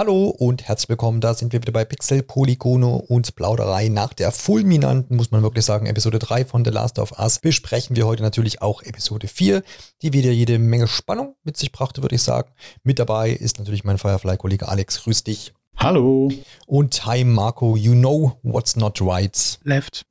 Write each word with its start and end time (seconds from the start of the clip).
Hallo 0.00 0.30
und 0.30 0.66
herzlich 0.66 0.88
willkommen. 0.88 1.20
Da 1.20 1.34
sind 1.34 1.52
wir 1.52 1.60
wieder 1.60 1.74
bei 1.74 1.84
Pixel, 1.84 2.22
Polygone 2.22 2.86
und 2.86 3.36
Plauderei. 3.36 3.90
Nach 3.90 4.14
der 4.14 4.32
fulminanten, 4.32 5.14
muss 5.14 5.30
man 5.30 5.42
wirklich 5.42 5.66
sagen, 5.66 5.84
Episode 5.84 6.18
3 6.18 6.46
von 6.46 6.64
The 6.64 6.70
Last 6.70 6.98
of 6.98 7.12
Us 7.18 7.38
besprechen 7.38 7.96
wir 7.96 8.06
heute 8.06 8.22
natürlich 8.22 8.62
auch 8.62 8.82
Episode 8.82 9.28
4, 9.28 9.62
die 10.00 10.14
wieder 10.14 10.30
jede 10.30 10.58
Menge 10.58 10.88
Spannung 10.88 11.36
mit 11.44 11.58
sich 11.58 11.70
brachte, 11.70 12.00
würde 12.00 12.14
ich 12.14 12.22
sagen. 12.22 12.50
Mit 12.82 12.98
dabei 12.98 13.28
ist 13.28 13.58
natürlich 13.58 13.84
mein 13.84 13.98
Firefly-Kollege 13.98 14.68
Alex. 14.68 15.02
Grüß 15.02 15.22
dich. 15.22 15.52
Hallo. 15.76 16.32
Und 16.66 17.04
hi 17.04 17.22
Marco, 17.22 17.76
you 17.76 17.92
know 17.92 18.38
what's 18.42 18.76
not 18.76 19.02
right. 19.02 19.60
Left. 19.64 20.06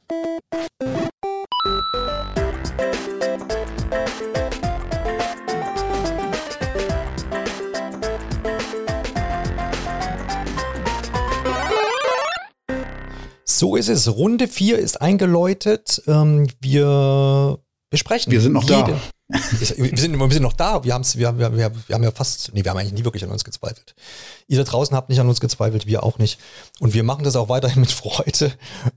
So 13.59 13.75
ist 13.75 13.89
es. 13.89 14.07
Runde 14.07 14.47
4 14.47 14.79
ist 14.79 15.01
eingeläutet. 15.01 16.01
Ähm, 16.07 16.47
wir 16.61 17.59
besprechen. 17.89 18.31
Wir 18.31 18.39
sind 18.39 18.53
noch 18.53 18.63
jede, 18.63 18.93
da. 18.93 19.01
Wir, 19.29 19.95
sind, 19.95 20.19
wir 20.19 20.31
sind 20.31 20.41
noch 20.41 20.53
da. 20.53 20.83
Wir, 20.83 20.99
wir, 20.99 21.37
wir, 21.37 21.55
wir, 21.55 21.71
wir 21.87 21.95
haben 21.95 22.03
ja 22.03 22.09
fast, 22.09 22.51
nee, 22.53 22.63
wir 22.63 22.71
haben 22.71 22.77
eigentlich 22.77 22.93
nie 22.93 23.03
wirklich 23.03 23.23
an 23.23 23.29
uns 23.29 23.43
gezweifelt. 23.43 23.93
Ihr 24.47 24.57
da 24.57 24.63
draußen 24.63 24.97
habt 24.97 25.09
nicht 25.09 25.19
an 25.19 25.29
uns 25.29 25.39
gezweifelt, 25.39 25.85
wir 25.85 26.01
auch 26.01 26.17
nicht. 26.17 26.39
Und 26.79 26.95
wir 26.95 27.03
machen 27.03 27.23
das 27.23 27.35
auch 27.35 27.47
weiterhin 27.47 27.79
mit 27.81 27.91
Freude, 27.91 28.51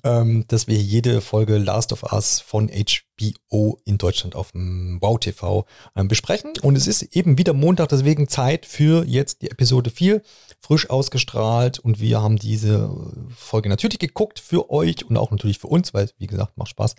ähm, 0.04 0.46
dass 0.48 0.68
wir 0.68 0.78
jede 0.78 1.20
Folge 1.20 1.58
Last 1.58 1.92
of 1.92 2.02
Us 2.10 2.40
von 2.40 2.70
HBO 2.70 3.78
in 3.84 3.98
Deutschland 3.98 4.34
auf 4.34 4.52
dem 4.52 4.96
Wow 5.02 5.20
TV 5.20 5.66
ähm, 5.94 6.08
besprechen. 6.08 6.52
Und 6.62 6.76
es 6.76 6.86
ist 6.86 7.02
eben 7.14 7.36
wieder 7.36 7.52
Montag, 7.52 7.90
deswegen 7.90 8.26
Zeit 8.26 8.64
für 8.64 9.04
jetzt 9.04 9.42
die 9.42 9.50
Episode 9.50 9.90
4, 9.90 10.22
frisch 10.60 10.88
ausgestrahlt. 10.88 11.78
Und 11.78 12.00
wir 12.00 12.22
haben 12.22 12.38
diese 12.38 12.90
Folge 13.36 13.68
natürlich 13.68 13.98
geguckt 13.98 14.40
für 14.40 14.70
euch 14.70 15.04
und 15.04 15.18
auch 15.18 15.30
natürlich 15.30 15.58
für 15.58 15.68
uns, 15.68 15.92
weil, 15.92 16.08
wie 16.16 16.26
gesagt, 16.26 16.56
macht 16.56 16.70
Spaß 16.70 16.94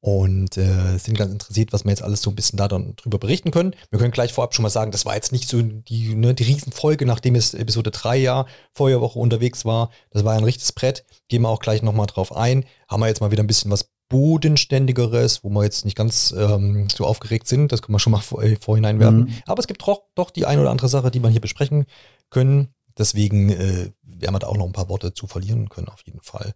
und 0.00 0.56
äh, 0.56 0.96
sind 0.98 1.18
ganz 1.18 1.32
interessiert, 1.32 1.72
was 1.72 1.84
wir 1.84 1.90
jetzt 1.90 2.02
alles 2.02 2.22
so 2.22 2.30
ein 2.30 2.36
bisschen 2.36 2.56
da 2.56 2.68
dann 2.68 2.94
drüber 2.96 3.18
berichten 3.18 3.50
können. 3.50 3.74
Wir 3.90 3.98
können 3.98 4.12
gleich 4.12 4.32
vorab 4.32 4.54
schon 4.54 4.62
mal 4.62 4.70
sagen, 4.70 4.92
das 4.92 5.04
war 5.04 5.14
jetzt 5.14 5.32
nicht 5.32 5.48
so 5.48 5.60
die, 5.60 6.14
ne, 6.14 6.34
die 6.34 6.44
Riesenfolge, 6.44 7.04
nachdem 7.04 7.34
es 7.34 7.54
Episode 7.54 7.90
3 7.90 8.16
ja 8.16 8.46
Feuerwoche 8.74 9.18
unterwegs 9.18 9.64
war. 9.64 9.90
Das 10.10 10.24
war 10.24 10.34
ein 10.34 10.44
richtiges 10.44 10.72
Brett. 10.72 11.04
Gehen 11.28 11.42
wir 11.42 11.48
auch 11.48 11.60
gleich 11.60 11.82
nochmal 11.82 12.06
drauf 12.06 12.34
ein. 12.34 12.64
Haben 12.88 13.00
wir 13.00 13.08
jetzt 13.08 13.20
mal 13.20 13.32
wieder 13.32 13.42
ein 13.42 13.48
bisschen 13.48 13.70
was 13.72 13.90
bodenständigeres, 14.08 15.44
wo 15.44 15.50
wir 15.50 15.64
jetzt 15.64 15.84
nicht 15.84 15.96
ganz 15.96 16.34
ähm, 16.36 16.88
so 16.94 17.04
aufgeregt 17.04 17.48
sind. 17.48 17.72
Das 17.72 17.82
können 17.82 17.94
wir 17.94 18.00
schon 18.00 18.12
mal 18.12 18.20
vor, 18.20 18.42
äh, 18.42 18.56
vorhinein 18.56 19.00
werfen. 19.00 19.20
Mhm. 19.20 19.34
Aber 19.46 19.60
es 19.60 19.66
gibt 19.66 19.86
doch, 19.86 20.02
doch 20.14 20.30
die 20.30 20.46
ein 20.46 20.60
oder 20.60 20.70
andere 20.70 20.88
Sache, 20.88 21.10
die 21.10 21.20
man 21.20 21.32
hier 21.32 21.40
besprechen 21.40 21.86
können. 22.30 22.68
Deswegen 22.96 23.50
äh, 23.50 23.90
werden 24.02 24.34
wir 24.34 24.38
da 24.38 24.46
auch 24.46 24.56
noch 24.56 24.66
ein 24.66 24.72
paar 24.72 24.88
Worte 24.88 25.12
zu 25.12 25.26
verlieren 25.26 25.68
können, 25.68 25.88
auf 25.88 26.02
jeden 26.04 26.20
Fall. 26.22 26.54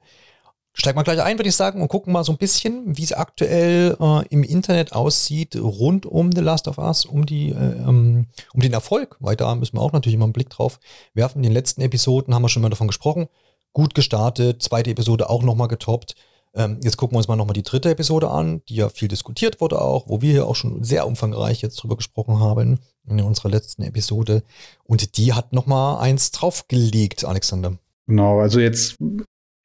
Steigen 0.74 0.98
wir 0.98 1.04
gleich 1.04 1.22
ein, 1.22 1.38
würde 1.38 1.50
ich 1.50 1.56
sagen, 1.56 1.82
und 1.82 1.88
gucken 1.88 2.14
mal 2.14 2.24
so 2.24 2.32
ein 2.32 2.38
bisschen, 2.38 2.96
wie 2.96 3.02
es 3.02 3.12
aktuell 3.12 3.96
äh, 4.00 4.26
im 4.28 4.42
Internet 4.42 4.92
aussieht, 4.92 5.54
rund 5.56 6.06
um 6.06 6.32
The 6.32 6.40
Last 6.40 6.66
of 6.66 6.78
Us, 6.78 7.04
um, 7.04 7.26
die, 7.26 7.50
äh, 7.50 7.84
um, 7.86 8.26
um 8.54 8.60
den 8.60 8.72
Erfolg. 8.72 9.16
Weil 9.20 9.36
da 9.36 9.54
müssen 9.54 9.76
wir 9.76 9.82
auch 9.82 9.92
natürlich 9.92 10.14
immer 10.14 10.24
einen 10.24 10.32
Blick 10.32 10.48
drauf 10.48 10.80
werfen. 11.12 11.38
In 11.38 11.42
den 11.42 11.52
letzten 11.52 11.82
Episoden 11.82 12.34
haben 12.34 12.42
wir 12.42 12.48
schon 12.48 12.62
mal 12.62 12.70
davon 12.70 12.86
gesprochen. 12.86 13.28
Gut 13.74 13.94
gestartet, 13.94 14.62
zweite 14.62 14.90
Episode 14.90 15.28
auch 15.28 15.42
nochmal 15.42 15.68
getoppt. 15.68 16.14
Ähm, 16.54 16.80
jetzt 16.82 16.96
gucken 16.96 17.14
wir 17.14 17.18
uns 17.18 17.28
mal 17.28 17.36
nochmal 17.36 17.54
die 17.54 17.62
dritte 17.62 17.90
Episode 17.90 18.30
an, 18.30 18.62
die 18.68 18.76
ja 18.76 18.88
viel 18.88 19.08
diskutiert 19.08 19.60
wurde 19.60 19.80
auch, 19.80 20.08
wo 20.08 20.20
wir 20.20 20.32
hier 20.32 20.46
auch 20.46 20.56
schon 20.56 20.84
sehr 20.84 21.06
umfangreich 21.06 21.62
jetzt 21.62 21.76
drüber 21.76 21.96
gesprochen 21.96 22.40
haben 22.40 22.80
in 23.06 23.20
unserer 23.20 23.48
letzten 23.48 23.82
Episode. 23.82 24.42
Und 24.84 25.16
die 25.16 25.32
hat 25.32 25.52
nochmal 25.52 25.98
eins 25.98 26.30
draufgelegt, 26.30 27.24
Alexander. 27.24 27.78
Genau, 28.06 28.40
also 28.40 28.60
jetzt 28.60 28.98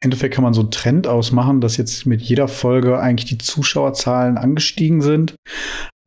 Endeffekt 0.02 0.36
kann 0.36 0.44
man 0.44 0.54
so 0.54 0.62
einen 0.62 0.72
Trend 0.72 1.08
ausmachen, 1.08 1.62
dass 1.62 1.78
jetzt 1.78 2.06
mit 2.06 2.22
jeder 2.22 2.48
Folge 2.48 3.00
eigentlich 3.00 3.30
die 3.30 3.38
Zuschauerzahlen 3.38 4.38
angestiegen 4.38 5.02
sind. 5.02 5.36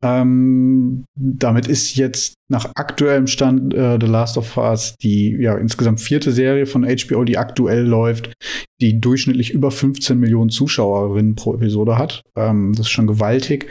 Ähm, 0.03 1.05
damit 1.15 1.67
ist 1.67 1.95
jetzt 1.95 2.33
nach 2.49 2.71
aktuellem 2.73 3.27
Stand 3.27 3.73
äh, 3.73 3.99
The 4.01 4.07
Last 4.07 4.37
of 4.37 4.57
Us 4.57 4.95
die 5.01 5.35
ja 5.39 5.55
insgesamt 5.55 6.01
vierte 6.01 6.31
Serie 6.31 6.65
von 6.65 6.83
HBO, 6.83 7.23
die 7.23 7.37
aktuell 7.37 7.85
läuft, 7.85 8.33
die 8.81 8.99
durchschnittlich 8.99 9.51
über 9.51 9.69
15 9.69 10.19
Millionen 10.19 10.49
Zuschauerinnen 10.49 11.35
pro 11.35 11.53
Episode 11.53 11.99
hat. 11.99 12.23
Ähm, 12.35 12.71
das 12.71 12.87
ist 12.87 12.91
schon 12.91 13.05
gewaltig. 13.05 13.67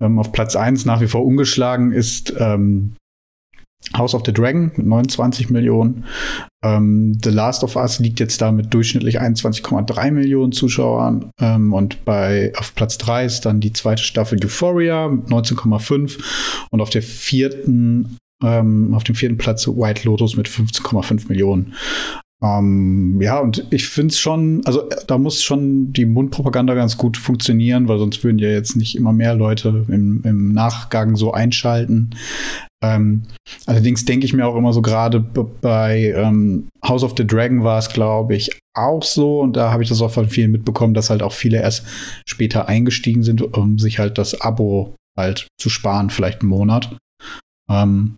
Ähm, 0.00 0.18
auf 0.18 0.32
Platz 0.32 0.56
1 0.56 0.84
nach 0.84 1.00
wie 1.00 1.08
vor 1.08 1.24
ungeschlagen 1.24 1.92
ist 1.92 2.34
ähm, 2.38 2.96
House 3.96 4.14
of 4.14 4.22
the 4.24 4.32
Dragon 4.32 4.72
mit 4.76 4.86
29 4.86 5.50
Millionen. 5.50 6.04
Ähm, 6.64 7.18
the 7.22 7.30
Last 7.30 7.64
of 7.64 7.76
Us 7.76 7.98
liegt 7.98 8.20
jetzt 8.20 8.40
da 8.40 8.52
mit 8.52 8.72
durchschnittlich 8.72 9.20
21,3 9.20 10.10
Millionen 10.10 10.52
Zuschauern. 10.52 11.30
Ähm, 11.40 11.72
und 11.72 12.04
bei 12.04 12.52
auf 12.56 12.74
Platz 12.74 12.98
3 12.98 13.24
ist 13.24 13.40
dann 13.42 13.60
die 13.60 13.72
zweite 13.72 14.02
Staffel 14.02 14.38
Euphoria 14.42 15.08
mit 15.08 15.26
19,5. 15.26 16.18
Und 16.70 16.80
auf 16.80 16.90
der 16.90 17.02
vierten, 17.02 18.16
ähm, 18.42 18.94
auf 18.94 19.04
dem 19.04 19.14
vierten 19.14 19.38
Platz 19.38 19.66
White 19.66 20.06
Lotus 20.06 20.36
mit 20.36 20.48
15,5 20.48 21.28
Millionen. 21.28 21.74
Ähm, 22.42 23.20
ja, 23.20 23.38
und 23.38 23.66
ich 23.70 23.88
finde 23.88 24.08
es 24.08 24.18
schon, 24.18 24.62
also 24.64 24.88
da 25.06 25.16
muss 25.16 25.42
schon 25.42 25.92
die 25.92 26.06
Mundpropaganda 26.06 26.74
ganz 26.74 26.96
gut 26.96 27.16
funktionieren, 27.16 27.86
weil 27.86 27.98
sonst 27.98 28.24
würden 28.24 28.40
ja 28.40 28.48
jetzt 28.48 28.74
nicht 28.74 28.96
immer 28.96 29.12
mehr 29.12 29.34
Leute 29.34 29.86
im, 29.88 30.22
im 30.24 30.52
Nachgang 30.52 31.14
so 31.14 31.32
einschalten. 31.32 32.10
Ähm, 32.82 33.22
allerdings 33.66 34.04
denke 34.04 34.26
ich 34.26 34.32
mir 34.32 34.44
auch 34.44 34.56
immer 34.56 34.72
so, 34.72 34.82
gerade 34.82 35.20
bei 35.20 36.12
ähm, 36.16 36.66
House 36.84 37.04
of 37.04 37.14
the 37.16 37.24
Dragon 37.24 37.62
war 37.62 37.78
es, 37.78 37.90
glaube 37.90 38.34
ich, 38.34 38.50
auch 38.74 39.04
so. 39.04 39.40
Und 39.40 39.56
da 39.56 39.70
habe 39.70 39.84
ich 39.84 39.88
das 39.88 40.02
auch 40.02 40.10
von 40.10 40.28
vielen 40.28 40.50
mitbekommen, 40.50 40.94
dass 40.94 41.10
halt 41.10 41.22
auch 41.22 41.32
viele 41.32 41.62
erst 41.62 41.86
später 42.26 42.68
eingestiegen 42.68 43.22
sind, 43.22 43.40
um 43.56 43.78
sich 43.78 44.00
halt 44.00 44.18
das 44.18 44.40
Abo 44.40 44.96
halt 45.16 45.46
zu 45.60 45.70
sparen, 45.70 46.10
vielleicht 46.10 46.40
einen 46.40 46.50
Monat. 46.50 46.96
Ähm, 47.70 48.16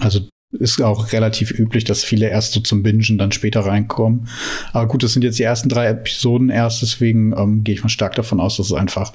also 0.00 0.22
ist 0.52 0.80
auch 0.82 1.12
relativ 1.12 1.50
üblich, 1.50 1.84
dass 1.84 2.02
viele 2.04 2.28
erst 2.28 2.52
so 2.52 2.60
zum 2.60 2.82
Bingen 2.82 3.18
dann 3.18 3.32
später 3.32 3.60
reinkommen. 3.60 4.28
Aber 4.72 4.88
gut, 4.88 5.02
das 5.02 5.12
sind 5.12 5.22
jetzt 5.22 5.38
die 5.38 5.44
ersten 5.44 5.68
drei 5.68 5.86
Episoden 5.86 6.50
erst, 6.50 6.82
deswegen 6.82 7.32
ähm, 7.36 7.62
gehe 7.62 7.74
ich 7.74 7.82
mal 7.82 7.88
stark 7.88 8.14
davon 8.16 8.40
aus, 8.40 8.56
dass 8.56 8.66
es 8.66 8.72
einfach, 8.72 9.12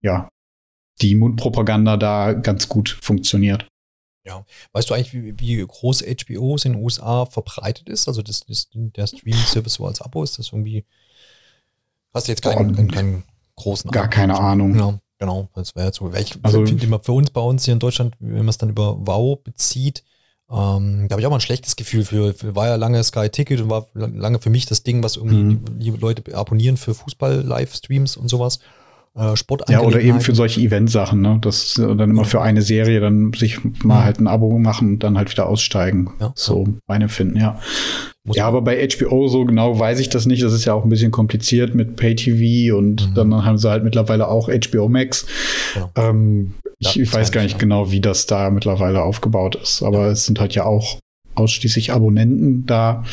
ja, 0.00 0.28
die 1.00 1.14
Mundpropaganda 1.14 1.96
da 1.96 2.32
ganz 2.32 2.68
gut 2.68 2.98
funktioniert. 3.02 3.66
Ja. 4.24 4.44
Weißt 4.72 4.88
du 4.88 4.94
eigentlich, 4.94 5.12
wie, 5.12 5.38
wie 5.38 5.66
groß 5.66 6.02
HBO 6.02 6.56
in 6.64 6.74
den 6.74 6.82
USA 6.82 7.26
verbreitet 7.26 7.88
ist? 7.88 8.08
Also 8.08 8.22
das, 8.22 8.40
das 8.46 8.68
der 8.72 9.06
Streaming-Service 9.06 9.74
so 9.74 9.86
als 9.86 10.00
Abo 10.00 10.22
ist 10.22 10.38
das 10.38 10.52
irgendwie. 10.52 10.84
Hast 12.14 12.28
du 12.28 12.32
jetzt 12.32 12.42
keinen, 12.42 12.76
keinen, 12.76 12.90
keinen 12.90 13.24
großen 13.56 13.90
Gar 13.90 14.04
Abo 14.04 14.10
keine 14.10 14.38
Ahnung. 14.38 14.76
Ja, 14.76 14.98
genau. 15.18 15.48
Das 15.54 15.74
wäre 15.74 15.86
jetzt 15.86 15.98
so. 15.98 16.12
Ich 16.14 16.38
also, 16.42 16.62
immer 16.62 17.00
für 17.00 17.12
uns 17.12 17.30
bei 17.30 17.40
uns 17.40 17.64
hier 17.64 17.74
in 17.74 17.80
Deutschland, 17.80 18.14
wenn 18.20 18.36
man 18.36 18.48
es 18.48 18.58
dann 18.58 18.70
über 18.70 19.04
Wow 19.06 19.42
bezieht, 19.42 20.04
ähm, 20.52 21.06
da 21.08 21.14
habe 21.14 21.20
ich 21.20 21.26
auch 21.26 21.30
mal 21.30 21.36
ein 21.36 21.40
schlechtes 21.40 21.76
Gefühl 21.76 22.04
für. 22.04 22.34
War 22.54 22.66
ja 22.66 22.76
lange 22.76 23.02
Sky 23.02 23.28
Ticket 23.30 23.62
und 23.62 23.70
war 23.70 23.86
lange 23.94 24.38
für 24.38 24.50
mich 24.50 24.66
das 24.66 24.82
Ding, 24.82 25.02
was 25.02 25.16
irgendwie 25.16 25.36
mhm. 25.36 25.64
die, 25.78 25.90
die 25.90 25.96
Leute 25.96 26.36
abonnieren 26.36 26.76
für 26.76 26.94
Fußball-Livestreams 26.94 28.16
und 28.16 28.28
sowas 28.28 28.58
äh, 29.16 29.34
Ja, 29.68 29.80
oder 29.80 30.00
eben 30.00 30.20
für 30.20 30.34
solche 30.34 30.60
Eventsachen, 30.60 31.20
ne? 31.20 31.38
Das 31.40 31.74
dann 31.74 32.10
immer 32.10 32.24
für 32.24 32.40
eine 32.42 32.62
Serie 32.62 33.00
dann 33.00 33.32
sich 33.32 33.58
mal 33.82 33.98
ja. 33.98 34.04
halt 34.04 34.20
ein 34.20 34.26
Abo 34.26 34.58
machen 34.58 34.94
und 34.94 34.98
dann 35.00 35.18
halt 35.18 35.30
wieder 35.30 35.48
aussteigen. 35.48 36.10
Ja, 36.20 36.32
so 36.34 36.64
ja. 36.66 36.72
mein 36.86 37.02
Empfinden, 37.02 37.38
ja. 37.38 37.58
Muss 38.24 38.36
ja, 38.36 38.46
aber 38.46 38.62
bei 38.62 38.88
HBO 38.88 39.26
so 39.28 39.44
genau 39.44 39.78
weiß 39.78 39.98
ich 39.98 40.08
das 40.08 40.26
nicht. 40.26 40.42
Das 40.42 40.52
ist 40.52 40.64
ja 40.64 40.74
auch 40.74 40.84
ein 40.84 40.90
bisschen 40.90 41.10
kompliziert 41.10 41.74
mit 41.74 41.96
Pay-TV 41.96 42.76
und 42.76 43.10
mhm. 43.10 43.14
dann 43.14 43.44
haben 43.44 43.58
sie 43.58 43.68
halt 43.68 43.84
mittlerweile 43.84 44.28
auch 44.28 44.48
HBO 44.48 44.88
Max. 44.88 45.26
Ja. 45.74 45.90
Ähm, 45.96 46.54
ich, 46.82 47.00
ich 47.00 47.12
weiß 47.12 47.32
gar 47.32 47.42
nicht 47.42 47.58
genau, 47.58 47.90
wie 47.90 48.00
das 48.00 48.26
da 48.26 48.50
mittlerweile 48.50 49.02
aufgebaut 49.02 49.54
ist, 49.54 49.82
aber 49.82 50.06
es 50.08 50.26
sind 50.26 50.40
halt 50.40 50.54
ja 50.54 50.64
auch 50.64 50.98
ausschließlich 51.34 51.92
Abonnenten 51.92 52.66
da. 52.66 53.04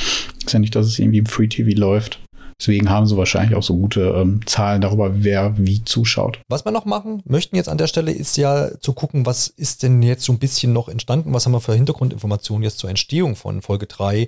Ist 0.45 0.53
ja 0.53 0.59
nicht, 0.59 0.75
dass 0.75 0.87
es 0.87 0.99
irgendwie 0.99 1.19
im 1.19 1.25
Free 1.25 1.47
TV 1.47 1.79
läuft. 1.79 2.19
Deswegen 2.59 2.89
haben 2.89 3.05
sie 3.05 3.15
wahrscheinlich 3.15 3.55
auch 3.55 3.63
so 3.63 3.77
gute 3.77 4.01
ähm, 4.01 4.41
Zahlen 4.45 4.81
darüber, 4.81 5.23
wer 5.23 5.53
wie 5.57 5.81
zuschaut. 5.85 6.41
Was 6.49 6.65
wir 6.65 6.73
noch 6.73 6.83
machen 6.83 7.21
möchten 7.25 7.55
jetzt 7.55 7.69
an 7.69 7.77
der 7.77 7.87
Stelle 7.87 8.11
ist 8.11 8.35
ja 8.35 8.69
zu 8.81 8.91
gucken, 8.91 9.25
was 9.25 9.47
ist 9.47 9.81
denn 9.83 10.01
jetzt 10.01 10.25
so 10.25 10.33
ein 10.33 10.39
bisschen 10.39 10.73
noch 10.73 10.89
entstanden, 10.89 11.33
was 11.33 11.45
haben 11.45 11.53
wir 11.53 11.61
für 11.61 11.73
Hintergrundinformationen 11.73 12.63
jetzt 12.63 12.79
zur 12.79 12.89
Entstehung 12.89 13.37
von 13.37 13.61
Folge 13.61 13.85
3 13.85 14.27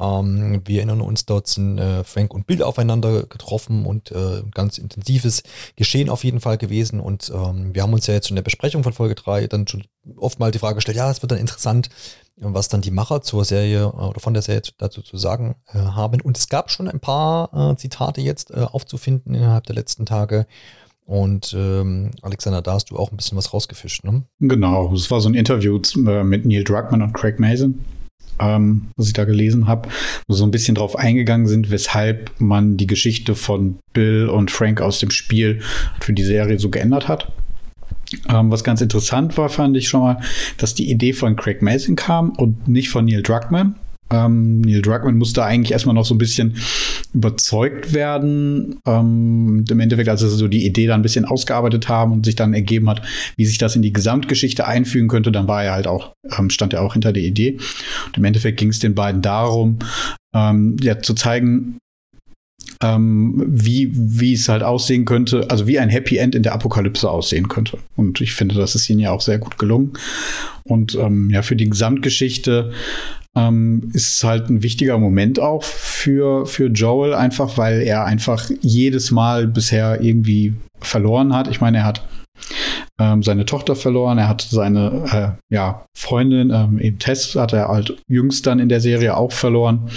ähm, 0.00 0.62
wir 0.64 0.78
erinnern 0.78 1.00
uns, 1.00 1.26
dort 1.26 1.46
sind 1.46 1.78
äh, 1.78 2.04
Frank 2.04 2.32
und 2.32 2.46
Bill 2.46 2.62
aufeinander 2.62 3.24
getroffen 3.24 3.84
und 3.84 4.10
äh, 4.12 4.42
ganz 4.54 4.78
intensives 4.78 5.42
Geschehen 5.76 6.08
auf 6.08 6.24
jeden 6.24 6.40
Fall 6.40 6.56
gewesen. 6.56 7.00
Und 7.00 7.30
ähm, 7.34 7.74
wir 7.74 7.82
haben 7.82 7.92
uns 7.92 8.06
ja 8.06 8.14
jetzt 8.14 8.30
in 8.30 8.36
der 8.36 8.42
Besprechung 8.42 8.82
von 8.82 8.92
Folge 8.92 9.14
3 9.14 9.46
dann 9.46 9.68
schon 9.68 9.84
oft 10.16 10.38
mal 10.38 10.50
die 10.50 10.58
Frage 10.58 10.76
gestellt, 10.76 10.96
ja, 10.96 11.10
es 11.10 11.22
wird 11.22 11.32
dann 11.32 11.38
interessant, 11.38 11.90
was 12.36 12.68
dann 12.68 12.80
die 12.80 12.90
Macher 12.90 13.20
zur 13.20 13.44
Serie 13.44 13.82
äh, 13.82 13.84
oder 13.84 14.20
von 14.20 14.32
der 14.32 14.42
Serie 14.42 14.62
dazu 14.78 15.02
zu 15.02 15.18
sagen 15.18 15.56
äh, 15.68 15.78
haben. 15.78 16.20
Und 16.22 16.38
es 16.38 16.48
gab 16.48 16.70
schon 16.70 16.88
ein 16.88 17.00
paar 17.00 17.72
äh, 17.72 17.76
Zitate 17.76 18.22
jetzt 18.22 18.50
äh, 18.50 18.60
aufzufinden 18.60 19.34
innerhalb 19.34 19.64
der 19.64 19.74
letzten 19.74 20.06
Tage. 20.06 20.46
Und 21.04 21.54
ähm, 21.58 22.12
Alexander, 22.22 22.62
da 22.62 22.74
hast 22.74 22.90
du 22.90 22.96
auch 22.96 23.10
ein 23.10 23.16
bisschen 23.16 23.36
was 23.36 23.52
rausgefischt, 23.52 24.04
ne? 24.04 24.22
Genau, 24.38 24.92
es 24.94 25.10
war 25.10 25.20
so 25.20 25.28
ein 25.28 25.34
Interview 25.34 25.80
mit 26.22 26.46
Neil 26.46 26.62
Druckmann 26.62 27.02
und 27.02 27.12
Craig 27.12 27.40
Mason. 27.40 27.84
Ähm, 28.40 28.88
was 28.96 29.08
ich 29.08 29.12
da 29.12 29.24
gelesen 29.24 29.66
habe, 29.66 29.88
wo 30.26 30.34
so 30.34 30.44
ein 30.44 30.50
bisschen 30.50 30.74
drauf 30.74 30.96
eingegangen 30.96 31.46
sind, 31.46 31.70
weshalb 31.70 32.30
man 32.38 32.76
die 32.76 32.86
Geschichte 32.86 33.34
von 33.34 33.78
Bill 33.92 34.28
und 34.28 34.50
Frank 34.50 34.80
aus 34.80 34.98
dem 34.98 35.10
Spiel 35.10 35.60
für 36.00 36.12
die 36.12 36.24
Serie 36.24 36.58
so 36.58 36.70
geändert 36.70 37.08
hat. 37.08 37.32
Ähm, 38.28 38.50
was 38.50 38.64
ganz 38.64 38.80
interessant 38.80 39.36
war, 39.38 39.48
fand 39.48 39.76
ich 39.76 39.88
schon 39.88 40.00
mal, 40.00 40.20
dass 40.56 40.74
die 40.74 40.90
Idee 40.90 41.12
von 41.12 41.36
Craig 41.36 41.62
Mason 41.62 41.94
kam 41.96 42.30
und 42.30 42.66
nicht 42.66 42.88
von 42.90 43.04
Neil 43.04 43.22
Druckmann. 43.22 43.76
Ähm, 44.12 44.60
Neil 44.60 44.82
Druckmann 44.82 45.16
musste 45.16 45.44
eigentlich 45.44 45.72
erstmal 45.72 45.94
noch 45.94 46.04
so 46.04 46.14
ein 46.14 46.18
bisschen 46.18 46.56
überzeugt 47.12 47.92
werden. 47.92 48.80
Ähm, 48.86 49.64
Im 49.68 49.80
Endeffekt, 49.80 50.08
als 50.08 50.20
sie 50.20 50.28
so 50.28 50.48
die 50.48 50.66
Idee 50.66 50.86
dann 50.86 51.00
ein 51.00 51.02
bisschen 51.02 51.24
ausgearbeitet 51.24 51.88
haben 51.88 52.12
und 52.12 52.24
sich 52.24 52.36
dann 52.36 52.54
ergeben 52.54 52.88
hat, 52.88 53.02
wie 53.36 53.46
sich 53.46 53.58
das 53.58 53.76
in 53.76 53.82
die 53.82 53.92
Gesamtgeschichte 53.92 54.66
einfügen 54.66 55.08
könnte, 55.08 55.32
dann 55.32 55.48
war 55.48 55.64
er 55.64 55.72
halt 55.72 55.86
auch, 55.86 56.12
ähm, 56.36 56.50
stand 56.50 56.72
er 56.72 56.82
auch 56.82 56.94
hinter 56.94 57.12
der 57.12 57.22
Idee. 57.22 57.58
Und 58.06 58.16
im 58.16 58.24
Endeffekt 58.24 58.58
ging 58.58 58.70
es 58.70 58.78
den 58.78 58.94
beiden 58.94 59.22
darum, 59.22 59.78
ähm, 60.34 60.76
ja, 60.80 61.00
zu 61.00 61.14
zeigen, 61.14 61.78
ähm, 62.82 63.44
wie, 63.46 63.90
wie 63.92 64.32
es 64.32 64.48
halt 64.48 64.62
aussehen 64.62 65.04
könnte, 65.04 65.50
also 65.50 65.66
wie 65.66 65.78
ein 65.78 65.90
Happy 65.90 66.16
End 66.16 66.34
in 66.34 66.42
der 66.42 66.54
Apokalypse 66.54 67.10
aussehen 67.10 67.48
könnte. 67.48 67.78
Und 67.96 68.20
ich 68.20 68.32
finde, 68.32 68.54
das 68.54 68.74
ist 68.74 68.88
ihnen 68.88 69.00
ja 69.00 69.12
auch 69.12 69.20
sehr 69.20 69.38
gut 69.38 69.58
gelungen. 69.58 69.92
Und 70.64 70.94
ähm, 70.94 71.30
ja, 71.30 71.42
für 71.42 71.56
die 71.56 71.68
Gesamtgeschichte 71.68 72.72
ähm, 73.36 73.90
ist 73.92 74.24
halt 74.24 74.50
ein 74.50 74.62
wichtiger 74.62 74.98
Moment 74.98 75.38
auch 75.38 75.62
für, 75.62 76.46
für 76.46 76.66
Joel, 76.66 77.14
einfach 77.14 77.56
weil 77.58 77.82
er 77.82 78.04
einfach 78.04 78.50
jedes 78.60 79.10
Mal 79.10 79.46
bisher 79.46 80.00
irgendwie 80.00 80.54
verloren 80.80 81.34
hat. 81.34 81.48
Ich 81.48 81.60
meine, 81.60 81.78
er 81.78 81.84
hat 81.84 82.06
ähm, 82.98 83.22
seine 83.22 83.44
Tochter 83.44 83.76
verloren, 83.76 84.18
er 84.18 84.28
hat 84.28 84.42
seine 84.42 85.38
äh, 85.50 85.54
ja, 85.54 85.84
Freundin, 85.96 86.50
ähm, 86.50 86.78
eben 86.78 86.98
Tess, 86.98 87.34
hat 87.36 87.52
er 87.52 87.68
halt 87.68 87.98
jüngst 88.08 88.46
dann 88.46 88.58
in 88.58 88.68
der 88.68 88.80
Serie 88.80 89.16
auch 89.16 89.32
verloren. 89.32 89.90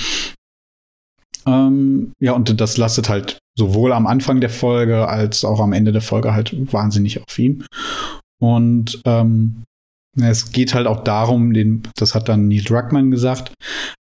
Ähm, 1.45 2.13
ja, 2.19 2.33
und 2.33 2.59
das 2.61 2.77
lastet 2.77 3.09
halt 3.09 3.39
sowohl 3.57 3.93
am 3.93 4.07
Anfang 4.07 4.41
der 4.41 4.49
Folge 4.49 5.07
als 5.07 5.43
auch 5.43 5.59
am 5.59 5.73
Ende 5.73 5.91
der 5.91 6.01
Folge 6.01 6.33
halt 6.33 6.53
wahnsinnig 6.71 7.21
auf 7.21 7.37
ihm. 7.37 7.65
Und 8.41 9.01
ähm, 9.05 9.63
es 10.19 10.51
geht 10.51 10.73
halt 10.73 10.87
auch 10.87 11.03
darum, 11.03 11.53
den, 11.53 11.83
das 11.95 12.15
hat 12.15 12.29
dann 12.29 12.47
Neil 12.47 12.63
Druckmann 12.63 13.11
gesagt, 13.11 13.53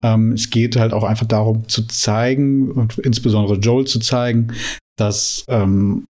ähm, 0.04 0.32
es 0.32 0.50
geht 0.50 0.76
halt 0.76 0.92
auch 0.92 1.04
einfach 1.04 1.26
darum 1.26 1.68
zu 1.68 1.86
zeigen 1.86 2.72
und 2.72 2.98
insbesondere 2.98 3.58
Joel 3.58 3.86
zu 3.86 4.00
zeigen, 4.00 4.52
dass 4.96 5.44
ähm, 5.48 6.04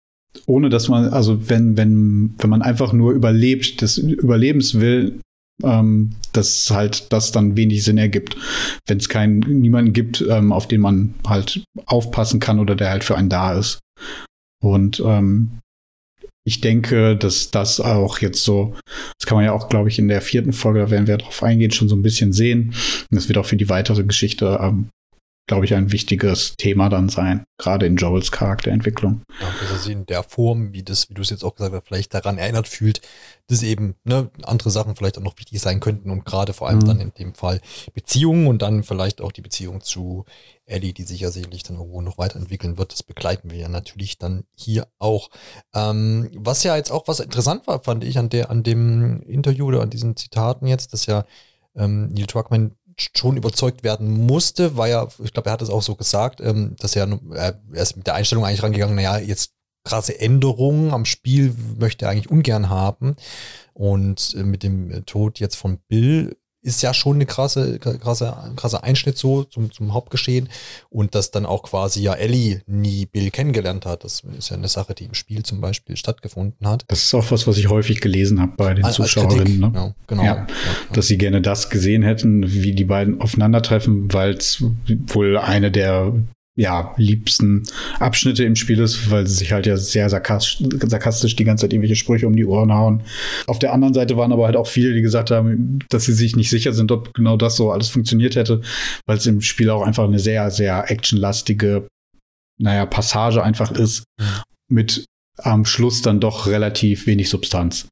ohne 0.47 0.69
dass 0.69 0.89
man, 0.89 1.09
also 1.09 1.49
wenn, 1.49 1.77
wenn, 1.77 2.35
wenn 2.39 2.51
man 2.51 2.63
einfach 2.63 2.93
nur 2.93 3.13
überlebt, 3.13 3.83
des 3.83 3.99
Überlebens 3.99 4.79
will, 4.79 5.21
ähm, 5.63 6.13
dass 6.33 6.71
halt 6.71 7.13
das 7.13 7.33
dann 7.33 7.57
wenig 7.57 7.83
Sinn 7.85 7.99
ergibt. 7.99 8.37
Wenn 8.87 8.99
es 8.99 9.09
keinen, 9.09 9.41
niemanden 9.41 9.93
gibt, 9.93 10.25
ähm, 10.29 10.53
auf 10.53 10.69
den 10.69 10.81
man 10.81 11.15
halt 11.27 11.65
aufpassen 11.87 12.41
kann 12.41 12.61
oder 12.61 12.77
der 12.77 12.91
halt 12.91 13.05
für 13.05 13.17
einen 13.17 13.29
da 13.29 13.59
ist. 13.59 13.81
Und 14.63 15.03
ähm, 15.05 15.59
ich 16.45 16.61
denke, 16.61 17.17
dass 17.17 17.51
das 17.51 17.81
auch 17.81 18.19
jetzt 18.21 18.45
so, 18.45 18.75
das 19.19 19.27
kann 19.27 19.37
man 19.37 19.45
ja 19.45 19.53
auch, 19.53 19.69
glaube 19.69 19.89
ich, 19.89 19.99
in 19.99 20.09
der 20.09 20.23
vierten 20.23 20.53
Folge, 20.53 20.81
da 20.81 20.91
werden 20.91 21.07
wir 21.07 21.19
darauf 21.19 21.43
eingehen, 21.43 21.71
schon 21.71 21.89
so 21.89 21.97
ein 21.97 22.03
bisschen 22.03 22.33
sehen. 22.33 22.75
Und 23.11 23.17
das 23.17 23.29
wird 23.29 23.39
auch 23.39 23.47
für 23.47 23.57
die 23.57 23.69
weitere 23.69 24.05
Geschichte, 24.05 24.59
ähm, 24.61 24.89
glaube 25.51 25.65
ich, 25.65 25.75
ein 25.75 25.91
wichtiges 25.91 26.55
Thema 26.57 26.89
dann 26.89 27.09
sein, 27.09 27.43
gerade 27.59 27.85
in 27.85 27.97
Joels 27.97 28.31
Charakterentwicklung. 28.31 29.23
Ja, 29.41 29.49
dass 29.61 29.73
er 29.73 29.79
sich 29.79 29.93
in 29.93 30.07
der 30.07 30.23
Form, 30.23 30.73
wie 30.73 30.85
das, 30.85 31.11
wie 31.11 31.15
du 31.15 31.23
es 31.23 31.31
jetzt 31.31 31.43
auch 31.43 31.57
gesagt 31.57 31.75
hast, 31.75 31.89
vielleicht 31.89 32.15
daran 32.15 32.39
erinnert 32.39 32.69
fühlt, 32.69 33.01
dass 33.49 33.65
eben 33.65 33.97
ne, 34.05 34.31
andere 34.45 34.71
Sachen 34.71 34.95
vielleicht 34.95 35.19
auch 35.19 35.25
noch 35.25 35.37
wichtig 35.39 35.61
sein 35.61 35.81
könnten 35.81 36.11
und 36.11 36.25
gerade 36.25 36.53
vor 36.53 36.69
allem 36.69 36.79
mhm. 36.79 36.85
dann 36.85 37.01
in 37.01 37.13
dem 37.19 37.35
Fall 37.35 37.61
Beziehungen 37.95 38.47
und 38.47 38.63
dann 38.63 38.85
vielleicht 38.85 39.21
auch 39.21 39.33
die 39.33 39.41
Beziehung 39.41 39.81
zu 39.81 40.25
Ellie, 40.67 40.93
die 40.93 41.03
sich 41.03 41.19
ja 41.19 41.33
sicherlich 41.33 41.65
dann 41.65 41.79
irgendwo 41.79 42.01
noch 42.01 42.17
weiterentwickeln 42.17 42.79
wird. 42.79 42.93
Das 42.93 43.03
begleiten 43.03 43.51
wir 43.51 43.59
ja 43.59 43.69
natürlich 43.69 44.19
dann 44.19 44.45
hier 44.55 44.87
auch. 45.01 45.31
Ähm, 45.75 46.31
was 46.37 46.63
ja 46.63 46.77
jetzt 46.77 46.93
auch 46.93 47.09
was 47.09 47.19
interessant 47.19 47.67
war, 47.67 47.83
fand 47.83 48.05
ich 48.05 48.19
an 48.19 48.29
der, 48.29 48.53
an 48.53 48.63
dem 48.63 49.21
Interview 49.23 49.67
oder 49.67 49.83
an 49.83 49.91
diesen 49.91 50.15
Zitaten 50.15 50.69
jetzt, 50.69 50.93
dass 50.93 51.07
ja 51.07 51.25
ähm, 51.75 52.09
Neil 52.13 52.27
Druckmann 52.27 52.77
schon 53.01 53.37
überzeugt 53.37 53.83
werden 53.83 54.27
musste, 54.27 54.77
war 54.77 54.89
ja, 54.89 55.09
ich 55.23 55.33
glaube, 55.33 55.51
er 55.51 55.53
hat 55.53 55.63
es 55.63 55.71
auch 55.71 55.83
so 55.83 55.95
gesagt, 55.95 56.41
ähm, 56.41 56.77
dass 56.79 56.97
er, 56.97 57.19
er 57.33 57.61
ist 57.73 57.97
mit 57.97 58.07
der 58.07 58.15
Einstellung 58.15 58.45
eigentlich 58.45 58.63
rangegangen, 58.63 58.97
naja, 58.97 59.19
jetzt 59.19 59.53
krasse 59.85 60.19
Änderungen 60.19 60.93
am 60.93 61.05
Spiel 61.05 61.55
möchte 61.79 62.05
er 62.05 62.11
eigentlich 62.11 62.31
ungern 62.31 62.69
haben. 62.69 63.17
Und 63.73 64.35
äh, 64.39 64.43
mit 64.43 64.63
dem 64.63 65.05
Tod 65.07 65.41
jetzt 65.41 65.57
von 65.57 65.79
Bill 65.89 66.37
ist 66.63 66.83
ja 66.83 66.93
schon 66.93 67.17
eine 67.17 67.27
krasse, 67.27 67.79
krasse, 67.79 68.35
krasse 68.57 68.83
Einschnitt 68.83 69.17
so 69.17 69.45
zum, 69.45 69.73
zum 69.73 69.95
Hauptgeschehen. 69.95 70.49
Und 70.89 71.15
dass 71.15 71.31
dann 71.31 71.47
auch 71.47 71.63
quasi 71.63 72.03
ja 72.03 72.15
Ellie 72.15 72.63
nie 72.67 73.07
Bill 73.07 73.31
kennengelernt 73.31 73.87
hat. 73.87 74.05
Das 74.05 74.23
ist 74.37 74.51
ja 74.51 74.57
eine 74.57 74.69
Sache, 74.69 74.95
die 74.95 75.05
im 75.05 75.15
Spiel 75.15 75.43
zum 75.43 75.61
Beispiel 75.61 75.97
stattgefunden 75.97 76.67
hat. 76.67 76.85
Das 76.89 77.03
ist 77.03 77.15
auch 77.15 77.31
was, 77.31 77.47
was 77.47 77.57
ich 77.57 77.69
häufig 77.69 78.01
gelesen 78.01 78.41
habe 78.41 78.53
bei 78.57 78.75
den 78.75 78.85
als, 78.85 78.97
Zuschauerinnen. 78.97 79.65
Als 79.65 79.73
ne? 79.73 79.95
genau. 80.07 80.23
Ja, 80.23 80.35
ja, 80.37 80.47
dass 80.93 81.07
sie 81.07 81.19
gerne 81.19 81.41
das 81.41 81.71
gesehen 81.71 82.03
hätten, 82.03 82.53
wie 82.53 82.75
die 82.75 82.85
beiden 82.85 83.21
aufeinandertreffen, 83.21 84.13
weil 84.13 84.35
es 84.35 84.63
wohl 85.07 85.39
eine 85.39 85.71
der 85.71 86.13
ja, 86.61 86.93
liebsten 86.99 87.63
Abschnitte 88.01 88.45
im 88.45 88.55
Spiel 88.55 88.79
ist, 88.81 89.11
weil 89.11 89.27
sie 89.27 89.35
sich 89.35 89.51
halt 89.51 89.65
ja 89.65 89.79
sehr 89.79 90.11
sarkastisch, 90.11 90.59
sarkastisch 90.87 91.35
die 91.35 91.45
ganze 91.45 91.63
Zeit 91.63 91.73
irgendwelche 91.73 91.97
Sprüche 91.97 92.27
um 92.27 92.37
die 92.37 92.45
Ohren 92.45 92.71
hauen. 92.71 93.03
Auf 93.47 93.59
der 93.59 93.73
anderen 93.73 93.95
Seite 93.95 94.19
waren 94.19 94.31
aber 94.31 94.45
halt 94.45 94.57
auch 94.57 94.67
viele, 94.67 94.93
die 94.93 95.01
gesagt 95.01 95.31
haben, 95.31 95.79
dass 95.89 96.05
sie 96.05 96.13
sich 96.13 96.37
nicht 96.37 96.51
sicher 96.51 96.75
sind, 96.75 96.93
ob 96.93 97.15
genau 97.15 97.39
das 97.39 97.57
so 97.57 97.71
alles 97.71 97.89
funktioniert 97.89 98.37
hätte, 98.37 98.61
weil 99.07 99.17
es 99.17 99.27
im 99.27 99.41
Spiel 99.41 99.71
auch 99.71 99.81
einfach 99.81 100.05
eine 100.05 100.19
sehr, 100.19 100.51
sehr 100.51 100.91
actionlastige, 100.91 101.89
naja, 102.61 102.85
Passage 102.85 103.43
einfach 103.43 103.73
ist, 103.73 104.05
mit 104.71 105.07
am 105.39 105.65
Schluss 105.65 106.03
dann 106.03 106.21
doch 106.21 106.47
relativ 106.47 107.07
wenig 107.07 107.31
Substanz. 107.31 107.89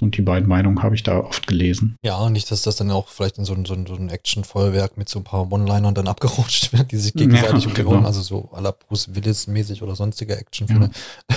Und 0.00 0.16
die 0.16 0.22
beiden 0.22 0.48
Meinungen 0.48 0.82
habe 0.82 0.94
ich 0.94 1.02
da 1.02 1.18
oft 1.18 1.46
gelesen. 1.46 1.96
Ja, 2.02 2.30
nicht, 2.30 2.50
dass 2.50 2.62
das 2.62 2.76
dann 2.76 2.90
auch 2.90 3.08
vielleicht 3.08 3.38
in 3.38 3.44
so 3.44 3.52
ein, 3.52 3.64
so 3.64 3.74
ein, 3.74 3.86
so 3.86 3.94
ein 3.94 4.08
Action-Feuerwerk 4.08 4.96
mit 4.96 5.08
so 5.08 5.20
ein 5.20 5.24
paar 5.24 5.50
One-Linern 5.52 5.94
dann 5.94 6.08
abgerutscht 6.08 6.72
wird, 6.72 6.92
die 6.92 6.96
sich 6.96 7.12
gegenseitig 7.12 7.66
ja, 7.66 7.72
genau. 7.72 8.04
also 8.04 8.22
so 8.22 8.50
à 8.52 8.60
la 8.60 8.72
Bruce 8.72 9.14
Willis-mäßig 9.14 9.82
oder 9.82 9.94
sonstige 9.96 10.36
Actionfilme. 10.36 10.90
Ja. 11.30 11.36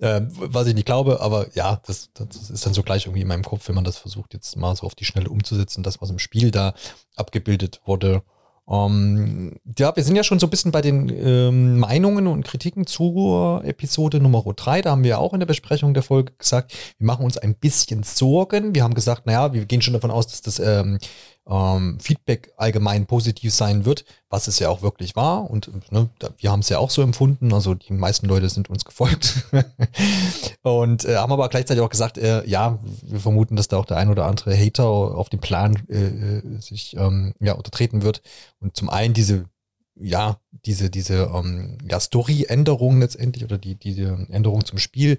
ähm, 0.16 0.28
was 0.32 0.66
ich 0.66 0.74
nicht 0.74 0.86
glaube, 0.86 1.20
aber 1.20 1.46
ja, 1.54 1.80
das, 1.86 2.10
das 2.14 2.50
ist 2.50 2.64
dann 2.64 2.74
so 2.74 2.82
gleich 2.82 3.06
irgendwie 3.06 3.22
in 3.22 3.28
meinem 3.28 3.44
Kopf, 3.44 3.68
wenn 3.68 3.74
man 3.74 3.84
das 3.84 3.98
versucht, 3.98 4.34
jetzt 4.34 4.56
mal 4.56 4.74
so 4.74 4.86
auf 4.86 4.94
die 4.94 5.04
Schnelle 5.04 5.28
umzusetzen, 5.28 5.82
das, 5.82 6.00
was 6.00 6.10
im 6.10 6.18
Spiel 6.18 6.50
da 6.50 6.74
abgebildet 7.16 7.80
wurde. 7.84 8.22
Ähm, 8.66 9.56
ja, 9.78 9.94
wir 9.94 10.02
sind 10.02 10.16
ja 10.16 10.24
schon 10.24 10.38
so 10.38 10.46
ein 10.46 10.50
bisschen 10.50 10.72
bei 10.72 10.80
den 10.80 11.10
ähm, 11.10 11.78
Meinungen 11.78 12.26
und 12.26 12.44
Kritiken 12.44 12.86
zur 12.86 13.62
Episode 13.64 14.20
Nummer 14.20 14.42
3. 14.42 14.82
Da 14.82 14.90
haben 14.90 15.04
wir 15.04 15.18
auch 15.18 15.34
in 15.34 15.40
der 15.40 15.46
Besprechung 15.46 15.92
der 15.92 16.02
Folge 16.02 16.32
gesagt, 16.38 16.72
wir 16.98 17.06
machen 17.06 17.24
uns 17.24 17.36
ein 17.36 17.54
bisschen 17.54 18.02
Sorgen. 18.04 18.74
Wir 18.74 18.82
haben 18.82 18.94
gesagt, 18.94 19.26
naja, 19.26 19.52
wir 19.52 19.66
gehen 19.66 19.82
schon 19.82 19.94
davon 19.94 20.10
aus, 20.10 20.28
dass 20.28 20.40
das 20.40 20.58
ähm, 20.60 20.98
ähm, 21.48 21.98
Feedback 22.00 22.52
allgemein 22.56 23.06
positiv 23.06 23.52
sein 23.52 23.84
wird, 23.84 24.04
was 24.30 24.48
es 24.48 24.58
ja 24.58 24.70
auch 24.70 24.82
wirklich 24.82 25.14
war. 25.14 25.50
Und 25.50 25.70
ne, 25.92 26.08
wir 26.38 26.50
haben 26.50 26.60
es 26.60 26.68
ja 26.68 26.78
auch 26.78 26.90
so 26.90 27.02
empfunden. 27.02 27.52
Also 27.52 27.74
die 27.74 27.92
meisten 27.92 28.26
Leute 28.26 28.48
sind 28.48 28.70
uns 28.70 28.84
gefolgt. 28.84 29.44
und 30.62 31.04
äh, 31.04 31.16
haben 31.16 31.32
aber 31.32 31.48
gleichzeitig 31.48 31.82
auch 31.82 31.90
gesagt, 31.90 32.18
äh, 32.18 32.46
ja, 32.46 32.78
wir 33.02 33.20
vermuten, 33.20 33.56
dass 33.56 33.68
da 33.68 33.76
auch 33.76 33.86
der 33.86 33.98
ein 33.98 34.08
oder 34.08 34.26
andere 34.26 34.56
Hater 34.56 34.86
auf 34.86 35.28
den 35.28 35.40
Plan 35.40 35.82
äh, 35.88 36.38
äh 36.38 36.60
sich 36.60 36.96
ähm, 36.96 37.34
ja, 37.40 37.52
untertreten 37.52 38.02
wird. 38.02 38.22
Und 38.60 38.76
zum 38.76 38.88
einen 38.88 39.14
diese 39.14 39.44
ja, 39.96 40.40
diese, 40.66 40.90
diese 40.90 41.30
ähm, 41.34 41.78
ja, 41.88 42.00
Story-Änderung 42.00 43.00
letztendlich 43.00 43.44
oder 43.44 43.58
die, 43.58 43.76
diese 43.76 44.26
Änderung 44.30 44.64
zum 44.64 44.78
Spiel 44.78 45.18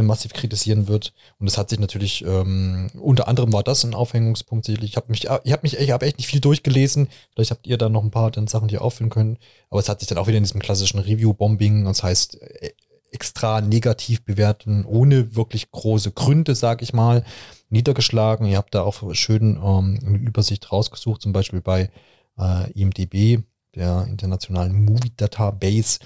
massiv 0.00 0.32
kritisieren 0.32 0.88
wird. 0.88 1.12
Und 1.38 1.46
es 1.46 1.58
hat 1.58 1.68
sich 1.68 1.78
natürlich, 1.78 2.24
ähm, 2.24 2.90
unter 2.94 3.28
anderem 3.28 3.52
war 3.52 3.62
das 3.62 3.84
ein 3.84 3.94
Aufhängungspunkt. 3.94 4.68
Ich 4.68 4.96
habe 4.96 5.10
mich, 5.10 5.24
ich 5.24 5.52
habe 5.52 5.62
mich, 5.62 5.76
ich 5.78 5.90
habe 5.90 6.06
echt 6.06 6.16
nicht 6.16 6.28
viel 6.28 6.40
durchgelesen. 6.40 7.08
Vielleicht 7.34 7.50
habt 7.50 7.66
ihr 7.66 7.76
da 7.76 7.90
noch 7.90 8.02
ein 8.02 8.10
paar 8.10 8.30
dann 8.30 8.46
Sachen, 8.46 8.68
die 8.68 8.74
ihr 8.74 8.82
auffüllen 8.82 9.10
können. 9.10 9.38
Aber 9.68 9.80
es 9.80 9.88
hat 9.88 10.00
sich 10.00 10.08
dann 10.08 10.18
auch 10.18 10.28
wieder 10.28 10.38
in 10.38 10.44
diesem 10.44 10.60
klassischen 10.60 11.00
Review-Bombing, 11.00 11.84
das 11.84 12.02
heißt, 12.02 12.40
äh, 12.40 12.72
extra 13.12 13.60
negativ 13.60 14.24
bewerten, 14.24 14.86
ohne 14.86 15.36
wirklich 15.36 15.70
große 15.70 16.12
Gründe, 16.12 16.54
sag 16.54 16.80
ich 16.80 16.94
mal, 16.94 17.24
niedergeschlagen. 17.68 18.46
Ihr 18.46 18.56
habt 18.56 18.74
da 18.74 18.82
auch 18.82 19.14
schön 19.14 19.56
ähm, 19.62 20.00
eine 20.04 20.18
Übersicht 20.18 20.72
rausgesucht, 20.72 21.20
zum 21.20 21.32
Beispiel 21.32 21.60
bei 21.60 21.90
äh, 22.38 22.70
IMDB 22.72 23.42
der 23.74 24.06
internationalen 24.08 24.84
Movie 24.84 25.12
Database, 25.16 25.98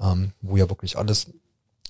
ähm, 0.00 0.32
wo 0.40 0.56
ja 0.56 0.68
wirklich 0.68 0.96
alles 0.96 1.32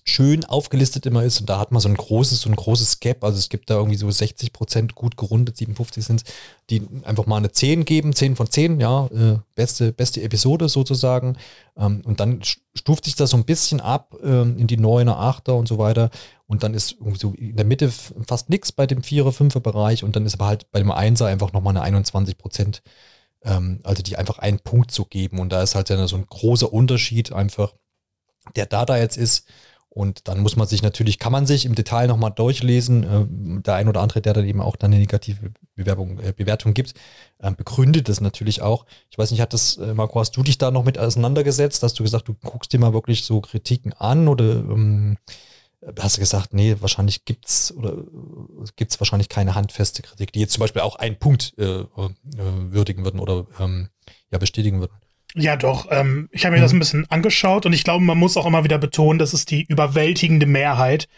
schön 0.04 0.44
aufgelistet 0.44 1.06
immer 1.06 1.22
ist 1.22 1.40
und 1.40 1.48
da 1.48 1.58
hat 1.58 1.70
man 1.70 1.80
so 1.80 1.88
ein 1.88 1.94
großes, 1.94 2.40
so 2.40 2.48
ein 2.50 2.56
großes 2.56 3.00
Gap, 3.00 3.22
also 3.22 3.38
es 3.38 3.48
gibt 3.48 3.70
da 3.70 3.76
irgendwie 3.76 3.96
so 3.96 4.10
60 4.10 4.52
Prozent 4.52 4.94
gut 4.94 5.16
gerundet, 5.16 5.56
57 5.56 6.04
sind 6.04 6.24
die 6.70 6.82
einfach 7.04 7.26
mal 7.26 7.36
eine 7.36 7.52
10 7.52 7.84
geben, 7.84 8.12
10 8.12 8.34
von 8.36 8.50
10, 8.50 8.80
ja, 8.80 9.06
äh, 9.06 9.38
beste, 9.54 9.92
beste 9.92 10.22
Episode 10.22 10.68
sozusagen 10.68 11.36
ähm, 11.76 12.02
und 12.04 12.20
dann 12.20 12.40
stuft 12.74 13.04
sich 13.04 13.14
das 13.14 13.30
so 13.30 13.36
ein 13.36 13.44
bisschen 13.44 13.80
ab 13.80 14.16
ähm, 14.22 14.58
in 14.58 14.66
die 14.66 14.78
9er, 14.78 15.16
8er 15.16 15.52
und 15.52 15.68
so 15.68 15.78
weiter 15.78 16.10
und 16.46 16.62
dann 16.64 16.74
ist 16.74 16.92
irgendwie 16.92 17.18
so 17.18 17.32
in 17.32 17.56
der 17.56 17.64
Mitte 17.64 17.92
fast 18.26 18.50
nichts 18.50 18.72
bei 18.72 18.86
dem 18.86 19.02
4er, 19.02 19.30
5er 19.30 19.60
Bereich 19.60 20.02
und 20.02 20.16
dann 20.16 20.26
ist 20.26 20.34
aber 20.34 20.46
halt 20.46 20.70
bei 20.72 20.80
dem 20.80 20.90
1er 20.90 21.26
einfach 21.26 21.52
nochmal 21.52 21.76
eine 21.76 21.82
21 21.82 22.38
Prozent 22.38 22.82
Ähm, 23.44 23.80
also 23.84 24.02
die 24.02 24.16
einfach 24.16 24.38
einen 24.38 24.60
Punkt 24.60 24.90
zu 24.92 25.04
geben. 25.04 25.40
Und 25.40 25.50
da 25.50 25.62
ist 25.62 25.74
halt 25.74 25.88
ja 25.90 26.06
so 26.06 26.16
ein 26.16 26.26
großer 26.26 26.72
Unterschied 26.72 27.32
einfach, 27.32 27.74
der 28.56 28.66
da 28.66 28.84
da 28.84 28.96
jetzt 28.98 29.16
ist. 29.16 29.46
Und 29.94 30.26
dann 30.26 30.40
muss 30.40 30.56
man 30.56 30.66
sich 30.66 30.82
natürlich, 30.82 31.18
kann 31.18 31.32
man 31.32 31.44
sich 31.44 31.66
im 31.66 31.74
Detail 31.74 32.06
nochmal 32.06 32.30
durchlesen. 32.30 33.02
Äh, 33.04 33.60
der 33.62 33.74
ein 33.74 33.88
oder 33.88 34.00
andere, 34.00 34.22
der 34.22 34.32
dann 34.32 34.46
eben 34.46 34.62
auch 34.62 34.74
dann 34.74 34.90
eine 34.90 34.98
negative 34.98 35.52
Bewerbung, 35.74 36.18
äh, 36.18 36.32
Bewertung 36.32 36.72
gibt, 36.72 36.94
äh, 37.40 37.52
begründet 37.52 38.08
das 38.08 38.22
natürlich 38.22 38.62
auch. 38.62 38.86
Ich 39.10 39.18
weiß 39.18 39.30
nicht, 39.30 39.42
hat 39.42 39.52
das, 39.52 39.76
äh, 39.76 39.92
Marco, 39.92 40.18
hast 40.18 40.34
du 40.34 40.42
dich 40.42 40.56
da 40.56 40.70
noch 40.70 40.84
mit 40.84 40.98
auseinandergesetzt? 40.98 41.82
Hast 41.82 41.98
du 41.98 42.04
gesagt, 42.04 42.26
du 42.26 42.34
guckst 42.42 42.72
dir 42.72 42.78
mal 42.78 42.94
wirklich 42.94 43.24
so 43.24 43.42
Kritiken 43.42 43.92
an 43.92 44.28
oder 44.28 44.44
ähm, 44.44 45.18
hast 45.98 46.16
du 46.16 46.20
gesagt, 46.20 46.54
nee, 46.54 46.74
wahrscheinlich 46.80 47.26
gibt's 47.26 47.70
oder 47.76 47.92
äh, 47.92 48.64
gibt's 48.76 48.98
wahrscheinlich 48.98 49.28
keine 49.28 49.54
handfeste 49.54 50.00
Kritik, 50.00 50.32
die 50.32 50.40
jetzt 50.40 50.54
zum 50.54 50.62
Beispiel 50.62 50.80
auch 50.80 50.96
einen 50.96 51.18
Punkt 51.18 51.52
äh, 51.58 51.84
würdigen 52.24 53.04
würden 53.04 53.20
oder 53.20 53.46
ähm, 53.60 53.90
ja 54.30 54.38
bestätigen 54.38 54.80
würden? 54.80 54.94
Ja, 55.34 55.56
doch. 55.56 55.88
Ähm, 55.90 56.28
ich 56.32 56.44
habe 56.44 56.56
mir 56.56 56.62
das 56.62 56.72
mhm. 56.72 56.76
ein 56.76 56.80
bisschen 56.80 57.10
angeschaut 57.10 57.66
und 57.66 57.72
ich 57.72 57.84
glaube, 57.84 58.04
man 58.04 58.18
muss 58.18 58.36
auch 58.36 58.46
immer 58.46 58.64
wieder 58.64 58.78
betonen, 58.78 59.18
dass 59.18 59.32
es 59.32 59.44
die 59.44 59.62
überwältigende 59.62 60.46
Mehrheit, 60.46 61.08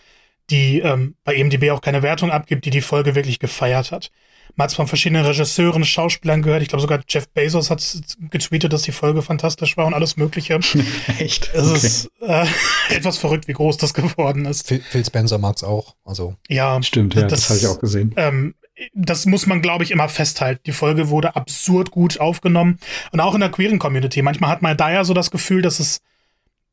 die 0.51 0.81
ähm, 0.81 1.17
bei 1.25 1.35
EMDB 1.35 1.71
auch 1.71 1.81
keine 1.81 2.03
Wertung 2.03 2.31
abgibt, 2.31 2.65
die 2.65 2.71
die 2.71 2.81
Folge 2.81 3.15
wirklich 3.15 3.39
gefeiert 3.39 3.91
hat. 3.91 4.11
Man 4.57 4.65
hat 4.65 4.71
es 4.71 4.77
von 4.77 4.87
verschiedenen 4.87 5.25
Regisseuren, 5.25 5.85
Schauspielern 5.85 6.43
gehört. 6.43 6.63
Ich 6.63 6.69
glaube 6.69 6.83
sogar 6.83 7.01
Jeff 7.09 7.29
Bezos 7.29 7.71
hat 7.71 7.83
getweetet, 8.31 8.73
dass 8.73 8.83
die 8.83 8.93
Folge 8.93 9.21
fantastisch 9.23 9.77
war 9.77 9.87
und 9.87 9.95
alles 9.95 10.17
Mögliche. 10.17 10.61
Echt? 11.19 11.51
Es 11.55 11.69
okay. 11.69 11.87
ist 11.87 12.11
äh, 12.21 12.47
etwas 12.95 13.19
verrückt, 13.19 13.49
wie 13.49 13.53
groß 13.53 13.79
das 13.79 13.95
geworden 13.95 14.45
ist. 14.45 14.69
Phil, 14.69 14.81
Phil 14.81 15.05
Spencer 15.05 15.39
mag 15.39 15.57
es 15.57 15.65
auch. 15.65 15.97
Also 16.05 16.37
ja, 16.49 16.81
stimmt. 16.83 17.15
Ja, 17.15 17.23
das, 17.23 17.49
das 17.49 17.51
habe 17.51 17.59
ich 17.59 17.67
auch 17.67 17.81
gesehen. 17.81 18.15
Ähm, 18.17 18.55
das 18.93 19.27
muss 19.27 19.47
man, 19.47 19.63
glaube 19.63 19.85
ich, 19.85 19.91
immer 19.91 20.09
festhalten. 20.09 20.63
Die 20.67 20.73
Folge 20.73 21.09
wurde 21.09 21.37
absurd 21.37 21.91
gut 21.91 22.19
aufgenommen. 22.21 22.79
Und 23.13 23.21
auch 23.21 23.35
in 23.35 23.41
der 23.41 23.51
queeren 23.51 23.79
Community. 23.79 24.23
Manchmal 24.23 24.51
hat 24.51 24.63
man 24.63 24.77
da 24.77 24.93
ja 24.93 25.05
so 25.05 25.15
das 25.15 25.31
Gefühl, 25.31 25.63
dass 25.63 25.79
es, 25.79 26.01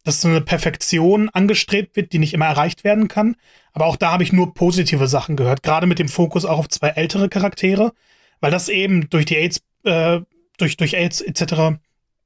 dass 0.03 0.21
so 0.21 0.27
eine 0.27 0.41
Perfektion 0.41 1.29
angestrebt 1.29 1.95
wird, 1.95 2.11
die 2.13 2.19
nicht 2.19 2.33
immer 2.33 2.47
erreicht 2.47 2.83
werden 2.83 3.07
kann. 3.07 3.35
Aber 3.73 3.85
auch 3.85 3.97
da 3.97 4.11
habe 4.11 4.23
ich 4.23 4.33
nur 4.33 4.53
positive 4.53 5.07
Sachen 5.07 5.35
gehört. 5.35 5.63
Gerade 5.63 5.87
mit 5.87 5.99
dem 5.99 6.09
Fokus 6.09 6.45
auch 6.45 6.59
auf 6.59 6.69
zwei 6.69 6.89
ältere 6.89 7.29
Charaktere. 7.29 7.93
Weil 8.39 8.51
das 8.51 8.69
eben 8.69 9.09
durch 9.09 9.25
die 9.25 9.37
AIDS, 9.37 9.61
äh, 9.83 10.21
durch, 10.57 10.77
durch 10.77 10.95
AIDS 10.95 11.21
etc. 11.21 11.79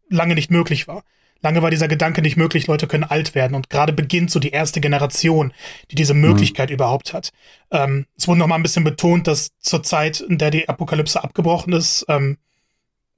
lange 0.10 0.36
nicht 0.36 0.52
möglich 0.52 0.88
war. 0.88 1.04
Lange 1.46 1.62
war 1.62 1.70
dieser 1.70 1.88
Gedanke 1.88 2.24
nicht 2.24 2.38
möglich, 2.38 2.66
Leute 2.66 2.88
können 2.88 3.04
alt 3.04 3.36
werden. 3.36 3.54
Und 3.54 3.70
gerade 3.70 3.94
beginnt 3.94 4.32
so 4.32 4.40
die 4.40 4.50
erste 4.50 4.82
Generation, 4.82 5.54
die 5.92 5.96
diese 5.96 6.16
Möglichkeit 6.16 6.70
mhm. 6.70 6.74
überhaupt 6.74 7.14
hat. 7.14 7.30
Ähm, 7.70 8.08
es 8.18 8.28
wurde 8.28 8.40
noch 8.40 8.48
mal 8.48 8.56
ein 8.56 8.64
bisschen 8.64 8.84
betont, 8.84 9.28
dass 9.28 9.52
zur 9.60 9.84
Zeit, 9.84 10.22
in 10.22 10.40
der 10.40 10.50
die 10.50 10.68
Apokalypse 10.68 11.24
abgebrochen 11.24 11.74
ist, 11.74 12.04
ähm, 12.10 12.40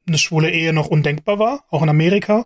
eine 0.06 0.18
schwule 0.18 0.52
Ehe 0.52 0.74
noch 0.74 0.88
undenkbar 0.88 1.40
war, 1.40 1.64
auch 1.70 1.82
in 1.82 1.88
Amerika. 1.88 2.44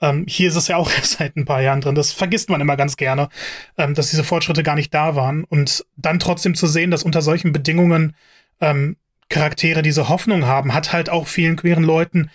Ähm, 0.00 0.24
hier 0.26 0.48
ist 0.48 0.56
es 0.56 0.68
ja 0.68 0.78
auch 0.78 0.90
seit 1.02 1.36
ein 1.36 1.44
paar 1.44 1.60
Jahren 1.60 1.82
drin. 1.82 1.94
Das 1.94 2.12
vergisst 2.12 2.48
man 2.48 2.62
immer 2.62 2.78
ganz 2.78 2.96
gerne, 2.96 3.28
ähm, 3.76 3.92
dass 3.92 4.08
diese 4.08 4.24
Fortschritte 4.24 4.62
gar 4.62 4.76
nicht 4.76 4.94
da 4.94 5.14
waren. 5.14 5.44
Und 5.44 5.84
dann 5.94 6.20
trotzdem 6.20 6.54
zu 6.54 6.66
sehen, 6.66 6.90
dass 6.90 7.02
unter 7.02 7.20
solchen 7.20 7.52
Bedingungen 7.52 8.16
ähm, 8.62 8.96
Charaktere 9.28 9.82
diese 9.82 10.08
Hoffnung 10.08 10.46
haben, 10.46 10.72
hat 10.72 10.94
halt 10.94 11.10
auch 11.10 11.26
vielen 11.26 11.56
queeren 11.56 11.84
Leuten 11.84 12.30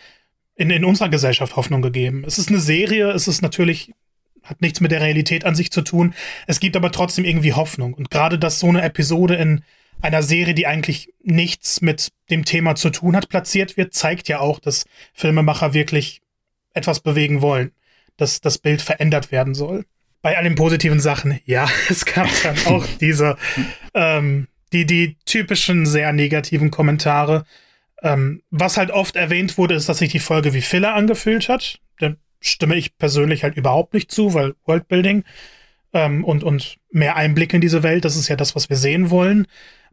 in, 0.57 0.69
in 0.71 0.83
unserer 0.83 1.09
Gesellschaft 1.09 1.55
Hoffnung 1.55 1.81
gegeben. 1.81 2.23
Es 2.25 2.37
ist 2.37 2.49
eine 2.49 2.59
Serie, 2.59 3.11
es 3.11 3.27
ist 3.27 3.41
natürlich, 3.41 3.93
hat 4.43 4.61
nichts 4.61 4.81
mit 4.81 4.91
der 4.91 5.01
Realität 5.01 5.45
an 5.45 5.55
sich 5.55 5.71
zu 5.71 5.81
tun. 5.81 6.13
Es 6.47 6.59
gibt 6.59 6.75
aber 6.75 6.91
trotzdem 6.91 7.25
irgendwie 7.25 7.53
Hoffnung. 7.53 7.93
Und 7.93 8.09
gerade, 8.09 8.39
dass 8.39 8.59
so 8.59 8.67
eine 8.67 8.81
Episode 8.81 9.35
in 9.35 9.63
einer 10.01 10.23
Serie, 10.23 10.53
die 10.53 10.67
eigentlich 10.67 11.13
nichts 11.23 11.81
mit 11.81 12.09
dem 12.29 12.43
Thema 12.43 12.75
zu 12.75 12.89
tun 12.89 13.15
hat, 13.15 13.29
platziert 13.29 13.77
wird, 13.77 13.93
zeigt 13.93 14.27
ja 14.27 14.39
auch, 14.39 14.59
dass 14.59 14.85
Filmemacher 15.13 15.73
wirklich 15.73 16.21
etwas 16.73 16.99
bewegen 16.99 17.41
wollen, 17.41 17.71
dass 18.17 18.41
das 18.41 18.57
Bild 18.57 18.81
verändert 18.81 19.31
werden 19.31 19.53
soll. 19.53 19.85
Bei 20.21 20.37
all 20.37 20.43
den 20.43 20.55
positiven 20.55 20.99
Sachen, 20.99 21.39
ja, 21.45 21.69
es 21.89 22.05
gab 22.05 22.29
dann 22.43 22.57
auch 22.65 22.85
diese, 22.99 23.37
ähm, 23.93 24.47
die, 24.73 24.85
die 24.85 25.17
typischen 25.25 25.85
sehr 25.85 26.13
negativen 26.13 26.71
Kommentare, 26.71 27.45
ähm, 28.07 28.41
was 28.51 28.77
halt 28.77 28.91
oft 28.91 29.15
erwähnt 29.15 29.57
wurde, 29.57 29.75
ist, 29.75 29.89
dass 29.89 29.97
sich 29.97 30.11
die 30.11 30.19
Folge 30.19 30.53
wie 30.53 30.61
Filler 30.61 30.93
angefühlt 30.93 31.49
hat. 31.49 31.79
Da 31.99 32.13
stimme 32.39 32.75
ich 32.75 32.97
persönlich 32.97 33.43
halt 33.43 33.57
überhaupt 33.57 33.93
nicht 33.93 34.11
zu, 34.11 34.33
weil 34.33 34.55
Worldbuilding 34.65 35.23
ähm, 35.93 36.23
und, 36.23 36.43
und 36.43 36.77
mehr 36.89 37.15
Einblick 37.17 37.53
in 37.53 37.61
diese 37.61 37.83
Welt, 37.83 38.05
das 38.05 38.15
ist 38.15 38.29
ja 38.29 38.35
das, 38.35 38.55
was 38.55 38.69
wir 38.69 38.77
sehen 38.77 39.09
wollen. 39.09 39.47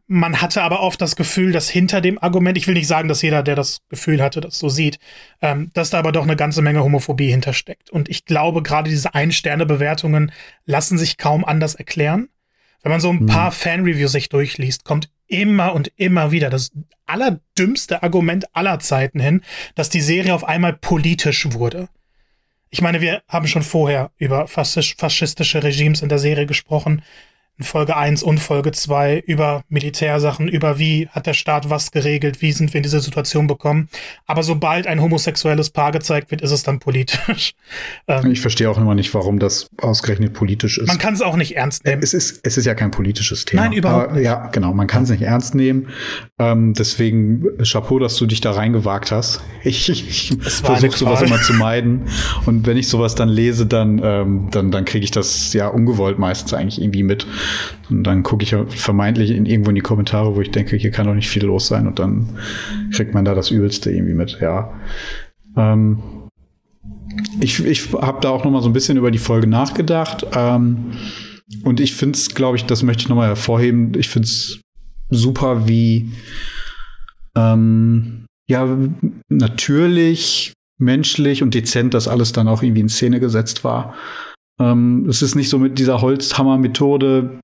Man 0.07 0.39
hatte 0.39 0.61
aber 0.61 0.81
oft 0.81 1.01
das 1.01 1.15
Gefühl, 1.15 1.51
dass 1.51 1.67
hinter 1.67 1.99
dem 1.99 2.21
Argument, 2.21 2.57
ich 2.57 2.67
will 2.67 2.75
nicht 2.75 2.87
sagen, 2.87 3.09
dass 3.09 3.23
jeder, 3.23 3.41
der 3.41 3.55
das 3.55 3.81
Gefühl 3.89 4.21
hatte, 4.21 4.39
das 4.39 4.59
so 4.59 4.69
sieht, 4.69 4.99
ähm, 5.41 5.71
dass 5.73 5.89
da 5.89 5.99
aber 5.99 6.11
doch 6.11 6.23
eine 6.23 6.35
ganze 6.35 6.61
Menge 6.61 6.83
Homophobie 6.83 7.31
hintersteckt. 7.31 7.89
Und 7.89 8.07
ich 8.07 8.23
glaube, 8.25 8.61
gerade 8.61 8.89
diese 8.89 9.15
Ein-Sterne-Bewertungen 9.15 10.31
lassen 10.65 10.97
sich 10.97 11.17
kaum 11.17 11.43
anders 11.43 11.75
erklären. 11.75 12.29
Wenn 12.83 12.91
man 12.91 13.01
so 13.01 13.09
ein 13.09 13.21
hm. 13.21 13.25
paar 13.25 13.51
Fan-Reviews 13.51 14.11
sich 14.11 14.29
durchliest, 14.29 14.85
kommt 14.85 15.09
immer 15.27 15.73
und 15.73 15.91
immer 15.95 16.31
wieder 16.31 16.49
das 16.49 16.71
allerdümmste 17.05 18.03
Argument 18.03 18.55
aller 18.55 18.79
Zeiten 18.79 19.19
hin, 19.19 19.41
dass 19.75 19.89
die 19.89 20.01
Serie 20.01 20.33
auf 20.33 20.43
einmal 20.43 20.73
politisch 20.73 21.51
wurde. 21.51 21.89
Ich 22.69 22.81
meine, 22.81 23.01
wir 23.01 23.23
haben 23.27 23.47
schon 23.47 23.63
vorher 23.63 24.11
über 24.17 24.47
faschistische 24.47 25.63
Regimes 25.63 26.01
in 26.01 26.09
der 26.09 26.19
Serie 26.19 26.45
gesprochen 26.45 27.03
in 27.57 27.63
Folge 27.63 27.95
1 27.95 28.21
und 28.23 28.39
Folge 28.39 28.71
2 28.71 29.23
über 29.25 29.63
Militärsachen, 29.69 30.47
über 30.47 30.77
wie 30.77 31.07
hat 31.09 31.25
der 31.25 31.33
Staat 31.33 31.69
was 31.69 31.91
geregelt, 31.91 32.41
wie 32.41 32.51
sind 32.51 32.73
wir 32.73 32.79
in 32.79 32.83
diese 32.83 32.99
Situation 32.99 33.47
bekommen. 33.47 33.87
Aber 34.25 34.43
sobald 34.43 34.87
ein 34.87 35.01
homosexuelles 35.01 35.69
Paar 35.69 35.93
gezeigt 35.93 36.31
wird, 36.31 36.41
ist 36.41 36.51
es 36.51 36.63
dann 36.63 36.79
politisch. 36.79 37.53
Ähm, 38.07 38.31
ich 38.31 38.41
verstehe 38.41 38.69
auch 38.69 38.77
immer 38.77 38.93
nicht, 38.93 39.13
warum 39.13 39.39
das 39.39 39.67
ausgerechnet 39.77 40.33
politisch 40.33 40.77
ist. 40.77 40.87
Man 40.87 40.97
kann 40.97 41.13
es 41.13 41.21
auch 41.21 41.35
nicht 41.35 41.55
ernst 41.55 41.85
nehmen. 41.85 42.03
Es 42.03 42.13
ist, 42.13 42.39
es 42.43 42.57
ist 42.57 42.65
ja 42.65 42.75
kein 42.75 42.91
politisches 42.91 43.45
Thema. 43.45 43.63
Nein, 43.63 43.73
überhaupt 43.73 44.13
nicht. 44.13 44.23
Ja, 44.23 44.47
genau, 44.47 44.73
man 44.73 44.85
kann 44.85 45.03
es 45.03 45.09
nicht 45.09 45.23
ernst 45.23 45.55
nehmen. 45.55 45.87
Ähm, 46.37 46.73
deswegen 46.73 47.43
Chapeau, 47.63 47.99
dass 47.99 48.17
du 48.17 48.27
dich 48.27 48.41
da 48.41 48.51
reingewagt 48.51 49.11
hast. 49.11 49.41
Ich, 49.63 49.89
ich 49.89 50.37
versuche 50.43 50.95
sowas 50.95 51.23
immer 51.23 51.41
zu 51.41 51.53
meiden. 51.55 52.03
Und 52.45 52.67
wenn 52.67 52.77
ich 52.77 52.87
sowas 52.87 53.15
dann 53.15 53.29
lese, 53.29 53.65
dann, 53.65 53.99
ähm, 54.03 54.47
dann, 54.51 54.69
dann 54.69 54.85
kriege 54.85 55.03
ich 55.03 55.11
das 55.11 55.53
ja 55.53 55.67
ungewollt 55.67 56.19
meistens 56.19 56.53
eigentlich 56.53 56.79
irgendwie 56.79 57.01
mit. 57.01 57.25
Und 57.89 58.03
dann 58.03 58.23
gucke 58.23 58.43
ich 58.43 58.55
vermeintlich 58.79 59.31
in, 59.31 59.45
irgendwo 59.45 59.69
in 59.69 59.75
die 59.75 59.81
Kommentare, 59.81 60.35
wo 60.35 60.41
ich 60.41 60.51
denke, 60.51 60.75
hier 60.75 60.91
kann 60.91 61.07
doch 61.07 61.13
nicht 61.13 61.29
viel 61.29 61.43
los 61.45 61.67
sein. 61.67 61.87
Und 61.87 61.99
dann 61.99 62.29
kriegt 62.91 63.13
man 63.13 63.25
da 63.25 63.35
das 63.35 63.51
Übelste 63.51 63.91
irgendwie 63.91 64.13
mit, 64.13 64.39
ja. 64.41 64.73
Ähm, 65.57 65.99
ich 67.39 67.63
ich 67.65 67.93
habe 67.93 68.19
da 68.21 68.29
auch 68.29 68.43
noch 68.43 68.51
mal 68.51 68.61
so 68.61 68.69
ein 68.69 68.73
bisschen 68.73 68.97
über 68.97 69.11
die 69.11 69.17
Folge 69.17 69.47
nachgedacht. 69.47 70.25
Ähm, 70.33 70.91
und 71.63 71.79
ich 71.79 71.93
finde 71.95 72.17
es, 72.17 72.33
glaube 72.33 72.57
ich, 72.57 72.65
das 72.65 72.83
möchte 72.83 73.03
ich 73.03 73.09
noch 73.09 73.15
mal 73.15 73.27
hervorheben. 73.27 73.93
Ich 73.97 74.09
finde 74.09 74.27
es 74.27 74.59
super, 75.09 75.67
wie 75.67 76.11
ähm, 77.35 78.25
ja 78.47 78.77
natürlich, 79.29 80.53
menschlich 80.77 81.41
und 81.41 81.53
dezent 81.53 81.93
das 81.93 82.07
alles 82.07 82.31
dann 82.31 82.47
auch 82.47 82.61
irgendwie 82.61 82.81
in 82.81 82.89
Szene 82.89 83.19
gesetzt 83.19 83.63
war. 83.63 83.93
Ähm, 84.59 85.05
es 85.09 85.21
ist 85.21 85.35
nicht 85.35 85.49
so 85.49 85.59
mit 85.59 85.79
dieser 85.79 86.01
Holzhammer-Methode. 86.01 87.39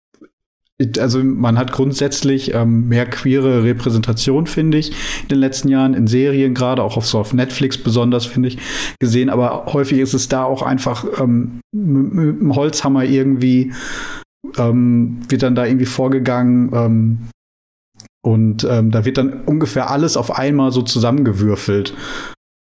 Also 0.97 1.23
man 1.23 1.59
hat 1.59 1.71
grundsätzlich 1.71 2.55
ähm, 2.55 2.87
mehr 2.87 3.05
queere 3.05 3.63
Repräsentation, 3.63 4.47
finde 4.47 4.79
ich, 4.79 4.91
in 5.23 5.27
den 5.27 5.37
letzten 5.37 5.67
Jahren, 5.67 5.93
in 5.93 6.07
Serien, 6.07 6.55
gerade 6.55 6.81
auch 6.81 6.97
auf 6.97 7.05
so 7.05 7.19
auf 7.19 7.33
Netflix 7.33 7.77
besonders, 7.77 8.25
finde 8.25 8.49
ich, 8.49 8.57
gesehen. 8.99 9.29
Aber 9.29 9.65
häufig 9.67 9.99
ist 9.99 10.15
es 10.15 10.27
da 10.27 10.43
auch 10.43 10.63
einfach 10.63 11.05
ähm, 11.19 11.59
mit 11.71 12.39
dem 12.39 12.55
Holzhammer 12.55 13.03
irgendwie, 13.03 13.73
ähm, 14.57 15.19
wird 15.29 15.43
dann 15.43 15.55
da 15.55 15.65
irgendwie 15.65 15.85
vorgegangen. 15.85 16.71
Ähm, 16.73 17.29
und 18.23 18.63
ähm, 18.63 18.91
da 18.91 19.05
wird 19.05 19.17
dann 19.17 19.41
ungefähr 19.45 19.89
alles 19.89 20.17
auf 20.17 20.35
einmal 20.37 20.71
so 20.71 20.81
zusammengewürfelt. 20.81 21.93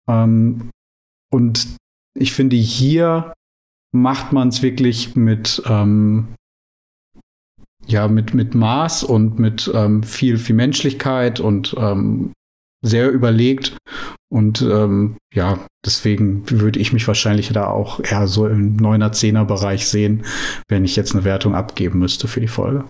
Ähm, 0.08 0.70
und 1.32 1.66
ich 2.14 2.32
finde, 2.32 2.56
hier 2.56 3.32
macht 4.00 4.32
man 4.32 4.48
es 4.48 4.62
wirklich 4.62 5.16
mit, 5.16 5.62
ähm, 5.66 6.28
ja, 7.86 8.08
mit, 8.08 8.34
mit 8.34 8.54
Maß 8.54 9.04
und 9.04 9.38
mit 9.38 9.70
ähm, 9.74 10.02
viel, 10.02 10.38
viel 10.38 10.56
Menschlichkeit 10.56 11.40
und 11.40 11.74
ähm, 11.78 12.32
sehr 12.82 13.10
überlegt. 13.10 13.76
Und 14.28 14.62
ähm, 14.62 15.16
ja, 15.32 15.64
deswegen 15.84 16.48
würde 16.50 16.80
ich 16.80 16.92
mich 16.92 17.06
wahrscheinlich 17.06 17.48
da 17.52 17.68
auch 17.68 18.00
eher 18.00 18.26
so 18.26 18.46
im 18.46 18.76
9er, 18.76 19.12
10er 19.12 19.44
Bereich 19.44 19.86
sehen, 19.86 20.24
wenn 20.68 20.84
ich 20.84 20.96
jetzt 20.96 21.14
eine 21.14 21.24
Wertung 21.24 21.54
abgeben 21.54 22.00
müsste 22.00 22.28
für 22.28 22.40
die 22.40 22.48
Folge. 22.48 22.84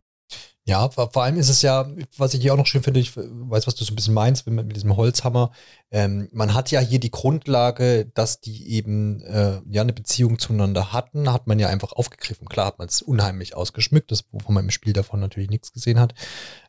Ja, 0.69 0.89
vor, 0.89 1.23
allem 1.23 1.37
ist 1.37 1.49
es 1.49 1.63
ja, 1.63 1.89
was 2.17 2.35
ich 2.35 2.43
hier 2.43 2.53
auch 2.53 2.57
noch 2.57 2.67
schön 2.67 2.83
finde, 2.83 2.99
ich 2.99 3.17
weiß, 3.17 3.69
was 3.69 3.77
du 3.77 3.85
so 3.85 3.93
ein 3.93 3.95
bisschen 3.95 4.15
meinst 4.15 4.49
mit, 4.49 4.67
mit 4.67 4.75
diesem 4.75 4.97
Holzhammer. 4.97 5.53
Ähm, 5.93 6.29
man 6.33 6.55
hat 6.55 6.73
ja 6.73 6.81
hier 6.81 6.99
die 6.99 7.13
Grundlage, 7.13 8.07
dass 8.15 8.41
die 8.41 8.73
eben 8.73 9.23
äh, 9.23 9.61
ja 9.71 9.83
eine 9.83 9.93
Beziehung 9.93 10.41
zueinander 10.41 10.93
hatten, 10.93 11.33
hat 11.33 11.47
man 11.47 11.61
ja 11.61 11.69
einfach 11.69 11.93
aufgegriffen. 11.93 12.49
Klar 12.49 12.67
hat 12.67 12.81
man 12.81 12.89
es 12.89 13.01
unheimlich 13.01 13.55
ausgeschmückt, 13.55 14.11
das, 14.11 14.25
wovon 14.33 14.57
man 14.57 14.65
im 14.65 14.73
Spiel 14.73 14.93
davon 14.93 15.21
natürlich 15.21 15.51
nichts 15.51 15.73
gesehen 15.73 16.01
hat. 16.01 16.15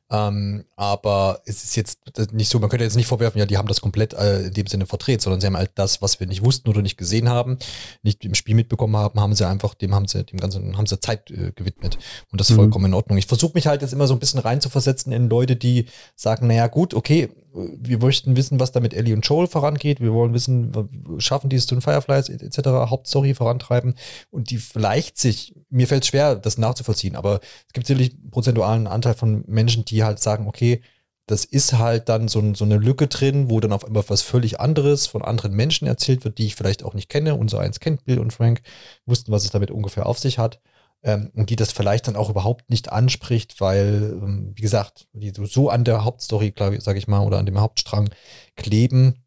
Ähm, 0.09 0.63
aber 0.77 1.41
es 1.45 1.63
ist 1.63 1.75
jetzt 1.75 1.99
nicht 2.31 2.49
so, 2.49 2.59
man 2.59 2.69
könnte 2.69 2.85
jetzt 2.85 2.95
nicht 2.95 3.07
vorwerfen, 3.07 3.39
ja, 3.39 3.45
die 3.45 3.57
haben 3.57 3.67
das 3.67 3.81
komplett 3.81 4.13
äh, 4.13 4.43
in 4.43 4.53
dem 4.53 4.67
Sinne 4.67 4.85
verdreht, 4.85 5.21
sondern 5.21 5.41
sie 5.41 5.47
haben 5.47 5.57
halt 5.57 5.71
das, 5.75 6.01
was 6.01 6.19
wir 6.19 6.27
nicht 6.27 6.45
wussten 6.45 6.69
oder 6.69 6.81
nicht 6.81 6.97
gesehen 6.97 7.27
haben, 7.27 7.57
nicht 8.03 8.23
im 8.23 8.33
Spiel 8.33 8.55
mitbekommen 8.55 8.95
haben, 8.95 9.19
haben 9.19 9.35
sie 9.35 9.45
einfach, 9.45 9.73
dem 9.73 9.93
haben 9.93 10.07
sie, 10.07 10.23
dem 10.23 10.39
ganzen, 10.39 10.77
haben 10.77 10.85
sie 10.85 10.99
Zeit 10.99 11.29
äh, 11.31 11.51
gewidmet. 11.53 11.97
Und 12.31 12.39
das 12.39 12.49
ist 12.49 12.55
mhm. 12.55 12.61
vollkommen 12.61 12.85
in 12.85 12.93
Ordnung. 12.93 13.17
Ich 13.17 13.27
versuche 13.27 13.51
mich 13.53 13.67
halt 13.67 13.81
jetzt 13.81 13.91
immer 13.91 14.07
so 14.07 14.13
ein 14.13 14.19
bisschen 14.19 14.39
reinzuversetzen 14.39 15.11
in 15.11 15.29
Leute, 15.29 15.57
die 15.57 15.87
sagen, 16.15 16.47
naja, 16.47 16.67
gut, 16.67 16.93
okay, 16.93 17.29
wir 17.57 17.99
möchten 17.99 18.35
wissen, 18.35 18.59
was 18.59 18.71
da 18.71 18.79
mit 18.79 18.93
Ellie 18.93 19.13
und 19.13 19.25
Joel 19.25 19.47
vorangeht. 19.47 19.99
Wir 19.99 20.13
wollen 20.13 20.33
wissen, 20.33 20.71
schaffen 21.17 21.49
die 21.49 21.55
es 21.55 21.65
zu 21.67 21.79
Fireflies 21.79 22.29
etc. 22.29 22.67
Hauptstory 22.67 23.33
vorantreiben 23.33 23.95
und 24.29 24.49
die 24.49 24.57
vielleicht 24.57 25.17
sich, 25.17 25.55
mir 25.69 25.87
fällt 25.87 26.03
es 26.03 26.09
schwer, 26.09 26.35
das 26.35 26.57
nachzuvollziehen, 26.57 27.15
aber 27.15 27.39
es 27.67 27.73
gibt 27.73 27.87
sicherlich 27.87 28.13
einen 28.13 28.31
prozentualen 28.31 28.87
Anteil 28.87 29.13
von 29.13 29.43
Menschen, 29.47 29.85
die 29.85 30.03
halt 30.03 30.19
sagen, 30.19 30.47
okay, 30.47 30.81
das 31.25 31.43
ist 31.43 31.73
halt 31.73 32.07
dann 32.07 32.29
so, 32.29 32.53
so, 32.53 32.63
eine 32.63 32.77
Lücke 32.77 33.07
drin, 33.07 33.49
wo 33.49 33.59
dann 33.59 33.73
auf 33.73 33.83
einmal 33.83 34.05
was 34.07 34.21
völlig 34.21 34.61
anderes 34.61 35.07
von 35.07 35.21
anderen 35.21 35.53
Menschen 35.53 35.85
erzählt 35.85 36.23
wird, 36.23 36.37
die 36.37 36.45
ich 36.45 36.55
vielleicht 36.55 36.83
auch 36.83 36.93
nicht 36.93 37.09
kenne. 37.09 37.35
Unser 37.35 37.59
eins 37.59 37.81
kennt 37.81 38.05
Bill 38.05 38.19
und 38.19 38.31
Frank, 38.31 38.61
wussten, 39.05 39.33
was 39.33 39.43
es 39.43 39.51
damit 39.51 39.69
ungefähr 39.69 40.05
auf 40.05 40.19
sich 40.19 40.39
hat 40.39 40.61
ähm, 41.03 41.31
und 41.35 41.49
die 41.49 41.55
das 41.55 41.71
vielleicht 41.71 42.07
dann 42.07 42.15
auch 42.15 42.29
überhaupt 42.29 42.69
nicht 42.69 42.91
anspricht, 42.91 43.61
weil, 43.61 44.17
ähm, 44.21 44.51
wie 44.55 44.61
gesagt, 44.61 45.07
die 45.13 45.31
so 45.35 45.69
an 45.69 45.83
der 45.83 46.03
Hauptstory, 46.03 46.53
sage 46.79 46.97
ich 46.97 47.07
mal, 47.07 47.25
oder 47.25 47.37
an 47.37 47.45
dem 47.45 47.59
Hauptstrang 47.59 48.09
kleben, 48.55 49.23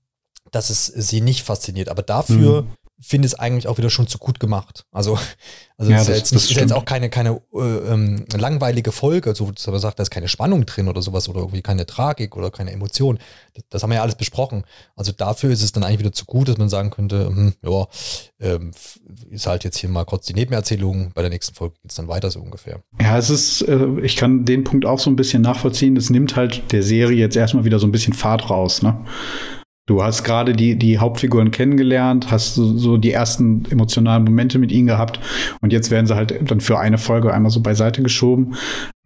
dass 0.51 0.71
es 0.71 0.87
sie 0.87 1.21
nicht 1.21 1.43
fasziniert. 1.43 1.89
Aber 1.89 2.03
dafür 2.03 2.63
mhm 2.63 2.77
finde 3.01 3.27
es 3.27 3.35
eigentlich 3.35 3.67
auch 3.67 3.79
wieder 3.79 3.91
schon 3.91 4.07
zu 4.07 4.19
gut 4.19 4.41
gemacht. 4.41 4.85
Also, 4.93 5.19
also 5.79 5.91
ja, 5.91 5.99
ist, 5.99 6.09
das, 6.09 6.17
jetzt, 6.19 6.35
das 6.35 6.45
ist 6.45 6.57
jetzt 6.57 6.73
auch 6.73 6.85
keine, 6.85 7.09
keine 7.09 7.41
äh, 7.55 7.59
ähm, 7.59 8.27
langweilige 8.37 8.93
Folge, 8.93 9.35
so 9.35 9.51
dass 9.51 9.67
man 9.67 9.81
sagt, 9.81 9.99
da 9.99 10.03
ist 10.03 10.11
keine 10.11 10.29
Spannung 10.29 10.67
drin 10.67 10.89
oder 10.89 11.01
sowas 11.01 11.29
oder 11.29 11.41
irgendwie 11.41 11.63
keine 11.63 11.87
Tragik 11.87 12.37
oder 12.37 12.51
keine 12.51 12.73
Emotion. 12.73 13.19
Das, 13.55 13.65
das, 13.71 13.83
haben 13.83 13.91
wir 13.91 13.97
ja 13.97 14.03
alles 14.03 14.17
besprochen. 14.17 14.65
Also 14.97 15.13
dafür 15.13 15.51
ist 15.51 15.63
es 15.63 15.73
dann 15.73 15.83
eigentlich 15.83 16.01
wieder 16.01 16.13
zu 16.13 16.27
gut, 16.27 16.49
dass 16.49 16.59
man 16.59 16.69
sagen 16.69 16.91
könnte, 16.91 17.27
hm, 17.27 17.55
ja, 17.63 17.87
ähm, 18.41 18.73
ist 19.31 19.47
halt 19.47 19.65
jetzt 19.65 19.79
hier 19.79 19.89
mal 19.89 20.05
kurz 20.05 20.27
die 20.27 20.35
Nebenerzählung, 20.35 21.13
bei 21.15 21.23
der 21.23 21.31
nächsten 21.31 21.55
Folge 21.55 21.77
geht 21.81 21.91
es 21.91 21.97
dann 21.97 22.09
weiter 22.09 22.31
so 22.31 22.41
ungefähr. 22.41 22.83
Ja, 23.01 23.17
es 23.17 23.31
ist, 23.31 23.63
äh, 23.63 23.87
ich 24.03 24.17
kann 24.17 24.45
den 24.45 24.65
Punkt 24.65 24.85
auch 24.85 24.99
so 24.99 25.09
ein 25.09 25.17
bisschen 25.17 25.41
nachvollziehen. 25.41 25.97
Es 25.97 26.11
nimmt 26.11 26.37
halt 26.37 26.71
der 26.73 26.83
Serie 26.83 27.17
jetzt 27.17 27.37
erstmal 27.37 27.65
wieder 27.65 27.79
so 27.79 27.87
ein 27.87 27.93
bisschen 27.93 28.13
Fahrt 28.13 28.51
raus, 28.51 28.83
ne? 28.83 29.07
Du 29.91 30.05
hast 30.05 30.23
gerade 30.23 30.53
die, 30.53 30.77
die 30.77 30.99
Hauptfiguren 30.99 31.51
kennengelernt, 31.51 32.31
hast 32.31 32.55
so, 32.55 32.79
so, 32.79 32.97
die 32.97 33.11
ersten 33.11 33.65
emotionalen 33.71 34.23
Momente 34.23 34.61
mit 34.61 34.71
ihnen 34.71 34.87
gehabt 34.87 35.19
und 35.63 35.73
jetzt 35.73 35.91
werden 35.91 36.07
sie 36.07 36.15
halt 36.15 36.33
dann 36.49 36.61
für 36.61 36.79
eine 36.79 36.97
Folge 36.97 37.35
einmal 37.35 37.51
so 37.51 37.61
beiseite 37.61 38.01
geschoben. 38.01 38.55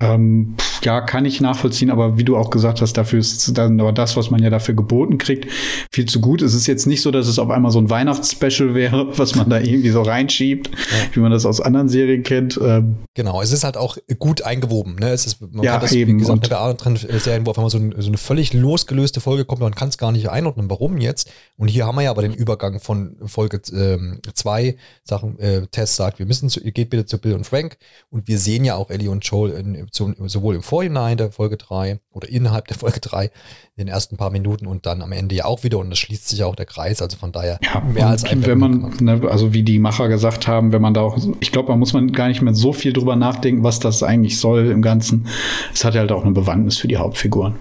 Ähm, 0.03 0.57
ja, 0.85 1.01
kann 1.01 1.25
ich 1.25 1.41
nachvollziehen, 1.41 1.91
aber 1.91 2.19
wie 2.19 2.25
du 2.25 2.37
auch 2.37 2.51
gesagt 2.51 2.81
hast, 2.81 2.95
dafür 2.97 3.19
ist 3.19 3.57
dann 3.57 3.81
aber 3.81 3.93
das, 3.93 4.17
was 4.17 4.31
man 4.31 4.43
ja 4.43 4.51
dafür 4.51 4.75
geboten 4.75 5.19
kriegt, 5.19 5.51
viel 5.91 6.07
zu 6.07 6.21
gut. 6.21 6.43
Es 6.43 6.55
ist 6.55 6.67
jetzt 6.67 6.87
nicht 6.87 7.03
so, 7.03 7.11
dass 7.11 7.27
es 7.27 7.39
auf 7.39 7.51
einmal 7.51 7.71
so 7.71 7.79
ein 7.79 7.91
Weihnachtsspecial 7.91 8.75
wäre, 8.75 9.09
was 9.19 9.35
man 9.35 9.49
da 9.49 9.61
irgendwie 9.61 9.91
so 9.91 10.03
reinschiebt, 10.03 10.69
ja. 10.69 11.15
wie 11.15 11.21
man 11.21 11.31
das 11.31 11.47
aus 11.47 11.61
anderen 11.61 11.89
Serien 11.89 12.23
kennt. 12.23 12.59
Ähm, 12.63 12.97
genau, 13.15 13.41
es 13.43 13.53
ist 13.53 13.65
halt 13.65 13.77
auch 13.77 13.97
gut 14.19 14.43
eingewoben. 14.43 14.97
Ne? 14.97 15.11
Es 15.11 15.27
ist, 15.27 15.41
man 15.41 15.65
ja, 15.65 15.73
kann 15.73 15.83
das, 15.83 15.93
eben. 15.93 16.17
wie 16.17 16.21
gesagt, 16.21 16.43
bei 16.43 16.49
der 16.49 16.61
anderen 16.61 16.97
Serien, 16.97 17.47
wo 17.47 17.51
auf 17.51 17.59
einmal 17.59 17.71
so, 17.71 17.79
ein, 17.79 17.95
so, 17.99 18.09
eine 18.09 18.19
völlig 18.19 18.53
losgelöste 18.53 19.21
Folge 19.21 19.45
kommt, 19.45 19.61
man 19.61 19.75
kann 19.75 19.89
es 19.89 19.99
gar 19.99 20.13
nicht 20.13 20.29
einordnen, 20.29 20.69
warum 20.71 20.99
jetzt. 20.99 21.31
Und 21.57 21.69
hier 21.69 21.87
haben 21.87 21.97
wir 21.97 22.03
ja 22.03 22.11
aber 22.11 22.23
den 22.23 22.35
Übergang 22.35 22.81
von 22.81 23.17
Folge 23.25 23.63
2, 23.63 24.65
ähm, 24.65 24.75
Sachen, 25.03 25.39
äh, 25.39 25.67
Tess 25.69 25.97
sagt, 25.97 26.19
wir 26.19 26.27
müssen 26.27 26.49
zu, 26.49 26.61
geht 26.61 26.91
bitte 26.91 27.07
zu 27.07 27.19
Bill 27.19 27.35
und 27.35 27.47
Frank. 27.47 27.77
Und 28.11 28.29
wir 28.29 28.39
sehen 28.39 28.65
ja 28.65 28.77
auch 28.77 28.91
Ellie 28.91 29.11
und 29.11 29.25
Joel 29.25 29.53
in, 29.53 29.87
sowohl 30.29 30.57
im 30.57 30.63
Vorhinein 30.75 31.17
der 31.17 31.31
Folge 31.31 31.57
3 31.57 32.01
oder 32.11 32.29
innerhalb 32.29 32.67
der 32.67 32.77
Folge 32.77 32.99
3 32.99 33.27
in 33.27 33.31
den 33.77 33.87
ersten 33.87 34.17
paar 34.17 34.31
Minuten 34.31 34.67
und 34.67 34.87
dann 34.87 35.03
am 35.03 35.13
Ende 35.13 35.37
ja 35.37 35.45
auch 35.45 35.63
wieder 35.63 35.79
und 35.79 35.93
es 35.93 36.01
schließt 36.01 36.29
sich 36.29 36.43
auch 36.43 36.57
der 36.57 36.67
Kreis, 36.67 37.01
also 37.01 37.17
von 37.17 37.31
daher 37.31 37.61
ja, 37.63 37.79
mehr 37.79 38.09
als 38.09 38.25
ein 38.25 38.45
wenn 38.45 38.59
man, 38.59 38.97
ne, 38.99 39.21
also 39.31 39.55
wie 39.55 39.63
die 39.63 39.79
Macher 39.79 40.09
gesagt 40.09 40.49
haben, 40.49 40.73
wenn 40.73 40.83
man 40.83 40.93
da 40.93 41.03
auch, 41.03 41.17
ich 41.39 41.53
glaube, 41.53 41.69
da 41.69 41.77
muss 41.77 41.93
man 41.93 42.11
gar 42.11 42.27
nicht 42.27 42.43
mehr 42.43 42.55
so 42.55 42.73
viel 42.73 42.93
drüber 42.93 43.15
nachdenken, 43.15 43.63
was 43.63 43.79
das 43.79 44.03
eigentlich 44.03 44.41
soll 44.41 44.67
im 44.67 44.83
Ganzen. 44.83 45.29
Es 45.73 45.85
hat 45.85 45.95
halt 45.95 46.11
auch 46.11 46.25
eine 46.25 46.33
Bewandtnis 46.33 46.77
für 46.77 46.89
die 46.89 46.97
Hauptfiguren. 46.97 47.61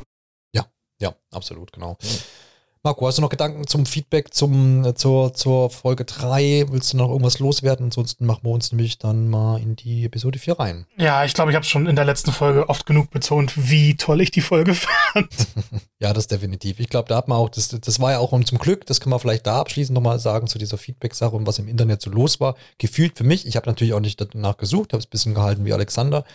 Ja, 0.56 0.66
ja, 1.00 1.14
absolut, 1.30 1.72
genau. 1.72 2.00
Mhm. 2.02 2.43
Marco, 2.86 3.08
hast 3.08 3.18
du 3.18 3.22
noch 3.22 3.30
Gedanken 3.30 3.66
zum 3.66 3.86
Feedback 3.86 4.34
zum, 4.34 4.84
äh, 4.84 4.94
zur, 4.94 5.34
zur 5.34 5.70
Folge 5.70 6.04
3? 6.04 6.66
Willst 6.68 6.92
du 6.92 6.98
noch 6.98 7.08
irgendwas 7.08 7.40
loswerden? 7.40 7.86
Ansonsten 7.86 8.26
machen 8.26 8.42
wir 8.44 8.52
uns 8.52 8.74
nämlich 8.74 8.98
dann 8.98 9.30
mal 9.30 9.62
in 9.62 9.78
die 9.78 10.04
Episode 10.04 10.38
4 10.38 10.60
rein. 10.60 10.86
Ja, 10.98 11.24
ich 11.24 11.34
glaube, 11.34 11.52
ich 11.52 11.56
habe 11.56 11.66
schon 11.66 11.88
in 11.88 11.96
der 11.96 12.04
letzten 12.04 12.34
Folge 12.34 12.68
oft 12.68 12.86
genug 12.86 13.10
betont, 13.10 13.54
wie 13.56 13.96
toll 13.96 14.20
ich 14.20 14.32
die 14.32 14.42
Folge 14.42 14.74
fand. 15.14 15.30
ja, 16.00 16.12
das 16.12 16.28
definitiv. 16.28 16.82
Ich 16.82 16.90
glaube, 16.90 17.08
da 17.08 17.16
hat 17.16 17.30
man 17.30 17.38
auch, 17.38 17.48
das, 17.48 17.70
das 17.70 18.02
war 18.02 18.12
ja 18.12 18.20
auch 18.20 18.34
und 18.34 18.46
zum 18.46 18.58
Glück, 18.58 18.86
das 18.86 19.00
kann 19.00 19.12
man 19.12 19.20
vielleicht 19.22 19.48
da 19.48 19.62
abschließend 19.62 19.96
nochmal 19.96 20.20
sagen 20.20 20.48
zu 20.48 20.58
dieser 20.58 20.78
Feedback-Sache 20.78 21.38
und 21.38 21.48
was 21.48 21.60
im 21.60 21.70
Internet 21.70 22.02
so 22.02 22.10
los 22.10 22.42
war. 22.42 22.56
Gefühlt 22.80 23.18
für 23.18 23.24
mich, 23.24 23.48
ich 23.48 23.56
habe 23.56 23.70
natürlich 23.70 23.94
auch 23.94 24.02
nicht 24.02 24.20
danach 24.20 24.58
gesucht, 24.58 24.92
habe 24.92 25.00
es 25.00 25.08
ein 25.08 25.10
bisschen 25.10 25.36
gehalten 25.36 25.64
wie 25.64 25.72
Alexander, 25.72 26.26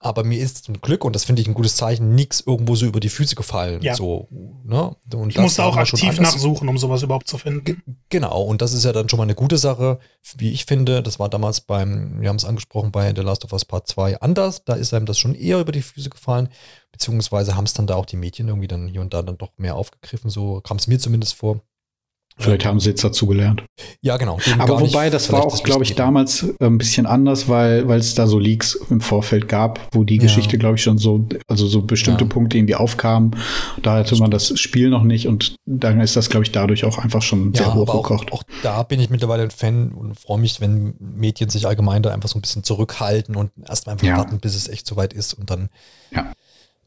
aber 0.00 0.22
mir 0.22 0.38
ist 0.38 0.64
zum 0.64 0.80
Glück, 0.80 1.04
und 1.04 1.14
das 1.16 1.24
finde 1.24 1.42
ich 1.42 1.48
ein 1.48 1.54
gutes 1.54 1.76
Zeichen, 1.76 2.14
nichts 2.14 2.40
irgendwo 2.40 2.76
so 2.76 2.86
über 2.86 3.00
die 3.00 3.08
Füße 3.08 3.34
gefallen. 3.34 3.82
Ja. 3.82 3.96
So, 3.96 4.28
ne? 4.30 4.94
und 5.12 5.30
ich 5.30 5.38
musste 5.38 5.64
auch 5.64 5.76
aktiv 5.76 6.20
nachsuchen, 6.20 6.68
um 6.68 6.78
sowas 6.78 7.02
überhaupt 7.02 7.26
zu 7.26 7.36
finden. 7.36 7.64
G 7.64 7.76
genau, 8.08 8.42
und 8.42 8.62
das 8.62 8.72
ist 8.74 8.84
ja 8.84 8.92
dann 8.92 9.08
schon 9.08 9.16
mal 9.16 9.24
eine 9.24 9.34
gute 9.34 9.58
Sache, 9.58 9.98
wie 10.36 10.52
ich 10.52 10.66
finde. 10.66 11.02
Das 11.02 11.18
war 11.18 11.28
damals 11.28 11.60
beim, 11.60 12.20
wir 12.20 12.28
haben 12.28 12.36
es 12.36 12.44
angesprochen, 12.44 12.92
bei 12.92 13.12
The 13.14 13.22
Last 13.22 13.44
of 13.44 13.52
Us 13.52 13.64
Part 13.64 13.88
2 13.88 14.20
anders. 14.20 14.64
Da 14.64 14.74
ist 14.74 14.94
einem 14.94 15.06
das 15.06 15.18
schon 15.18 15.34
eher 15.34 15.58
über 15.58 15.72
die 15.72 15.82
Füße 15.82 16.10
gefallen, 16.10 16.48
beziehungsweise 16.92 17.56
haben 17.56 17.64
es 17.64 17.74
dann 17.74 17.88
da 17.88 17.96
auch 17.96 18.06
die 18.06 18.16
Medien 18.16 18.48
irgendwie 18.48 18.68
dann 18.68 18.86
hier 18.86 19.00
und 19.00 19.12
da 19.12 19.22
dann 19.22 19.38
doch 19.38 19.50
mehr 19.56 19.74
aufgegriffen. 19.74 20.30
So 20.30 20.60
kam 20.60 20.76
es 20.76 20.86
mir 20.86 21.00
zumindest 21.00 21.34
vor. 21.34 21.60
Vielleicht 22.38 22.64
haben 22.64 22.78
sie 22.78 22.90
jetzt 22.90 23.02
dazu 23.02 23.26
gelernt. 23.26 23.64
Ja, 24.00 24.16
genau. 24.16 24.38
Aber 24.58 24.80
wobei, 24.80 25.10
das 25.10 25.32
war 25.32 25.44
auch, 25.44 25.62
glaube 25.64 25.82
ich, 25.82 25.96
damals 25.96 26.44
äh, 26.60 26.66
ein 26.66 26.78
bisschen 26.78 27.04
anders, 27.06 27.48
weil 27.48 27.88
weil 27.88 27.98
es 27.98 28.14
da 28.14 28.28
so 28.28 28.38
Leaks 28.38 28.78
im 28.90 29.00
Vorfeld 29.00 29.48
gab, 29.48 29.80
wo 29.92 30.04
die 30.04 30.16
ja. 30.16 30.22
Geschichte, 30.22 30.56
glaube 30.56 30.76
ich, 30.76 30.82
schon 30.82 30.98
so, 30.98 31.26
also 31.48 31.66
so 31.66 31.82
bestimmte 31.82 32.24
ja. 32.24 32.30
Punkte 32.30 32.56
irgendwie 32.56 32.76
aufkamen. 32.76 33.36
Da 33.82 33.94
hatte 33.94 34.16
man 34.16 34.30
das 34.30 34.58
Spiel 34.58 34.88
noch 34.88 35.02
nicht 35.02 35.26
und 35.26 35.56
dann 35.66 36.00
ist 36.00 36.14
das, 36.16 36.30
glaube 36.30 36.44
ich, 36.44 36.52
dadurch 36.52 36.84
auch 36.84 36.98
einfach 36.98 37.22
schon 37.22 37.52
ja, 37.52 37.64
sehr 37.64 37.74
hochgekocht. 37.74 38.32
Auch, 38.32 38.38
auch 38.38 38.42
da 38.62 38.84
bin 38.84 39.00
ich 39.00 39.10
mittlerweile 39.10 39.42
ein 39.42 39.50
Fan 39.50 39.90
und 39.90 40.18
freue 40.18 40.38
mich, 40.38 40.60
wenn 40.60 40.94
Medien 41.00 41.50
sich 41.50 41.66
allgemein 41.66 42.02
da 42.02 42.10
einfach 42.10 42.28
so 42.28 42.38
ein 42.38 42.42
bisschen 42.42 42.62
zurückhalten 42.62 43.34
und 43.34 43.50
erstmal 43.66 43.94
einfach 43.94 44.16
warten, 44.16 44.38
bis 44.38 44.54
es 44.54 44.68
echt 44.68 44.86
soweit 44.86 45.12
ist 45.12 45.34
und 45.34 45.50
dann 45.50 45.70
ja 46.12 46.32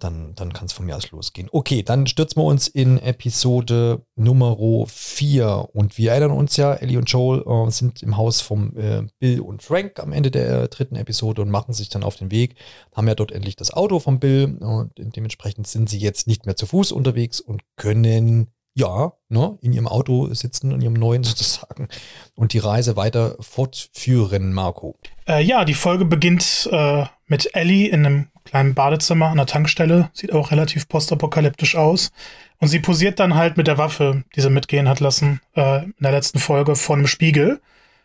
dann, 0.03 0.33
dann 0.35 0.53
kann 0.53 0.65
es 0.65 0.73
von 0.73 0.85
mir 0.85 0.95
aus 0.95 1.11
losgehen. 1.11 1.49
Okay, 1.51 1.83
dann 1.83 2.07
stürzen 2.07 2.41
wir 2.41 2.45
uns 2.45 2.67
in 2.67 2.97
Episode 2.97 4.05
Nummer 4.15 4.57
4 4.87 5.69
und 5.73 5.97
wir 5.97 6.11
erinnern 6.11 6.31
uns 6.31 6.57
ja, 6.57 6.73
Ellie 6.73 6.97
und 6.97 7.09
Joel 7.09 7.43
äh, 7.45 7.71
sind 7.71 8.01
im 8.03 8.17
Haus 8.17 8.41
von 8.41 8.75
äh, 8.75 9.03
Bill 9.19 9.41
und 9.41 9.61
Frank 9.61 9.99
am 9.99 10.13
Ende 10.13 10.31
der 10.31 10.63
äh, 10.63 10.67
dritten 10.67 10.95
Episode 10.95 11.41
und 11.41 11.49
machen 11.49 11.73
sich 11.73 11.89
dann 11.89 12.03
auf 12.03 12.15
den 12.15 12.31
Weg, 12.31 12.55
haben 12.95 13.07
ja 13.07 13.15
dort 13.15 13.31
endlich 13.31 13.55
das 13.55 13.71
Auto 13.71 13.99
von 13.99 14.19
Bill 14.19 14.57
und 14.59 14.91
dementsprechend 14.97 15.67
sind 15.67 15.89
sie 15.89 15.99
jetzt 15.99 16.27
nicht 16.27 16.45
mehr 16.45 16.55
zu 16.55 16.65
Fuß 16.65 16.91
unterwegs 16.91 17.39
und 17.39 17.61
können 17.75 18.47
ja, 18.73 19.11
ne, 19.27 19.57
in 19.61 19.73
ihrem 19.73 19.87
Auto 19.87 20.33
sitzen, 20.33 20.71
in 20.71 20.81
ihrem 20.81 20.93
neuen 20.93 21.23
sozusagen, 21.25 21.87
und 22.35 22.53
die 22.53 22.59
Reise 22.59 22.95
weiter 22.95 23.35
fortführen, 23.39 24.53
Marco. 24.53 24.97
Äh, 25.27 25.43
ja, 25.43 25.65
die 25.65 25.73
Folge 25.73 26.05
beginnt 26.05 26.69
äh, 26.71 27.05
mit 27.27 27.53
Ellie 27.53 27.89
in 27.89 28.05
einem 28.05 28.30
kleinen 28.45 28.73
Badezimmer 28.73 29.27
an 29.27 29.37
der 29.37 29.45
Tankstelle. 29.45 30.09
Sieht 30.13 30.33
auch 30.33 30.51
relativ 30.51 30.87
postapokalyptisch 30.87 31.75
aus. 31.75 32.11
Und 32.59 32.67
sie 32.67 32.79
posiert 32.79 33.19
dann 33.19 33.35
halt 33.35 33.57
mit 33.57 33.67
der 33.67 33.77
Waffe, 33.77 34.23
die 34.35 34.41
sie 34.41 34.49
mitgehen 34.49 34.87
hat 34.87 34.99
lassen, 34.99 35.41
äh, 35.55 35.83
in 35.83 35.93
der 35.99 36.11
letzten 36.11 36.39
Folge 36.39 36.75
vor 36.75 36.95
einem 36.95 37.07
Spiegel. 37.07 37.59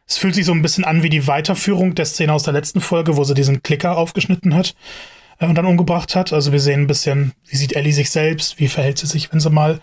Es 0.06 0.18
fühlt 0.18 0.34
sich 0.34 0.46
so 0.46 0.52
ein 0.52 0.62
bisschen 0.62 0.84
an 0.84 1.02
wie 1.02 1.10
die 1.10 1.26
Weiterführung 1.26 1.94
der 1.94 2.06
Szene 2.06 2.32
aus 2.32 2.44
der 2.44 2.52
letzten 2.52 2.80
Folge, 2.80 3.16
wo 3.16 3.24
sie 3.24 3.34
diesen 3.34 3.62
Klicker 3.62 3.98
aufgeschnitten 3.98 4.54
hat 4.54 4.74
äh, 5.38 5.46
und 5.46 5.56
dann 5.56 5.66
umgebracht 5.66 6.14
hat. 6.14 6.32
Also 6.32 6.52
wir 6.52 6.60
sehen 6.60 6.82
ein 6.82 6.86
bisschen, 6.86 7.32
wie 7.48 7.56
sieht 7.56 7.76
Ellie 7.76 7.92
sich 7.92 8.10
selbst, 8.10 8.58
wie 8.58 8.68
verhält 8.68 8.98
sie 8.98 9.06
sich, 9.06 9.32
wenn 9.32 9.40
sie 9.40 9.50
mal 9.50 9.74
ein 9.74 9.80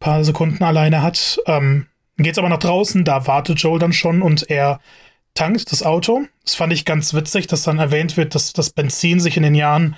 paar 0.00 0.24
Sekunden 0.24 0.64
alleine 0.64 1.02
hat. 1.02 1.40
Ähm, 1.46 1.86
geht's 2.18 2.38
aber 2.38 2.48
nach 2.48 2.58
draußen, 2.58 3.04
da 3.04 3.26
wartet 3.26 3.60
Joel 3.60 3.78
dann 3.78 3.92
schon 3.92 4.22
und 4.22 4.50
er 4.50 4.80
tankt 5.34 5.72
das 5.72 5.82
Auto. 5.82 6.22
Das 6.44 6.54
fand 6.54 6.72
ich 6.72 6.84
ganz 6.84 7.14
witzig, 7.14 7.46
dass 7.46 7.62
dann 7.62 7.78
erwähnt 7.78 8.16
wird, 8.16 8.34
dass 8.34 8.52
das 8.52 8.70
Benzin 8.70 9.20
sich 9.20 9.36
in 9.36 9.42
den 9.42 9.54
Jahren 9.54 9.96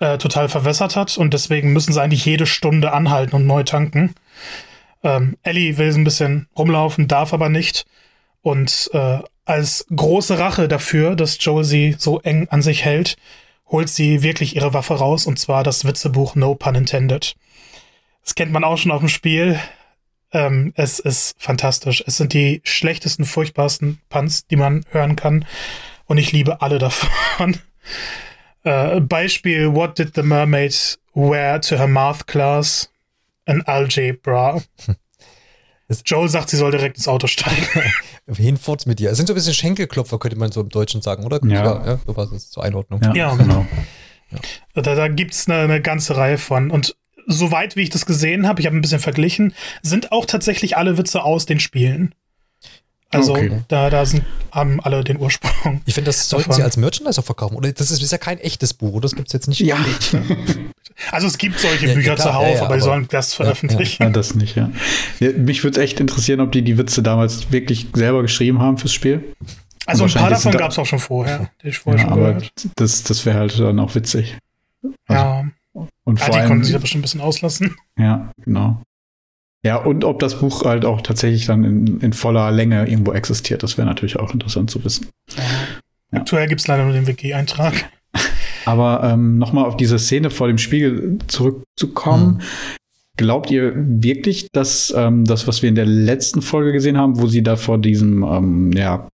äh, 0.00 0.18
total 0.18 0.48
verwässert 0.48 0.96
hat 0.96 1.16
und 1.16 1.34
deswegen 1.34 1.72
müssen 1.72 1.92
sie 1.92 2.02
eigentlich 2.02 2.24
jede 2.24 2.46
Stunde 2.46 2.92
anhalten 2.92 3.36
und 3.36 3.46
neu 3.46 3.62
tanken. 3.62 4.14
Ähm, 5.02 5.36
Ellie 5.42 5.78
will 5.78 5.92
so 5.92 5.98
ein 5.98 6.04
bisschen 6.04 6.48
rumlaufen, 6.56 7.08
darf 7.08 7.32
aber 7.32 7.48
nicht. 7.48 7.86
Und 8.42 8.90
äh, 8.92 9.18
als 9.44 9.86
große 9.94 10.38
Rache 10.38 10.68
dafür, 10.68 11.16
dass 11.16 11.38
Joel 11.40 11.64
sie 11.64 11.96
so 11.98 12.20
eng 12.20 12.48
an 12.48 12.62
sich 12.62 12.84
hält, 12.84 13.16
holt 13.68 13.88
sie 13.88 14.22
wirklich 14.22 14.56
ihre 14.56 14.74
Waffe 14.74 14.94
raus 14.94 15.26
und 15.26 15.38
zwar 15.38 15.62
das 15.64 15.84
Witzebuch 15.84 16.34
No 16.34 16.54
Pun 16.54 16.74
Intended. 16.74 17.34
Das 18.22 18.34
kennt 18.34 18.52
man 18.52 18.64
auch 18.64 18.78
schon 18.78 18.92
auf 18.92 19.00
dem 19.00 19.08
Spiel. 19.08 19.58
Ähm, 20.34 20.72
es 20.76 20.98
ist 20.98 21.36
fantastisch. 21.38 22.04
Es 22.06 22.18
sind 22.18 22.34
die 22.34 22.60
schlechtesten, 22.64 23.24
furchtbarsten 23.24 24.00
Punts, 24.10 24.46
die 24.48 24.56
man 24.56 24.84
hören 24.90 25.16
kann. 25.16 25.46
Und 26.06 26.18
ich 26.18 26.32
liebe 26.32 26.60
alle 26.60 26.78
davon. 26.78 27.56
äh, 28.64 29.00
Beispiel 29.00 29.72
What 29.72 29.98
did 29.98 30.14
the 30.14 30.22
mermaid 30.22 30.98
wear 31.14 31.60
to 31.60 31.76
her 31.76 31.86
math 31.86 32.26
class 32.26 32.90
an 33.46 33.62
algebra. 33.62 34.60
Joel 36.04 36.28
sagt, 36.28 36.50
sie 36.50 36.56
soll 36.56 36.70
direkt 36.70 36.96
ins 36.96 37.06
Auto 37.06 37.26
steigen. 37.26 37.66
Hinfort 38.26 38.86
mit 38.86 38.98
dir. 38.98 39.10
Es 39.10 39.18
sind 39.18 39.26
so 39.26 39.34
ein 39.34 39.36
bisschen 39.36 39.54
Schenkelklopfer, 39.54 40.18
könnte 40.18 40.38
man 40.38 40.50
so 40.50 40.62
im 40.62 40.70
Deutschen 40.70 41.02
sagen, 41.02 41.24
oder? 41.24 41.38
Ja. 41.44 41.64
ja, 41.64 41.86
ja 41.86 42.00
so 42.04 42.16
war 42.16 42.32
es 42.32 42.50
zur 42.50 42.64
Einordnung. 42.64 43.00
Ja, 43.02 43.14
Ja, 43.14 43.34
genau. 43.34 43.66
Da, 44.72 44.82
da 44.82 45.08
gibt 45.08 45.34
es 45.34 45.46
eine, 45.46 45.60
eine 45.60 45.80
ganze 45.80 46.16
Reihe 46.16 46.38
von. 46.38 46.70
Und 46.70 46.96
soweit 47.26 47.76
wie 47.76 47.82
ich 47.82 47.90
das 47.90 48.06
gesehen 48.06 48.46
habe, 48.46 48.60
ich 48.60 48.66
habe 48.66 48.76
ein 48.76 48.82
bisschen 48.82 49.00
verglichen, 49.00 49.54
sind 49.82 50.12
auch 50.12 50.26
tatsächlich 50.26 50.76
alle 50.76 50.98
Witze 50.98 51.22
aus 51.22 51.46
den 51.46 51.60
Spielen. 51.60 52.14
Also 53.10 53.32
Okay. 53.34 53.60
da, 53.68 53.90
da 53.90 54.04
sind, 54.06 54.24
haben 54.50 54.80
alle 54.80 55.04
den 55.04 55.18
Ursprung. 55.20 55.80
Ich 55.86 55.94
finde, 55.94 56.06
das 56.08 56.28
sollten 56.28 56.48
Davon. 56.48 56.56
sie 56.56 56.62
als 56.64 56.76
Merchandise 56.76 57.20
auch 57.20 57.24
verkaufen. 57.24 57.54
Oder 57.56 57.70
das 57.72 57.92
ist, 57.92 58.02
ist 58.02 58.10
ja 58.10 58.18
kein 58.18 58.38
echtes 58.38 58.74
Buch, 58.74 58.92
oder? 58.94 59.02
Das 59.02 59.14
gibt 59.14 59.28
es 59.28 59.32
jetzt 59.32 59.46
nicht. 59.46 59.60
Ja. 59.60 59.76
Also 61.12 61.26
es 61.26 61.38
gibt 61.38 61.58
solche 61.60 61.86
Ja, 61.88 61.94
Bücher 61.94 62.16
zuhauf, 62.16 62.42
ja, 62.48 62.54
ja, 62.54 62.62
aber 62.64 62.74
die 62.76 62.82
sollen 62.82 63.06
das 63.10 63.34
veröffentlichen. 63.34 64.02
Ja, 64.02 64.10
das 64.10 64.34
nicht, 64.34 64.56
ja. 64.56 64.70
ja 65.20 65.30
mich 65.32 65.62
würde 65.64 65.78
es 65.80 65.84
echt 65.84 66.00
interessieren, 66.00 66.40
ob 66.40 66.52
die 66.52 66.62
die 66.62 66.76
Witze 66.78 67.02
damals 67.02 67.50
wirklich 67.52 67.86
selber 67.94 68.22
geschrieben 68.22 68.60
haben 68.60 68.78
fürs 68.78 68.92
Spiel. 68.92 69.22
Also 69.86 70.04
ein 70.04 70.10
paar 70.12 70.30
davon 70.30 70.52
da- 70.52 70.58
gab 70.58 70.70
es 70.70 70.78
auch 70.78 70.86
schon 70.86 70.98
vorher, 70.98 71.50
die 71.62 71.68
ich 71.68 71.78
vorher 71.78 72.00
Ja, 72.02 72.08
schon 72.08 72.12
aber 72.18 72.28
gehört. 72.34 72.52
das, 72.76 73.02
das 73.02 73.26
wäre 73.26 73.38
halt 73.38 73.58
dann 73.58 73.78
auch 73.80 73.94
witzig. 73.94 74.36
Ja, 75.08 75.44
Und 75.74 76.20
ah, 76.20 76.24
vor 76.24 76.32
die 76.32 76.38
allem, 76.38 76.48
konnten 76.48 76.64
sich 76.64 76.72
da 76.72 76.78
bestimmt 76.78 77.00
ein 77.00 77.02
bisschen 77.02 77.20
auslassen. 77.20 77.76
ja, 77.98 78.30
genau. 78.44 78.82
Ja, 79.64 79.76
und 79.76 80.04
ob 80.04 80.18
das 80.18 80.40
Buch 80.40 80.64
halt 80.64 80.84
auch 80.84 81.00
tatsächlich 81.00 81.46
dann 81.46 81.64
in, 81.64 82.00
in 82.00 82.12
voller 82.12 82.50
Länge 82.50 82.86
irgendwo 82.86 83.12
existiert, 83.12 83.62
das 83.62 83.78
wäre 83.78 83.88
natürlich 83.88 84.18
auch 84.18 84.32
interessant 84.32 84.70
zu 84.70 84.84
wissen. 84.84 85.08
Ja. 86.12 86.20
Aktuell 86.20 86.48
gibt 86.48 86.60
es 86.60 86.66
leider 86.66 86.84
nur 86.84 86.92
den 86.92 87.06
Wiki-Eintrag. 87.06 87.90
Aber 88.66 89.02
ähm, 89.04 89.38
nochmal 89.38 89.64
auf 89.64 89.76
diese 89.76 89.98
Szene 89.98 90.30
vor 90.30 90.48
dem 90.48 90.58
Spiegel 90.58 91.18
zurückzukommen. 91.26 92.34
Mhm. 92.34 92.40
Glaubt 93.16 93.50
ihr 93.50 93.72
wirklich, 93.76 94.48
dass 94.52 94.92
ähm, 94.96 95.24
das, 95.24 95.46
was 95.46 95.62
wir 95.62 95.68
in 95.68 95.76
der 95.76 95.86
letzten 95.86 96.42
Folge 96.42 96.72
gesehen 96.72 96.98
haben, 96.98 97.20
wo 97.20 97.26
sie 97.26 97.42
da 97.42 97.56
vor 97.56 97.78
diesem 97.78 98.22
ähm, 98.22 98.72
ja, 98.72 99.08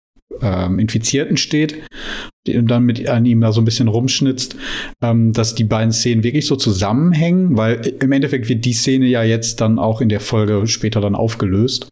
ähm, 0.43 0.79
Infizierten 0.79 1.37
steht 1.37 1.83
und 2.47 2.67
dann 2.69 2.85
mit 2.85 3.09
an 3.09 3.27
ihm 3.27 3.41
da 3.41 3.53
so 3.53 3.61
ein 3.61 3.65
bisschen 3.65 3.89
rumschnitzt, 3.89 4.57
ähm, 5.03 5.33
dass 5.33 5.55
die 5.55 5.65
beiden 5.65 5.93
Szenen 5.93 6.23
wirklich 6.23 6.47
so 6.47 6.57
zusammenhängen? 6.57 7.57
Weil 7.57 7.95
im 8.01 8.13
Endeffekt 8.13 8.49
wird 8.49 8.65
die 8.65 8.73
Szene 8.73 9.07
ja 9.07 9.23
jetzt 9.23 9.61
dann 9.61 9.79
auch 9.79 10.01
in 10.01 10.09
der 10.09 10.21
Folge 10.21 10.67
später 10.67 11.01
dann 11.01 11.15
aufgelöst, 11.15 11.89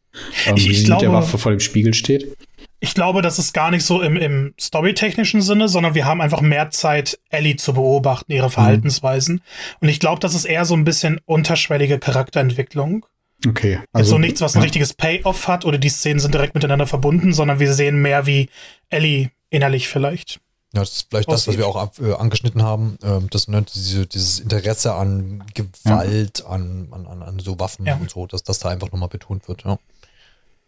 ähm, 0.47 0.55
Ich- 0.57 0.67
wie 0.69 0.73
ich 0.73 0.77
sie 0.79 0.91
mit 0.91 1.01
der 1.03 1.09
glaube- 1.11 1.15
Waffe 1.25 1.39
vor 1.39 1.53
dem 1.53 1.61
Spiegel 1.61 1.95
steht. 1.95 2.37
Ich 2.79 2.93
glaube, 2.93 3.23
das 3.23 3.39
ist 3.39 3.55
gar 3.55 3.71
nicht 3.71 3.85
so 3.85 4.03
im, 4.03 4.17
im 4.17 4.53
storytechnischen 4.61 5.41
Sinne, 5.41 5.67
sondern 5.67 5.95
wir 5.95 6.05
haben 6.05 6.21
einfach 6.21 6.43
mehr 6.43 6.71
Zeit, 6.71 7.19
Ellie 7.31 7.57
zu 7.57 7.73
beobachten, 7.73 8.31
ihre 8.33 8.51
Verhaltensweisen. 8.51 9.41
Und 9.81 9.89
ich 9.89 9.99
glaube, 9.99 10.21
das 10.21 10.35
ist 10.35 10.45
eher 10.45 10.67
so 10.67 10.75
ein 10.75 10.85
bisschen 10.85 11.19
unterschwellige 11.25 11.99
Charakterentwicklung. 11.99 13.07
Okay. 13.47 13.81
Also 13.93 14.13
so 14.13 14.19
nichts, 14.19 14.41
was 14.41 14.55
ein 14.55 14.61
ja. 14.61 14.65
richtiges 14.65 14.95
Payoff 14.95 15.49
hat 15.49 15.65
oder 15.65 15.79
die 15.79 15.89
Szenen 15.89 16.21
sind 16.21 16.33
direkt 16.35 16.55
miteinander 16.55 16.87
verbunden, 16.87 17.33
sondern 17.33 17.59
wir 17.59 17.73
sehen 17.73 18.01
mehr 18.01 18.27
wie 18.27 18.49
Ellie 18.89 19.31
innerlich 19.51 19.89
vielleicht. 19.89 20.41
Ja, 20.73 20.81
das 20.81 20.93
ist 20.93 21.07
vielleicht 21.09 21.29
das, 21.29 21.35
was 21.35 21.49
Aussieht. 21.49 21.59
wir 21.59 21.67
auch 21.67 21.77
ab, 21.77 21.95
äh, 22.01 22.13
angeschnitten 22.15 22.63
haben. 22.63 22.99
Ähm, 23.03 23.29
das 23.31 23.49
ne, 23.49 23.63
diese, 23.63 24.07
dieses 24.07 24.41
Interesse 24.41 24.95
an 24.95 25.45
Gewalt, 25.55 26.45
an, 26.47 26.89
an, 26.91 27.07
an, 27.07 27.23
an 27.23 27.39
so 27.39 27.59
Waffen 27.59 27.87
Ja. 27.87 27.97
und 27.97 28.11
so, 28.11 28.27
dass 28.27 28.43
das 28.43 28.59
da 28.59 28.71
einfach 28.71 28.91
nochmal 28.91 29.09
betont 29.09 29.49
wird. 29.49 29.65
Ja. 29.65 29.79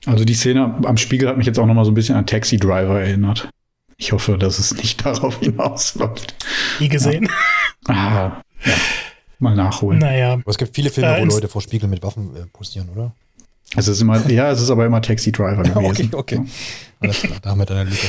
Also 0.07 0.25
die 0.25 0.35
Szene 0.35 0.79
am 0.85 0.97
Spiegel 0.97 1.29
hat 1.29 1.37
mich 1.37 1.47
jetzt 1.47 1.59
auch 1.59 1.67
noch 1.67 1.75
mal 1.75 1.85
so 1.85 1.91
ein 1.91 1.95
bisschen 1.95 2.17
an 2.17 2.27
Taxi 2.27 2.57
Driver 2.57 3.01
erinnert. 3.01 3.49
Ich 3.97 4.13
hoffe, 4.13 4.39
dass 4.39 4.59
es 4.59 4.75
nicht 4.77 5.05
darauf 5.05 5.41
hinausläuft. 5.41 6.35
Nie 6.79 6.89
gesehen. 6.89 7.29
Ah, 7.87 8.43
ja. 8.65 8.73
Mal 9.39 9.55
nachholen. 9.55 9.99
Naja. 10.01 10.33
Aber 10.35 10.43
es 10.49 10.59
gibt 10.59 10.75
viele 10.75 10.91
Filme, 10.91 11.17
Äh, 11.17 11.21
wo 11.23 11.27
Leute 11.27 11.49
vor 11.49 11.63
Spiegel 11.63 11.89
mit 11.89 12.03
Waffen 12.03 12.35
äh, 12.37 12.47
posieren, 12.53 12.89
oder? 12.95 13.13
Es 13.77 13.87
ist 13.87 14.01
immer, 14.01 14.27
ja, 14.31 14.51
es 14.51 14.61
ist 14.61 14.71
aber 14.71 14.87
immer 14.87 15.01
Taxi 15.03 15.31
Driver 15.31 15.63
gewesen. 15.63 16.11
okay, 16.15 16.37
okay. 16.39 16.47
Alles 17.01 17.21
klar, 17.21 17.39
da 17.43 17.51
haben 17.51 17.59
wir 17.59 17.67
dann 17.67 17.79
eine 17.79 17.91
Lücke. 17.91 18.07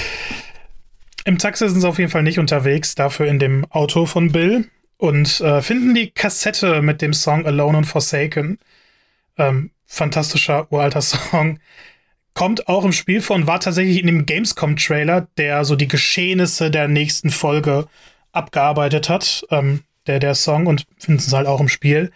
Im 1.25 1.37
Taxi 1.37 1.69
sind 1.69 1.81
sie 1.81 1.87
auf 1.87 1.99
jeden 1.99 2.09
Fall 2.09 2.23
nicht 2.23 2.39
unterwegs, 2.39 2.95
dafür 2.95 3.27
in 3.27 3.39
dem 3.39 3.65
Auto 3.71 4.05
von 4.05 4.31
Bill 4.31 4.67
und 4.97 5.41
äh, 5.41 5.61
finden 5.61 5.93
die 5.93 6.09
Kassette 6.11 6.81
mit 6.81 7.01
dem 7.01 7.13
Song 7.13 7.45
Alone 7.45 7.79
and 7.79 7.87
Forsaken. 7.87 8.57
Ähm, 9.37 9.71
fantastischer 9.85 10.71
uralter 10.71 11.01
Song. 11.01 11.59
Kommt 12.33 12.67
auch 12.67 12.85
im 12.85 12.91
Spiel 12.93 13.21
vor 13.21 13.35
und 13.35 13.47
war 13.47 13.59
tatsächlich 13.59 13.99
in 13.99 14.07
dem 14.07 14.25
Gamescom-Trailer, 14.25 15.27
der 15.37 15.65
so 15.65 15.75
die 15.75 15.87
Geschehnisse 15.87 16.71
der 16.71 16.87
nächsten 16.87 17.29
Folge 17.31 17.87
abgearbeitet 18.31 19.09
hat, 19.09 19.43
ähm, 19.51 19.81
der, 20.09 20.19
der 20.19 20.35
Song, 20.35 20.67
und 20.67 20.85
finden 20.97 21.21
es 21.21 21.31
halt 21.31 21.47
auch 21.47 21.61
im 21.61 21.69
Spiel. 21.69 22.11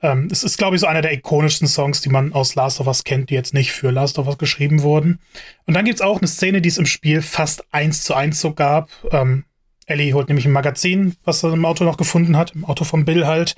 Ähm, 0.00 0.28
es 0.30 0.44
ist, 0.44 0.58
glaube 0.58 0.76
ich, 0.76 0.80
so 0.80 0.86
einer 0.86 1.02
der 1.02 1.12
ikonischsten 1.12 1.66
Songs, 1.66 2.00
die 2.00 2.08
man 2.08 2.32
aus 2.32 2.54
Last 2.54 2.80
of 2.80 2.86
Us 2.86 3.02
kennt, 3.02 3.30
die 3.30 3.34
jetzt 3.34 3.54
nicht 3.54 3.72
für 3.72 3.90
Last 3.90 4.18
of 4.18 4.26
Us 4.26 4.38
geschrieben 4.38 4.82
wurden. 4.82 5.18
Und 5.66 5.74
dann 5.74 5.84
gibt's 5.84 6.02
auch 6.02 6.18
eine 6.18 6.28
Szene, 6.28 6.60
die 6.60 6.68
es 6.68 6.78
im 6.78 6.86
Spiel 6.86 7.22
fast 7.22 7.64
eins 7.72 8.04
zu 8.04 8.14
eins 8.14 8.40
so 8.40 8.52
gab. 8.52 8.90
Ähm, 9.10 9.44
Ellie 9.86 10.12
holt 10.12 10.28
nämlich 10.28 10.46
ein 10.46 10.52
Magazin, 10.52 11.16
was 11.24 11.42
er 11.42 11.52
im 11.52 11.64
Auto 11.64 11.82
noch 11.82 11.96
gefunden 11.96 12.36
hat, 12.36 12.54
im 12.54 12.64
Auto 12.64 12.84
von 12.84 13.04
Bill 13.04 13.26
halt, 13.26 13.56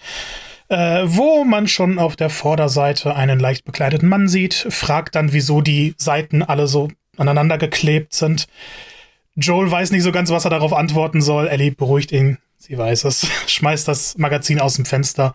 äh, 0.69 1.03
wo 1.05 1.45
man 1.45 1.67
schon 1.67 1.99
auf 1.99 2.17
der 2.17 2.31
Vorderseite 2.31 3.17
einen 3.17 3.41
leicht 3.41 3.65
bekleideten 3.65 4.09
Mann 4.09 4.29
sieht, 4.29 4.55
fragt 4.55 5.17
dann, 5.17 5.33
wieso 5.33 5.61
die 5.61 5.95
Seiten 5.99 6.43
alle 6.43 6.69
so 6.69 6.89
aneinander 7.17 7.59
geklebt 7.59 8.15
sind. 8.15 8.47
Joel 9.35 9.71
weiß 9.71 9.91
nicht 9.91 10.05
so 10.05 10.13
ganz, 10.13 10.31
was 10.31 10.45
er 10.45 10.51
darauf 10.51 10.73
antworten 10.73 11.21
soll. 11.21 11.49
Ellie 11.49 11.73
beruhigt 11.73 12.13
ihn, 12.13 12.39
sie 12.61 12.77
weiß 12.79 13.05
es, 13.05 13.27
schmeißt 13.47 13.89
das 13.89 14.17
Magazin 14.19 14.61
aus 14.61 14.75
dem 14.75 14.85
Fenster. 14.85 15.35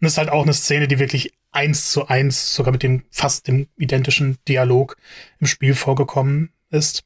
Und 0.00 0.06
das 0.06 0.12
ist 0.12 0.18
halt 0.18 0.30
auch 0.30 0.44
eine 0.44 0.54
Szene, 0.54 0.88
die 0.88 0.98
wirklich 0.98 1.34
eins 1.52 1.90
zu 1.90 2.06
eins, 2.08 2.54
sogar 2.54 2.72
mit 2.72 2.82
dem 2.82 3.02
fast 3.10 3.48
dem 3.48 3.66
identischen 3.76 4.38
Dialog 4.48 4.96
im 5.40 5.46
Spiel 5.46 5.74
vorgekommen 5.74 6.52
ist. 6.70 7.04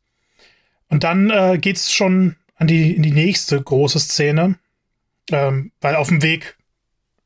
Und 0.89 1.03
dann 1.03 1.31
äh, 1.31 1.59
geht's 1.59 1.93
schon 1.93 2.37
an 2.57 2.67
die, 2.67 2.95
in 2.95 3.03
die 3.03 3.11
nächste 3.11 3.61
große 3.61 3.99
Szene, 3.99 4.57
ähm, 5.33 5.73
weil 5.81 5.97
auf 5.97 6.09
dem 6.09 6.23
Weg 6.23 6.57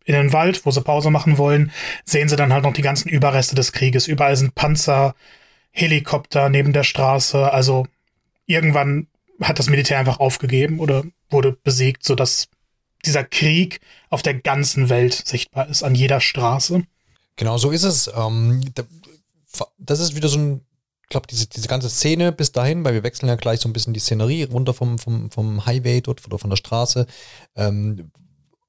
in 0.05 0.15
den 0.15 0.33
Wald, 0.33 0.65
wo 0.65 0.71
sie 0.71 0.81
Pause 0.81 1.11
machen 1.11 1.37
wollen, 1.37 1.71
sehen 2.05 2.29
sie 2.29 2.37
dann 2.37 2.53
halt 2.53 2.63
noch 2.63 2.73
die 2.73 2.83
ganzen 2.83 3.11
Überreste 3.11 3.57
des 3.57 3.73
Krieges. 3.73 4.07
Überall 4.07 4.37
sind 4.37 4.55
Panzer, 4.55 5.15
Helikopter 5.71 6.49
neben 6.49 6.73
der 6.73 6.85
Straße. 6.85 7.53
Also 7.53 7.87
irgendwann 8.47 9.09
hat 9.43 9.59
das 9.59 9.69
Militär 9.69 9.99
einfach 9.99 10.21
aufgegeben 10.21 10.79
oder 10.79 11.05
wurde 11.31 11.53
besiegt, 11.63 12.05
sodass 12.05 12.49
dieser 13.05 13.25
Krieg 13.25 13.81
auf 14.11 14.23
der 14.23 14.35
ganzen 14.35 14.89
Welt 14.89 15.15
sichtbar 15.15 15.69
ist, 15.69 15.83
an 15.83 15.95
jeder 15.95 16.21
Straße. 16.21 16.83
Genau, 17.37 17.59
so 17.59 17.71
ist 17.71 17.85
es. 17.85 18.11
Ähm, 18.15 18.61
da- 18.75 18.85
das 19.79 20.01
ist 20.01 20.17
wieder 20.17 20.29
so 20.29 20.39
ein, 20.39 20.61
ich 21.03 21.09
glaube, 21.09 21.27
diese, 21.27 21.47
diese 21.47 21.69
ganze 21.69 21.89
Szene 21.89 22.33
bis 22.33 22.53
dahin, 22.53 22.85
weil 22.85 22.95
wir 22.95 23.03
wechseln 23.03 23.29
ja 23.29 23.37
gleich 23.37 23.61
so 23.61 23.69
ein 23.69 23.73
bisschen 23.73 23.95
die 23.95 24.01
Szenerie 24.01 24.45
runter 24.45 24.75
vom, 24.75 24.99
vom, 24.99 25.31
vom 25.31 25.65
Highway 25.65 26.01
dort 26.01 26.27
oder 26.27 26.39
von 26.39 26.51
der 26.51 26.57
Straße. 26.57 27.07
Ähm, 27.57 28.11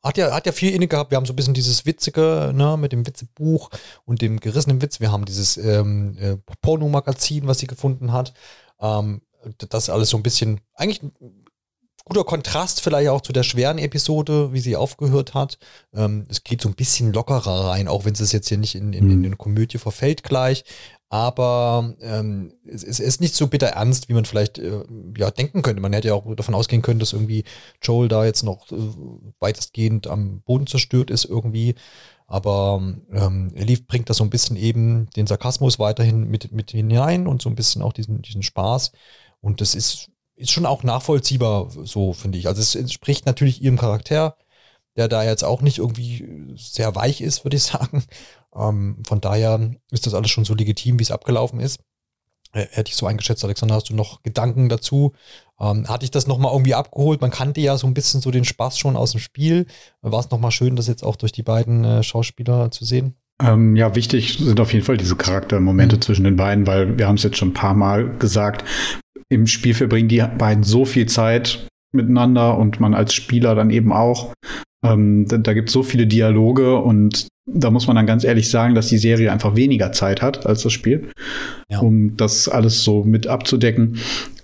hat 0.01 0.17
ja, 0.17 0.33
hat 0.33 0.45
ja 0.45 0.53
viel 0.53 0.73
inne 0.73 0.87
gehabt. 0.87 1.11
Wir 1.11 1.17
haben 1.17 1.25
so 1.25 1.33
ein 1.33 1.35
bisschen 1.35 1.53
dieses 1.53 1.85
Witzige, 1.85 2.51
ne, 2.55 2.77
mit 2.77 2.93
dem 2.93 3.05
Witzebuch 3.05 3.69
und 4.05 4.21
dem 4.21 4.39
gerissenen 4.39 4.81
Witz. 4.81 5.01
Wir 5.01 5.11
haben 5.11 5.25
dieses 5.25 5.57
ähm, 5.57 6.17
äh, 6.17 6.37
Pornomagazin, 6.61 7.47
was 7.47 7.59
sie 7.59 7.67
gefunden 7.67 8.13
hat. 8.13 8.33
Ähm, 8.79 9.21
das 9.57 9.89
alles 9.89 10.09
so 10.09 10.17
ein 10.17 10.23
bisschen, 10.23 10.61
eigentlich 10.73 11.01
guter 12.09 12.23
Kontrast 12.25 12.81
vielleicht 12.81 13.09
auch 13.09 13.21
zu 13.21 13.31
der 13.31 13.43
schweren 13.43 13.77
Episode, 13.77 14.51
wie 14.51 14.59
sie 14.59 14.75
aufgehört 14.75 15.33
hat. 15.33 15.57
Ähm, 15.93 16.25
es 16.27 16.43
geht 16.43 16.61
so 16.61 16.67
ein 16.67 16.75
bisschen 16.75 17.13
lockerer 17.13 17.67
rein, 17.69 17.87
auch 17.87 18.05
wenn 18.05 18.13
es 18.13 18.31
jetzt 18.31 18.49
hier 18.49 18.57
nicht 18.57 18.75
in, 18.75 18.91
in, 18.93 19.09
in 19.09 19.25
eine 19.25 19.37
Komödie 19.37 19.77
verfällt 19.77 20.23
gleich. 20.23 20.65
Aber 21.11 21.95
ähm, 22.01 22.53
es, 22.65 22.83
es 22.83 22.99
ist 22.99 23.19
nicht 23.19 23.33
so 23.33 23.47
bitter 23.47 23.67
ernst, 23.67 24.09
wie 24.09 24.13
man 24.13 24.25
vielleicht 24.25 24.59
äh, 24.59 24.83
ja, 25.17 25.31
denken 25.31 25.63
könnte. 25.63 25.81
Man 25.81 25.93
hätte 25.93 26.09
ja 26.09 26.13
auch 26.13 26.35
davon 26.35 26.53
ausgehen 26.53 26.83
können, 26.83 26.99
dass 26.99 27.13
irgendwie 27.13 27.45
Joel 27.81 28.09
da 28.09 28.25
jetzt 28.25 28.43
noch 28.43 28.71
äh, 28.71 28.75
weitestgehend 29.39 30.05
am 30.07 30.41
Boden 30.41 30.67
zerstört 30.67 31.09
ist 31.09 31.25
irgendwie. 31.25 31.75
Aber 32.27 32.79
ähm, 33.11 33.51
Elif 33.55 33.87
bringt 33.87 34.07
da 34.09 34.13
so 34.13 34.23
ein 34.23 34.29
bisschen 34.29 34.55
eben 34.55 35.09
den 35.15 35.25
Sarkasmus 35.25 35.79
weiterhin 35.79 36.29
mit, 36.29 36.51
mit 36.51 36.69
hinein 36.69 37.25
und 37.25 37.41
so 37.41 37.49
ein 37.49 37.55
bisschen 37.55 37.81
auch 37.81 37.93
diesen, 37.93 38.21
diesen 38.21 38.43
Spaß. 38.43 38.91
Und 39.41 39.61
das 39.61 39.73
ist, 39.73 40.11
ist 40.39 40.51
schon 40.51 40.65
auch 40.65 40.83
nachvollziehbar, 40.83 41.69
so 41.69 42.13
finde 42.13 42.37
ich. 42.37 42.47
Also 42.47 42.61
es 42.61 42.75
entspricht 42.75 43.25
natürlich 43.25 43.61
ihrem 43.61 43.77
Charakter, 43.77 44.35
der 44.95 45.07
da 45.07 45.23
jetzt 45.23 45.43
auch 45.43 45.61
nicht 45.61 45.77
irgendwie 45.77 46.55
sehr 46.57 46.95
weich 46.95 47.21
ist, 47.21 47.43
würde 47.45 47.57
ich 47.57 47.63
sagen. 47.73 48.03
Ähm, 48.55 49.03
von 49.05 49.21
daher 49.21 49.71
ist 49.91 50.05
das 50.07 50.13
alles 50.13 50.31
schon 50.31 50.45
so 50.45 50.55
legitim, 50.55 50.97
wie 50.97 51.03
es 51.03 51.11
abgelaufen 51.11 51.59
ist. 51.59 51.81
Äh, 52.53 52.65
hätte 52.71 52.89
ich 52.89 52.95
so 52.95 53.05
eingeschätzt, 53.05 53.43
Alexander, 53.43 53.75
hast 53.75 53.89
du 53.89 53.95
noch 53.95 54.23
Gedanken 54.23 54.69
dazu? 54.69 55.13
Ähm, 55.59 55.87
hatte 55.87 56.05
ich 56.05 56.11
das 56.11 56.25
nochmal 56.25 56.53
irgendwie 56.53 56.73
abgeholt? 56.73 57.21
Man 57.21 57.31
kannte 57.31 57.61
ja 57.61 57.77
so 57.77 57.85
ein 57.85 57.93
bisschen 57.93 58.21
so 58.21 58.31
den 58.31 58.45
Spaß 58.45 58.79
schon 58.79 58.95
aus 58.95 59.11
dem 59.11 59.19
Spiel. 59.19 59.67
War 60.01 60.19
es 60.21 60.31
nochmal 60.31 60.51
schön, 60.51 60.75
das 60.75 60.87
jetzt 60.87 61.03
auch 61.03 61.17
durch 61.17 61.31
die 61.33 61.43
beiden 61.43 61.83
äh, 61.83 62.01
Schauspieler 62.01 62.71
zu 62.71 62.85
sehen? 62.85 63.15
Ähm, 63.41 63.75
ja, 63.75 63.95
wichtig 63.95 64.37
sind 64.39 64.59
auf 64.59 64.73
jeden 64.73 64.85
Fall 64.85 64.97
diese 64.97 65.15
Charaktermomente 65.15 65.97
Mhm. 65.97 66.01
zwischen 66.01 66.23
den 66.23 66.35
beiden, 66.35 66.65
weil 66.67 66.97
wir 66.97 67.07
haben 67.07 67.15
es 67.15 67.23
jetzt 67.23 67.37
schon 67.37 67.49
ein 67.49 67.53
paar 67.53 67.73
Mal 67.73 68.17
gesagt, 68.17 68.65
im 69.29 69.47
Spiel 69.47 69.73
verbringen 69.73 70.09
die 70.09 70.23
beiden 70.37 70.63
so 70.63 70.85
viel 70.85 71.05
Zeit 71.05 71.67
miteinander 71.91 72.57
und 72.57 72.79
man 72.79 72.93
als 72.93 73.13
Spieler 73.13 73.55
dann 73.55 73.69
eben 73.69 73.91
auch. 73.93 74.33
Ähm, 74.83 75.25
da 75.27 75.37
da 75.37 75.53
gibt 75.53 75.69
es 75.69 75.73
so 75.73 75.83
viele 75.83 76.07
Dialoge 76.07 76.77
und 76.77 77.27
da 77.45 77.71
muss 77.71 77.87
man 77.87 77.95
dann 77.95 78.05
ganz 78.05 78.23
ehrlich 78.23 78.49
sagen, 78.49 78.75
dass 78.75 78.87
die 78.89 78.97
Serie 78.99 79.31
einfach 79.31 79.55
weniger 79.55 79.91
Zeit 79.91 80.21
hat 80.21 80.45
als 80.45 80.61
das 80.63 80.71
Spiel, 80.73 81.09
Ja. 81.69 81.79
um 81.79 82.15
das 82.15 82.47
alles 82.47 82.83
so 82.83 83.03
mit 83.03 83.27
abzudecken. 83.27 83.97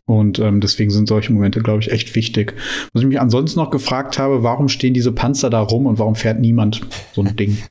Und 0.07 0.37
ähm, 0.39 0.61
deswegen 0.61 0.91
sind 0.91 1.07
solche 1.07 1.33
Momente, 1.33 1.61
glaube 1.61 1.81
ich, 1.81 1.91
echt 1.91 2.13
wichtig. 2.15 2.53
Was 2.93 3.01
ich 3.01 3.07
mich 3.07 3.19
ansonsten 3.19 3.59
noch 3.59 3.71
gefragt 3.71 4.19
habe, 4.19 4.43
warum 4.43 4.67
stehen 4.69 4.93
diese 4.93 5.11
Panzer 5.11 5.49
da 5.49 5.61
rum 5.61 5.85
und 5.87 5.97
warum 5.99 6.15
fährt 6.15 6.39
niemand 6.39 6.81
so 7.13 7.23
ein 7.23 7.35
Ding? 7.35 7.57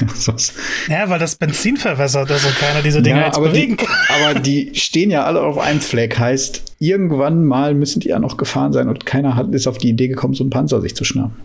Ja, 0.88 1.08
weil 1.08 1.18
das 1.18 1.36
Benzin 1.36 1.76
verwässert, 1.76 2.30
also 2.30 2.48
keiner 2.58 2.82
diese 2.82 3.02
Dinger 3.02 3.20
ja, 3.20 3.26
jetzt 3.26 3.36
aber, 3.36 3.48
bewegen 3.48 3.76
die, 3.76 3.84
kann. 3.84 3.96
aber 4.08 4.40
die 4.40 4.74
stehen 4.74 5.10
ja 5.10 5.24
alle 5.24 5.42
auf 5.42 5.58
einem 5.58 5.80
Fleck. 5.80 6.18
Heißt, 6.18 6.74
irgendwann 6.78 7.44
mal 7.44 7.74
müssen 7.74 8.00
die 8.00 8.08
ja 8.08 8.18
noch 8.18 8.36
gefahren 8.36 8.72
sein 8.72 8.88
und 8.88 9.06
keiner 9.06 9.36
hat, 9.36 9.52
ist 9.54 9.66
auf 9.66 9.78
die 9.78 9.88
Idee 9.88 10.08
gekommen, 10.08 10.34
so 10.34 10.44
einen 10.44 10.50
Panzer 10.50 10.80
sich 10.80 10.94
zu 10.94 11.04
schnappen. 11.04 11.36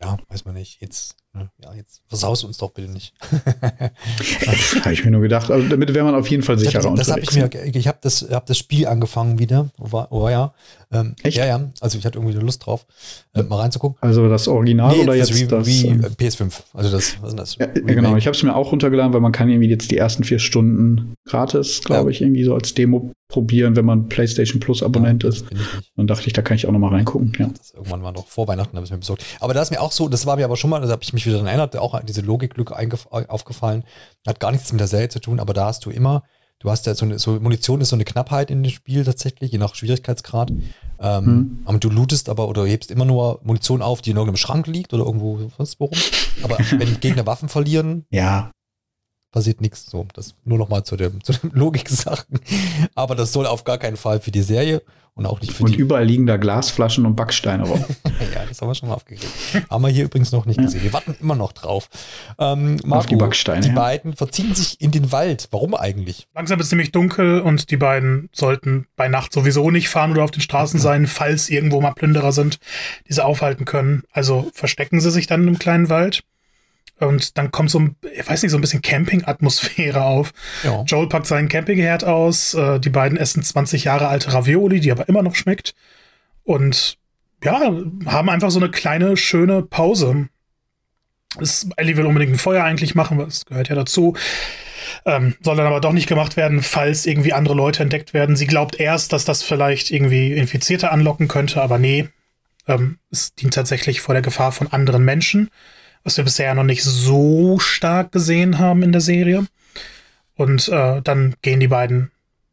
Ja, 0.00 0.16
weiß 0.28 0.44
man 0.44 0.54
nicht. 0.54 0.80
Jetzt, 0.80 1.16
ja, 1.34 1.74
jetzt 1.74 2.02
versaust 2.08 2.44
uns 2.44 2.58
doch 2.58 2.70
bitte 2.72 2.90
nicht. 2.90 3.14
Habe 4.82 4.92
ich 4.92 5.04
mir 5.04 5.10
nur 5.10 5.20
gedacht. 5.20 5.50
Also 5.50 5.68
damit 5.68 5.92
wäre 5.94 6.04
man 6.04 6.14
auf 6.14 6.28
jeden 6.28 6.42
Fall 6.42 6.58
sicherer 6.58 6.94
das 6.94 7.08
ich 7.08 7.16
unterwegs. 7.28 7.36
mir, 7.36 7.76
ich 7.76 7.86
habe 7.88 7.98
das, 8.00 8.26
hab 8.30 8.46
das 8.46 8.58
Spiel 8.58 8.86
angefangen 8.86 9.38
wieder. 9.38 9.70
War, 9.76 10.10
oh 10.10 10.28
ja. 10.28 10.52
Ähm, 10.90 11.14
Echt? 11.22 11.36
Ja, 11.36 11.46
ja. 11.46 11.70
Also 11.80 11.98
ich 11.98 12.06
hatte 12.06 12.18
irgendwie 12.18 12.36
Lust 12.38 12.64
drauf, 12.64 12.86
äh, 13.34 13.42
mal 13.42 13.56
reinzugucken. 13.60 13.98
Also 14.00 14.28
das 14.28 14.48
Original 14.48 14.94
oder 14.96 15.16
das 15.16 15.28
jetzt 15.28 15.40
wie, 15.40 15.46
das? 15.46 15.66
wie 15.66 15.86
ähm, 15.86 16.02
äh, 16.04 16.06
PS5. 16.08 16.52
Also 16.72 16.90
das, 16.90 17.20
was 17.20 17.30
ist 17.30 17.38
das? 17.38 17.56
ja, 17.56 17.66
ja, 17.66 17.72
genau, 17.82 18.16
ich 18.16 18.26
habe 18.26 18.34
es 18.36 18.42
mir 18.42 18.56
auch 18.56 18.72
runtergeladen, 18.72 19.12
weil 19.12 19.20
man 19.20 19.32
kann 19.32 19.48
irgendwie 19.50 19.68
jetzt 19.68 19.90
die 19.90 19.98
ersten 19.98 20.24
vier 20.24 20.38
Stunden 20.38 21.14
gratis, 21.26 21.82
glaube 21.84 22.04
Ja. 22.04 22.10
ich, 22.10 22.22
irgendwie 22.22 22.44
so 22.44 22.54
als 22.54 22.72
Demo 22.74 23.12
probieren, 23.28 23.76
wenn 23.76 23.84
man 23.84 24.08
PlayStation 24.08 24.58
Plus 24.60 24.82
Abonnent 24.82 25.22
Ja, 25.24 25.28
ist. 25.28 25.44
ich. 25.50 25.58
Dann 25.96 26.06
dachte 26.06 26.26
ich, 26.26 26.32
da 26.32 26.40
kann 26.40 26.56
ich 26.56 26.66
auch 26.66 26.72
noch 26.72 26.78
mal 26.78 26.88
reingucken. 26.88 27.34
Ja. 27.38 27.50
Das 27.58 27.72
irgendwann 27.74 28.02
war 28.02 28.12
noch 28.12 28.26
vor 28.26 28.48
Weihnachten, 28.48 28.74
habe 28.74 28.86
ich 28.86 28.90
mir 28.90 28.96
besorgt. 28.96 29.22
Aber 29.40 29.52
da 29.52 29.60
ist 29.60 29.70
mir 29.70 29.82
auch 29.82 29.92
so, 29.92 30.08
das 30.08 30.24
war 30.24 30.36
mir 30.36 30.46
aber 30.46 30.56
schon 30.56 30.70
mal, 30.70 30.80
da 30.80 30.88
habe 30.88 31.02
ich 31.02 31.12
mich 31.18 31.26
wieder 31.26 31.34
daran 31.36 31.48
erinnert, 31.48 31.76
auch 31.76 31.94
an 31.94 32.06
diese 32.06 32.20
Logiklücke 32.22 32.74
aufgefallen. 33.28 33.84
Hat 34.26 34.40
gar 34.40 34.52
nichts 34.52 34.72
mit 34.72 34.80
der 34.80 34.88
Serie 34.88 35.08
zu 35.08 35.20
tun, 35.20 35.40
aber 35.40 35.52
da 35.54 35.66
hast 35.66 35.84
du 35.84 35.90
immer, 35.90 36.22
du 36.60 36.70
hast 36.70 36.86
ja 36.86 36.94
so 36.94 37.04
eine, 37.04 37.18
so 37.18 37.38
Munition 37.40 37.80
ist 37.80 37.90
so 37.90 37.96
eine 37.96 38.04
Knappheit 38.04 38.50
in 38.50 38.62
dem 38.62 38.70
Spiel 38.72 39.04
tatsächlich, 39.04 39.52
je 39.52 39.58
nach 39.58 39.74
Schwierigkeitsgrad. 39.74 40.50
Ähm, 41.00 41.24
Mhm. 41.24 41.58
aber 41.64 41.78
du 41.78 41.90
lootest 41.90 42.28
aber 42.28 42.48
oder 42.48 42.66
hebst 42.66 42.90
immer 42.90 43.04
nur 43.04 43.40
Munition 43.44 43.82
auf, 43.82 44.02
die 44.02 44.10
in 44.10 44.16
irgendeinem 44.16 44.36
Schrank 44.38 44.66
liegt 44.66 44.92
oder 44.92 45.04
irgendwo 45.04 45.50
sonst 45.56 45.78
wo 45.78 45.84
rum. 45.86 45.98
Aber 46.42 46.58
wenn 46.78 46.98
Gegner 47.00 47.24
Waffen 47.26 47.48
verlieren, 47.48 48.04
ja, 48.10 48.50
passiert 49.30 49.60
nichts. 49.60 49.86
So, 49.86 50.06
das 50.14 50.34
nur 50.44 50.58
noch 50.58 50.68
mal 50.68 50.82
zu 50.84 50.96
dem, 50.96 51.22
zu 51.24 51.32
den 51.34 51.50
Logik-Sachen. 51.50 52.40
Aber 52.94 53.14
das 53.14 53.32
soll 53.32 53.46
auf 53.46 53.62
gar 53.64 53.78
keinen 53.78 53.96
Fall 53.96 54.20
für 54.20 54.30
die 54.32 54.42
Serie 54.42 54.82
und 55.18 55.26
auch 55.26 55.40
nicht 55.40 55.52
für 55.52 55.64
und 55.64 55.72
die. 55.72 55.76
überall 55.76 56.04
liegen 56.04 56.26
da 56.26 56.36
Glasflaschen 56.36 57.04
und 57.04 57.16
Backsteine 57.16 57.64
rum. 57.64 57.84
Ja, 58.34 58.44
das 58.48 58.60
haben 58.60 58.68
wir 58.68 58.74
schon 58.74 58.88
mal 58.88 58.94
aufgekriegt. 58.96 59.32
haben 59.70 59.82
wir 59.82 59.88
hier 59.88 60.04
übrigens 60.04 60.32
noch 60.32 60.44
nicht 60.44 60.60
gesehen. 60.60 60.82
Wir 60.82 60.92
warten 60.92 61.16
immer 61.20 61.34
noch 61.36 61.52
drauf. 61.52 61.88
Ähm, 62.38 62.76
Marco, 62.84 63.08
die 63.08 63.16
Backsteine, 63.16 63.60
Die 63.62 63.68
ja. 63.68 63.74
beiden 63.74 64.14
verziehen 64.14 64.54
sich 64.54 64.80
in 64.80 64.90
den 64.90 65.12
Wald. 65.12 65.48
Warum 65.50 65.74
eigentlich? 65.74 66.26
Langsam 66.34 66.58
ist 66.58 66.64
es 66.66 66.70
ziemlich 66.70 66.92
dunkel 66.92 67.40
und 67.40 67.70
die 67.70 67.76
beiden 67.76 68.28
sollten 68.32 68.86
bei 68.96 69.08
Nacht 69.08 69.32
sowieso 69.32 69.70
nicht 69.70 69.88
fahren 69.88 70.10
oder 70.10 70.24
auf 70.24 70.30
den 70.30 70.40
Straßen 70.42 70.78
sein, 70.80 71.06
falls 71.06 71.48
irgendwo 71.48 71.80
mal 71.80 71.92
Plünderer 71.92 72.32
sind, 72.32 72.58
die 73.08 73.12
sie 73.12 73.24
aufhalten 73.24 73.64
können. 73.64 74.02
Also 74.10 74.50
verstecken 74.52 75.00
sie 75.00 75.10
sich 75.10 75.26
dann 75.26 75.46
im 75.46 75.58
kleinen 75.58 75.88
Wald. 75.88 76.22
Und 77.00 77.38
dann 77.38 77.50
kommt 77.50 77.70
so 77.70 77.78
ein, 77.78 77.96
ich 78.12 78.28
weiß 78.28 78.42
nicht, 78.42 78.50
so 78.50 78.58
ein 78.58 78.60
bisschen 78.60 78.82
Camping-Atmosphäre 78.82 80.02
auf. 80.02 80.32
Ja. 80.64 80.82
Joel 80.82 81.08
packt 81.08 81.26
seinen 81.26 81.48
Campingherd 81.48 82.04
aus. 82.04 82.54
Äh, 82.54 82.80
die 82.80 82.90
beiden 82.90 83.16
essen 83.18 83.42
20 83.42 83.84
Jahre 83.84 84.08
alte 84.08 84.32
Ravioli, 84.32 84.80
die 84.80 84.90
aber 84.90 85.08
immer 85.08 85.22
noch 85.22 85.34
schmeckt. 85.34 85.74
Und 86.44 86.98
ja, 87.44 87.72
haben 88.06 88.28
einfach 88.28 88.50
so 88.50 88.58
eine 88.58 88.70
kleine, 88.70 89.16
schöne 89.16 89.62
Pause. 89.62 90.28
Es, 91.40 91.68
Ellie 91.76 91.96
will 91.96 92.06
unbedingt 92.06 92.32
ein 92.32 92.38
Feuer 92.38 92.64
eigentlich 92.64 92.94
machen, 92.94 93.18
was 93.18 93.46
gehört 93.46 93.68
ja 93.68 93.74
dazu. 93.74 94.16
Ähm, 95.04 95.36
soll 95.40 95.56
dann 95.56 95.66
aber 95.66 95.80
doch 95.80 95.92
nicht 95.92 96.08
gemacht 96.08 96.36
werden, 96.36 96.62
falls 96.62 97.06
irgendwie 97.06 97.32
andere 97.32 97.54
Leute 97.54 97.82
entdeckt 97.82 98.14
werden. 98.14 98.34
Sie 98.34 98.46
glaubt 98.46 98.80
erst, 98.80 99.12
dass 99.12 99.24
das 99.24 99.42
vielleicht 99.42 99.90
irgendwie 99.90 100.32
Infizierte 100.32 100.90
anlocken 100.90 101.28
könnte, 101.28 101.62
aber 101.62 101.78
nee. 101.78 102.08
Ähm, 102.66 102.98
es 103.10 103.34
dient 103.34 103.54
tatsächlich 103.54 104.00
vor 104.00 104.14
der 104.14 104.22
Gefahr 104.22 104.52
von 104.52 104.72
anderen 104.72 105.04
Menschen, 105.04 105.50
was 106.04 106.16
wir 106.16 106.24
bisher 106.24 106.54
noch 106.54 106.64
nicht 106.64 106.82
so 106.82 107.58
stark 107.58 108.12
gesehen 108.12 108.58
haben 108.58 108.82
in 108.82 108.92
der 108.92 109.00
Serie. 109.00 109.46
Und 110.34 110.68
äh, 110.68 111.02
dann 111.02 111.34
gehen 111.42 111.60
die 111.60 111.68
beiden 111.68 112.10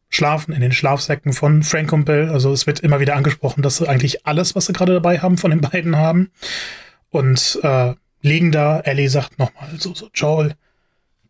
schlafen 0.10 0.54
in 0.54 0.62
den 0.62 0.72
Schlafsäcken 0.72 1.34
von 1.34 1.64
Frank 1.64 1.92
und 1.94 2.06
Bill. 2.06 2.30
Also 2.30 2.52
es 2.52 2.68
wird 2.68 2.80
immer 2.80 3.00
wieder 3.00 3.16
angesprochen, 3.16 3.62
dass 3.62 3.78
sie 3.78 3.88
eigentlich 3.88 4.26
alles, 4.26 4.56
was 4.56 4.66
sie 4.66 4.74
gerade 4.74 4.94
dabei 4.94 5.20
haben, 5.20 5.38
von 5.38 5.52
den 5.52 5.62
beiden 5.72 5.98
haben. 5.98 6.32
Und 7.10 7.60
äh, 7.64 7.94
liegen 8.22 8.52
da. 8.52 8.80
Ellie 8.80 9.10
sagt 9.10 9.40
nochmal 9.40 9.70
so, 9.78 9.94
so, 9.94 10.10
Joel, 10.14 10.56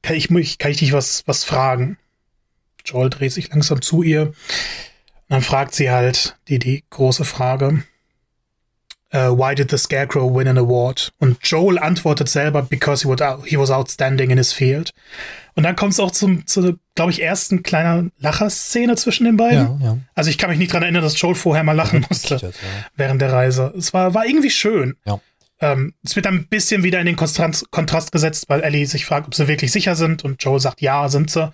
kann 0.02 0.16
ich, 0.16 0.58
kann 0.58 0.72
ich 0.72 0.78
dich 0.78 0.94
was, 0.94 1.24
was 1.26 1.44
fragen? 1.44 1.98
Joel 2.86 3.10
dreht 3.10 3.34
sich 3.34 3.50
langsam 3.50 3.82
zu 3.82 4.04
ihr. 4.04 4.28
Und 4.28 4.36
dann 5.30 5.42
fragt 5.42 5.74
sie 5.74 5.90
halt 5.90 6.38
die, 6.48 6.60
die 6.60 6.84
große 6.90 7.26
Frage. 7.26 7.84
Äh, 9.16 9.30
why 9.30 9.56
did 9.56 9.72
the 9.72 9.78
Scarecrow 9.78 10.34
win 10.34 10.48
an 10.48 10.58
award? 10.58 11.12
Und 11.20 11.38
Joel 11.42 11.80
antwortet 11.80 12.28
selber, 12.30 12.62
because 12.64 13.04
he 13.04 13.10
was, 13.10 13.22
out- 13.22 13.46
he 13.46 13.58
was 13.58 13.72
outstanding 13.72 14.30
in 14.30 14.38
his 14.38 14.52
field. 14.54 14.92
Und 15.56 15.64
dann 15.64 15.76
kommt 15.78 15.94
es 15.94 16.00
auch 16.02 16.12
zum, 16.12 16.46
zu, 16.46 16.78
glaube 16.96 17.12
ich, 17.12 17.22
ersten 17.22 17.64
kleiner 17.64 18.10
Lacherszene 18.20 18.96
zwischen 18.98 19.24
den 19.24 19.38
beiden. 19.38 19.80
Ja, 19.80 19.86
ja. 19.86 19.98
Also 20.14 20.30
ich 20.30 20.38
kann 20.38 20.50
mich 20.50 20.60
nicht 20.60 20.74
dran 20.74 20.84
erinnern, 20.84 21.02
dass 21.02 21.20
Joel 21.20 21.36
vorher 21.36 21.64
mal 21.64 21.72
lachen 21.72 22.06
musste 22.10 22.36
Kichert, 22.36 22.56
ja. 22.56 22.86
während 22.98 23.22
der 23.22 23.32
Reise. 23.32 23.74
Es 23.78 23.94
war, 23.94 24.14
war 24.14 24.26
irgendwie 24.26 24.50
schön. 24.50 24.98
Ja. 25.06 25.22
Ähm, 25.62 25.94
es 26.04 26.18
wird 26.18 26.26
dann 26.26 26.36
ein 26.36 26.48
bisschen 26.48 26.84
wieder 26.84 27.00
in 27.00 27.06
den 27.06 27.16
Kontrast, 27.16 27.72
Kontrast 27.72 28.12
gesetzt, 28.12 28.46
weil 28.50 28.62
Ellie 28.62 28.86
sich 28.86 29.06
fragt, 29.06 29.28
ob 29.28 29.36
sie 29.36 29.48
wirklich 29.48 29.72
sicher 29.72 29.96
sind 29.96 30.26
und 30.26 30.44
Joel 30.44 30.60
sagt, 30.60 30.82
ja, 30.82 31.08
sind 31.08 31.32
sie. 31.32 31.54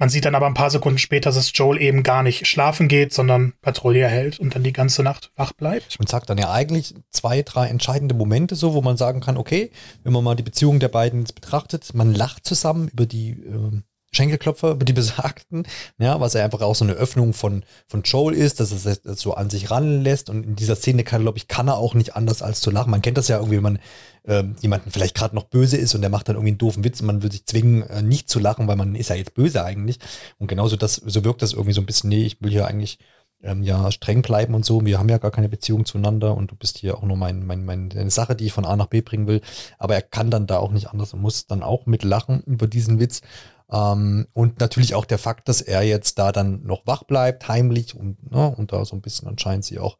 Man 0.00 0.08
sieht 0.08 0.24
dann 0.24 0.34
aber 0.34 0.46
ein 0.46 0.54
paar 0.54 0.70
Sekunden 0.70 0.98
später, 0.98 1.30
dass 1.30 1.52
Joel 1.54 1.78
eben 1.78 2.02
gar 2.02 2.22
nicht 2.22 2.46
schlafen 2.46 2.88
geht, 2.88 3.12
sondern 3.12 3.52
Patrouille 3.60 4.08
hält 4.08 4.40
und 4.40 4.54
dann 4.54 4.62
die 4.62 4.72
ganze 4.72 5.02
Nacht 5.02 5.30
wach 5.36 5.52
bleibt. 5.52 5.98
Und 6.00 6.08
sagt 6.08 6.30
dann 6.30 6.38
ja 6.38 6.50
eigentlich 6.50 6.94
zwei, 7.10 7.42
drei 7.42 7.68
entscheidende 7.68 8.14
Momente 8.14 8.56
so, 8.56 8.72
wo 8.72 8.80
man 8.80 8.96
sagen 8.96 9.20
kann, 9.20 9.36
okay, 9.36 9.70
wenn 10.02 10.14
man 10.14 10.24
mal 10.24 10.36
die 10.36 10.42
Beziehung 10.42 10.80
der 10.80 10.88
beiden 10.88 11.24
betrachtet, 11.24 11.92
man 11.92 12.14
lacht 12.14 12.46
zusammen 12.46 12.88
über 12.88 13.04
die 13.04 13.32
ähm, 13.32 13.82
Schenkelklopfer, 14.12 14.70
über 14.70 14.86
die 14.86 14.92
Besagten, 14.94 15.66
ja, 15.98 16.18
was 16.18 16.32
ja 16.32 16.42
einfach 16.46 16.62
auch 16.62 16.74
so 16.74 16.86
eine 16.86 16.94
Öffnung 16.94 17.34
von, 17.34 17.62
von 17.86 18.00
Joel 18.02 18.34
ist, 18.34 18.58
dass 18.58 18.86
er 18.86 18.96
das 18.96 19.20
so 19.20 19.34
an 19.34 19.50
sich 19.50 19.70
ranlässt 19.70 20.30
und 20.30 20.44
in 20.44 20.56
dieser 20.56 20.76
Szene 20.76 21.04
kann, 21.04 21.20
glaube 21.20 21.36
ich, 21.36 21.46
kann 21.46 21.68
er 21.68 21.76
auch 21.76 21.92
nicht 21.92 22.16
anders 22.16 22.40
als 22.40 22.62
zu 22.62 22.70
lachen. 22.70 22.90
Man 22.90 23.02
kennt 23.02 23.18
das 23.18 23.28
ja 23.28 23.36
irgendwie, 23.36 23.56
wenn 23.56 23.64
man 23.64 23.78
ähm, 24.26 24.56
jemanden 24.60 24.90
vielleicht 24.90 25.14
gerade 25.14 25.34
noch 25.34 25.44
böse 25.44 25.76
ist 25.76 25.94
und 25.94 26.02
der 26.02 26.10
macht 26.10 26.28
dann 26.28 26.36
irgendwie 26.36 26.50
einen 26.50 26.58
doofen 26.58 26.84
Witz 26.84 27.00
und 27.00 27.06
man 27.06 27.22
will 27.22 27.32
sich 27.32 27.46
zwingen, 27.46 27.82
äh, 27.84 28.02
nicht 28.02 28.28
zu 28.28 28.38
lachen, 28.38 28.68
weil 28.68 28.76
man 28.76 28.94
ist 28.94 29.10
ja 29.10 29.16
jetzt 29.16 29.34
böse 29.34 29.64
eigentlich. 29.64 29.98
Und 30.38 30.48
genauso 30.48 30.76
das, 30.76 30.96
so 30.96 31.24
wirkt 31.24 31.42
das 31.42 31.52
irgendwie 31.52 31.72
so 31.72 31.80
ein 31.80 31.86
bisschen, 31.86 32.10
nee, 32.10 32.24
ich 32.24 32.40
will 32.40 32.50
hier 32.50 32.66
eigentlich 32.66 32.98
ähm, 33.42 33.62
ja 33.62 33.90
streng 33.90 34.22
bleiben 34.22 34.54
und 34.54 34.64
so. 34.64 34.84
Wir 34.84 34.98
haben 34.98 35.08
ja 35.08 35.18
gar 35.18 35.30
keine 35.30 35.48
Beziehung 35.48 35.84
zueinander 35.84 36.36
und 36.36 36.50
du 36.50 36.56
bist 36.56 36.78
hier 36.78 36.98
auch 36.98 37.02
nur 37.02 37.16
mein, 37.16 37.46
mein, 37.46 37.64
meine 37.64 38.10
Sache, 38.10 38.36
die 38.36 38.46
ich 38.46 38.52
von 38.52 38.64
A 38.64 38.76
nach 38.76 38.86
B 38.86 39.00
bringen 39.00 39.26
will. 39.26 39.40
Aber 39.78 39.94
er 39.94 40.02
kann 40.02 40.30
dann 40.30 40.46
da 40.46 40.58
auch 40.58 40.72
nicht 40.72 40.88
anders 40.88 41.14
und 41.14 41.22
muss 41.22 41.46
dann 41.46 41.62
auch 41.62 41.86
mit 41.86 42.02
lachen 42.04 42.42
über 42.42 42.66
diesen 42.66 43.00
Witz. 43.00 43.22
Ähm, 43.70 44.26
und 44.32 44.60
natürlich 44.60 44.94
auch 44.94 45.04
der 45.04 45.18
Fakt, 45.18 45.48
dass 45.48 45.60
er 45.60 45.82
jetzt 45.82 46.18
da 46.18 46.32
dann 46.32 46.62
noch 46.64 46.86
wach 46.86 47.04
bleibt, 47.04 47.48
heimlich 47.48 47.94
und, 47.94 48.30
ne, 48.30 48.54
und 48.56 48.72
da 48.72 48.84
so 48.84 48.96
ein 48.96 49.02
bisschen 49.02 49.28
anscheinend 49.28 49.64
sie 49.64 49.78
auch 49.78 49.96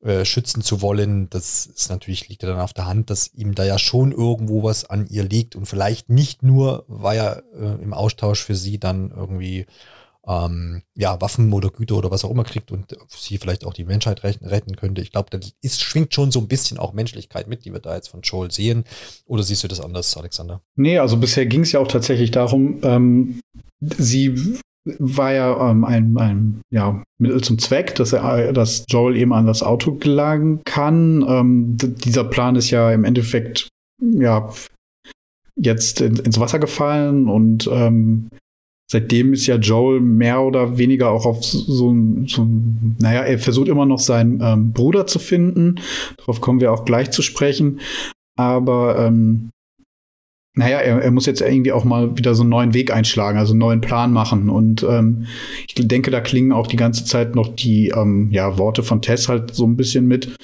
äh, 0.00 0.24
schützen 0.24 0.62
zu 0.62 0.80
wollen, 0.80 1.28
das 1.30 1.66
ist 1.66 1.90
natürlich, 1.90 2.28
liegt 2.28 2.42
ja 2.42 2.48
dann 2.48 2.60
auf 2.60 2.72
der 2.72 2.86
Hand, 2.86 3.10
dass 3.10 3.34
ihm 3.34 3.54
da 3.54 3.64
ja 3.64 3.78
schon 3.78 4.12
irgendwo 4.12 4.62
was 4.62 4.84
an 4.84 5.06
ihr 5.08 5.24
liegt 5.24 5.56
und 5.56 5.66
vielleicht 5.66 6.08
nicht 6.08 6.42
nur, 6.42 6.84
weil 6.86 7.18
er 7.18 7.42
äh, 7.54 7.82
im 7.82 7.92
Austausch 7.92 8.44
für 8.44 8.54
sie 8.54 8.78
dann 8.78 9.10
irgendwie 9.10 9.66
ähm, 10.28 10.82
ja, 10.94 11.20
Waffen 11.20 11.52
oder 11.52 11.70
Güter 11.70 11.96
oder 11.96 12.10
was 12.10 12.24
auch 12.24 12.30
immer 12.30 12.44
kriegt 12.44 12.70
und 12.70 12.96
sie 13.08 13.38
vielleicht 13.38 13.64
auch 13.64 13.72
die 13.72 13.84
Menschheit 13.84 14.22
retten, 14.22 14.76
könnte. 14.76 15.00
Ich 15.00 15.10
glaube, 15.10 15.30
da 15.30 15.40
ist, 15.62 15.82
schwingt 15.82 16.14
schon 16.14 16.30
so 16.30 16.38
ein 16.40 16.48
bisschen 16.48 16.78
auch 16.78 16.92
Menschlichkeit 16.92 17.48
mit, 17.48 17.64
die 17.64 17.72
wir 17.72 17.80
da 17.80 17.96
jetzt 17.96 18.08
von 18.08 18.20
Joel 18.20 18.50
sehen. 18.50 18.84
Oder 19.24 19.42
siehst 19.42 19.64
du 19.64 19.68
das 19.68 19.80
anders, 19.80 20.16
Alexander? 20.16 20.60
Nee, 20.76 20.98
also 20.98 21.16
bisher 21.16 21.46
ging 21.46 21.62
es 21.62 21.72
ja 21.72 21.80
auch 21.80 21.88
tatsächlich 21.88 22.30
darum, 22.30 22.78
ähm, 22.82 23.40
sie 23.80 24.60
war 24.98 25.32
ja 25.32 25.70
ähm, 25.70 25.84
ein, 25.84 26.16
ein 26.16 26.60
ja, 26.70 27.02
Mittel 27.18 27.42
zum 27.42 27.58
Zweck, 27.58 27.94
dass, 27.96 28.12
er, 28.12 28.52
dass 28.52 28.84
Joel 28.88 29.16
eben 29.16 29.32
an 29.32 29.46
das 29.46 29.62
Auto 29.62 29.94
gelangen 29.94 30.60
kann. 30.64 31.24
Ähm, 31.28 31.76
dieser 31.76 32.24
Plan 32.24 32.56
ist 32.56 32.70
ja 32.70 32.90
im 32.92 33.04
Endeffekt 33.04 33.68
ja 34.02 34.48
jetzt 35.56 36.00
in, 36.00 36.16
ins 36.16 36.38
Wasser 36.38 36.58
gefallen 36.58 37.28
und 37.28 37.68
ähm, 37.72 38.28
seitdem 38.90 39.32
ist 39.32 39.46
ja 39.46 39.56
Joel 39.56 40.00
mehr 40.00 40.40
oder 40.40 40.78
weniger 40.78 41.10
auch 41.10 41.26
auf 41.26 41.44
so, 41.44 41.90
ein- 41.90 42.26
so 42.26 42.46
naja, 42.98 43.22
er 43.22 43.38
versucht 43.38 43.68
immer 43.68 43.84
noch 43.84 43.98
seinen 43.98 44.40
ähm, 44.40 44.72
Bruder 44.72 45.06
zu 45.06 45.18
finden. 45.18 45.80
Darauf 46.18 46.40
kommen 46.40 46.60
wir 46.60 46.72
auch 46.72 46.84
gleich 46.84 47.10
zu 47.10 47.22
sprechen. 47.22 47.80
Aber 48.38 48.98
ähm, 48.98 49.50
naja, 50.58 50.78
er, 50.80 51.00
er 51.00 51.10
muss 51.12 51.26
jetzt 51.26 51.40
irgendwie 51.40 51.70
auch 51.70 51.84
mal 51.84 52.16
wieder 52.18 52.34
so 52.34 52.42
einen 52.42 52.50
neuen 52.50 52.74
Weg 52.74 52.92
einschlagen, 52.92 53.38
also 53.38 53.52
einen 53.52 53.60
neuen 53.60 53.80
Plan 53.80 54.12
machen. 54.12 54.50
Und 54.50 54.82
ähm, 54.82 55.26
ich 55.68 55.74
denke, 55.76 56.10
da 56.10 56.20
klingen 56.20 56.50
auch 56.50 56.66
die 56.66 56.76
ganze 56.76 57.04
Zeit 57.04 57.36
noch 57.36 57.54
die 57.54 57.90
ähm, 57.90 58.28
ja, 58.32 58.58
Worte 58.58 58.82
von 58.82 59.00
Tess 59.00 59.28
halt 59.28 59.54
so 59.54 59.64
ein 59.66 59.76
bisschen 59.76 60.06
mit. 60.06 60.36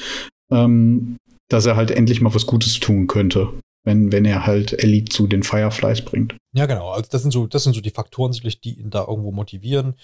Ähm, 0.52 1.16
dass 1.48 1.66
er 1.66 1.76
halt 1.76 1.90
endlich 1.90 2.20
mal 2.20 2.34
was 2.34 2.46
Gutes 2.46 2.80
tun 2.80 3.06
könnte, 3.06 3.52
wenn, 3.84 4.12
wenn 4.12 4.24
er 4.24 4.46
halt 4.46 4.72
Ellie 4.82 5.04
zu 5.04 5.26
den 5.26 5.42
Fireflies 5.42 6.02
bringt. 6.02 6.36
Ja, 6.52 6.66
genau. 6.66 6.90
Also 6.90 7.08
das 7.10 7.22
sind 7.22 7.32
so, 7.32 7.46
das 7.46 7.64
sind 7.64 7.74
so 7.74 7.80
die 7.80 7.90
Faktoren 7.90 8.32
die 8.32 8.80
ihn 8.80 8.90
da 8.90 9.04
irgendwo 9.06 9.32
motivieren. 9.32 9.94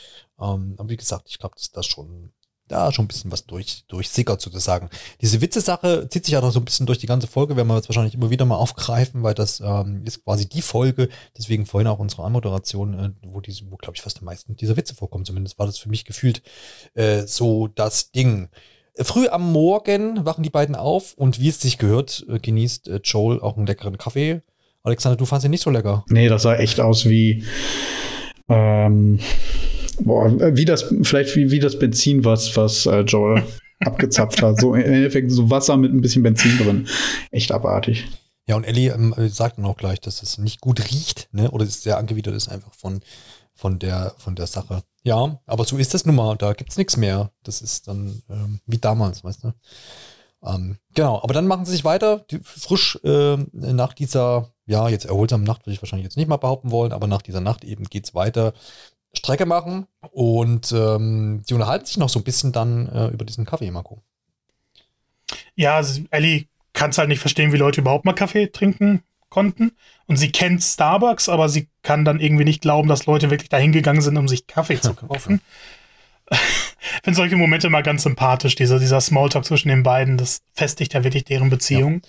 Ähm, 0.41 0.75
aber 0.77 0.91
wie 0.91 0.97
gesagt, 0.97 1.29
ich 1.31 1.39
glaube, 1.39 1.55
dass 1.57 1.71
das 1.71 1.87
schon 1.87 2.33
da 2.71 2.93
schon 2.93 3.05
ein 3.05 3.09
bisschen 3.09 3.33
was 3.33 3.47
durch, 3.47 3.85
durchsickert 3.89 4.41
sozusagen. 4.41 4.91
Diese 5.21 5.41
Witze-Sache 5.41 6.09
zieht 6.09 6.25
sich 6.25 6.33
ja 6.33 6.41
noch 6.41 6.53
so 6.53 6.61
ein 6.61 6.65
bisschen 6.65 6.87
durch 6.87 6.99
die 6.99 7.07
ganze 7.07 7.27
Folge, 7.27 7.57
werden 7.57 7.69
wir 7.69 7.77
jetzt 7.77 7.89
wahrscheinlich 7.89 8.15
immer 8.15 8.31
wieder 8.31 8.45
mal 8.45 8.57
aufgreifen, 8.57 9.23
weil 9.23 9.35
das 9.35 9.61
ähm, 9.61 10.03
ist 10.05 10.25
quasi 10.25 10.49
die 10.49 10.63
Folge, 10.63 11.09
deswegen 11.37 11.67
vorhin 11.67 11.89
auch 11.89 11.99
unsere 11.99 12.25
Anmoderation, 12.25 12.95
äh, 12.95 13.11
wo 13.23 13.41
wo 13.41 13.77
glaube 13.77 13.97
ich 13.97 14.03
fast 14.03 14.19
am 14.19 14.27
meisten 14.27 14.57
dieser 14.57 14.77
Witze 14.77 14.95
vorkommen, 14.95 15.25
zumindest 15.25 15.59
war 15.59 15.67
das 15.67 15.79
für 15.79 15.89
mich 15.89 16.05
gefühlt 16.05 16.43
äh, 16.95 17.23
so 17.27 17.69
das 17.69 18.13
Ding. 18.13 18.49
Früh 18.97 19.29
am 19.29 19.53
Morgen 19.53 20.25
wachen 20.25 20.43
die 20.43 20.51
beiden 20.51 20.75
auf 20.75 21.15
und 21.15 21.41
wie 21.41 21.49
es 21.49 21.61
sich 21.61 21.79
gehört, 21.79 22.25
äh, 22.29 22.39
genießt 22.39 22.89
äh, 22.89 23.01
Joel 23.03 23.41
auch 23.41 23.57
einen 23.57 23.67
leckeren 23.67 23.99
Kaffee. 23.99 24.43
Alexander, 24.83 25.17
du 25.17 25.27
fandest 25.27 25.45
ihn 25.47 25.51
nicht 25.51 25.63
so 25.63 25.71
lecker. 25.71 26.05
Nee, 26.09 26.29
das 26.29 26.43
sah 26.43 26.57
echt 26.57 26.81
aus 26.81 27.07
wie 27.07 27.45
ähm, 28.49 29.21
boah, 30.05 30.57
wie 30.57 30.65
das, 30.65 30.93
vielleicht 31.03 31.35
wie, 31.37 31.51
wie 31.51 31.61
das 31.61 31.79
Benzin, 31.79 32.25
was, 32.25 32.57
was 32.57 32.87
äh, 32.87 33.01
Joel 33.01 33.43
abgezapft 33.81 34.43
hat. 34.43 34.61
So 34.61 34.75
im 34.75 34.83
Endeffekt 34.83 35.31
so 35.31 35.51
Wasser 35.51 35.77
mit 35.77 35.93
ein 35.93 36.01
bisschen 36.01 36.23
Benzin 36.23 36.59
drin. 36.59 36.89
Echt 37.31 37.53
abartig. 37.53 38.07
Ja, 38.47 38.57
und 38.57 38.65
Ellie 38.65 38.93
ähm, 38.93 39.15
sagt 39.29 39.59
dann 39.59 39.67
auch 39.67 39.77
gleich, 39.77 40.01
dass 40.01 40.23
es 40.23 40.39
nicht 40.39 40.61
gut 40.61 40.81
riecht, 40.91 41.29
ne? 41.33 41.51
Oder 41.51 41.65
es 41.65 41.83
sehr 41.83 41.99
angewidert 41.99 42.35
ist 42.35 42.49
einfach 42.49 42.75
von, 42.75 43.01
von, 43.55 43.79
der, 43.79 44.15
von 44.19 44.35
der 44.35 44.47
Sache. 44.47 44.83
Ja, 45.03 45.41
aber 45.47 45.65
so 45.65 45.77
ist 45.77 45.95
das 45.95 46.05
nun 46.05 46.17
mal. 46.17 46.37
Da 46.37 46.53
gibt 46.53 46.71
es 46.71 46.77
nichts 46.77 46.97
mehr. 46.97 47.31
Das 47.45 47.63
ist 47.63 47.89
dann 47.89 48.23
ähm, 48.29 48.61
wie 48.67 48.79
damals, 48.79 49.23
weißt 49.23 49.45
du? 49.45 49.53
Ähm, 50.43 50.79
genau, 50.95 51.23
aber 51.23 51.35
dann 51.35 51.47
machen 51.47 51.65
sie 51.65 51.73
sich 51.73 51.85
weiter, 51.85 52.25
die, 52.31 52.41
frisch 52.43 52.99
äh, 53.05 53.37
nach 53.53 53.93
dieser, 53.93 54.53
ja, 54.67 54.89
jetzt 54.89 55.05
erholsamen 55.05 55.45
Nacht 55.45 55.67
würde 55.67 55.75
ich 55.75 55.83
wahrscheinlich 55.83 56.05
jetzt 56.05 56.17
nicht 56.17 56.29
mal 56.29 56.39
behaupten 56.39 56.71
wollen, 56.71 56.93
aber 56.93 57.07
nach 57.07 57.23
dieser 57.23 57.43
Nacht 57.43 57.63
eben 57.63 57.85
geht 57.85 58.07
es 58.07 58.15
weiter 58.15 58.55
Strecke 59.15 59.47
machen 59.47 59.87
und 60.13 60.73
ähm, 60.73 61.43
die 61.49 61.55
unterhalten 61.55 61.87
sich 61.87 61.97
noch 61.97 62.09
so 62.09 62.21
ein 62.21 62.25
bisschen 62.25 62.53
dann 62.53 62.89
äh, 62.89 63.09
über 63.09 63.25
diesen 63.25 63.45
Kaffee, 63.45 63.71
Marco. 63.71 64.03
Ja, 65.55 65.77
also 65.77 66.03
Ellie 66.11 66.47
kann 66.73 66.91
es 66.91 66.99
halt 66.99 67.09
nicht 67.09 67.21
verstehen, 67.21 67.53
wie 67.53 67.57
Leute 67.57 67.81
überhaupt 67.81 68.05
mal 68.05 68.13
Kaffee 68.13 68.47
trinken 68.47 69.03
konnten. 69.29 69.73
Und 70.07 70.17
sie 70.17 70.31
kennt 70.31 70.63
Starbucks, 70.63 71.29
aber 71.29 71.49
sie 71.49 71.69
kann 71.83 72.05
dann 72.05 72.21
irgendwie 72.21 72.45
nicht 72.45 72.61
glauben, 72.61 72.89
dass 72.89 73.07
Leute 73.07 73.31
wirklich 73.31 73.49
dahin 73.49 73.73
gegangen 73.73 74.03
sind, 74.03 74.17
um 74.17 74.29
sich 74.29 74.47
Kaffee 74.47 74.81
zu 74.81 74.95
kaufen. 74.95 75.41
Ich 76.83 77.05
finde 77.05 77.17
solche 77.17 77.37
Momente 77.37 77.69
mal 77.71 77.83
ganz 77.83 78.05
sympathisch, 78.05 78.55
dieser, 78.55 78.79
dieser 78.79 79.01
Smalltalk 79.01 79.45
zwischen 79.45 79.69
den 79.69 79.83
beiden. 79.83 80.17
Das 80.17 80.43
festigt 80.55 80.95
ja 80.95 81.03
wirklich 81.05 81.25
deren 81.25 81.51
Beziehung. 81.51 82.03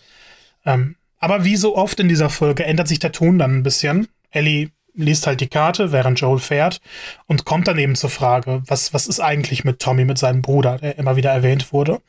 Ja. 0.63 0.75
Ähm, 0.75 0.95
aber 1.17 1.43
wie 1.43 1.55
so 1.55 1.75
oft 1.75 1.99
in 1.99 2.07
dieser 2.07 2.29
Folge 2.29 2.63
ändert 2.63 2.87
sich 2.87 2.99
der 2.99 3.11
Ton 3.11 3.39
dann 3.39 3.57
ein 3.57 3.63
bisschen. 3.63 4.07
Ellie 4.29 4.69
liest 4.93 5.27
halt 5.27 5.41
die 5.41 5.47
Karte, 5.47 5.91
während 5.91 6.19
Joel 6.19 6.39
fährt 6.39 6.81
und 7.27 7.45
kommt 7.45 7.67
dann 7.67 7.77
eben 7.77 7.95
zur 7.95 8.09
Frage, 8.09 8.61
was, 8.67 8.93
was 8.93 9.07
ist 9.07 9.19
eigentlich 9.19 9.63
mit 9.63 9.79
Tommy, 9.79 10.05
mit 10.05 10.17
seinem 10.17 10.41
Bruder, 10.41 10.77
der 10.77 10.97
immer 10.97 11.15
wieder 11.15 11.31
erwähnt 11.31 11.71
wurde. 11.71 11.93
Und 11.93 12.01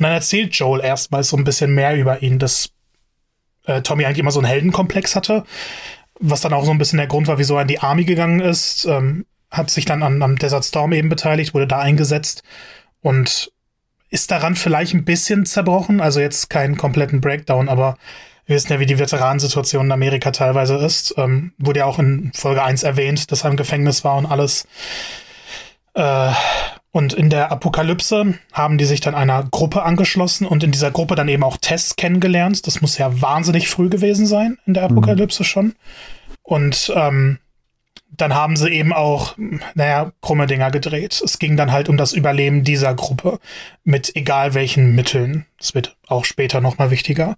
dann 0.00 0.12
erzählt 0.12 0.54
Joel 0.54 0.80
erstmal 0.80 1.24
so 1.24 1.36
ein 1.36 1.44
bisschen 1.44 1.74
mehr 1.74 1.96
über 1.96 2.22
ihn, 2.22 2.38
dass 2.38 2.70
äh, 3.66 3.82
Tommy 3.82 4.04
eigentlich 4.04 4.18
immer 4.18 4.30
so 4.30 4.40
einen 4.40 4.48
Heldenkomplex 4.48 5.16
hatte, 5.16 5.44
was 6.20 6.40
dann 6.40 6.52
auch 6.52 6.64
so 6.64 6.70
ein 6.70 6.78
bisschen 6.78 6.98
der 6.98 7.06
Grund 7.06 7.28
war, 7.28 7.38
wieso 7.38 7.56
er 7.56 7.62
in 7.62 7.68
die 7.68 7.80
Army 7.80 8.04
gegangen 8.04 8.40
ist, 8.40 8.84
ähm, 8.86 9.24
hat 9.50 9.70
sich 9.70 9.84
dann 9.84 10.02
an, 10.02 10.22
am 10.22 10.36
Desert 10.36 10.64
Storm 10.64 10.92
eben 10.92 11.08
beteiligt, 11.08 11.54
wurde 11.54 11.66
da 11.66 11.78
eingesetzt 11.78 12.42
und 13.00 13.52
ist 14.10 14.30
daran 14.30 14.56
vielleicht 14.56 14.94
ein 14.94 15.04
bisschen 15.04 15.46
zerbrochen, 15.46 16.00
also 16.00 16.20
jetzt 16.20 16.50
keinen 16.50 16.76
kompletten 16.76 17.20
Breakdown, 17.20 17.68
aber 17.68 17.96
wir 18.48 18.56
wissen 18.56 18.72
ja, 18.72 18.80
wie 18.80 18.86
die 18.86 18.98
Veteranensituation 18.98 19.86
in 19.86 19.92
Amerika 19.92 20.30
teilweise 20.30 20.76
ist. 20.76 21.14
Ähm, 21.18 21.52
wurde 21.58 21.80
ja 21.80 21.84
auch 21.84 21.98
in 21.98 22.32
Folge 22.34 22.62
1 22.62 22.82
erwähnt, 22.82 23.30
dass 23.30 23.44
er 23.44 23.50
im 23.50 23.58
Gefängnis 23.58 24.04
war 24.04 24.16
und 24.16 24.24
alles. 24.24 24.66
Äh, 25.92 26.32
und 26.90 27.12
in 27.12 27.28
der 27.28 27.52
Apokalypse 27.52 28.38
haben 28.54 28.78
die 28.78 28.86
sich 28.86 29.00
dann 29.00 29.14
einer 29.14 29.44
Gruppe 29.44 29.82
angeschlossen 29.82 30.46
und 30.46 30.64
in 30.64 30.70
dieser 30.70 30.90
Gruppe 30.90 31.14
dann 31.14 31.28
eben 31.28 31.44
auch 31.44 31.58
Tess 31.58 31.96
kennengelernt. 31.96 32.66
Das 32.66 32.80
muss 32.80 32.96
ja 32.96 33.20
wahnsinnig 33.20 33.68
früh 33.68 33.90
gewesen 33.90 34.26
sein 34.26 34.56
in 34.64 34.72
der 34.72 34.88
mhm. 34.88 34.96
Apokalypse 34.96 35.42
mhm. 35.42 35.46
schon. 35.46 35.74
Und 36.42 36.90
ähm, 36.96 37.38
dann 38.10 38.34
haben 38.34 38.56
sie 38.56 38.70
eben 38.70 38.92
auch, 38.92 39.36
naja, 39.74 40.12
krumme 40.22 40.46
Dinger 40.46 40.70
gedreht. 40.70 41.20
Es 41.22 41.38
ging 41.38 41.56
dann 41.56 41.72
halt 41.72 41.88
um 41.88 41.96
das 41.96 42.12
Überleben 42.12 42.64
dieser 42.64 42.94
Gruppe 42.94 43.38
mit 43.84 44.16
egal 44.16 44.54
welchen 44.54 44.94
Mitteln. 44.94 45.46
Das 45.58 45.74
wird 45.74 45.96
auch 46.06 46.24
später 46.24 46.60
nochmal 46.60 46.90
wichtiger. 46.90 47.36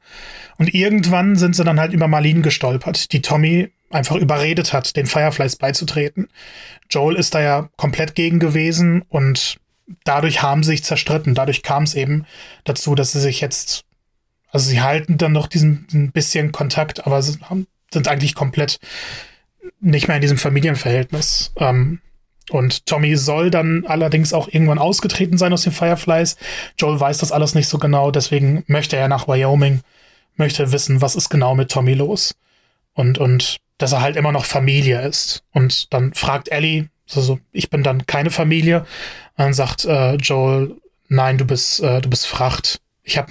Und 0.58 0.72
irgendwann 0.72 1.36
sind 1.36 1.56
sie 1.56 1.64
dann 1.64 1.80
halt 1.80 1.92
über 1.92 2.08
Marlene 2.08 2.42
gestolpert, 2.42 3.12
die 3.12 3.20
Tommy 3.20 3.70
einfach 3.90 4.16
überredet 4.16 4.72
hat, 4.72 4.96
den 4.96 5.06
Fireflies 5.06 5.56
beizutreten. 5.56 6.28
Joel 6.88 7.16
ist 7.16 7.34
da 7.34 7.40
ja 7.40 7.68
komplett 7.76 8.14
gegen 8.14 8.38
gewesen 8.38 9.02
und 9.08 9.58
dadurch 10.04 10.42
haben 10.42 10.62
sie 10.62 10.70
sich 10.70 10.84
zerstritten. 10.84 11.34
Dadurch 11.34 11.62
kam 11.62 11.82
es 11.82 11.94
eben 11.94 12.24
dazu, 12.64 12.94
dass 12.94 13.12
sie 13.12 13.20
sich 13.20 13.40
jetzt, 13.40 13.84
also 14.50 14.70
sie 14.70 14.80
halten 14.80 15.18
dann 15.18 15.32
noch 15.32 15.48
diesen, 15.48 15.88
diesen 15.88 16.12
bisschen 16.12 16.52
Kontakt, 16.52 17.06
aber 17.06 17.20
sind 17.22 17.42
eigentlich 18.06 18.36
komplett 18.36 18.78
nicht 19.80 20.08
mehr 20.08 20.16
in 20.16 20.22
diesem 20.22 20.38
Familienverhältnis. 20.38 21.52
Ähm, 21.56 22.00
und 22.50 22.86
Tommy 22.86 23.16
soll 23.16 23.50
dann 23.50 23.84
allerdings 23.86 24.32
auch 24.32 24.48
irgendwann 24.48 24.78
ausgetreten 24.78 25.38
sein 25.38 25.52
aus 25.52 25.62
den 25.62 25.72
Fireflies. 25.72 26.36
Joel 26.78 26.98
weiß 26.98 27.18
das 27.18 27.32
alles 27.32 27.54
nicht 27.54 27.68
so 27.68 27.78
genau, 27.78 28.10
deswegen 28.10 28.64
möchte 28.66 28.96
er 28.96 29.08
nach 29.08 29.28
Wyoming, 29.28 29.80
möchte 30.36 30.72
wissen, 30.72 31.00
was 31.00 31.14
ist 31.14 31.28
genau 31.28 31.54
mit 31.54 31.70
Tommy 31.70 31.94
los. 31.94 32.34
Und, 32.94 33.18
und 33.18 33.58
dass 33.78 33.92
er 33.92 34.00
halt 34.00 34.16
immer 34.16 34.32
noch 34.32 34.44
Familie 34.44 35.00
ist. 35.06 35.44
Und 35.52 35.92
dann 35.92 36.12
fragt 36.12 36.50
Ellie, 36.50 36.88
also 37.14 37.38
ich 37.52 37.70
bin 37.70 37.82
dann 37.82 38.06
keine 38.06 38.30
Familie. 38.30 38.80
Und 38.80 39.38
dann 39.38 39.54
sagt 39.54 39.84
äh, 39.84 40.14
Joel, 40.16 40.76
nein, 41.08 41.38
du 41.38 41.44
bist, 41.44 41.80
äh, 41.80 42.00
du 42.00 42.10
bist 42.10 42.26
Fracht. 42.26 42.80
Ich 43.02 43.16
hab, 43.16 43.30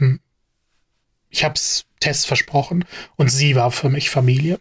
ich 1.30 1.44
hab's 1.44 1.86
Tess 2.00 2.26
versprochen 2.26 2.86
und 3.18 3.30
sie 3.30 3.56
war 3.56 3.72
für 3.72 3.90
mich 3.90 4.10
Familie. 4.10 4.60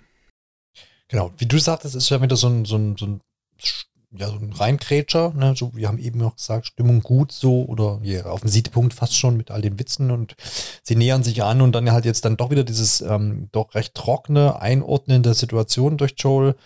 Genau, 1.09 1.33
wie 1.39 1.47
du 1.47 1.59
sagtest, 1.59 1.95
ist 1.95 2.11
ja 2.11 2.21
wieder 2.21 2.37
so 2.37 2.49
ein, 2.49 2.65
so 2.67 2.77
ein, 2.77 2.97
so 2.97 3.07
ein, 3.07 3.21
ja, 4.11 4.29
so 4.29 4.37
ein 4.37 4.53
Reinkrätscher, 4.53 5.33
ne? 5.35 5.55
so, 5.57 5.75
wir 5.75 5.89
haben 5.89 5.99
eben 5.99 6.19
noch 6.19 6.37
gesagt, 6.37 6.67
Stimmung 6.67 7.01
gut 7.01 7.33
so 7.33 7.65
oder 7.65 7.99
ja, 8.03 8.27
auf 8.27 8.41
dem 8.41 8.49
Siedepunkt 8.49 8.95
fast 8.95 9.17
schon 9.17 9.37
mit 9.37 9.51
all 9.51 9.61
den 9.61 9.79
Witzen 9.79 10.11
und 10.11 10.35
sie 10.83 10.97
nähern 10.97 11.23
sich 11.23 11.43
an 11.43 11.61
und 11.61 11.73
dann 11.73 11.91
halt 11.93 12.05
jetzt 12.05 12.25
dann 12.25 12.37
doch 12.37 12.51
wieder 12.51 12.65
dieses 12.65 13.01
ähm, 13.01 13.49
doch 13.53 13.75
recht 13.75 13.95
trockene 13.95 14.61
Einordnen 14.61 15.23
der 15.23 15.35
Situation 15.35 15.99
durch 15.99 16.15
Joel 16.17 16.57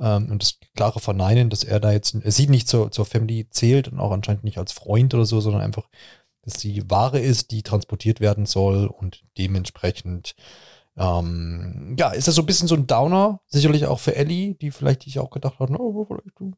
ähm, 0.00 0.30
und 0.30 0.42
das 0.42 0.58
klare 0.74 1.00
Verneinen, 1.00 1.50
dass 1.50 1.64
er 1.64 1.80
da 1.80 1.92
jetzt, 1.92 2.14
er 2.14 2.32
sieht 2.32 2.50
nicht 2.50 2.68
zur, 2.68 2.90
zur 2.90 3.06
Family 3.06 3.48
zählt 3.50 3.88
und 3.88 4.00
auch 4.00 4.12
anscheinend 4.12 4.44
nicht 4.44 4.58
als 4.58 4.72
Freund 4.72 5.14
oder 5.14 5.26
so, 5.26 5.40
sondern 5.40 5.62
einfach, 5.62 5.88
dass 6.42 6.54
die 6.54 6.88
Ware 6.90 7.20
ist, 7.20 7.50
die 7.50 7.62
transportiert 7.62 8.20
werden 8.20 8.46
soll 8.46 8.86
und 8.86 9.24
dementsprechend 9.36 10.34
ähm, 10.98 11.94
ja, 11.98 12.10
ist 12.10 12.26
das 12.26 12.34
so 12.34 12.42
ein 12.42 12.46
bisschen 12.46 12.66
so 12.66 12.74
ein 12.74 12.86
Downer, 12.86 13.40
sicherlich 13.46 13.86
auch 13.86 14.00
für 14.00 14.16
Ellie, 14.16 14.54
die 14.54 14.70
vielleicht 14.70 15.04
sich 15.04 15.18
auch 15.20 15.30
gedacht 15.30 15.58
hat, 15.60 15.70
oh, 15.70 16.04
vielleicht 16.04 16.56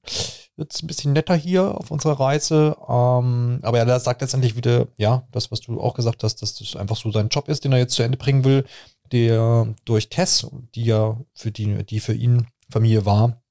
jetzt 0.57 0.83
ein 0.83 0.87
bisschen 0.87 1.13
netter 1.13 1.35
hier 1.35 1.77
auf 1.77 1.91
unserer 1.91 2.19
Reise. 2.19 2.77
Ähm, 2.89 3.61
aber 3.63 3.79
er 3.79 4.01
sagt 4.01 4.23
letztendlich 4.23 4.57
wieder, 4.57 4.89
ja, 4.97 5.27
das, 5.31 5.51
was 5.51 5.61
du 5.61 5.81
auch 5.81 5.95
gesagt 5.95 6.23
hast, 6.23 6.37
dass 6.43 6.55
das 6.55 6.77
einfach 6.77 6.97
so 6.97 7.11
sein 7.11 7.29
Job 7.29 7.49
ist, 7.49 7.65
den 7.65 7.73
er 7.73 7.79
jetzt 7.79 7.95
zu 7.95 8.03
Ende 8.03 8.17
bringen 8.19 8.45
will, 8.45 8.65
der 9.13 9.75
durch 9.85 10.09
Tess, 10.09 10.47
die 10.75 10.85
ja 10.85 11.19
für 11.35 11.51
die, 11.51 11.85
die 11.85 12.01
für 12.01 12.15
ihn 12.15 12.47
Familie 12.71 13.05
war, 13.05 13.43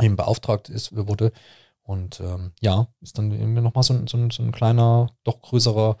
eben 0.00 0.16
beauftragt 0.16 0.68
ist, 0.68 0.94
wurde. 0.94 1.32
Und 1.82 2.20
ähm, 2.20 2.52
ja, 2.60 2.88
ist 3.02 3.18
dann 3.18 3.30
eben 3.30 3.54
nochmal 3.54 3.84
so, 3.84 3.94
so, 4.06 4.30
so 4.30 4.42
ein 4.42 4.52
kleiner, 4.52 5.10
doch 5.22 5.40
größerer 5.42 5.98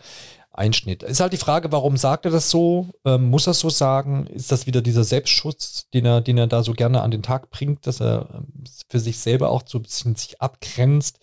Einschnitt. 0.54 1.02
Ist 1.02 1.20
halt 1.20 1.32
die 1.32 1.38
Frage, 1.38 1.72
warum 1.72 1.96
sagt 1.96 2.24
er 2.24 2.30
das 2.30 2.50
so? 2.50 2.88
Ähm, 3.04 3.30
muss 3.30 3.46
er 3.46 3.54
so 3.54 3.70
sagen? 3.70 4.26
Ist 4.28 4.52
das 4.52 4.66
wieder 4.66 4.82
dieser 4.82 5.04
Selbstschutz, 5.04 5.88
den 5.92 6.06
er, 6.06 6.20
den 6.20 6.38
er 6.38 6.46
da 6.46 6.62
so 6.62 6.72
gerne 6.72 7.02
an 7.02 7.10
den 7.10 7.22
Tag 7.22 7.50
bringt, 7.50 7.86
dass 7.86 8.00
er 8.00 8.28
ähm, 8.32 8.64
für 8.88 9.00
sich 9.00 9.18
selber 9.18 9.50
auch 9.50 9.62
so 9.66 9.78
ein 9.78 9.82
bisschen 9.82 10.14
sich 10.14 10.40
abgrenzt 10.40 11.18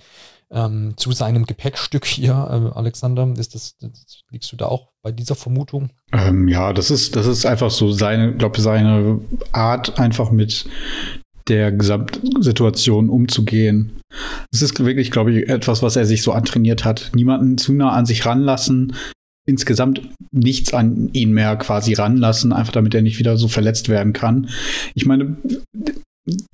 ähm, 0.51 0.93
zu 0.97 1.11
seinem 1.13 1.45
Gepäckstück 1.45 2.05
hier, 2.05 2.31
äh, 2.33 2.77
Alexander? 2.77 3.33
Ist 3.37 3.55
das, 3.55 3.77
das, 3.77 4.23
liegst 4.29 4.51
du 4.51 4.57
da 4.57 4.65
auch 4.65 4.89
bei 5.01 5.11
dieser 5.11 5.35
Vermutung? 5.35 5.91
Ähm, 6.11 6.47
ja, 6.47 6.73
das 6.73 6.91
ist, 6.91 7.15
das 7.15 7.25
ist 7.25 7.45
einfach 7.45 7.71
so 7.71 7.91
seine, 7.91 8.35
glaube 8.35 8.59
seine 8.61 9.21
Art, 9.53 9.97
einfach 9.97 10.31
mit 10.31 10.65
der 11.47 11.71
Gesamtsituation 11.71 13.09
umzugehen. 13.09 13.99
Es 14.51 14.61
ist 14.61 14.77
wirklich, 14.83 15.09
glaube 15.09 15.31
ich, 15.31 15.49
etwas, 15.49 15.81
was 15.81 15.95
er 15.95 16.05
sich 16.05 16.21
so 16.21 16.33
antrainiert 16.33 16.85
hat. 16.85 17.11
Niemanden 17.15 17.57
zu 17.57 17.73
nah 17.73 17.91
an 17.91 18.05
sich 18.05 18.25
ranlassen, 18.25 18.93
insgesamt 19.51 20.01
nichts 20.31 20.73
an 20.73 21.09
ihn 21.13 21.33
mehr 21.33 21.55
quasi 21.57 21.93
ranlassen, 21.93 22.53
einfach 22.53 22.71
damit 22.71 22.95
er 22.95 23.01
nicht 23.01 23.19
wieder 23.19 23.37
so 23.37 23.47
verletzt 23.47 23.89
werden 23.89 24.13
kann. 24.13 24.49
Ich 24.95 25.05
meine, 25.05 25.37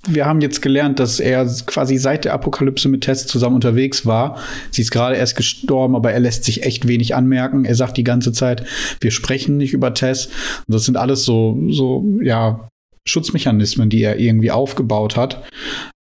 wir 0.08 0.26
haben 0.26 0.42
jetzt 0.42 0.62
gelernt, 0.62 1.00
dass 1.00 1.20
er 1.20 1.46
quasi 1.66 1.98
seit 1.98 2.26
der 2.26 2.34
Apokalypse 2.34 2.88
mit 2.90 3.02
Tess 3.02 3.28
zusammen 3.28 3.56
unterwegs 3.56 4.06
war. 4.06 4.38
Sie 4.72 4.82
ist 4.82 4.92
gerade 4.92 5.18
erst 5.18 5.36
gestorben, 5.36 5.96
aber 5.96 6.12
er 6.12 6.20
lässt 6.20 6.46
sich 6.46 6.64
echt 6.64 6.88
wenig 6.88 7.16
anmerken. 7.16 7.66
Er 7.66 7.76
sagt 7.76 7.98
die 7.98 8.04
ganze 8.04 8.32
Zeit, 8.32 8.66
wir 9.02 9.12
sprechen 9.12 9.58
nicht 9.58 9.74
über 9.74 9.94
Tess. 9.94 10.28
Und 10.28 10.74
das 10.74 10.86
sind 10.86 10.98
alles 10.98 11.26
so, 11.26 11.58
so, 11.70 12.06
ja, 12.22 12.70
Schutzmechanismen, 13.08 13.90
die 13.90 14.02
er 14.02 14.20
irgendwie 14.20 14.52
aufgebaut 14.52 15.18
hat. 15.18 15.44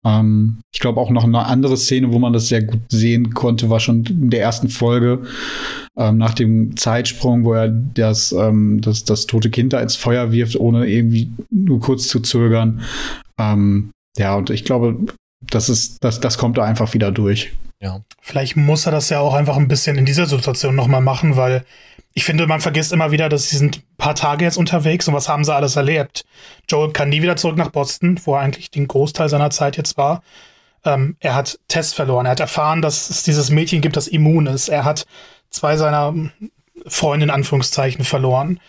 Ähm, 0.05 0.59
ich 0.73 0.81
glaube 0.81 1.01
auch 1.01 1.11
noch 1.11 1.25
eine 1.25 1.47
andere 1.47 1.77
Szene, 1.77 2.13
wo 2.13 2.19
man 2.19 2.33
das 2.33 2.49
sehr 2.49 2.63
gut 2.63 2.81
sehen 2.89 3.35
konnte, 3.35 3.71
war 3.71 3.81
schon 3.81 4.05
in 4.05 4.31
der 4.31 4.43
ersten 4.43 4.69
Folge 4.69 5.23
ähm, 5.97 6.19
nach 6.19 6.35
dem 6.35 6.77
Zeitsprung, 6.77 7.45
wo 7.45 7.55
er 7.55 7.69
das, 7.69 8.33
ähm, 8.33 8.81
das, 8.81 9.05
das 9.05 9.27
tote 9.27 9.51
Kind 9.51 9.73
da 9.73 9.81
ins 9.81 9.97
Feuer 9.97 10.33
wirft, 10.33 10.57
ohne 10.57 10.87
irgendwie 10.87 11.31
nur 11.51 11.81
kurz 11.81 12.09
zu 12.09 12.21
zögern. 12.21 12.83
Ähm, 13.39 13.91
ja, 14.17 14.35
und 14.35 14.51
ich 14.51 14.65
glaube, 14.65 14.99
das 15.51 15.69
ist, 15.69 15.99
das, 16.03 16.21
das 16.21 16.39
kommt 16.39 16.59
da 16.59 16.65
einfach 16.65 16.95
wieder 16.95 17.13
durch. 17.13 17.53
Ja. 17.81 18.01
Vielleicht 18.21 18.57
muss 18.57 18.87
er 18.87 18.93
das 18.93 19.11
ja 19.11 19.21
auch 19.21 19.35
einfach 19.35 19.57
ein 19.57 19.69
bisschen 19.69 19.99
in 19.99 20.07
dieser 20.07 20.27
Situation 20.27 20.77
nochmal 20.77 21.01
machen, 21.01 21.37
weil 21.37 21.65
ich 22.15 22.25
finde, 22.25 22.47
man 22.47 22.61
vergisst 22.61 22.93
immer 22.93 23.11
wieder, 23.11 23.29
dass 23.29 23.49
sie 23.49 23.57
sind 23.57 23.79
ein 23.79 23.97
paar 23.97 24.15
Tage 24.15 24.45
jetzt 24.45 24.59
unterwegs 24.59 25.09
und 25.09 25.15
was 25.15 25.29
haben 25.29 25.45
sie 25.45 25.55
alles 25.55 25.77
erlebt. 25.77 26.25
Joel 26.69 26.93
kann 26.93 27.09
nie 27.09 27.23
wieder 27.23 27.37
zurück 27.37 27.57
nach 27.57 27.71
Boston, 27.71 28.21
wo 28.25 28.35
er 28.35 28.41
eigentlich 28.41 28.71
den 28.71 28.89
Großteil 28.89 29.29
seiner 29.29 29.51
Zeit 29.51 29.77
jetzt 29.77 29.97
war. 29.97 30.23
Ähm, 30.85 31.17
er 31.21 31.35
hat 31.35 31.59
Tests 31.69 31.95
verloren. 31.95 32.27
Er 32.27 32.33
hat 32.33 32.41
erfahren, 32.41 32.83
dass 32.83 33.09
es 33.09 33.23
dieses 33.23 33.51
Mädchen 33.51 33.81
gibt, 33.81 33.97
das 33.97 34.09
immun 34.09 34.47
ist. 34.47 34.69
Er 34.69 34.85
hat 34.85 35.07
zwei 35.51 35.77
seiner 35.77 36.15
Freunde 36.87 37.25
in 37.25 37.31
Anführungszeichen 37.31 38.05
verloren 38.05 38.61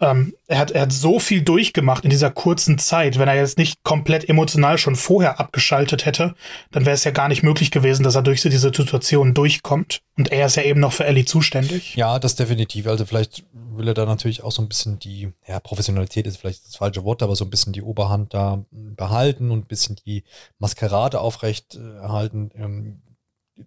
ähm, 0.00 0.34
er, 0.46 0.58
hat, 0.58 0.70
er 0.72 0.82
hat 0.82 0.92
so 0.92 1.18
viel 1.18 1.42
durchgemacht 1.42 2.04
in 2.04 2.10
dieser 2.10 2.30
kurzen 2.30 2.78
Zeit. 2.78 3.18
Wenn 3.18 3.28
er 3.28 3.36
jetzt 3.36 3.56
nicht 3.56 3.82
komplett 3.82 4.28
emotional 4.28 4.76
schon 4.76 4.94
vorher 4.94 5.40
abgeschaltet 5.40 6.04
hätte, 6.04 6.34
dann 6.70 6.84
wäre 6.84 6.94
es 6.94 7.04
ja 7.04 7.10
gar 7.10 7.28
nicht 7.28 7.42
möglich 7.42 7.70
gewesen, 7.70 8.02
dass 8.02 8.14
er 8.14 8.22
durch 8.22 8.42
diese 8.42 8.58
Situation 8.58 9.32
durchkommt. 9.32 10.02
Und 10.18 10.32
er 10.32 10.46
ist 10.46 10.56
ja 10.56 10.64
eben 10.64 10.80
noch 10.80 10.92
für 10.92 11.06
Ellie 11.06 11.24
zuständig. 11.24 11.96
Ja, 11.96 12.18
das 12.18 12.34
definitiv. 12.34 12.86
Also 12.86 13.06
vielleicht 13.06 13.44
will 13.52 13.88
er 13.88 13.94
da 13.94 14.04
natürlich 14.04 14.42
auch 14.42 14.52
so 14.52 14.60
ein 14.60 14.68
bisschen 14.68 14.98
die, 14.98 15.32
ja, 15.46 15.60
Professionalität 15.60 16.26
ist 16.26 16.38
vielleicht 16.38 16.66
das 16.66 16.76
falsche 16.76 17.04
Wort, 17.04 17.22
aber 17.22 17.36
so 17.36 17.44
ein 17.44 17.50
bisschen 17.50 17.72
die 17.72 17.82
Oberhand 17.82 18.34
da 18.34 18.64
behalten 18.70 19.50
und 19.50 19.64
ein 19.64 19.68
bisschen 19.68 19.96
die 20.04 20.24
Maskerade 20.58 21.20
aufrecht 21.20 21.74
äh, 21.74 21.96
erhalten. 22.00 22.50
Ähm, 22.54 23.02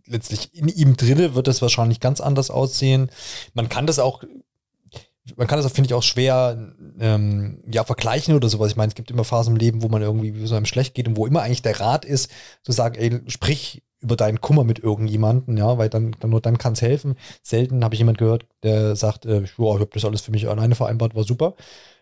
letztlich 0.05 0.53
in 0.53 0.67
ihm 0.67 0.95
drinne 0.95 1.33
wird 1.33 1.47
das 1.47 1.61
wahrscheinlich 1.63 1.99
ganz 1.99 2.21
anders 2.21 2.51
aussehen. 2.51 3.09
Man 3.53 3.69
kann 3.69 3.87
das 3.87 3.97
auch 3.97 4.23
man 5.35 5.47
kann 5.47 5.61
das, 5.61 5.71
finde 5.71 5.87
ich, 5.87 5.93
auch 5.93 6.03
schwer 6.03 6.73
ähm, 6.99 7.63
ja, 7.71 7.83
vergleichen 7.83 8.35
oder 8.35 8.49
sowas. 8.49 8.71
Ich 8.71 8.77
meine, 8.77 8.89
es 8.89 8.95
gibt 8.95 9.11
immer 9.11 9.23
Phasen 9.23 9.53
im 9.53 9.59
Leben, 9.59 9.81
wo 9.81 9.89
man 9.89 10.01
irgendwie 10.01 10.35
wie 10.35 10.47
so 10.47 10.55
einem 10.55 10.65
schlecht 10.65 10.93
geht 10.93 11.07
und 11.07 11.17
wo 11.17 11.25
immer 11.25 11.41
eigentlich 11.41 11.61
der 11.61 11.79
Rat 11.79 12.05
ist, 12.05 12.31
zu 12.63 12.71
sagen, 12.71 12.95
ey, 12.95 13.21
sprich 13.27 13.83
über 14.01 14.15
deinen 14.15 14.41
Kummer 14.41 14.63
mit 14.63 14.79
irgendjemanden, 14.79 15.57
ja, 15.57 15.77
weil 15.77 15.89
dann, 15.89 16.15
dann 16.19 16.29
nur 16.29 16.41
dann 16.41 16.57
kann 16.57 16.73
es 16.73 16.81
helfen. 16.81 17.15
Selten 17.43 17.83
habe 17.83 17.95
ich 17.95 17.99
jemand 17.99 18.17
gehört, 18.17 18.45
der 18.63 18.95
sagt, 18.95 19.25
äh, 19.25 19.41
ich 19.43 19.57
habe 19.57 19.89
das 19.93 20.05
alles 20.05 20.21
für 20.21 20.31
mich 20.31 20.47
alleine 20.47 20.75
vereinbart, 20.75 21.15
war 21.15 21.23
super. 21.23 21.55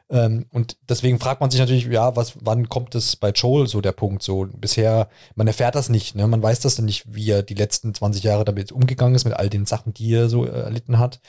Ähm, 0.09 0.45
und 0.51 0.77
deswegen 0.87 1.19
fragt 1.19 1.41
man 1.41 1.51
sich 1.51 1.59
natürlich, 1.59 1.85
ja, 1.85 2.15
was, 2.15 2.33
wann 2.39 2.69
kommt 2.69 2.95
es 2.95 3.15
bei 3.15 3.31
Joel 3.31 3.67
so 3.67 3.81
der 3.81 3.91
Punkt? 3.91 4.23
So 4.23 4.47
bisher, 4.53 5.09
man 5.35 5.47
erfährt 5.47 5.75
das 5.75 5.89
nicht, 5.89 6.15
ne? 6.15 6.27
Man 6.27 6.41
weiß 6.41 6.61
das 6.61 6.79
nicht, 6.79 7.13
wie 7.13 7.29
er 7.29 7.43
die 7.43 7.55
letzten 7.55 7.93
20 7.93 8.23
Jahre 8.23 8.45
damit 8.45 8.71
umgegangen 8.71 9.15
ist, 9.15 9.25
mit 9.25 9.33
all 9.33 9.49
den 9.49 9.65
Sachen, 9.65 9.93
die 9.93 10.13
er 10.13 10.29
so 10.29 10.45
erlitten 10.45 10.99
hat. 10.99 11.19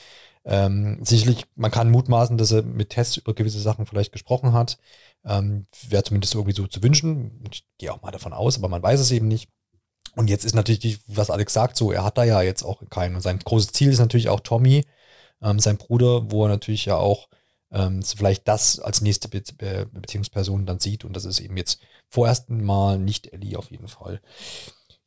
Ähm, 0.45 0.99
sicherlich, 1.01 1.45
man 1.55 1.71
kann 1.71 1.91
mutmaßen, 1.91 2.37
dass 2.37 2.51
er 2.51 2.63
mit 2.63 2.89
Tests 2.91 3.17
über 3.17 3.33
gewisse 3.33 3.59
Sachen 3.59 3.85
vielleicht 3.85 4.11
gesprochen 4.11 4.53
hat. 4.53 4.77
Ähm, 5.25 5.67
Wäre 5.89 6.03
zumindest 6.03 6.33
irgendwie 6.33 6.55
so 6.55 6.67
zu 6.67 6.81
wünschen. 6.81 7.43
Ich 7.51 7.65
gehe 7.77 7.93
auch 7.93 8.01
mal 8.01 8.11
davon 8.11 8.33
aus, 8.33 8.57
aber 8.57 8.69
man 8.69 8.81
weiß 8.81 8.99
es 8.99 9.11
eben 9.11 9.27
nicht. 9.27 9.49
Und 10.15 10.29
jetzt 10.29 10.45
ist 10.45 10.55
natürlich, 10.55 10.99
was 11.07 11.29
Alex 11.29 11.53
sagt, 11.53 11.77
so, 11.77 11.91
er 11.91 12.03
hat 12.03 12.17
da 12.17 12.23
ja 12.23 12.41
jetzt 12.41 12.63
auch 12.63 12.81
keinen. 12.89 13.15
Und 13.15 13.21
sein 13.21 13.39
großes 13.39 13.73
Ziel 13.73 13.89
ist 13.91 13.99
natürlich 13.99 14.29
auch 14.29 14.39
Tommy, 14.39 14.85
ähm, 15.41 15.59
sein 15.59 15.77
Bruder, 15.77 16.31
wo 16.31 16.45
er 16.45 16.49
natürlich 16.49 16.85
ja 16.85 16.97
auch 16.97 17.29
ähm, 17.71 18.01
vielleicht 18.01 18.47
das 18.47 18.79
als 18.79 19.01
nächste 19.01 19.29
Be 19.29 19.43
Be 19.57 19.87
Beziehungsperson 19.91 20.65
dann 20.65 20.79
sieht. 20.79 21.05
Und 21.05 21.15
das 21.15 21.25
ist 21.25 21.39
eben 21.39 21.57
jetzt 21.57 21.81
vorerst 22.09 22.49
mal 22.49 22.97
nicht 22.97 23.31
Ellie 23.33 23.57
auf 23.57 23.71
jeden 23.71 23.87
Fall. 23.87 24.21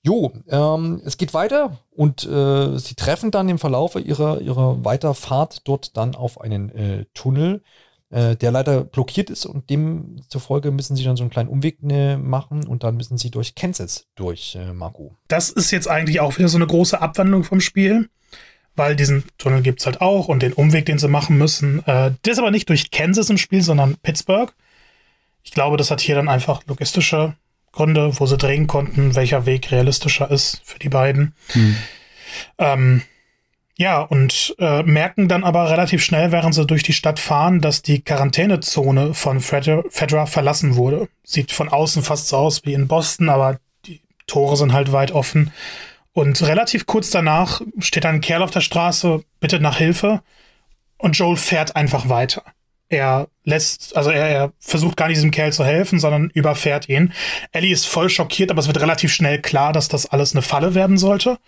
Jo, 0.05 0.33
ähm, 0.49 1.01
es 1.05 1.17
geht 1.17 1.33
weiter 1.33 1.79
und 1.91 2.25
äh, 2.25 2.77
sie 2.77 2.95
treffen 2.97 3.31
dann 3.31 3.49
im 3.49 3.59
Verlauf 3.59 3.95
ihrer, 3.95 4.41
ihrer 4.41 4.85
Weiterfahrt 4.85 5.61
dort 5.65 5.97
dann 5.97 6.17
auf 6.17 6.41
einen 6.41 6.71
äh, 6.71 7.05
Tunnel, 7.15 7.63
äh, 8.11 8.35
der 8.35 8.51
leider 8.51 8.83
blockiert 8.83 9.31
ist 9.31 9.47
und 9.47 9.71
demzufolge 9.71 10.73
müssen 10.73 10.97
sie 10.97 11.05
dann 11.05 11.17
so 11.17 11.23
einen 11.23 11.31
kleinen 11.31 11.49
Umweg 11.49 11.85
ne, 11.85 12.19
machen 12.21 12.67
und 12.67 12.83
dann 12.83 12.97
müssen 12.97 13.17
sie 13.17 13.31
durch 13.31 13.55
Kansas 13.55 14.09
durch, 14.17 14.57
äh, 14.57 14.73
Marco. 14.73 15.15
Das 15.29 15.51
ist 15.51 15.71
jetzt 15.71 15.89
eigentlich 15.89 16.19
auch 16.19 16.37
wieder 16.37 16.49
so 16.49 16.59
eine 16.59 16.67
große 16.67 17.01
Abwandlung 17.01 17.45
vom 17.45 17.61
Spiel, 17.61 18.11
weil 18.75 18.97
diesen 18.97 19.23
Tunnel 19.39 19.63
gibt 19.63 19.79
es 19.79 19.87
halt 19.87 20.01
auch 20.01 20.27
und 20.27 20.43
den 20.43 20.53
Umweg, 20.53 20.85
den 20.85 20.99
sie 20.99 21.07
machen 21.07 21.39
müssen. 21.39 21.79
Äh, 21.87 22.11
der 22.25 22.33
ist 22.33 22.41
aber 22.41 22.51
nicht 22.51 22.69
durch 22.69 22.91
Kansas 22.91 23.31
im 23.31 23.39
Spiel, 23.39 23.63
sondern 23.63 23.97
Pittsburgh. 24.03 24.53
Ich 25.45 25.53
glaube, 25.53 25.77
das 25.77 25.93
hat 25.93 26.01
hier 26.01 26.17
dann 26.17 26.29
einfach 26.29 26.67
logistische 26.67 27.37
Gründe, 27.73 28.13
wo 28.19 28.27
sie 28.27 28.37
drehen 28.37 28.67
konnten, 28.67 29.15
welcher 29.15 29.47
Weg 29.47 29.71
realistischer 29.73 30.31
ist 30.31 30.61
für 30.65 30.79
die 30.79 30.91
beiden. 30.91 31.35
Hm. 31.49 31.77
Ähm, 32.59 33.03
ja, 33.77 34.01
und 34.01 34.55
äh, 34.59 34.83
merken 34.83 35.29
dann 35.29 35.45
aber 35.45 35.71
relativ 35.71 36.05
schnell, 36.05 36.31
während 36.31 36.55
sie 36.55 36.67
durch 36.67 36.83
die 36.83 36.93
Stadt 36.93 37.19
fahren, 37.19 37.61
dass 37.61 37.83
die 37.83 38.03
Quarantänezone 38.03 39.15
von 39.15 39.41
Fedra 39.41 40.27
verlassen 40.27 40.77
wurde. 40.77 41.09
Sieht 41.25 41.53
von 41.53 41.69
außen 41.69 42.03
fast 42.03 42.29
so 42.29 42.37
aus 42.37 42.65
wie 42.65 42.75
in 42.75 42.87
Boston, 42.87 43.31
aber 43.31 43.59
die 43.87 44.01
Tore 44.27 44.57
sind 44.57 44.73
halt 44.73 44.93
weit 44.93 45.11
offen. 45.13 45.51
Und 46.13 46.43
relativ 46.43 46.85
kurz 46.85 47.11
danach 47.11 47.63
steht 47.79 48.05
ein 48.05 48.21
Kerl 48.21 48.43
auf 48.43 48.51
der 48.51 48.61
Straße, 48.61 49.25
bittet 49.41 49.63
nach 49.63 49.79
Hilfe 49.79 50.23
und 50.99 51.17
Joel 51.17 51.37
fährt 51.37 51.75
einfach 51.75 52.11
weiter. 52.11 52.45
Er 52.93 53.29
lässt, 53.45 53.97
also 53.97 54.11
er, 54.11 54.29
er, 54.29 54.53
versucht 54.59 54.99
gar 54.99 55.09
nicht 55.09 55.17
diesem 55.17 55.31
Kerl 55.31 55.51
zu 55.51 55.65
helfen, 55.65 55.99
sondern 55.99 56.29
überfährt 56.35 56.91
ihn. 56.91 57.15
Ellie 57.51 57.73
ist 57.73 57.87
voll 57.87 58.11
schockiert, 58.11 58.51
aber 58.51 58.61
es 58.61 58.67
wird 58.67 58.81
relativ 58.81 59.13
schnell 59.15 59.41
klar, 59.41 59.73
dass 59.73 59.89
das 59.89 60.05
alles 60.05 60.35
eine 60.35 60.43
Falle 60.43 60.75
werden 60.75 60.99
sollte. 60.99 61.39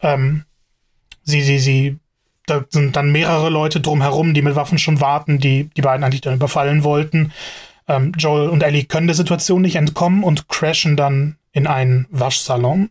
Ähm, 0.00 0.44
sie, 1.24 1.42
sie, 1.42 1.58
sie, 1.58 1.98
da 2.46 2.64
sind 2.70 2.94
dann 2.94 3.10
mehrere 3.10 3.50
Leute 3.50 3.80
drumherum, 3.80 4.32
die 4.32 4.42
mit 4.42 4.54
Waffen 4.54 4.78
schon 4.78 5.00
warten, 5.00 5.40
die 5.40 5.70
die 5.76 5.82
beiden 5.82 6.04
eigentlich 6.04 6.20
dann 6.20 6.34
überfallen 6.34 6.84
wollten. 6.84 7.32
Ähm, 7.88 8.12
Joel 8.16 8.48
und 8.48 8.62
Ellie 8.62 8.84
können 8.84 9.08
der 9.08 9.16
Situation 9.16 9.60
nicht 9.60 9.74
entkommen 9.74 10.22
und 10.22 10.48
crashen 10.48 10.96
dann 10.96 11.36
in 11.50 11.66
einen 11.66 12.06
Waschsalon. 12.10 12.90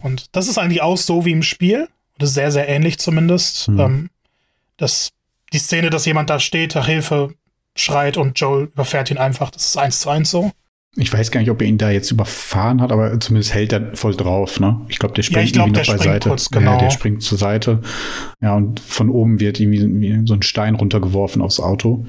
Und 0.00 0.34
das 0.34 0.48
ist 0.48 0.56
eigentlich 0.56 0.80
auch 0.80 0.96
so 0.96 1.26
wie 1.26 1.32
im 1.32 1.42
Spiel. 1.42 1.86
Das 2.16 2.30
ist 2.30 2.34
sehr, 2.34 2.50
sehr 2.50 2.66
ähnlich 2.66 2.98
zumindest. 2.98 3.68
Mhm. 3.68 3.80
Ähm, 3.80 4.10
das 4.78 5.10
die 5.54 5.58
Szene, 5.58 5.88
dass 5.88 6.04
jemand 6.04 6.28
da 6.28 6.40
steht, 6.40 6.74
nach 6.74 6.86
Hilfe 6.86 7.34
schreit 7.76 8.16
und 8.16 8.38
Joel 8.38 8.64
überfährt 8.64 9.10
ihn 9.10 9.18
einfach. 9.18 9.50
Das 9.50 9.66
ist 9.66 9.76
eins 9.76 10.00
zu 10.00 10.10
eins 10.10 10.30
so. 10.30 10.50
Ich 10.96 11.12
weiß 11.12 11.30
gar 11.30 11.40
nicht, 11.40 11.50
ob 11.50 11.60
er 11.60 11.66
ihn 11.66 11.78
da 11.78 11.90
jetzt 11.90 12.12
überfahren 12.12 12.80
hat, 12.80 12.92
aber 12.92 13.18
zumindest 13.18 13.52
hält 13.52 13.72
er 13.72 13.96
voll 13.96 14.14
drauf, 14.14 14.60
ne? 14.60 14.80
Ich 14.88 15.00
glaube, 15.00 15.14
der 15.14 15.22
springt 15.22 15.38
ja, 15.38 15.44
ich 15.46 15.52
glaub, 15.52 15.66
irgendwie 15.68 15.80
noch 15.80 15.98
beiseite. 15.98 16.28
Kurz, 16.28 16.50
genau. 16.50 16.72
Ja, 16.72 16.78
der 16.78 16.90
springt 16.90 17.22
zur 17.22 17.36
Seite. 17.36 17.80
Ja, 18.40 18.54
und 18.54 18.78
von 18.78 19.08
oben 19.08 19.40
wird 19.40 19.58
irgendwie 19.58 20.22
so 20.24 20.34
ein 20.34 20.42
Stein 20.42 20.76
runtergeworfen 20.76 21.42
aufs 21.42 21.58
Auto. 21.58 22.06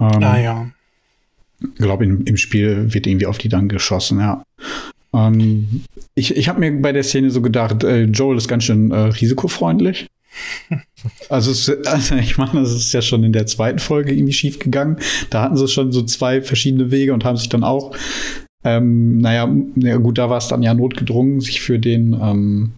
Ähm, 0.00 0.22
ah, 0.22 0.38
ja. 0.38 0.70
Ich 1.60 1.74
glaube, 1.76 2.04
im 2.04 2.36
Spiel 2.36 2.94
wird 2.94 3.06
irgendwie 3.06 3.26
auf 3.26 3.36
die 3.36 3.50
dann 3.50 3.68
geschossen, 3.68 4.20
ja. 4.20 4.42
Ähm, 5.12 5.84
ich 6.14 6.34
ich 6.36 6.48
habe 6.48 6.60
mir 6.60 6.80
bei 6.80 6.92
der 6.92 7.02
Szene 7.02 7.30
so 7.30 7.42
gedacht, 7.42 7.84
äh, 7.84 8.04
Joel 8.04 8.38
ist 8.38 8.48
ganz 8.48 8.64
schön 8.64 8.90
äh, 8.90 8.96
risikofreundlich. 8.96 10.08
Also, 11.28 11.50
es, 11.50 11.68
also, 11.86 12.16
ich 12.16 12.38
meine, 12.38 12.60
das 12.60 12.72
ist 12.72 12.92
ja 12.92 13.02
schon 13.02 13.24
in 13.24 13.32
der 13.32 13.46
zweiten 13.46 13.78
Folge 13.78 14.12
irgendwie 14.12 14.32
schief 14.32 14.58
gegangen. 14.58 14.98
Da 15.30 15.42
hatten 15.42 15.56
sie 15.56 15.68
schon 15.68 15.92
so 15.92 16.02
zwei 16.02 16.42
verschiedene 16.42 16.90
Wege 16.90 17.12
und 17.12 17.24
haben 17.24 17.36
sich 17.36 17.48
dann 17.48 17.64
auch, 17.64 17.96
ähm, 18.64 19.18
naja, 19.18 19.48
ja 19.76 19.96
gut, 19.96 20.18
da 20.18 20.30
war 20.30 20.38
es 20.38 20.48
dann 20.48 20.62
ja 20.62 20.74
notgedrungen, 20.74 21.40
sich 21.40 21.60
für 21.60 21.78
den 21.78 22.14
ähm, 22.14 22.72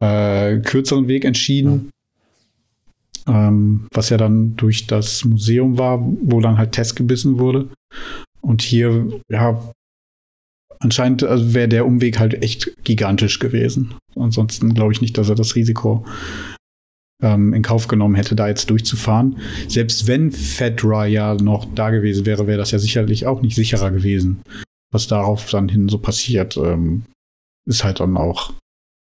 äh, 0.00 0.58
kürzeren 0.58 1.08
Weg 1.08 1.24
entschieden. 1.24 1.90
Ja. 3.26 3.48
Ähm, 3.48 3.88
was 3.92 4.08
ja 4.08 4.16
dann 4.16 4.56
durch 4.56 4.86
das 4.86 5.24
Museum 5.24 5.76
war, 5.76 6.00
wo 6.00 6.40
dann 6.40 6.56
halt 6.56 6.72
Test 6.72 6.96
gebissen 6.96 7.38
wurde. 7.38 7.68
Und 8.40 8.62
hier, 8.62 9.20
ja, 9.30 9.62
anscheinend 10.80 11.24
also 11.24 11.52
wäre 11.52 11.68
der 11.68 11.86
Umweg 11.86 12.18
halt 12.18 12.42
echt 12.42 12.72
gigantisch 12.84 13.38
gewesen. 13.38 13.94
Ansonsten 14.16 14.74
glaube 14.74 14.92
ich 14.92 15.00
nicht, 15.00 15.18
dass 15.18 15.28
er 15.28 15.34
das 15.34 15.56
Risiko 15.56 16.06
ähm, 17.22 17.52
in 17.54 17.62
Kauf 17.62 17.88
genommen 17.88 18.14
hätte, 18.14 18.36
da 18.36 18.48
jetzt 18.48 18.70
durchzufahren. 18.70 19.38
Selbst 19.66 20.06
wenn 20.06 20.30
Fedra 20.30 21.06
ja 21.06 21.34
noch 21.34 21.66
da 21.74 21.90
gewesen 21.90 22.26
wäre, 22.26 22.46
wäre 22.46 22.58
das 22.58 22.70
ja 22.70 22.78
sicherlich 22.78 23.26
auch 23.26 23.42
nicht 23.42 23.54
sicherer 23.54 23.90
gewesen. 23.90 24.42
Was 24.90 25.06
darauf 25.06 25.50
dann 25.50 25.68
hin 25.68 25.88
so 25.88 25.98
passiert, 25.98 26.56
ähm, 26.56 27.04
ist 27.66 27.84
halt 27.84 28.00
dann 28.00 28.16
auch 28.16 28.52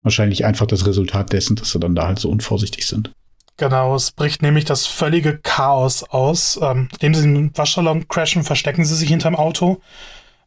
wahrscheinlich 0.02 0.44
einfach 0.44 0.66
das 0.66 0.86
Resultat 0.86 1.32
dessen, 1.32 1.56
dass 1.56 1.70
sie 1.70 1.80
dann 1.80 1.94
da 1.94 2.06
halt 2.06 2.18
so 2.18 2.30
unvorsichtig 2.30 2.86
sind. 2.86 3.12
Genau, 3.56 3.94
es 3.94 4.12
bricht 4.12 4.40
nämlich 4.40 4.64
das 4.64 4.86
völlige 4.86 5.38
Chaos 5.38 6.02
aus. 6.04 6.58
Ähm, 6.62 6.88
indem 6.94 7.14
sie 7.14 7.22
den 7.22 7.56
Waschsalon 7.56 8.08
crashen, 8.08 8.42
verstecken 8.42 8.84
sie 8.84 8.96
sich 8.96 9.08
hinterm 9.10 9.36
Auto 9.36 9.80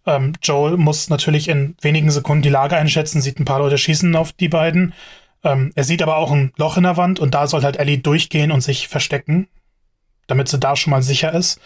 Ähm, 0.06 0.34
Joel 0.42 0.78
muss 0.78 1.10
natürlich 1.10 1.48
in 1.48 1.76
wenigen 1.82 2.12
Sekunden 2.12 2.42
die 2.42 2.50
Lage 2.50 2.76
einschätzen, 2.76 3.22
sieht 3.22 3.40
ein 3.40 3.46
paar 3.46 3.60
Leute 3.60 3.78
schießen 3.78 4.16
auf 4.16 4.34
die 4.34 4.50
beiden. 4.50 4.94
Ähm, 5.44 5.72
er 5.76 5.84
sieht 5.84 6.02
aber 6.02 6.18
auch 6.18 6.32
ein 6.32 6.52
Loch 6.58 6.78
in 6.78 6.84
der 6.84 6.98
Wand 6.98 7.20
und 7.20 7.34
da 7.34 7.48
soll 7.48 7.64
halt 7.64 7.78
Ellie 7.78 7.98
durchgehen 7.98 8.52
und 8.52 8.62
sich 8.62 8.88
verstecken, 8.88 9.48
damit 10.28 10.48
sie 10.48 10.60
da 10.60 10.76
schon 10.76 10.92
mal 10.92 11.04
sicher 11.04 11.34
ist. 11.34 11.60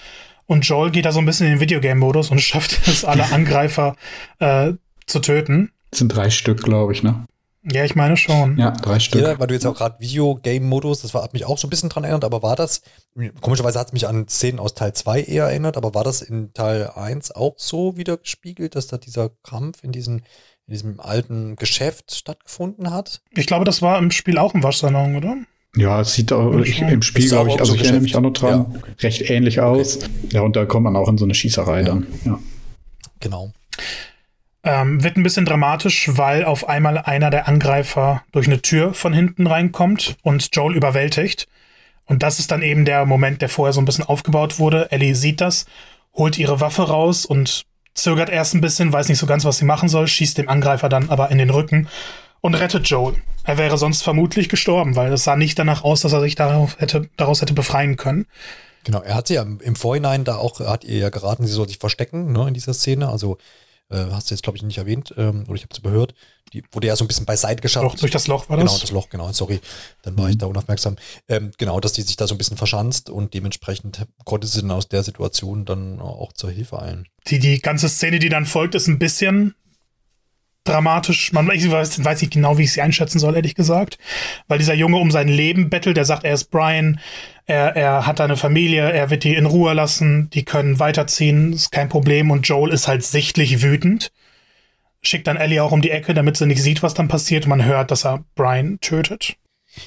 Und 0.48 0.68
Joel 0.68 0.92
geht 0.92 1.06
da 1.06 1.12
so 1.12 1.20
ein 1.20 1.26
bisschen 1.26 1.48
in 1.48 1.54
den 1.54 1.60
Videogame-Modus 1.60 2.32
und 2.32 2.42
schafft 2.42 2.88
es, 2.88 3.06
alle 3.06 3.32
Angreifer 3.32 3.96
äh, 4.40 4.74
zu 5.06 5.20
töten. 5.20 5.72
Das 5.92 6.00
sind 6.00 6.10
drei 6.10 6.30
Stück, 6.30 6.64
glaube 6.64 6.94
ich, 6.94 7.04
ne? 7.04 7.26
Ja, 7.70 7.84
ich 7.84 7.96
meine 7.96 8.16
schon. 8.16 8.58
Ja, 8.58 8.72
drei 8.72 9.00
Stück. 9.00 9.22
Ja, 9.22 9.40
weil 9.40 9.48
du 9.48 9.54
jetzt 9.54 9.66
auch 9.66 9.76
gerade 9.76 10.00
Videogame-Modus, 10.00 11.02
das 11.02 11.14
war, 11.14 11.24
hat 11.24 11.34
mich 11.34 11.46
auch 11.46 11.58
so 11.58 11.68
ein 11.68 11.70
bisschen 11.70 11.90
dran 11.90 12.06
erinnert, 12.06 12.24
aber 12.24 12.42
war 12.42 12.56
das, 12.56 12.82
komischerweise 13.42 13.78
hat 13.78 13.88
es 13.88 13.94
mich 13.94 14.08
an 14.08 14.28
Szenen 14.30 14.60
aus 14.60 14.74
Teil 14.74 14.94
2 14.94 15.24
eher 15.24 15.46
erinnert, 15.46 15.76
aber 15.76 15.94
war 15.94 16.06
das 16.06 16.22
in 16.22 16.54
Teil 16.54 16.90
1 16.96 17.32
auch 17.32 17.56
so 17.58 17.98
wieder 17.98 18.18
gespiegelt, 18.18 18.76
dass 18.76 18.88
da 18.88 18.98
dieser 18.98 19.32
Kampf 19.44 19.84
in, 19.84 19.92
diesen, 19.92 20.24
in 20.68 20.74
diesem 20.74 21.00
alten 21.00 21.56
Geschäft 21.56 22.14
stattgefunden 22.14 22.92
hat? 22.92 23.22
Ich 23.32 23.48
glaube, 23.48 23.66
das 23.66 23.82
war 23.82 23.98
im 23.98 24.12
Spiel 24.12 24.38
auch 24.38 24.54
im 24.54 24.64
Waschsalon, 24.64 25.16
oder? 25.16 25.38
Ja, 25.76 26.02
es 26.02 26.14
sieht 26.14 26.34
auch 26.34 26.60
ich, 26.60 26.82
im 26.82 27.02
Spiel, 27.02 27.30
glaube 27.30 27.52
ich, 27.52 27.60
also 27.60 27.76
ich 27.76 27.84
erinnere 27.84 28.02
mich 28.02 28.16
auch 28.16 28.22
noch 28.22 28.34
dran, 28.34 28.68
ja, 28.74 28.80
okay. 28.80 28.92
recht 29.02 29.30
ähnlich 29.30 29.62
aus. 29.62 29.98
Okay. 29.98 30.08
Ja, 30.32 30.42
und 30.42 30.56
da 30.56 30.66
kommt 30.66 30.86
man 30.86 30.96
auch 30.96 31.08
in 31.08 31.18
so 31.18 31.26
eine 31.26 31.36
Schießerei 31.36 31.82
ja. 31.82 31.86
dann. 31.86 32.08
Ja. 32.26 32.40
Genau. 33.20 33.54
Ähm, 34.64 35.04
wird 35.04 35.18
ein 35.18 35.24
bisschen 35.24 35.46
dramatisch, 35.46 36.10
weil 36.14 36.44
auf 36.44 36.68
einmal 36.68 36.98
einer 36.98 37.30
der 37.30 37.48
Angreifer 37.48 38.24
durch 38.32 38.48
eine 38.48 38.62
Tür 38.62 38.94
von 38.94 39.14
hinten 39.14 39.48
reinkommt 39.48 40.18
und 40.24 40.50
Joel 40.54 40.76
überwältigt. 40.76 41.48
Und 42.06 42.24
das 42.24 42.40
ist 42.40 42.52
dann 42.52 42.64
eben 42.64 42.84
der 42.84 43.06
Moment, 43.06 43.42
der 43.42 43.50
vorher 43.50 43.74
so 43.74 43.80
ein 43.80 43.86
bisschen 43.86 44.06
aufgebaut 44.06 44.60
wurde. 44.60 44.92
Ellie 44.92 45.16
sieht 45.16 45.42
das, 45.42 45.66
holt 46.14 46.38
ihre 46.38 46.60
Waffe 46.60 46.84
raus 46.84 47.26
und 47.26 47.66
zögert 47.98 48.30
erst 48.30 48.54
ein 48.54 48.62
bisschen, 48.62 48.94
weiß 48.94 49.10
nicht 49.10 49.18
so 49.18 49.26
ganz, 49.26 49.44
was 49.46 49.58
sie 49.58 49.66
machen 49.66 49.90
soll, 49.90 50.08
schießt 50.08 50.38
dem 50.38 50.50
Angreifer 50.50 50.90
dann 50.90 51.10
aber 51.10 51.32
in 51.32 51.38
den 51.38 51.50
Rücken 51.50 51.88
und 52.42 52.56
rettet 52.56 52.88
Joel. 52.88 53.16
Er 53.44 53.58
wäre 53.58 53.78
sonst 53.78 54.04
vermutlich 54.04 54.50
gestorben, 54.50 54.96
weil 54.96 55.12
es 55.12 55.24
sah 55.24 55.36
nicht 55.36 55.58
danach 55.58 55.84
aus, 55.84 56.02
dass 56.02 56.14
er 56.14 56.22
sich 56.22 56.36
darauf 56.36 56.80
hätte, 56.80 57.10
daraus 57.18 57.42
hätte 57.42 57.54
befreien 57.54 57.98
können. 57.98 58.26
Genau, 58.84 59.02
er 59.02 59.16
hat 59.16 59.28
sie 59.28 59.34
ja 59.34 59.42
im 59.42 59.76
Vorhinein 59.76 60.24
da 60.24 60.38
auch, 60.38 60.60
hat 60.60 60.84
ihr 60.84 60.98
ja 60.98 61.10
geraten, 61.10 61.46
sie 61.46 61.52
soll 61.52 61.68
sich 61.68 61.80
verstecken, 61.80 62.32
ne, 62.32 62.48
in 62.48 62.54
dieser 62.54 62.74
Szene. 62.74 63.10
Also 63.10 63.38
hast 63.90 64.30
du 64.30 64.36
jetzt, 64.36 64.44
glaube 64.44 64.58
ich, 64.58 64.64
nicht 64.64 64.78
erwähnt, 64.78 65.14
ähm, 65.18 65.46
oder 65.48 65.56
ich 65.56 65.64
habe 65.64 65.72
es 65.72 65.80
überhört, 65.80 66.14
die 66.54 66.64
wurde 66.72 66.88
ja 66.88 66.96
so 66.96 67.04
ein 67.04 67.08
bisschen 67.08 67.26
beiseite 67.26 67.62
geschafft. 67.62 67.86
Doch, 67.86 67.96
durch 67.96 68.12
das 68.12 68.28
Loch 68.28 68.50
war 68.50 68.58
das? 68.58 68.66
Genau, 68.66 68.80
das 68.80 68.92
Loch, 68.92 69.10
genau, 69.10 69.32
sorry, 69.32 69.60
dann 70.02 70.18
war 70.18 70.26
mhm. 70.26 70.32
ich 70.32 70.38
da 70.38 70.46
unaufmerksam. 70.46 70.98
Ähm, 71.28 71.52
genau, 71.58 71.80
dass 71.80 71.94
die 71.94 72.02
sich 72.02 72.16
da 72.16 72.28
so 72.28 72.36
ein 72.36 72.38
bisschen 72.38 72.58
verschanzt 72.58 73.10
und 73.10 73.34
dementsprechend 73.34 74.06
konnte 74.26 74.48
sie 74.48 74.62
dann 74.62 74.72
aus 74.72 74.88
der 74.88 75.04
Situation 75.04 75.66
dann 75.66 76.00
auch 76.00 76.34
zur 76.34 76.52
Hilfe 76.52 76.82
eilen. 76.82 77.08
Die, 77.28 77.40
die 77.40 77.60
ganze 77.60 77.90
Szene, 77.90 78.20
die 78.20 78.30
dann 78.30 78.46
folgt, 78.46 78.76
ist 78.76 78.88
ein 78.88 79.00
bisschen 79.00 79.56
dramatisch. 80.68 81.32
Man 81.34 81.50
ich 81.52 81.70
weiß, 81.70 82.04
weiß 82.04 82.22
nicht 82.22 82.34
genau, 82.34 82.58
wie 82.58 82.64
ich 82.64 82.74
sie 82.74 82.82
einschätzen 82.82 83.20
soll, 83.20 83.36
ehrlich 83.36 83.56
gesagt. 83.56 83.98
Weil 84.48 84.60
dieser 84.60 84.74
Junge 84.74 84.98
um 84.98 85.12
sein 85.12 85.28
Leben 85.28 85.70
bettelt, 85.70 85.98
der 85.98 86.06
sagt, 86.06 86.24
er 86.24 86.34
ist 86.34 86.52
Brian, 86.52 87.00
er, 87.46 87.76
er 87.76 88.06
hat 88.06 88.20
eine 88.22 88.36
Familie, 88.36 88.92
er 88.92 89.10
wird 89.10 89.24
die 89.24 89.36
in 89.36 89.46
Ruhe 89.46 89.74
lassen, 89.74 90.30
die 90.32 90.44
können 90.44 90.80
weiterziehen, 90.80 91.54
ist 91.54 91.72
kein 91.72 91.90
Problem. 91.90 92.32
Und 92.32 92.48
Joel 92.48 92.74
ist 92.74 92.88
halt 92.88 93.04
sichtlich 93.04 93.62
wütend. 93.62 94.12
Schickt 95.02 95.28
dann 95.28 95.38
Ellie 95.38 95.64
auch 95.64 95.72
um 95.72 95.82
die 95.82 95.92
Ecke, 95.92 96.14
damit 96.14 96.38
sie 96.38 96.46
nicht 96.46 96.62
sieht, 96.62 96.84
was 96.84 96.94
dann 96.94 97.08
passiert. 97.08 97.48
Man 97.48 97.64
hört, 97.64 97.92
dass 97.92 98.06
er 98.06 98.26
Brian 98.36 98.80
tötet. 98.82 99.38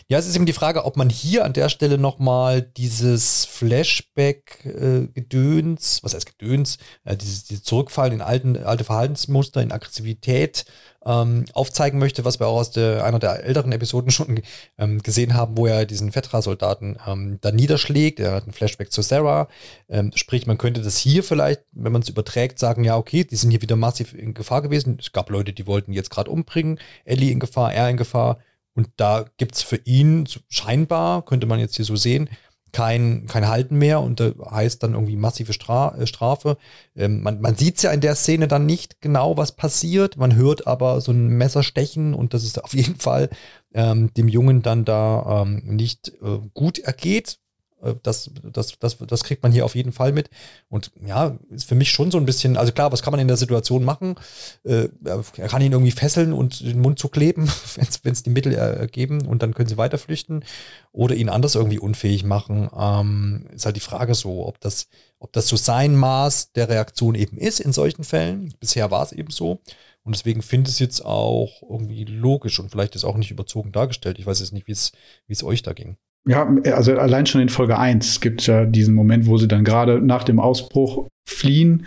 Ja, 0.09 0.19
es 0.19 0.27
ist 0.27 0.35
eben 0.37 0.47
die 0.47 0.53
Frage, 0.53 0.85
ob 0.85 0.97
man 0.97 1.11
hier 1.11 1.45
an 1.45 1.53
der 1.53 1.69
Stelle 1.69 1.99
nochmal 1.99 2.63
dieses 2.63 3.45
Flashback-Gedöns, 3.47 5.99
äh, 5.99 6.03
was 6.03 6.15
heißt 6.15 6.39
Gedöns, 6.39 6.79
äh, 7.05 7.17
dieses, 7.17 7.45
dieses 7.45 7.65
Zurückfallen 7.65 8.15
in 8.15 8.21
alten, 8.21 8.57
alte 8.57 8.85
Verhaltensmuster, 8.85 9.63
in 9.63 9.73
Aggressivität 9.73 10.65
ähm, 11.05 11.45
aufzeigen 11.55 11.99
möchte, 11.99 12.25
was 12.25 12.41
wir 12.41 12.47
auch 12.47 12.59
aus 12.59 12.71
der, 12.73 13.05
einer 13.05 13.19
der 13.19 13.45
älteren 13.45 13.73
Episoden 13.73 14.11
schon 14.11 14.43
ähm, 14.79 15.03
gesehen 15.03 15.35
haben, 15.35 15.57
wo 15.57 15.67
er 15.67 15.87
diesen 15.87 16.13
Fetra-Soldaten 16.13 16.99
ähm, 17.07 17.39
da 17.41 17.53
niederschlägt. 17.53 18.21
Er 18.21 18.33
hat 18.33 18.47
ein 18.47 18.53
Flashback 18.53 18.93
zu 18.93 19.03
Sarah. 19.03 19.49
Ähm, 19.89 20.11
sprich, 20.15 20.47
man 20.47 20.59
könnte 20.59 20.83
das 20.83 20.99
hier 20.99 21.23
vielleicht, 21.23 21.63
wenn 21.73 21.93
man 21.93 22.03
es 22.03 22.09
überträgt, 22.09 22.59
sagen, 22.59 22.85
ja, 22.85 22.97
okay, 22.97 23.25
die 23.25 23.37
sind 23.37 23.51
hier 23.51 23.63
wieder 23.63 23.77
massiv 23.77 24.15
in 24.15 24.35
Gefahr 24.35 24.63
gewesen. 24.63 24.99
Es 25.01 25.13
gab 25.13 25.31
Leute, 25.31 25.53
die 25.53 25.67
wollten 25.67 25.93
jetzt 25.93 26.11
gerade 26.11 26.31
umbringen. 26.31 26.79
Ellie 27.05 27.33
in 27.33 27.41
Gefahr, 27.41 27.73
er 27.73 27.89
in 27.89 27.97
Gefahr 27.97 28.39
und 28.75 28.89
da 28.97 29.27
gibt 29.37 29.57
es 29.57 29.63
für 29.63 29.81
ihn 29.85 30.29
scheinbar, 30.49 31.25
könnte 31.25 31.47
man 31.47 31.59
jetzt 31.59 31.77
hier 31.77 31.85
so 31.85 31.97
sehen, 31.97 32.29
kein, 32.73 33.27
kein 33.27 33.49
Halten 33.49 33.77
mehr 33.77 34.01
und 34.01 34.21
da 34.21 34.33
heißt 34.51 34.83
dann 34.83 34.95
irgendwie 34.95 35.17
massive 35.17 35.53
Stra 35.53 35.97
äh, 35.97 36.07
Strafe. 36.07 36.57
Ähm, 36.95 37.23
man 37.23 37.41
man 37.41 37.57
sieht 37.57 37.77
es 37.77 37.83
ja 37.83 37.91
in 37.91 38.01
der 38.01 38.15
Szene 38.15 38.49
dann 38.49 38.67
nicht 38.67 39.01
genau, 39.01 39.37
was 39.37 39.53
passiert. 39.53 40.17
Man 40.17 40.37
hört 40.37 40.67
aber 40.67 41.01
so 41.01 41.13
ein 41.13 41.29
Messer 41.29 41.63
stechen 41.63 42.15
und 42.15 42.35
das 42.35 42.45
ist 42.45 42.63
auf 42.65 42.75
jeden 42.75 42.97
Fall 42.97 43.29
ähm, 43.75 44.13
dem 44.15 44.29
Jungen 44.29 44.63
dann 44.63 44.85
da 44.85 45.43
ähm, 45.43 45.63
nicht 45.65 46.13
äh, 46.23 46.39
gut 46.55 46.79
ergeht. 46.79 47.39
Äh, 47.83 47.95
das, 48.03 48.31
das, 48.43 48.79
das, 48.79 48.99
das 48.99 49.25
kriegt 49.25 49.43
man 49.43 49.53
hier 49.53 49.65
auf 49.65 49.75
jeden 49.75 49.93
Fall 49.93 50.13
mit. 50.13 50.31
Und 50.69 50.93
ja, 51.05 51.39
ist 51.51 51.69
für 51.69 51.75
mich 51.75 51.91
schon 51.91 52.11
so 52.11 52.19
ein 52.19 52.27
bisschen, 52.27 52.57
also 52.57 52.73
klar, 52.73 52.93
was 52.93 53.03
kann 53.03 53.13
man 53.13 53.21
in 53.21 53.29
der 53.29 53.37
Situation 53.37 53.85
machen? 53.85 54.17
Äh, 54.65 54.89
er 55.05 55.49
kann 55.49 55.63
ihn 55.63 55.73
irgendwie 55.73 55.91
fesseln 55.91 56.33
und 56.33 56.61
den 56.61 56.81
Mund 56.81 56.99
zukleben, 56.99 57.51
wenn 58.03 58.13
es 58.13 58.23
die 58.23 58.31
Mittel 58.31 58.55
ergeben 58.55 59.27
und 59.27 59.43
dann 59.43 59.55
können 59.55 59.69
sie 59.69 59.77
weiter 59.77 59.99
flüchten 59.99 60.45
oder 60.93 61.15
ihn 61.15 61.29
anders 61.29 61.55
irgendwie 61.55 61.79
unfähig 61.79 62.25
machen. 62.25 62.69
Ähm, 62.77 63.47
ist 63.55 63.67
halt 63.67 63.77
die 63.77 63.81
Frage 63.81 64.15
so, 64.15 64.47
ob 64.47 64.61
das, 64.61 64.89
ob 65.19 65.33
das 65.33 65.49
so 65.49 65.57
sein 65.57 65.95
Maß 65.95 66.53
der 66.53 66.69
Reaktion 66.69 67.15
eben 67.15 67.37
ist 67.37 67.61
in 67.61 67.73
solchen 67.73 68.05
Fällen. 68.05 68.55
Bisher 68.61 68.91
war 68.91 69.03
es 69.03 69.13
eben 69.13 69.31
so. 69.31 69.61
Und 70.03 70.17
deswegen 70.17 70.43
finde 70.43 70.69
ich 70.69 70.77
es 70.77 70.79
jetzt 70.79 71.05
auch 71.05 71.63
irgendwie 71.63 72.05
logisch 72.05 72.59
und 72.59 72.71
vielleicht 72.71 72.97
ist 72.97 73.05
auch 73.05 73.17
nicht 73.17 73.31
überzogen 73.31 73.71
dargestellt. 73.71 74.19
Ich 74.19 74.27
weiß 74.27 74.41
jetzt 74.41 74.53
nicht, 74.53 74.67
wie 74.67 74.73
es 74.73 75.45
euch 75.45 75.63
da 75.63 75.75
ging. 75.75 75.99
Ja, 76.29 76.47
also 76.75 76.99
allein 76.99 77.27
schon 77.27 77.41
in 77.41 77.49
Folge 77.49 77.79
1 77.79 78.21
gibt 78.21 78.43
es 78.43 78.47
ja 78.47 78.67
diesen 78.67 78.95
Moment, 78.95 79.27
wo 79.27 79.39
sie 79.39 79.49
dann 79.49 79.65
gerade 79.65 80.01
nach 80.01 80.25
dem 80.25 80.39
Ausbruch 80.39 81.09
fliehen, 81.27 81.87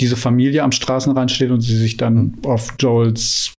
diese 0.00 0.16
Familie 0.16 0.62
am 0.62 0.72
Straßenrand 0.72 1.30
steht 1.30 1.50
und 1.50 1.60
sie 1.60 1.76
sich 1.76 1.96
dann 1.96 2.38
auf 2.44 2.74
Joels, 2.78 3.52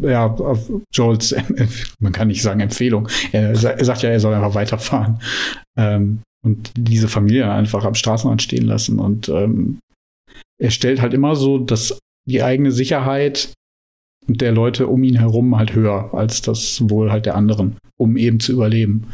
ja, 0.00 0.26
auf 0.26 0.68
Joels, 0.92 1.34
man 2.00 2.12
kann 2.12 2.28
nicht 2.28 2.42
sagen 2.42 2.60
Empfehlung, 2.60 3.08
er, 3.32 3.50
er 3.50 3.84
sagt 3.84 4.02
ja, 4.02 4.10
er 4.10 4.20
soll 4.20 4.34
einfach 4.34 4.54
weiterfahren. 4.54 5.20
Ähm, 5.78 6.22
und 6.44 6.72
diese 6.76 7.08
Familie 7.08 7.50
einfach 7.50 7.84
am 7.84 7.94
Straßenrand 7.94 8.42
stehen 8.42 8.64
lassen. 8.64 8.98
Und 8.98 9.28
ähm, 9.28 9.78
er 10.60 10.70
stellt 10.70 11.00
halt 11.00 11.14
immer 11.14 11.36
so, 11.36 11.58
dass 11.58 11.98
die 12.28 12.42
eigene 12.42 12.72
Sicherheit 12.72 13.52
der 14.28 14.52
Leute 14.52 14.86
um 14.86 15.02
ihn 15.02 15.18
herum 15.18 15.56
halt 15.56 15.74
höher 15.74 16.10
als 16.12 16.42
das 16.42 16.88
Wohl 16.88 17.10
halt 17.10 17.26
der 17.26 17.34
anderen, 17.34 17.76
um 17.96 18.16
eben 18.16 18.40
zu 18.40 18.52
überleben. 18.52 19.08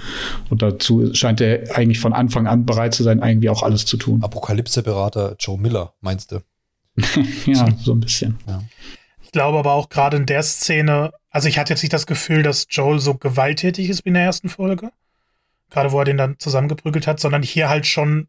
Und 0.50 0.62
dazu 0.62 1.14
scheint 1.14 1.40
er 1.40 1.76
eigentlich 1.76 2.00
von 2.00 2.12
Anfang 2.12 2.46
an 2.46 2.66
bereit 2.66 2.94
zu 2.94 3.02
sein, 3.02 3.22
irgendwie 3.22 3.48
auch 3.48 3.62
alles 3.62 3.86
zu 3.86 3.96
tun. 3.96 4.22
Apokalypse-Berater 4.22 5.36
Joe 5.38 5.58
Miller, 5.58 5.94
meinst 6.00 6.32
du? 6.32 6.40
ja, 7.46 7.68
so 7.80 7.92
ein 7.92 8.00
bisschen. 8.00 8.38
Ja. 8.46 8.62
Ich 9.22 9.32
glaube 9.32 9.58
aber 9.58 9.72
auch 9.72 9.88
gerade 9.88 10.16
in 10.16 10.26
der 10.26 10.42
Szene, 10.42 11.12
also 11.30 11.48
ich 11.48 11.58
hatte 11.58 11.72
jetzt 11.72 11.82
nicht 11.82 11.92
das 11.92 12.06
Gefühl, 12.06 12.42
dass 12.42 12.66
Joel 12.70 12.98
so 13.00 13.14
gewalttätig 13.14 13.88
ist 13.88 14.04
wie 14.04 14.10
in 14.10 14.14
der 14.14 14.24
ersten 14.24 14.48
Folge. 14.48 14.90
Gerade 15.70 15.92
wo 15.92 15.98
er 15.98 16.04
den 16.04 16.16
dann 16.16 16.38
zusammengeprügelt 16.38 17.06
hat, 17.06 17.18
sondern 17.18 17.42
hier 17.42 17.68
halt 17.68 17.86
schon 17.86 18.28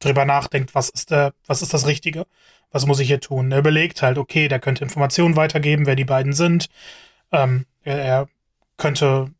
drüber 0.00 0.24
nachdenkt, 0.24 0.74
was 0.74 0.90
ist 0.90 1.10
der, 1.10 1.32
was 1.46 1.62
ist 1.62 1.72
das 1.72 1.86
Richtige? 1.86 2.26
Was 2.74 2.86
muss 2.86 2.98
ich 2.98 3.06
hier 3.06 3.20
tun? 3.20 3.52
Er 3.52 3.60
überlegt 3.60 4.02
halt, 4.02 4.18
okay, 4.18 4.48
der 4.48 4.58
könnte 4.58 4.82
Informationen 4.82 5.36
weitergeben, 5.36 5.86
wer 5.86 5.94
die 5.94 6.04
beiden 6.04 6.32
sind. 6.32 6.68
Ähm, 7.30 7.66
er, 7.84 7.98
er, 8.02 8.28
könnte, 8.76 9.30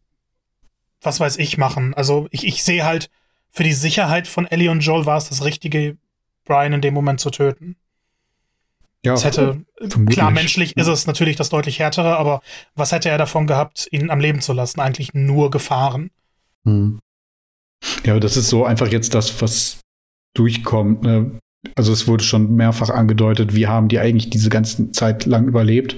was 1.03 1.19
weiß 1.19 1.39
ich, 1.39 1.59
machen. 1.59 1.95
Also 1.95 2.29
ich, 2.31 2.47
ich 2.47 2.63
sehe 2.63 2.85
halt, 2.85 3.11
für 3.51 3.65
die 3.65 3.73
Sicherheit 3.73 4.29
von 4.29 4.47
Ellie 4.47 4.71
und 4.71 4.81
Joel 4.81 5.05
war 5.05 5.17
es 5.17 5.29
das 5.29 5.45
Richtige, 5.45 5.97
Brian 6.45 6.73
in 6.73 6.81
dem 6.81 6.95
Moment 6.95 7.19
zu 7.19 7.31
töten. 7.31 7.75
Ja, 9.05 9.15
es 9.15 9.25
hätte, 9.25 9.65
vermutlich. 9.81 10.17
klar, 10.17 10.31
menschlich 10.31 10.77
ist 10.77 10.87
es 10.87 11.09
natürlich 11.09 11.35
das 11.35 11.49
deutlich 11.49 11.81
härtere, 11.81 12.17
aber 12.17 12.41
was 12.77 12.93
hätte 12.93 13.11
er 13.11 13.19
davon 13.19 13.49
gehabt, 13.49 13.89
ihn 13.91 14.11
am 14.11 14.21
Leben 14.21 14.43
zu 14.43 14.53
lassen? 14.53 14.79
Eigentlich 14.81 15.13
nur 15.13 15.51
Gefahren. 15.51 16.13
Hm. 16.65 17.01
Ja, 18.05 18.13
aber 18.13 18.21
das 18.21 18.37
ist 18.37 18.49
so 18.49 18.65
einfach 18.65 18.89
jetzt 18.89 19.13
das, 19.13 19.43
was 19.43 19.81
durchkommt. 20.35 21.03
Ne? 21.03 21.41
Also 21.77 21.93
es 21.93 22.07
wurde 22.07 22.25
schon 22.25 22.55
mehrfach 22.57 22.91
angedeutet, 22.91 23.55
wie 23.55 23.67
haben 23.67 23.89
die 23.89 23.99
eigentlich 23.99 24.31
diese 24.31 24.51
ganze 24.51 24.93
Zeit 24.93 25.27
lang 25.27 25.47
überlebt. 25.47 25.97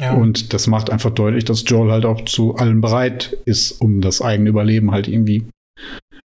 Ja. 0.00 0.14
Und 0.14 0.52
das 0.52 0.66
macht 0.66 0.90
einfach 0.90 1.10
deutlich, 1.10 1.44
dass 1.44 1.64
Joel 1.66 1.90
halt 1.90 2.04
auch 2.04 2.24
zu 2.24 2.54
allem 2.56 2.80
bereit 2.80 3.36
ist, 3.44 3.80
um 3.80 4.00
das 4.00 4.22
eigene 4.22 4.50
Überleben 4.50 4.90
halt 4.92 5.08
irgendwie 5.08 5.46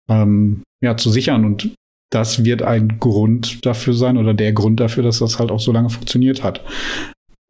ähm, 0.08 0.62
ja, 0.82 0.96
zu 0.96 1.10
sichern. 1.10 1.44
Und 1.44 1.74
das 2.10 2.44
wird 2.44 2.62
ein 2.62 2.98
Grund 3.00 3.64
dafür 3.64 3.94
sein 3.94 4.18
oder 4.18 4.34
der 4.34 4.52
Grund 4.52 4.80
dafür, 4.80 5.02
dass 5.02 5.20
das 5.20 5.38
halt 5.38 5.50
auch 5.50 5.60
so 5.60 5.72
lange 5.72 5.90
funktioniert 5.90 6.42
hat. 6.42 6.62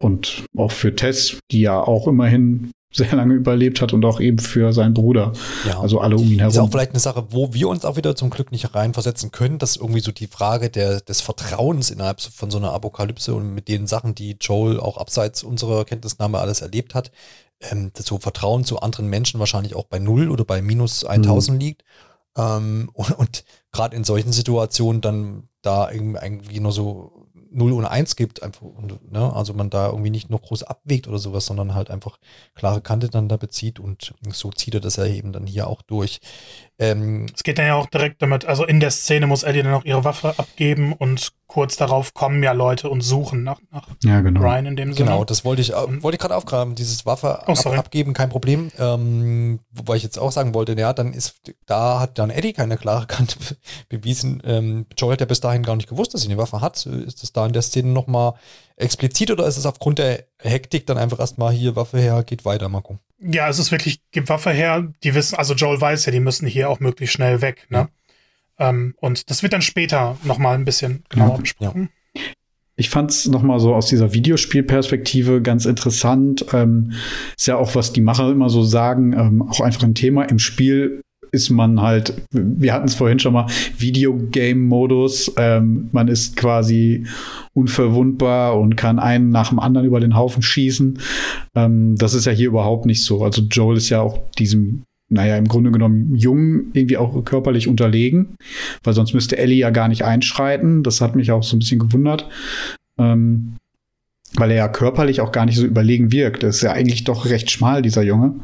Und 0.01 0.45
auch 0.57 0.73
für 0.73 0.95
Tess, 0.95 1.39
die 1.51 1.61
ja 1.61 1.81
auch 1.81 2.09
immerhin 2.09 2.71
sehr 2.93 3.15
lange 3.15 3.35
überlebt 3.35 3.81
hat 3.81 3.93
und 3.93 4.05
auch 4.05 4.21
eben 4.21 4.39
für 4.39 4.73
seinen 4.73 4.95
Bruder. 4.95 5.33
Ja. 5.67 5.81
Also 5.81 6.01
alle 6.01 6.17
um 6.17 6.31
ihn 6.31 6.39
herum. 6.39 6.53
Ist 6.53 6.59
auch 6.59 6.71
vielleicht 6.71 6.91
eine 6.91 7.01
Sache, 7.01 7.25
wo 7.31 7.55
wir 7.55 7.69
uns 7.69 7.85
auch 7.85 7.97
wieder 7.97 8.15
zum 8.15 8.31
Glück 8.31 8.53
nicht 8.53 8.75
reinversetzen 8.75 9.31
können, 9.31 9.59
dass 9.59 9.77
irgendwie 9.77 10.01
so 10.01 10.13
die 10.13 10.27
Frage 10.27 10.71
der, 10.71 11.01
des 11.01 11.21
Vertrauens 11.21 11.91
innerhalb 11.91 12.21
von 12.21 12.51
so 12.51 12.59
einer 12.59 12.73
Apokalypse 12.73 13.35
und 13.35 13.55
mit 13.55 13.69
den 13.69 13.87
Sachen, 13.87 14.15
die 14.15 14.37
Joel 14.41 14.79
auch 14.79 14.99
abseits 14.99 15.43
unserer 15.43 15.85
Kenntnisnahme 15.85 16.39
alles 16.39 16.61
erlebt 16.61 16.95
hat, 16.95 17.11
ähm, 17.61 17.93
so 17.97 18.19
Vertrauen 18.19 18.65
zu 18.65 18.81
anderen 18.81 19.09
Menschen 19.09 19.41
wahrscheinlich 19.41 19.75
auch 19.75 19.87
bei 19.87 19.99
null 19.99 20.31
oder 20.31 20.45
bei 20.45 20.61
minus 20.63 21.05
1000 21.05 21.55
mhm. 21.55 21.61
liegt. 21.61 21.85
Ähm, 22.37 22.91
und, 22.95 23.13
und 23.13 23.45
gerade 23.73 23.97
in 23.97 24.05
solchen 24.05 24.33
Situationen 24.33 25.01
dann 25.01 25.49
da 25.63 25.91
irgendwie 25.91 26.61
nur 26.61 26.73
so 26.73 27.22
0 27.53 27.73
und 27.73 27.85
1 27.85 28.17
gibt, 28.17 28.43
einfach, 28.43 28.63
ne, 29.11 29.33
also 29.35 29.55
man 29.55 29.71
da 29.71 29.87
irgendwie 29.89 30.11
nicht 30.11 30.31
noch 30.31 30.43
groß 30.43 30.63
abwägt 30.65 31.09
oder 31.09 31.19
sowas, 31.19 31.47
sondern 31.47 31.75
halt 31.75 31.91
einfach 31.91 32.19
klare 32.55 32.81
Kante 32.81 33.09
dann 33.09 33.29
da 33.29 33.37
bezieht 33.37 33.79
und 33.79 34.15
so 34.31 34.51
zieht 34.51 34.75
er 34.75 34.81
das 34.81 34.97
ja 34.97 35.07
eben 35.07 35.33
dann 35.33 35.47
hier 35.47 35.67
auch 35.67 35.83
durch. 35.83 36.21
Ähm, 36.79 37.27
es 37.35 37.43
geht 37.43 37.59
dann 37.59 37.67
ja 37.67 37.75
auch 37.75 37.87
direkt 37.87 38.23
damit, 38.23 38.45
also 38.45 38.65
in 38.65 38.81
der 38.81 38.91
Szene 38.91 39.27
muss 39.27 39.43
Eddie 39.43 39.63
dann 39.63 39.75
auch 39.75 39.85
ihre 39.85 40.05
Waffe 40.05 40.39
abgeben 40.39 40.93
und 40.93 41.33
kurz 41.53 41.77
darauf 41.77 42.15
kommen 42.15 42.43
ja 42.43 42.53
Leute 42.53 42.89
und 42.89 43.03
suchen 43.03 43.43
nach, 43.43 43.61
nach 43.71 43.87
ja, 44.03 44.23
genau. 44.23 44.41
Brian 44.41 44.65
in 44.65 44.75
dem 44.75 44.95
Sinne. 44.95 45.05
Genau, 45.05 45.23
das 45.23 45.45
wollte 45.45 45.61
ich, 45.61 45.73
wollte 45.73 46.15
ich 46.15 46.19
gerade 46.19 46.35
aufgraben, 46.35 46.75
dieses 46.75 47.05
Waffe 47.05 47.43
oh, 47.47 47.53
ab, 47.53 47.79
abgeben, 47.79 48.15
kein 48.15 48.31
Problem. 48.31 48.71
Ähm, 48.79 49.61
wobei 49.71 49.97
ich 49.97 50.03
jetzt 50.03 50.19
auch 50.19 50.33
sagen 50.33 50.55
wollte, 50.55 50.73
ja, 50.79 50.95
dann 50.95 51.13
ist, 51.13 51.43
da 51.67 52.01
hat 52.01 52.19
dann 52.19 52.31
Eddie 52.31 52.55
keine 52.55 52.79
klare 52.79 53.07
Kante 53.07 53.37
bewiesen. 53.91 54.43
Ähm, 54.47 54.87
Joel 54.97 55.13
hat 55.13 55.21
ja 55.21 55.27
bis 55.27 55.41
dahin 55.41 55.63
gar 55.63 55.77
nicht 55.77 55.91
gewusst, 55.91 56.15
dass 56.15 56.23
sie 56.23 56.29
eine 56.29 56.39
Waffe 56.39 56.63
hat. 56.63 56.87
Ist 56.87 57.23
das 57.23 57.35
da 57.35 57.45
in 57.45 57.53
der 57.53 57.61
Szene 57.61 57.91
nochmal 57.91 58.33
explizit 58.77 59.31
oder 59.31 59.47
ist 59.47 59.59
es 59.59 59.67
aufgrund 59.67 59.99
der 59.99 60.25
Hektik 60.39 60.87
dann 60.87 60.97
einfach 60.97 61.21
erstmal 61.21 61.53
hier 61.53 61.77
Waffe 61.77 61.99
her, 61.99 62.23
geht 62.25 62.47
weiter, 62.47 62.71
mal 62.71 62.81
gucken? 62.81 63.01
Ja, 63.21 63.49
es 63.49 63.59
ist 63.59 63.71
wirklich, 63.71 64.01
gib 64.11 64.31
Waffe 64.31 64.51
her, 64.51 64.89
die 65.05 65.15
wissen, 65.15 65.37
also 65.37 65.53
Joel 65.53 65.81
weiß 65.81 66.07
ja, 66.07 66.13
die 66.13 66.21
müssen 66.21 66.47
hier 66.47 66.71
auch 66.71 66.81
möglichst 66.81 67.15
schnell 67.15 67.43
weg, 67.43 67.67
ne? 67.69 67.79
Ja. 67.79 67.89
Ähm, 68.63 68.95
und 69.01 69.29
das 69.31 69.43
wird 69.43 69.53
dann 69.53 69.63
später 69.63 70.17
nochmal 70.25 70.55
ein 70.55 70.65
bisschen 70.65 71.03
genauer 71.09 71.35
ja. 71.35 71.41
besprochen. 71.41 71.89
Ja. 72.15 72.23
Ich 72.77 72.89
fand 72.89 73.11
es 73.11 73.29
nochmal 73.29 73.61
so 73.61 73.75
aus 73.75 73.87
dieser 73.87 74.15
Videospielperspektive 74.15 75.43
ganz 75.43 75.67
interessant. 75.67 76.47
Ähm, 76.53 76.93
ist 77.37 77.47
ja 77.47 77.57
auch, 77.57 77.75
was 77.75 77.93
die 77.93 78.01
Macher 78.01 78.31
immer 78.31 78.49
so 78.49 78.63
sagen, 78.63 79.13
ähm, 79.13 79.43
auch 79.43 79.61
einfach 79.61 79.83
ein 79.83 79.95
Thema. 79.95 80.25
Im 80.25 80.39
Spiel 80.39 81.03
ist 81.33 81.51
man 81.51 81.81
halt, 81.81 82.15
wir 82.31 82.73
hatten 82.73 82.87
es 82.87 82.95
vorhin 82.95 83.19
schon 83.19 83.33
mal, 83.33 83.47
Videogame-Modus. 83.79 85.33
Ähm, 85.39 85.89
man 85.93 86.09
ist 86.09 86.37
quasi 86.37 87.07
unverwundbar 87.55 88.59
und 88.59 88.77
kann 88.77 88.99
einen 88.99 89.31
nach 89.31 89.49
dem 89.49 89.59
anderen 89.59 89.87
über 89.87 90.01
den 90.01 90.15
Haufen 90.15 90.43
schießen. 90.43 90.99
Ähm, 91.55 91.97
das 91.97 92.15
ist 92.15 92.27
ja 92.27 92.33
hier 92.33 92.49
überhaupt 92.49 92.87
nicht 92.87 93.03
so. 93.03 93.25
Also 93.25 93.43
Joel 93.43 93.79
ist 93.79 93.89
ja 93.89 94.01
auch 94.03 94.19
diesem, 94.39 94.85
naja, 95.13 95.37
im 95.37 95.47
Grunde 95.47 95.71
genommen 95.71 96.17
Jungen 96.17 96.71
irgendwie 96.73 96.97
auch 96.97 97.25
körperlich 97.25 97.69
unterlegen, 97.69 98.37
weil 98.83 98.95
sonst 98.95 99.13
müsste 99.13 99.37
Ellie 99.37 99.59
ja 99.59 99.71
gar 99.71 99.89
nicht 99.89 100.05
einschreiten. 100.05 100.83
Das 100.83 101.01
hat 101.01 101.17
mich 101.17 101.31
auch 101.31 101.43
so 101.43 101.57
ein 101.57 101.59
bisschen 101.59 101.79
gewundert. 101.79 102.29
Ähm, 102.99 103.57
weil 104.35 104.51
er 104.51 104.57
ja 104.57 104.69
körperlich 104.69 105.21
auch 105.21 105.31
gar 105.31 105.45
nicht 105.45 105.57
so 105.57 105.67
überlegen 105.67 106.11
wirkt. 106.11 106.43
Er 106.43 106.49
ist 106.49 106.63
ja 106.63 106.73
eigentlich 106.73 107.05
doch 107.05 107.27
recht 107.27 107.51
schmal, 107.51 107.83
dieser 107.83 108.03
Junge. 108.03 108.35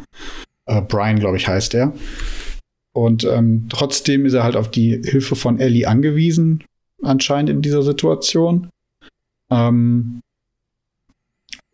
Äh, 0.67 0.83
Brian, 0.83 1.19
glaube 1.19 1.39
ich, 1.39 1.49
heißt 1.49 1.75
er. 1.75 1.95
Und 2.93 3.25
ähm, 3.25 3.67
trotzdem 3.71 4.27
ist 4.27 4.35
er 4.35 4.45
halt 4.45 4.57
auf 4.57 4.71
die 4.71 5.01
Hilfe 5.03 5.37
von 5.37 5.59
Ellie 5.59 5.87
angewiesen, 5.87 6.65
anscheinend 7.03 7.49
in 7.49 7.63
dieser 7.63 7.83
Situation. 7.83 8.69
Ähm, 9.51 10.21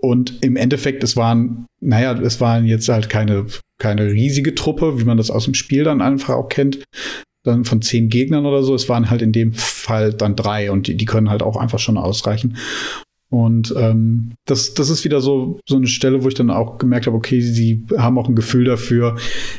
und 0.05 0.43
im 0.43 0.57
Endeffekt, 0.57 1.03
es 1.03 1.17
waren, 1.17 1.65
naja, 1.81 2.13
es 2.21 2.39
waren 2.39 2.67
jetzt 2.67 2.89
halt 2.91 3.09
keine, 3.09 3.47
keine 3.79 4.11
riesige 4.11 4.55
Truppe, 4.55 5.01
wie 5.01 5.05
man 5.05 5.17
das 5.17 5.31
aus 5.31 5.47
dem 5.47 5.55
Spiel 5.55 5.83
dann 5.83 6.03
einfach 6.03 6.35
auch 6.35 6.51
kennt, 6.51 6.85
dann 7.43 7.65
von 7.65 7.81
zehn 7.81 8.11
Gegnern 8.11 8.45
oder 8.45 8.63
so. 8.63 8.75
Es 8.75 8.89
waren 8.91 9.09
halt 9.09 9.23
in 9.23 9.33
dem 9.33 9.55
Fall 9.55 10.13
dann 10.13 10.37
drei 10.37 10.71
und 10.71 10.89
die, 10.89 10.97
die 10.99 11.07
können 11.07 11.31
halt 11.31 11.43
auch 11.43 11.57
einfach 11.57 11.79
schon 11.79 11.97
ausreichen. 11.97 12.59
Und 13.31 13.75
ähm, 13.79 14.33
das, 14.47 14.75
das 14.75 14.91
ist 14.91 15.05
wieder 15.05 15.23
so, 15.23 15.59
so 15.67 15.77
eine 15.77 15.87
Stelle, 15.87 16.23
wo 16.23 16.29
ich 16.29 16.35
dann 16.35 16.51
auch 16.51 16.77
gemerkt 16.77 17.07
habe, 17.07 17.17
okay, 17.17 17.41
sie 17.41 17.87
haben 17.97 18.19
auch 18.19 18.29
ein 18.29 18.37
Gefühl 18.37 18.67
dafür, 18.67 19.17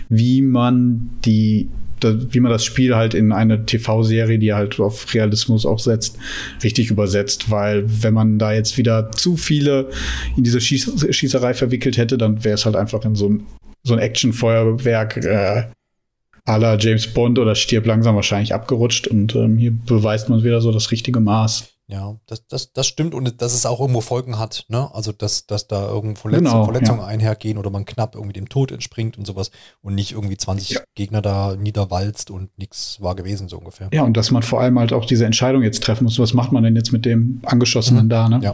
wie 0.09 0.43
man 0.43 1.09
die, 1.25 1.69
wie 2.01 2.39
man 2.39 2.51
das 2.51 2.63
Spiel 2.63 2.95
halt 2.95 3.13
in 3.13 3.31
eine 3.31 3.65
TV-Serie, 3.65 4.39
die 4.39 4.53
halt 4.53 4.79
auf 4.79 5.13
Realismus 5.13 5.65
auch 5.65 5.79
setzt, 5.79 6.17
richtig 6.63 6.91
übersetzt. 6.91 7.49
Weil 7.51 7.85
wenn 8.03 8.13
man 8.13 8.39
da 8.39 8.53
jetzt 8.53 8.77
wieder 8.77 9.11
zu 9.11 9.37
viele 9.37 9.89
in 10.35 10.43
diese 10.43 10.61
Schieß 10.61 11.07
Schießerei 11.09 11.53
verwickelt 11.53 11.97
hätte, 11.97 12.17
dann 12.17 12.43
wäre 12.43 12.55
es 12.55 12.65
halt 12.65 12.75
einfach 12.75 13.03
in 13.05 13.15
so 13.15 13.29
ein, 13.29 13.45
so 13.83 13.93
ein 13.93 13.99
Action-Feuerwerk 13.99 15.17
äh, 15.17 15.63
à 16.45 16.57
la 16.57 16.77
James 16.77 17.07
Bond 17.07 17.39
oder 17.39 17.55
stirb 17.55 17.85
langsam 17.85 18.15
wahrscheinlich 18.15 18.53
abgerutscht. 18.53 19.07
Und 19.07 19.35
ähm, 19.35 19.57
hier 19.57 19.71
beweist 19.71 20.29
man 20.29 20.43
wieder 20.43 20.61
so 20.61 20.71
das 20.71 20.91
richtige 20.91 21.19
Maß. 21.19 21.74
Ja, 21.88 22.15
das, 22.25 22.47
das, 22.47 22.73
das 22.73 22.88
stimmt 22.88 23.13
und 23.13 23.41
dass 23.43 23.53
es 23.53 23.67
auch 23.67 23.79
irgendwo 23.79 24.01
Folgen 24.01 24.39
hat, 24.39 24.65
ne? 24.69 24.89
Also 24.93 25.11
dass, 25.11 25.45
dass 25.45 25.67
da 25.67 25.88
irgendwo 25.88 26.21
Verletzungen, 26.21 26.51
genau, 26.51 26.65
Verletzungen 26.65 26.99
ja. 26.99 27.05
einhergehen 27.05 27.59
oder 27.59 27.69
man 27.69 27.86
knapp 27.86 28.15
irgendwie 28.15 28.33
dem 28.33 28.49
Tod 28.49 28.71
entspringt 28.71 29.19
und 29.19 29.25
sowas 29.25 29.51
und 29.83 29.93
nicht 29.93 30.13
irgendwie 30.13 30.36
20 30.36 30.69
ja. 30.69 30.79
Gegner 30.95 31.21
da 31.21 31.55
niederwalzt 31.55 32.31
und 32.31 32.57
nichts 32.57 32.99
war 33.01 33.15
gewesen, 33.15 33.49
so 33.49 33.59
ungefähr. 33.59 33.89
Ja, 33.93 34.01
und 34.01 34.17
dass 34.17 34.31
man 34.31 34.41
vor 34.41 34.61
allem 34.61 34.79
halt 34.79 34.93
auch 34.93 35.05
diese 35.05 35.27
Entscheidung 35.27 35.61
jetzt 35.61 35.83
treffen 35.83 36.05
muss, 36.05 36.17
was 36.17 36.33
macht 36.33 36.51
man 36.51 36.63
denn 36.63 36.75
jetzt 36.75 36.91
mit 36.91 37.05
dem 37.05 37.41
Angeschossenen 37.45 38.05
mhm. 38.05 38.09
da, 38.09 38.29
ne? 38.29 38.39
Ja. 38.41 38.53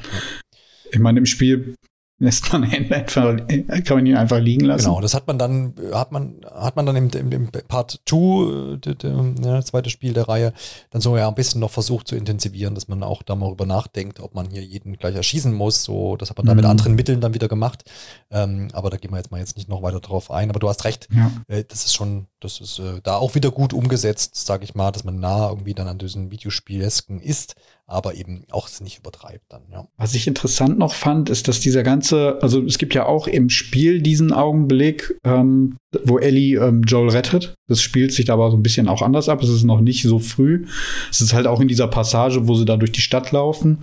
Ich 0.92 1.00
meine, 1.00 1.20
im 1.20 1.26
Spiel 1.26 1.76
lässt 2.22 2.54
man 2.54 2.64
ihn 2.72 2.94
einfach, 2.94 3.36
kann 3.84 3.98
man 3.98 4.06
ihn 4.06 4.16
einfach 4.16 4.40
liegen 4.40 4.66
lassen. 4.66 4.86
Genau, 4.86 5.02
das 5.02 5.16
hat 5.16 5.26
man 5.26 5.40
dann, 5.40 5.74
hat 5.92 6.12
man, 6.12 6.36
hat 6.54 6.76
man 6.76 6.86
dann 6.86 6.96
im, 6.96 7.10
im, 7.10 7.32
im 7.32 7.48
Part 7.68 8.00
2, 8.06 8.78
äh, 8.86 9.44
ja, 9.44 9.62
zweite 9.64 9.90
Spiel 9.90 10.14
der 10.14 10.30
Reihe, 10.30 10.54
dann 10.92 11.02
so 11.02 11.18
ja 11.18 11.28
ein 11.28 11.34
bisschen 11.34 11.60
noch 11.60 11.72
versucht 11.72 12.08
zu 12.08 12.16
intensivieren, 12.16 12.76
dass 12.76 12.88
man 12.88 13.02
auch 13.02 13.24
darüber 13.24 13.66
nachdenkt, 13.66 14.20
ob 14.20 14.36
man 14.36 14.52
hier 14.52 14.62
jeden 14.64 14.98
gleich 14.98 15.16
erschießen 15.16 15.52
muss. 15.52 15.84
So, 15.84 16.16
das 16.16 16.30
hat 16.30 16.38
man 16.38 16.46
mhm. 16.46 16.50
dann 16.50 16.58
mit 16.58 16.66
anderen 16.66 16.94
Mitteln 16.94 17.22
dann 17.22 17.34
wieder 17.34 17.48
gemacht. 17.48 17.90
Ähm, 18.30 18.68
aber 18.74 18.92
da 18.92 18.98
gehen 18.98 19.12
wir 19.12 19.18
jetzt 19.18 19.32
mal 19.32 19.40
jetzt 19.40 19.58
nicht 19.58 19.68
noch 19.68 19.82
weiter 19.82 20.00
drauf 20.00 20.30
ein. 20.30 20.52
Aber 20.52 20.60
du 20.60 20.70
hast 20.70 20.86
recht, 20.86 21.08
ja. 21.12 21.32
äh, 21.48 21.64
das 21.68 21.86
ist 21.86 21.96
schon, 21.96 22.28
das 22.40 22.62
ist 22.62 22.78
äh, 22.78 23.02
da 23.02 23.16
auch 23.16 23.34
wieder 23.34 23.50
gut 23.50 23.74
umgesetzt, 23.74 24.36
sage 24.36 24.64
ich 24.64 24.76
mal, 24.76 24.92
dass 24.92 25.04
man 25.04 25.20
nah 25.20 25.50
irgendwie 25.50 25.74
dann 25.74 25.88
an 25.88 25.98
diesen 25.98 26.30
Videospielesken 26.30 27.20
ist 27.20 27.56
aber 27.92 28.16
eben 28.16 28.46
auch 28.52 28.68
es 28.68 28.80
nicht 28.82 29.00
übertreibt 29.00 29.44
dann, 29.50 29.64
ja. 29.72 29.88
Was 29.98 30.16
ich 30.16 30.26
interessant 30.26 30.80
noch 30.80 30.94
fand, 30.94 31.30
ist, 31.30 31.48
dass 31.48 31.60
dieser 31.60 31.84
ganze, 31.84 32.42
also 32.42 32.64
es 32.64 32.78
gibt 32.78 32.94
ja 32.94 33.06
auch 33.06 33.28
im 33.28 33.50
Spiel 33.50 34.02
diesen 34.02 34.32
Augenblick, 34.32 35.20
ähm, 35.26 35.76
wo 36.06 36.18
Ellie 36.18 36.58
ähm, 36.58 36.84
Joel 36.84 37.10
rettet. 37.10 37.54
Das 37.68 37.82
spielt 37.82 38.14
sich 38.14 38.32
aber 38.32 38.50
so 38.50 38.58
ein 38.58 38.64
bisschen 38.64 38.88
auch 38.88 39.02
anders 39.02 39.28
ab. 39.28 39.44
Es 39.44 39.50
ist 39.50 39.64
noch 39.64 39.82
nicht 39.82 40.04
so 40.04 40.20
früh. 40.20 40.66
Es 41.12 41.20
ist 41.20 41.34
halt 41.34 41.48
auch 41.48 41.60
in 41.60 41.68
dieser 41.68 41.88
Passage, 41.88 42.48
wo 42.48 42.56
sie 42.56 42.66
da 42.66 42.78
durch 42.78 42.94
die 42.94 43.02
Stadt 43.02 43.32
laufen. 43.32 43.80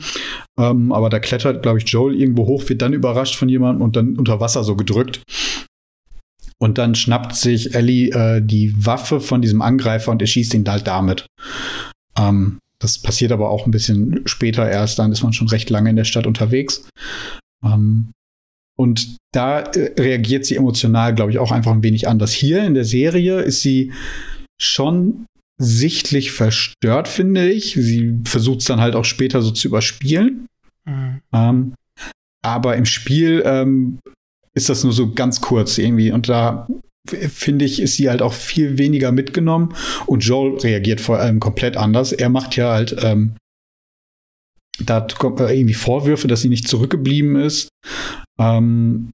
Ähm, 0.58 0.90
aber 0.90 1.10
da 1.10 1.18
klettert, 1.18 1.62
glaube 1.62 1.78
ich, 1.78 1.88
Joel 1.88 2.18
irgendwo 2.18 2.46
hoch, 2.46 2.66
wird 2.68 2.80
dann 2.80 2.94
überrascht 2.94 3.36
von 3.36 3.48
jemandem 3.48 3.82
und 3.82 3.94
dann 3.94 4.16
unter 4.16 4.40
Wasser 4.40 4.64
so 4.64 4.74
gedrückt. 4.74 5.22
Und 6.58 6.78
dann 6.78 6.94
schnappt 6.94 7.36
sich 7.36 7.74
Ellie 7.74 8.10
äh, 8.10 8.40
die 8.42 8.74
Waffe 8.74 9.20
von 9.20 9.42
diesem 9.42 9.62
Angreifer 9.62 10.10
und 10.10 10.22
erschießt 10.22 10.54
ihn 10.54 10.68
halt 10.68 10.86
damit. 10.86 11.26
Ähm, 12.18 12.58
das 12.80 12.98
passiert 12.98 13.32
aber 13.32 13.50
auch 13.50 13.66
ein 13.66 13.70
bisschen 13.70 14.22
später 14.26 14.68
erst, 14.68 14.98
dann 14.98 15.12
ist 15.12 15.22
man 15.22 15.32
schon 15.32 15.48
recht 15.48 15.70
lange 15.70 15.90
in 15.90 15.96
der 15.96 16.04
Stadt 16.04 16.26
unterwegs. 16.26 16.88
Ähm, 17.64 18.12
und 18.76 19.16
da 19.32 19.60
äh, 19.60 20.00
reagiert 20.00 20.46
sie 20.46 20.56
emotional, 20.56 21.14
glaube 21.14 21.32
ich, 21.32 21.38
auch 21.38 21.50
einfach 21.50 21.72
ein 21.72 21.82
wenig 21.82 22.06
anders. 22.06 22.32
Hier 22.32 22.64
in 22.64 22.74
der 22.74 22.84
Serie 22.84 23.40
ist 23.40 23.62
sie 23.62 23.92
schon 24.60 25.26
sichtlich 25.58 26.30
verstört, 26.30 27.08
finde 27.08 27.50
ich. 27.50 27.74
Sie 27.74 28.20
versucht 28.24 28.60
es 28.60 28.66
dann 28.66 28.80
halt 28.80 28.94
auch 28.94 29.04
später 29.04 29.42
so 29.42 29.50
zu 29.50 29.66
überspielen. 29.68 30.46
Mhm. 30.84 31.20
Ähm, 31.32 31.74
aber 32.42 32.76
im 32.76 32.84
Spiel 32.84 33.42
ähm, 33.44 33.98
ist 34.54 34.68
das 34.68 34.84
nur 34.84 34.92
so 34.92 35.12
ganz 35.12 35.40
kurz 35.40 35.78
irgendwie. 35.78 36.12
Und 36.12 36.28
da 36.28 36.68
finde 37.10 37.64
ich, 37.64 37.80
ist 37.80 37.96
sie 37.96 38.08
halt 38.08 38.22
auch 38.22 38.34
viel 38.34 38.78
weniger 38.78 39.12
mitgenommen 39.12 39.74
und 40.06 40.24
Joel 40.24 40.58
reagiert 40.58 41.00
vor 41.00 41.18
allem 41.18 41.40
komplett 41.40 41.76
anders. 41.76 42.12
Er 42.12 42.28
macht 42.28 42.56
ja 42.56 42.72
halt 42.72 42.96
ähm, 43.02 43.34
da 44.84 45.00
kommt 45.18 45.40
irgendwie 45.40 45.74
Vorwürfe, 45.74 46.28
dass 46.28 46.42
sie 46.42 46.48
nicht 46.48 46.68
zurückgeblieben 46.68 47.36
ist. 47.36 47.68
Ähm, 48.38 49.10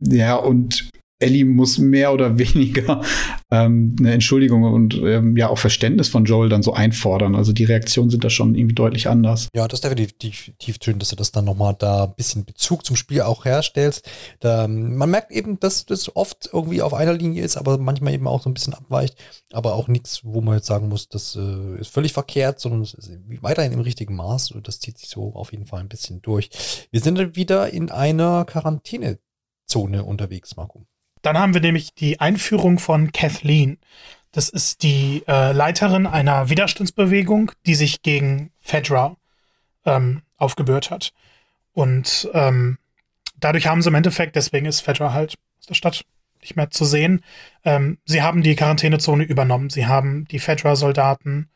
ja, 0.00 0.36
und 0.36 0.90
Ellie 1.18 1.46
muss 1.46 1.78
mehr 1.78 2.12
oder 2.12 2.38
weniger 2.38 3.02
ähm, 3.50 3.96
eine 3.98 4.12
Entschuldigung 4.12 4.64
und 4.64 4.94
ähm, 4.94 5.36
ja 5.36 5.48
auch 5.48 5.58
Verständnis 5.58 6.08
von 6.08 6.24
Joel 6.24 6.48
dann 6.48 6.62
so 6.62 6.74
einfordern. 6.74 7.34
Also 7.34 7.52
die 7.52 7.64
Reaktionen 7.64 8.10
sind 8.10 8.24
da 8.24 8.30
schon 8.30 8.54
irgendwie 8.54 8.74
deutlich 8.74 9.08
anders. 9.08 9.48
Ja, 9.54 9.66
das 9.66 9.80
ist 9.80 9.84
definitiv 9.84 10.76
schön, 10.82 10.98
dass 10.98 11.08
du 11.08 11.16
das 11.16 11.32
dann 11.32 11.46
nochmal 11.46 11.74
da 11.78 12.04
ein 12.04 12.14
bisschen 12.16 12.44
Bezug 12.44 12.84
zum 12.84 12.96
Spiel 12.96 13.22
auch 13.22 13.44
herstellst. 13.44 14.08
Da, 14.40 14.68
man 14.68 15.10
merkt 15.10 15.32
eben, 15.32 15.58
dass 15.58 15.86
das 15.86 16.14
oft 16.14 16.50
irgendwie 16.52 16.82
auf 16.82 16.92
einer 16.92 17.14
Linie 17.14 17.44
ist, 17.44 17.56
aber 17.56 17.78
manchmal 17.78 18.12
eben 18.12 18.28
auch 18.28 18.42
so 18.42 18.50
ein 18.50 18.54
bisschen 18.54 18.74
abweicht. 18.74 19.16
Aber 19.52 19.74
auch 19.74 19.88
nichts, 19.88 20.24
wo 20.24 20.40
man 20.42 20.56
jetzt 20.56 20.66
sagen 20.66 20.88
muss, 20.88 21.08
das 21.08 21.36
äh, 21.36 21.80
ist 21.80 21.92
völlig 21.92 22.12
verkehrt, 22.12 22.60
sondern 22.60 22.82
es 22.82 22.94
ist 22.94 23.10
weiterhin 23.40 23.72
im 23.72 23.80
richtigen 23.80 24.16
Maß. 24.16 24.50
Und 24.50 24.68
das 24.68 24.80
zieht 24.80 24.98
sich 24.98 25.08
so 25.08 25.32
auf 25.34 25.52
jeden 25.52 25.66
Fall 25.66 25.80
ein 25.80 25.88
bisschen 25.88 26.20
durch. 26.20 26.50
Wir 26.90 27.00
sind 27.00 27.36
wieder 27.36 27.72
in 27.72 27.90
einer 27.90 28.44
Quarantänezone 28.44 30.04
unterwegs, 30.04 30.56
Marco. 30.56 30.86
Dann 31.26 31.38
haben 31.38 31.54
wir 31.54 31.60
nämlich 31.60 31.92
die 31.92 32.20
Einführung 32.20 32.78
von 32.78 33.10
Kathleen. 33.10 33.78
Das 34.30 34.48
ist 34.48 34.82
die 34.84 35.24
äh, 35.26 35.50
Leiterin 35.50 36.06
einer 36.06 36.48
Widerstandsbewegung, 36.48 37.50
die 37.66 37.74
sich 37.74 38.02
gegen 38.02 38.52
Fedra 38.60 39.16
ähm, 39.84 40.22
aufgebührt 40.36 40.90
hat. 40.90 41.12
Und 41.72 42.30
ähm, 42.32 42.78
dadurch 43.40 43.66
haben 43.66 43.82
sie 43.82 43.88
im 43.88 43.96
Endeffekt, 43.96 44.36
deswegen 44.36 44.66
ist 44.66 44.82
Fedra 44.82 45.12
halt 45.12 45.34
aus 45.58 45.66
der 45.66 45.74
Stadt 45.74 46.04
nicht 46.40 46.54
mehr 46.54 46.70
zu 46.70 46.84
sehen, 46.84 47.22
ähm, 47.64 47.98
sie 48.04 48.22
haben 48.22 48.42
die 48.42 48.54
Quarantänezone 48.54 49.24
übernommen. 49.24 49.68
Sie 49.68 49.86
haben 49.86 50.28
die 50.28 50.38
Fedra-Soldaten 50.38 51.48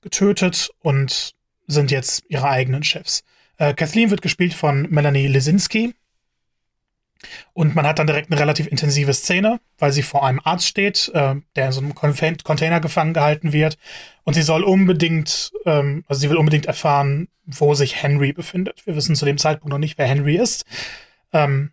getötet 0.00 0.70
und 0.80 1.34
sind 1.66 1.90
jetzt 1.90 2.22
ihre 2.28 2.48
eigenen 2.48 2.84
Chefs. 2.84 3.24
Äh, 3.56 3.74
Kathleen 3.74 4.10
wird 4.10 4.22
gespielt 4.22 4.54
von 4.54 4.82
Melanie 4.90 5.26
Lesinski. 5.26 5.94
Und 7.52 7.74
man 7.74 7.86
hat 7.86 7.98
dann 7.98 8.06
direkt 8.06 8.30
eine 8.30 8.40
relativ 8.40 8.66
intensive 8.68 9.12
Szene, 9.12 9.60
weil 9.78 9.92
sie 9.92 10.02
vor 10.02 10.24
einem 10.24 10.40
Arzt 10.44 10.66
steht, 10.66 11.10
äh, 11.14 11.34
der 11.56 11.66
in 11.66 11.72
so 11.72 11.80
einem 11.80 11.94
Container 11.94 12.80
gefangen 12.80 13.14
gehalten 13.14 13.52
wird. 13.52 13.76
Und 14.24 14.34
sie 14.34 14.42
soll 14.42 14.62
unbedingt, 14.62 15.52
ähm, 15.66 16.04
also 16.06 16.20
sie 16.20 16.30
will 16.30 16.36
unbedingt 16.36 16.66
erfahren, 16.66 17.28
wo 17.44 17.74
sich 17.74 18.02
Henry 18.02 18.32
befindet. 18.32 18.86
Wir 18.86 18.94
wissen 18.94 19.16
zu 19.16 19.24
dem 19.24 19.38
Zeitpunkt 19.38 19.70
noch 19.70 19.78
nicht, 19.78 19.98
wer 19.98 20.06
Henry 20.06 20.36
ist. 20.36 20.64
Ähm, 21.32 21.72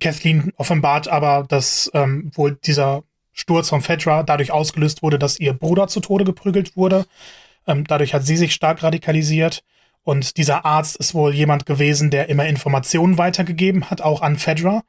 Kathleen 0.00 0.52
offenbart 0.56 1.08
aber, 1.08 1.44
dass 1.48 1.90
ähm, 1.94 2.30
wohl 2.34 2.58
dieser 2.64 3.02
Sturz 3.32 3.68
von 3.68 3.82
Fedra 3.82 4.22
dadurch 4.22 4.52
ausgelöst 4.52 5.02
wurde, 5.02 5.18
dass 5.18 5.40
ihr 5.40 5.52
Bruder 5.52 5.88
zu 5.88 6.00
Tode 6.00 6.24
geprügelt 6.24 6.76
wurde. 6.76 7.06
Ähm, 7.66 7.84
dadurch 7.84 8.14
hat 8.14 8.24
sie 8.24 8.36
sich 8.36 8.52
stark 8.52 8.82
radikalisiert. 8.82 9.64
Und 10.04 10.36
dieser 10.36 10.64
Arzt 10.64 10.96
ist 10.96 11.14
wohl 11.14 11.32
jemand 11.32 11.66
gewesen, 11.66 12.10
der 12.10 12.28
immer 12.28 12.46
Informationen 12.46 13.18
weitergegeben 13.18 13.90
hat, 13.90 14.00
auch 14.00 14.20
an 14.20 14.36
Fedra, 14.36 14.82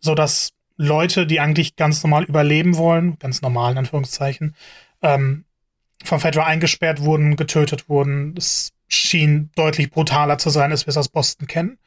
sodass 0.00 0.52
Leute, 0.76 1.26
die 1.26 1.40
eigentlich 1.40 1.76
ganz 1.76 2.02
normal 2.02 2.24
überleben 2.24 2.76
wollen, 2.76 3.18
ganz 3.18 3.42
normal 3.42 3.72
in 3.72 3.78
Anführungszeichen, 3.78 4.56
ähm, 5.02 5.44
von 6.02 6.20
Fedra 6.20 6.44
eingesperrt 6.44 7.02
wurden, 7.02 7.36
getötet 7.36 7.88
wurden. 7.88 8.34
Es 8.36 8.72
schien 8.88 9.50
deutlich 9.54 9.90
brutaler 9.90 10.38
zu 10.38 10.50
sein, 10.50 10.70
als 10.70 10.86
wir 10.86 10.90
es 10.90 10.96
aus 10.96 11.08
Boston 11.08 11.46
kennen. 11.46 11.78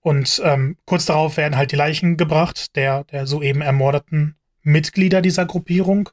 Und 0.00 0.40
ähm, 0.44 0.76
kurz 0.86 1.06
darauf 1.06 1.36
werden 1.36 1.56
halt 1.56 1.72
die 1.72 1.76
Leichen 1.76 2.16
gebracht, 2.16 2.76
der, 2.76 3.04
der 3.04 3.26
soeben 3.26 3.60
ermordeten 3.60 4.36
Mitglieder 4.62 5.20
dieser 5.20 5.44
Gruppierung. 5.44 6.08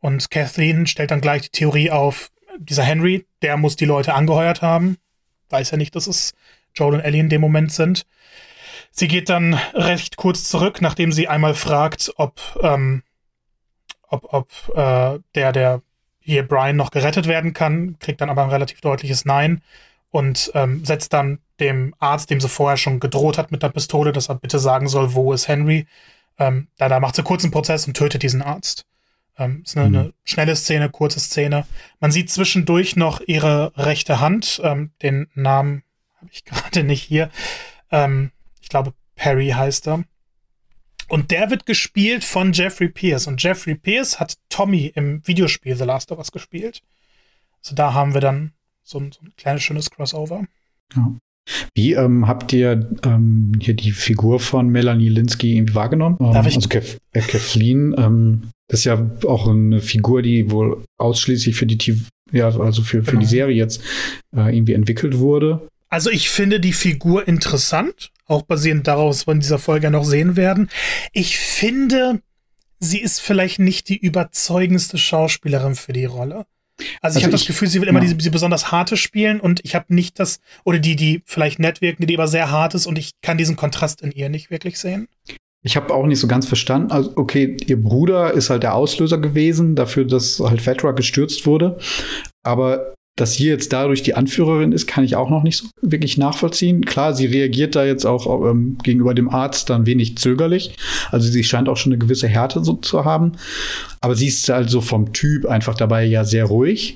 Und 0.00 0.30
Kathleen 0.30 0.86
stellt 0.86 1.10
dann 1.10 1.20
gleich 1.20 1.42
die 1.42 1.50
Theorie 1.50 1.90
auf, 1.90 2.30
dieser 2.58 2.84
Henry, 2.84 3.26
der 3.42 3.56
muss 3.56 3.76
die 3.76 3.84
Leute 3.84 4.14
angeheuert 4.14 4.62
haben. 4.62 4.96
Weiß 5.50 5.70
ja 5.70 5.76
nicht, 5.76 5.94
dass 5.94 6.06
es 6.06 6.34
Joel 6.74 6.94
und 6.94 7.00
Ellie 7.00 7.20
in 7.20 7.28
dem 7.28 7.40
Moment 7.40 7.72
sind. 7.72 8.06
Sie 8.90 9.08
geht 9.08 9.28
dann 9.28 9.54
recht 9.74 10.16
kurz 10.16 10.44
zurück, 10.44 10.80
nachdem 10.80 11.12
sie 11.12 11.28
einmal 11.28 11.54
fragt, 11.54 12.12
ob, 12.16 12.40
ähm, 12.62 13.02
ob, 14.08 14.32
ob 14.32 14.50
äh, 14.74 15.18
der, 15.34 15.52
der 15.52 15.82
hier 16.20 16.46
Brian 16.46 16.76
noch 16.76 16.90
gerettet 16.90 17.26
werden 17.28 17.52
kann, 17.52 17.98
kriegt 17.98 18.20
dann 18.20 18.30
aber 18.30 18.42
ein 18.42 18.50
relativ 18.50 18.80
deutliches 18.80 19.24
Nein 19.24 19.62
und 20.10 20.50
ähm, 20.54 20.84
setzt 20.84 21.12
dann 21.12 21.40
dem 21.60 21.94
Arzt, 21.98 22.30
dem 22.30 22.40
sie 22.40 22.48
vorher 22.48 22.76
schon 22.76 23.00
gedroht 23.00 23.38
hat 23.38 23.52
mit 23.52 23.62
der 23.62 23.68
Pistole, 23.68 24.12
dass 24.12 24.28
er 24.28 24.34
bitte 24.34 24.58
sagen 24.58 24.88
soll, 24.88 25.14
wo 25.14 25.32
ist 25.32 25.48
Henry. 25.48 25.86
Ähm, 26.38 26.68
da, 26.76 26.88
da 26.88 27.00
macht 27.00 27.16
sie 27.16 27.22
kurz 27.22 27.44
einen 27.44 27.52
Prozess 27.52 27.86
und 27.86 27.94
tötet 27.94 28.22
diesen 28.22 28.42
Arzt. 28.42 28.86
Ähm, 29.38 29.62
ist 29.64 29.76
eine, 29.76 29.88
mhm. 29.88 29.96
eine, 29.96 30.12
schnelle 30.24 30.56
Szene, 30.56 30.90
kurze 30.90 31.20
Szene. 31.20 31.66
Man 32.00 32.12
sieht 32.12 32.30
zwischendurch 32.30 32.96
noch 32.96 33.20
ihre 33.20 33.72
rechte 33.76 34.20
Hand. 34.20 34.60
Ähm, 34.64 34.92
den 35.02 35.28
Namen 35.34 35.82
habe 36.16 36.30
ich 36.32 36.44
gerade 36.44 36.84
nicht 36.84 37.02
hier. 37.02 37.30
Ähm, 37.90 38.30
ich 38.60 38.68
glaube, 38.68 38.94
Perry 39.14 39.48
heißt 39.50 39.88
er. 39.88 40.04
Und 41.08 41.30
der 41.30 41.50
wird 41.50 41.66
gespielt 41.66 42.24
von 42.24 42.52
Jeffrey 42.52 42.88
Pierce. 42.88 43.28
Und 43.28 43.42
Jeffrey 43.42 43.76
Pierce 43.76 44.18
hat 44.18 44.38
Tommy 44.48 44.92
im 44.94 45.26
Videospiel 45.26 45.76
The 45.76 45.84
Last 45.84 46.10
of 46.10 46.18
Us 46.18 46.32
gespielt. 46.32 46.82
Also 47.62 47.74
da 47.74 47.94
haben 47.94 48.14
wir 48.14 48.20
dann 48.20 48.52
so 48.82 48.98
ein, 48.98 49.12
so 49.12 49.20
ein 49.22 49.32
kleines, 49.36 49.62
schönes 49.62 49.90
Crossover. 49.90 50.44
Ja. 50.94 51.14
Wie 51.74 51.92
ähm, 51.92 52.26
habt 52.26 52.52
ihr 52.52 52.90
ähm, 53.04 53.52
hier 53.60 53.74
die 53.74 53.92
Figur 53.92 54.40
von 54.40 54.68
Melanie 54.68 55.08
Linsky 55.08 55.56
irgendwie 55.56 55.74
wahrgenommen? 55.74 56.16
Darf 56.18 56.44
ähm, 56.44 56.48
ich? 56.48 56.56
Also 56.56 56.68
Kef 56.68 56.98
äh, 57.12 57.20
Kathleen, 57.20 57.94
ähm, 57.98 58.50
das 58.68 58.80
ist 58.80 58.84
ja 58.84 59.10
auch 59.26 59.48
eine 59.48 59.80
Figur, 59.80 60.22
die 60.22 60.50
wohl 60.50 60.84
ausschließlich 60.98 61.54
für 61.56 61.66
die 61.66 61.78
TV, 61.78 62.04
ja, 62.32 62.48
also 62.48 62.82
für, 62.82 63.02
für 63.02 63.12
genau. 63.12 63.20
die 63.20 63.26
Serie 63.26 63.56
jetzt 63.56 63.80
äh, 64.36 64.56
irgendwie 64.56 64.72
entwickelt 64.72 65.18
wurde. 65.18 65.68
Also 65.88 66.10
ich 66.10 66.30
finde 66.30 66.58
die 66.58 66.72
Figur 66.72 67.28
interessant, 67.28 68.10
auch 68.26 68.42
basierend 68.42 68.88
darauf, 68.88 69.10
was 69.10 69.26
wir 69.26 69.34
in 69.34 69.40
dieser 69.40 69.58
Folge 69.58 69.90
noch 69.90 70.04
sehen 70.04 70.36
werden. 70.36 70.68
Ich 71.12 71.38
finde, 71.38 72.20
sie 72.80 73.00
ist 73.00 73.20
vielleicht 73.20 73.60
nicht 73.60 73.88
die 73.88 73.96
überzeugendste 73.96 74.98
Schauspielerin 74.98 75.76
für 75.76 75.92
die 75.92 76.04
Rolle. 76.04 76.44
Also, 76.78 76.88
also 77.02 77.18
ich 77.18 77.24
habe 77.24 77.32
das 77.32 77.46
Gefühl, 77.46 77.68
sie 77.68 77.80
will 77.80 77.88
immer 77.88 78.00
ja. 78.00 78.04
diese, 78.04 78.16
diese 78.16 78.30
besonders 78.30 78.70
harte 78.70 78.96
spielen 78.96 79.40
und 79.40 79.60
ich 79.64 79.74
habe 79.74 79.94
nicht 79.94 80.18
das, 80.18 80.40
oder 80.64 80.78
die, 80.78 80.96
die 80.96 81.22
vielleicht 81.24 81.58
nett 81.58 81.80
wirken, 81.80 82.06
die 82.06 82.16
aber 82.16 82.28
sehr 82.28 82.50
hart 82.50 82.74
ist 82.74 82.86
und 82.86 82.98
ich 82.98 83.12
kann 83.22 83.38
diesen 83.38 83.56
Kontrast 83.56 84.02
in 84.02 84.12
ihr 84.12 84.28
nicht 84.28 84.50
wirklich 84.50 84.78
sehen. 84.78 85.08
Ich 85.62 85.76
habe 85.76 85.92
auch 85.92 86.06
nicht 86.06 86.20
so 86.20 86.28
ganz 86.28 86.46
verstanden. 86.46 86.92
Also, 86.92 87.12
okay, 87.16 87.56
ihr 87.66 87.82
Bruder 87.82 88.32
ist 88.32 88.50
halt 88.50 88.62
der 88.62 88.74
Auslöser 88.74 89.18
gewesen 89.18 89.74
dafür, 89.74 90.04
dass 90.04 90.38
halt 90.38 90.62
Fatra 90.62 90.92
gestürzt 90.92 91.44
wurde. 91.44 91.78
Aber 92.44 92.94
dass 93.16 93.32
sie 93.32 93.46
jetzt 93.46 93.72
dadurch 93.72 94.02
die 94.02 94.14
Anführerin 94.14 94.72
ist, 94.72 94.86
kann 94.86 95.02
ich 95.02 95.16
auch 95.16 95.30
noch 95.30 95.42
nicht 95.42 95.56
so 95.56 95.68
wirklich 95.80 96.18
nachvollziehen. 96.18 96.84
Klar, 96.84 97.14
sie 97.14 97.24
reagiert 97.24 97.74
da 97.74 97.84
jetzt 97.84 98.04
auch 98.04 98.48
ähm, 98.48 98.76
gegenüber 98.82 99.14
dem 99.14 99.30
Arzt 99.30 99.70
dann 99.70 99.86
wenig 99.86 100.18
zögerlich. 100.18 100.76
Also 101.10 101.30
sie 101.30 101.42
scheint 101.42 101.70
auch 101.70 101.78
schon 101.78 101.92
eine 101.92 101.98
gewisse 101.98 102.28
Härte 102.28 102.62
so 102.62 102.74
zu 102.74 103.06
haben. 103.06 103.32
Aber 104.02 104.14
sie 104.14 104.26
ist 104.26 104.50
also 104.50 104.82
vom 104.82 105.14
Typ 105.14 105.46
einfach 105.46 105.74
dabei 105.74 106.04
ja 106.04 106.24
sehr 106.24 106.44
ruhig. 106.44 106.94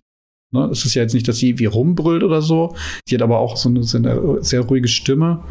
Ne? 0.53 0.68
Es 0.71 0.85
ist 0.85 0.95
ja 0.95 1.03
jetzt 1.03 1.14
nicht, 1.14 1.27
dass 1.27 1.39
sie 1.39 1.59
wie 1.59 1.64
rumbrüllt 1.64 2.23
oder 2.23 2.43
so. 2.43 2.77
Sie 3.09 3.14
hat 3.14 3.23
aber 3.23 3.39
auch 3.39 3.57
so 3.57 3.71
eine, 3.71 3.83
so 3.83 3.97
eine 3.97 4.39
sehr 4.43 4.61
ruhige 4.61 4.89
Stimme. 4.89 5.43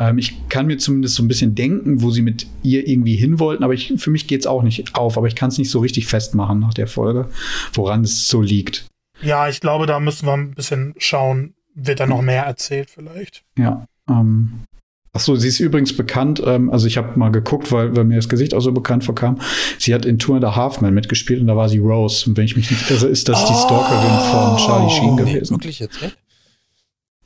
Ähm, 0.00 0.18
ich 0.18 0.48
kann 0.48 0.66
mir 0.66 0.78
zumindest 0.78 1.14
so 1.14 1.22
ein 1.22 1.28
bisschen 1.28 1.54
denken, 1.54 2.02
wo 2.02 2.10
sie 2.10 2.22
mit 2.22 2.48
ihr 2.64 2.88
irgendwie 2.88 3.14
hin 3.14 3.38
wollten, 3.38 3.62
aber 3.62 3.74
ich, 3.74 3.94
für 3.98 4.10
mich 4.10 4.26
geht 4.26 4.40
es 4.40 4.46
auch 4.48 4.64
nicht 4.64 4.96
auf. 4.96 5.16
Aber 5.16 5.28
ich 5.28 5.36
kann 5.36 5.50
es 5.50 5.58
nicht 5.58 5.70
so 5.70 5.78
richtig 5.78 6.06
festmachen 6.06 6.58
nach 6.58 6.74
der 6.74 6.88
Folge, 6.88 7.28
woran 7.72 8.02
es 8.02 8.26
so 8.26 8.42
liegt. 8.42 8.86
Ja, 9.22 9.48
ich 9.48 9.60
glaube, 9.60 9.86
da 9.86 10.00
müssen 10.00 10.26
wir 10.26 10.34
ein 10.34 10.54
bisschen 10.54 10.94
schauen, 10.98 11.54
wird 11.74 12.00
da 12.00 12.06
noch 12.06 12.22
mehr 12.22 12.44
erzählt 12.44 12.90
vielleicht. 12.90 13.44
Ja. 13.58 13.86
Ähm, 14.08 14.64
Achso, 15.12 15.34
sie 15.36 15.48
ist 15.48 15.60
übrigens 15.60 15.96
bekannt, 15.96 16.42
ähm, 16.44 16.68
also 16.68 16.86
ich 16.86 16.98
habe 16.98 17.18
mal 17.18 17.32
geguckt, 17.32 17.72
weil, 17.72 17.96
weil, 17.96 18.04
mir 18.04 18.16
das 18.16 18.28
Gesicht 18.28 18.52
auch 18.52 18.60
so 18.60 18.70
bekannt 18.72 19.02
vorkam. 19.02 19.40
Sie 19.78 19.94
hat 19.94 20.04
in 20.04 20.18
Tour 20.18 20.36
and 20.36 20.44
a 20.44 20.54
Halfman 20.54 20.92
mitgespielt 20.92 21.40
und 21.40 21.46
da 21.46 21.56
war 21.56 21.70
sie 21.70 21.78
Rose. 21.78 22.28
Und 22.28 22.36
wenn 22.36 22.44
ich 22.44 22.54
mich 22.54 22.70
nicht 22.70 22.90
irre, 22.90 23.06
ist 23.06 23.26
das 23.26 23.42
oh, 23.42 23.48
die 23.48 23.54
Stalkerin 23.54 24.18
von 24.30 24.56
Charlie 24.58 24.90
Sheen 24.90 25.16
gewesen. 25.16 25.54
Nee, 25.54 25.58
wirklich 25.58 25.78
jetzt, 25.78 26.02
echt? 26.02 26.18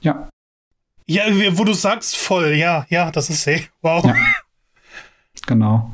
Ja. 0.02 0.28
Ja, 1.08 1.24
wo 1.58 1.64
du 1.64 1.72
sagst, 1.72 2.16
voll, 2.16 2.52
ja, 2.52 2.86
ja, 2.90 3.10
das 3.10 3.28
ist 3.28 3.42
sie. 3.42 3.66
Wow. 3.82 4.04
Ja. 4.04 4.14
Genau 5.46 5.92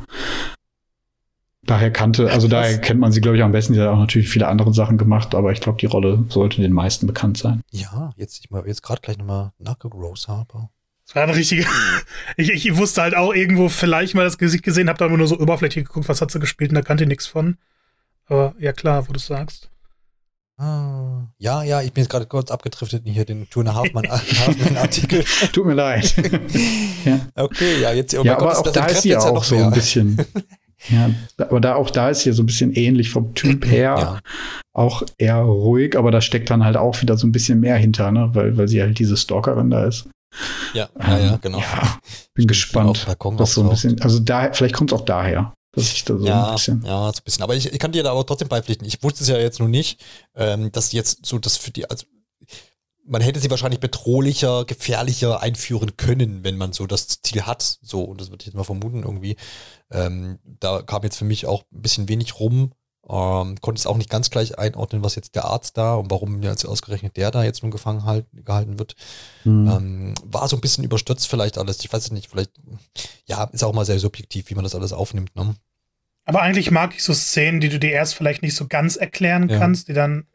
daher 1.66 1.90
kannte, 1.90 2.30
also 2.30 2.48
daher 2.48 2.78
kennt 2.78 3.00
man 3.00 3.12
sie, 3.12 3.20
glaube 3.20 3.36
ich, 3.36 3.42
am 3.42 3.52
besten. 3.52 3.74
Sie 3.74 3.80
hat 3.80 3.88
auch 3.88 3.98
natürlich 3.98 4.28
viele 4.28 4.48
andere 4.48 4.72
Sachen 4.72 4.98
gemacht, 4.98 5.34
aber 5.34 5.52
ich 5.52 5.60
glaube, 5.60 5.78
die 5.78 5.86
Rolle 5.86 6.24
sollte 6.28 6.60
den 6.60 6.72
meisten 6.72 7.06
bekannt 7.06 7.38
sein. 7.38 7.62
Ja, 7.70 8.12
jetzt, 8.16 8.38
ich 8.38 8.50
mal, 8.50 8.66
jetzt 8.66 8.82
gerade 8.82 9.00
gleich 9.00 9.18
nochmal 9.18 9.52
nachgeguckt, 9.58 9.94
Rose 9.94 10.28
Harper. 10.28 10.70
Das 11.06 11.14
war 11.14 11.22
eine 11.22 11.36
richtige. 11.36 11.64
ich, 12.36 12.50
ich 12.50 12.76
wusste 12.76 13.02
halt 13.02 13.16
auch 13.16 13.32
irgendwo 13.32 13.68
vielleicht 13.68 14.14
mal 14.14 14.24
das 14.24 14.38
Gesicht 14.38 14.64
gesehen, 14.64 14.88
habe 14.88 14.98
da 14.98 15.06
immer 15.06 15.18
nur 15.18 15.28
so 15.28 15.38
oberflächlich 15.38 15.84
geguckt, 15.84 16.08
was 16.08 16.20
hat 16.20 16.30
sie 16.30 16.40
gespielt 16.40 16.70
und 16.70 16.74
da 16.74 16.82
kannte 16.82 17.04
ich 17.04 17.08
nichts 17.08 17.26
von. 17.26 17.58
Aber 18.26 18.54
ja, 18.58 18.72
klar, 18.72 19.08
wo 19.08 19.12
du 19.12 19.20
sagst. 19.20 19.70
Ah, 20.58 21.26
ja, 21.36 21.62
ja, 21.62 21.82
ich 21.82 21.92
bin 21.92 22.02
jetzt 22.02 22.10
gerade 22.10 22.24
kurz 22.24 22.50
abgedriftet 22.50 23.04
in 23.04 23.12
hier 23.12 23.26
den 23.26 23.48
Tuna 23.50 23.74
Hafmann-Artikel. 23.74 25.22
Tut 25.52 25.66
mir 25.66 25.74
leid. 25.74 26.14
ja. 27.04 27.20
Okay, 27.34 27.82
ja, 27.82 27.92
jetzt 27.92 28.16
oh 28.16 28.24
ja, 28.24 28.38
aber 28.38 28.54
Gott, 28.54 28.68
auch 28.68 28.72
da 28.72 28.86
ist 28.86 29.02
sie 29.02 29.14
auch 29.16 29.44
so 29.44 29.56
ein 29.56 29.70
bisschen. 29.70 30.24
Ja, 30.88 31.10
aber 31.38 31.60
da 31.60 31.74
auch 31.74 31.90
da 31.90 32.10
ist 32.10 32.22
hier 32.22 32.34
so 32.34 32.42
ein 32.42 32.46
bisschen 32.46 32.72
ähnlich 32.72 33.10
vom 33.10 33.34
Typ 33.34 33.66
her. 33.70 33.96
Ja. 33.98 34.18
Auch 34.72 35.02
eher 35.16 35.38
ruhig, 35.38 35.96
aber 35.96 36.10
da 36.10 36.20
steckt 36.20 36.50
dann 36.50 36.64
halt 36.64 36.76
auch 36.76 37.00
wieder 37.00 37.16
so 37.16 37.26
ein 37.26 37.32
bisschen 37.32 37.60
mehr 37.60 37.76
hinter, 37.76 38.12
ne? 38.12 38.30
weil, 38.32 38.56
weil 38.58 38.68
sie 38.68 38.82
halt 38.82 38.98
diese 38.98 39.16
Stalkerin 39.16 39.70
da 39.70 39.84
ist. 39.84 40.06
Ja, 40.74 40.88
ja, 40.98 41.18
ja 41.18 41.32
ähm, 41.34 41.38
genau. 41.40 41.58
Ja, 41.58 41.98
bin 42.34 42.46
gespannt. 42.46 43.06
Was 43.18 43.54
so 43.54 43.62
ein 43.62 43.70
bisschen, 43.70 44.00
also 44.02 44.18
da, 44.18 44.52
vielleicht 44.52 44.74
kommt 44.74 44.92
es 44.92 44.98
auch 44.98 45.04
daher. 45.04 45.54
Dass 45.72 45.92
ich 45.92 46.04
da 46.04 46.16
so 46.16 46.26
ja, 46.26 46.48
ein 46.48 46.54
bisschen. 46.54 46.82
Ja, 46.86 47.12
so 47.12 47.18
ein 47.18 47.24
bisschen. 47.24 47.42
Aber 47.42 47.54
ich, 47.54 47.70
ich 47.70 47.78
kann 47.78 47.92
dir 47.92 48.02
da 48.02 48.10
aber 48.10 48.24
trotzdem 48.24 48.48
beipflichten. 48.48 48.86
Ich 48.86 49.02
wusste 49.02 49.22
es 49.22 49.28
ja 49.28 49.36
jetzt 49.36 49.60
nur 49.60 49.68
nicht, 49.68 50.02
ähm, 50.34 50.72
dass 50.72 50.92
jetzt 50.92 51.24
so 51.26 51.38
das 51.38 51.58
für 51.58 51.70
die, 51.70 51.88
also 51.88 52.06
man 53.06 53.22
hätte 53.22 53.40
sie 53.40 53.50
wahrscheinlich 53.50 53.80
bedrohlicher, 53.80 54.64
gefährlicher 54.64 55.42
einführen 55.42 55.96
können, 55.96 56.44
wenn 56.44 56.56
man 56.56 56.72
so 56.72 56.86
das 56.86 57.22
Ziel 57.22 57.42
hat. 57.42 57.78
So, 57.82 58.02
und 58.02 58.20
das 58.20 58.30
würde 58.30 58.42
ich 58.42 58.46
jetzt 58.46 58.56
mal 58.56 58.64
vermuten 58.64 59.02
irgendwie. 59.02 59.36
Ähm, 59.90 60.38
da 60.44 60.82
kam 60.82 61.02
jetzt 61.02 61.16
für 61.16 61.24
mich 61.24 61.46
auch 61.46 61.62
ein 61.72 61.82
bisschen 61.82 62.08
wenig 62.08 62.40
rum 62.40 62.72
Ähm, 63.08 63.54
konnte 63.60 63.78
es 63.78 63.86
auch 63.86 63.96
nicht 63.96 64.10
ganz 64.10 64.30
gleich 64.30 64.58
einordnen, 64.58 65.04
was 65.04 65.14
jetzt 65.14 65.36
der 65.36 65.44
Arzt 65.44 65.78
da 65.78 65.94
und 65.94 66.10
warum 66.10 66.42
jetzt 66.42 66.64
ausgerechnet 66.64 67.16
der 67.16 67.30
da 67.30 67.44
jetzt 67.44 67.62
nun 67.62 67.70
gefangen 67.70 68.04
halt, 68.04 68.26
gehalten 68.32 68.80
wird. 68.80 68.96
Mhm. 69.44 69.70
Ähm, 69.70 70.14
war 70.24 70.48
so 70.48 70.56
ein 70.56 70.60
bisschen 70.60 70.82
überstürzt 70.82 71.28
vielleicht 71.28 71.56
alles. 71.56 71.78
Ich 71.84 71.92
weiß 71.92 72.10
nicht, 72.10 72.28
vielleicht, 72.28 72.50
ja, 73.26 73.44
ist 73.44 73.62
auch 73.62 73.72
mal 73.72 73.84
sehr 73.84 74.00
subjektiv, 74.00 74.50
wie 74.50 74.56
man 74.56 74.64
das 74.64 74.74
alles 74.74 74.92
aufnimmt. 74.92 75.36
Ne? 75.36 75.54
Aber 76.24 76.42
eigentlich 76.42 76.72
mag 76.72 76.94
ich 76.96 77.04
so 77.04 77.14
Szenen, 77.14 77.60
die 77.60 77.68
du 77.68 77.78
dir 77.78 77.92
erst 77.92 78.16
vielleicht 78.16 78.42
nicht 78.42 78.56
so 78.56 78.66
ganz 78.66 78.96
erklären 78.96 79.48
ja. 79.48 79.58
kannst, 79.60 79.86
die 79.86 79.92
dann 79.92 80.26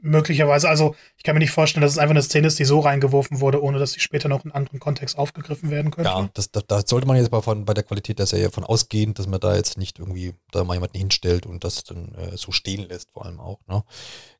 möglicherweise, 0.00 0.68
also 0.68 0.94
ich 1.16 1.24
kann 1.24 1.34
mir 1.34 1.40
nicht 1.40 1.50
vorstellen, 1.50 1.82
dass 1.82 1.92
es 1.92 1.98
einfach 1.98 2.14
eine 2.14 2.22
Szene 2.22 2.46
ist, 2.46 2.58
die 2.58 2.64
so 2.64 2.80
reingeworfen 2.80 3.40
wurde, 3.40 3.62
ohne 3.62 3.78
dass 3.78 3.92
sie 3.92 4.00
später 4.00 4.28
noch 4.28 4.44
in 4.44 4.52
anderen 4.52 4.78
Kontext 4.78 5.18
aufgegriffen 5.18 5.70
werden 5.70 5.90
könnte. 5.90 6.10
Ja, 6.10 6.28
das, 6.34 6.50
da, 6.50 6.60
da 6.66 6.82
sollte 6.84 7.06
man 7.06 7.16
jetzt 7.16 7.30
bei, 7.30 7.42
von, 7.42 7.64
bei 7.64 7.74
der 7.74 7.84
Qualität 7.84 8.18
der 8.18 8.26
Serie 8.26 8.50
von 8.50 8.64
ausgehen, 8.64 9.14
dass 9.14 9.26
man 9.26 9.40
da 9.40 9.56
jetzt 9.56 9.78
nicht 9.78 9.98
irgendwie 9.98 10.34
da 10.52 10.64
mal 10.64 10.74
jemanden 10.74 10.98
hinstellt 10.98 11.46
und 11.46 11.64
das 11.64 11.84
dann 11.84 12.14
äh, 12.14 12.36
so 12.36 12.52
stehen 12.52 12.88
lässt, 12.88 13.10
vor 13.10 13.26
allem 13.26 13.40
auch. 13.40 13.58
Ne? 13.66 13.82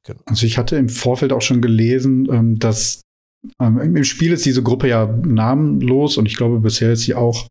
Genau. 0.05 0.21
Also 0.27 0.47
ich 0.47 0.59
hatte 0.59 0.77
im 0.77 0.89
Vorfeld 0.89 1.33
auch 1.33 1.43
schon 1.43 1.61
gelesen, 1.61 2.29
ähm, 2.31 2.59
dass 2.59 3.03
ähm, 3.61 3.79
im 3.79 4.05
Spiel 4.05 4.33
ist 4.33 4.45
diese 4.47 4.63
Gruppe 4.63 4.89
ja 4.89 5.07
namenlos 5.07 6.17
und 6.17 6.27
ich 6.27 6.37
glaube, 6.37 6.61
bisher 6.61 6.93
ist 6.93 7.03
sie 7.03 7.15
auch 7.15 7.49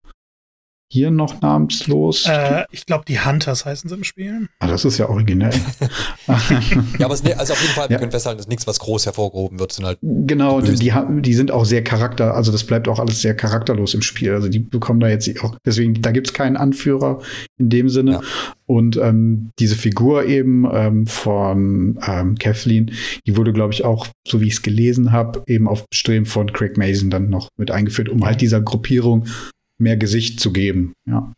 hier 0.90 1.12
noch 1.12 1.42
namenslos? 1.42 2.26
Äh, 2.28 2.64
ich 2.72 2.86
glaube, 2.86 3.04
die 3.08 3.20
Hunters 3.20 3.66
heißen 3.66 3.90
sie 3.90 3.96
im 3.96 4.04
Spiel. 4.04 4.48
Ah, 4.60 4.68
das 4.68 4.86
ist 4.86 4.98
ja 4.98 5.10
originell. 5.10 5.54
ja, 7.00 7.06
aber 7.06 7.14
es, 7.14 7.24
also 7.26 7.54
auf 7.54 7.62
jeden 7.62 7.74
Fall, 7.74 7.90
wir 7.90 7.96
ja. 7.96 8.00
können 8.00 8.12
festhalten, 8.12 8.38
dass 8.38 8.48
nichts, 8.48 8.68
was 8.68 8.80
groß 8.80 9.06
hervorgehoben 9.06 9.60
wird, 9.60 9.72
sind 9.72 9.86
halt. 9.86 10.00
Genau, 10.02 10.62
die, 10.62 10.76
die, 10.76 10.94
die, 11.22 11.34
sind 11.34 11.52
auch 11.52 11.66
sehr 11.66 11.84
charakter, 11.84 12.36
also 12.36 12.52
das 12.52 12.64
bleibt 12.64 12.88
auch 12.88 13.00
alles 13.00 13.22
sehr 13.22 13.36
charakterlos 13.36 13.94
im 13.94 14.02
Spiel. 14.02 14.34
Also 14.34 14.48
die 14.48 14.60
bekommen 14.60 15.00
da 15.00 15.10
jetzt 15.10 15.28
auch, 15.44 15.56
deswegen, 15.66 16.02
da 16.02 16.12
gibt 16.12 16.28
es 16.28 16.34
keinen 16.34 16.58
Anführer 16.58 17.22
in 17.58 17.70
dem 17.70 17.90
Sinne. 17.90 18.12
Ja. 18.12 18.22
Und 18.66 18.98
ähm, 18.98 19.52
diese 19.60 19.76
Figur 19.76 20.26
eben 20.26 20.68
ähm, 20.72 21.08
von 21.08 21.98
ähm, 22.06 22.36
Kathleen, 22.36 22.92
die 23.26 23.38
wurde, 23.38 23.54
glaube 23.54 23.74
ich, 23.74 23.86
auch, 23.86 24.08
so 24.28 24.42
wie 24.42 24.48
ich 24.48 24.54
es 24.54 24.62
gelesen 24.62 25.12
habe, 25.12 25.42
eben 25.48 25.68
auf 25.68 25.88
Bestreben 25.90 26.26
von 26.26 26.52
Craig 26.52 26.78
Mason 26.78 27.10
dann 27.10 27.30
noch 27.30 27.48
mit 27.58 27.72
eingeführt, 27.72 28.10
um 28.10 28.26
halt 28.26 28.42
dieser 28.42 28.62
Gruppierung 28.62 29.26
mehr 29.78 29.97
Gesicht 29.97 30.39
zu 30.39 30.51
geben. 30.51 30.93
Ja. 31.05 31.34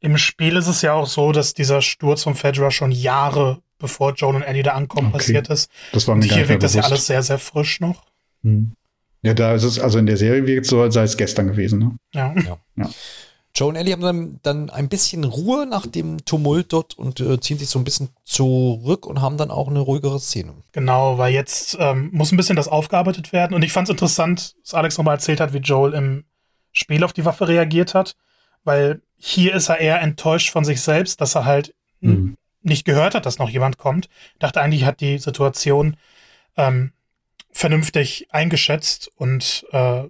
Im 0.00 0.18
Spiel 0.18 0.56
ist 0.56 0.66
es 0.66 0.82
ja 0.82 0.92
auch 0.92 1.06
so, 1.06 1.32
dass 1.32 1.54
dieser 1.54 1.82
Sturz 1.82 2.22
von 2.22 2.34
Fedra 2.34 2.70
schon 2.70 2.92
Jahre 2.92 3.60
bevor 3.78 4.14
Joel 4.14 4.36
und 4.36 4.42
Ellie 4.42 4.62
da 4.62 4.72
ankommen 4.72 5.08
okay. 5.08 5.18
passiert 5.18 5.48
ist. 5.48 5.70
Das 5.92 6.08
war 6.08 6.14
mir 6.14 6.22
und 6.24 6.32
hier 6.32 6.48
wirkt 6.48 6.62
das 6.62 6.74
ja 6.74 6.82
alles 6.82 7.06
sehr, 7.06 7.22
sehr 7.22 7.38
frisch 7.38 7.80
noch. 7.80 8.04
Hm. 8.42 8.72
Ja, 9.22 9.34
da 9.34 9.54
ist 9.54 9.64
es, 9.64 9.78
also 9.78 9.98
in 9.98 10.06
der 10.06 10.16
Serie 10.16 10.46
wirkt 10.46 10.64
es 10.64 10.70
so, 10.70 10.80
als 10.80 10.94
sei 10.94 11.02
es 11.02 11.16
gestern 11.16 11.48
gewesen. 11.48 11.78
Ne? 11.78 11.96
Ja. 12.14 12.34
ja. 12.36 12.58
ja. 12.76 12.90
Joe 13.54 13.68
und 13.68 13.76
Ellie 13.76 13.92
haben 13.92 14.02
dann, 14.02 14.38
dann 14.42 14.70
ein 14.70 14.88
bisschen 14.88 15.24
Ruhe 15.24 15.66
nach 15.66 15.86
dem 15.86 16.22
Tumult 16.26 16.72
dort 16.74 16.96
und 16.98 17.20
äh, 17.20 17.40
ziehen 17.40 17.58
sich 17.58 17.70
so 17.70 17.78
ein 17.78 17.84
bisschen 17.84 18.10
zurück 18.22 19.06
und 19.06 19.22
haben 19.22 19.38
dann 19.38 19.50
auch 19.50 19.68
eine 19.68 19.80
ruhigere 19.80 20.20
Szene. 20.20 20.52
Genau, 20.72 21.16
weil 21.16 21.32
jetzt 21.32 21.76
ähm, 21.80 22.10
muss 22.12 22.32
ein 22.32 22.36
bisschen 22.36 22.56
das 22.56 22.68
aufgearbeitet 22.68 23.32
werden. 23.32 23.54
Und 23.54 23.62
ich 23.62 23.72
fand 23.72 23.88
es 23.88 23.92
interessant, 23.92 24.56
dass 24.62 24.74
Alex 24.74 24.98
nochmal 24.98 25.14
erzählt 25.14 25.40
hat, 25.40 25.54
wie 25.54 25.58
Joel 25.58 25.94
im 25.94 26.24
Spiel 26.76 27.04
auf 27.04 27.14
die 27.14 27.24
Waffe 27.24 27.48
reagiert 27.48 27.94
hat, 27.94 28.16
weil 28.64 29.00
hier 29.16 29.54
ist 29.54 29.70
er 29.70 29.78
eher 29.78 30.02
enttäuscht 30.02 30.50
von 30.50 30.64
sich 30.64 30.82
selbst, 30.82 31.22
dass 31.22 31.34
er 31.34 31.46
halt 31.46 31.74
mhm. 32.00 32.36
nicht 32.62 32.84
gehört 32.84 33.14
hat, 33.14 33.24
dass 33.24 33.38
noch 33.38 33.48
jemand 33.48 33.78
kommt. 33.78 34.10
Dachte 34.38 34.60
eigentlich, 34.60 34.84
hat 34.84 35.00
die 35.00 35.16
Situation 35.16 35.96
ähm, 36.58 36.92
vernünftig 37.50 38.28
eingeschätzt 38.30 39.10
und 39.16 39.66
äh, 39.72 40.02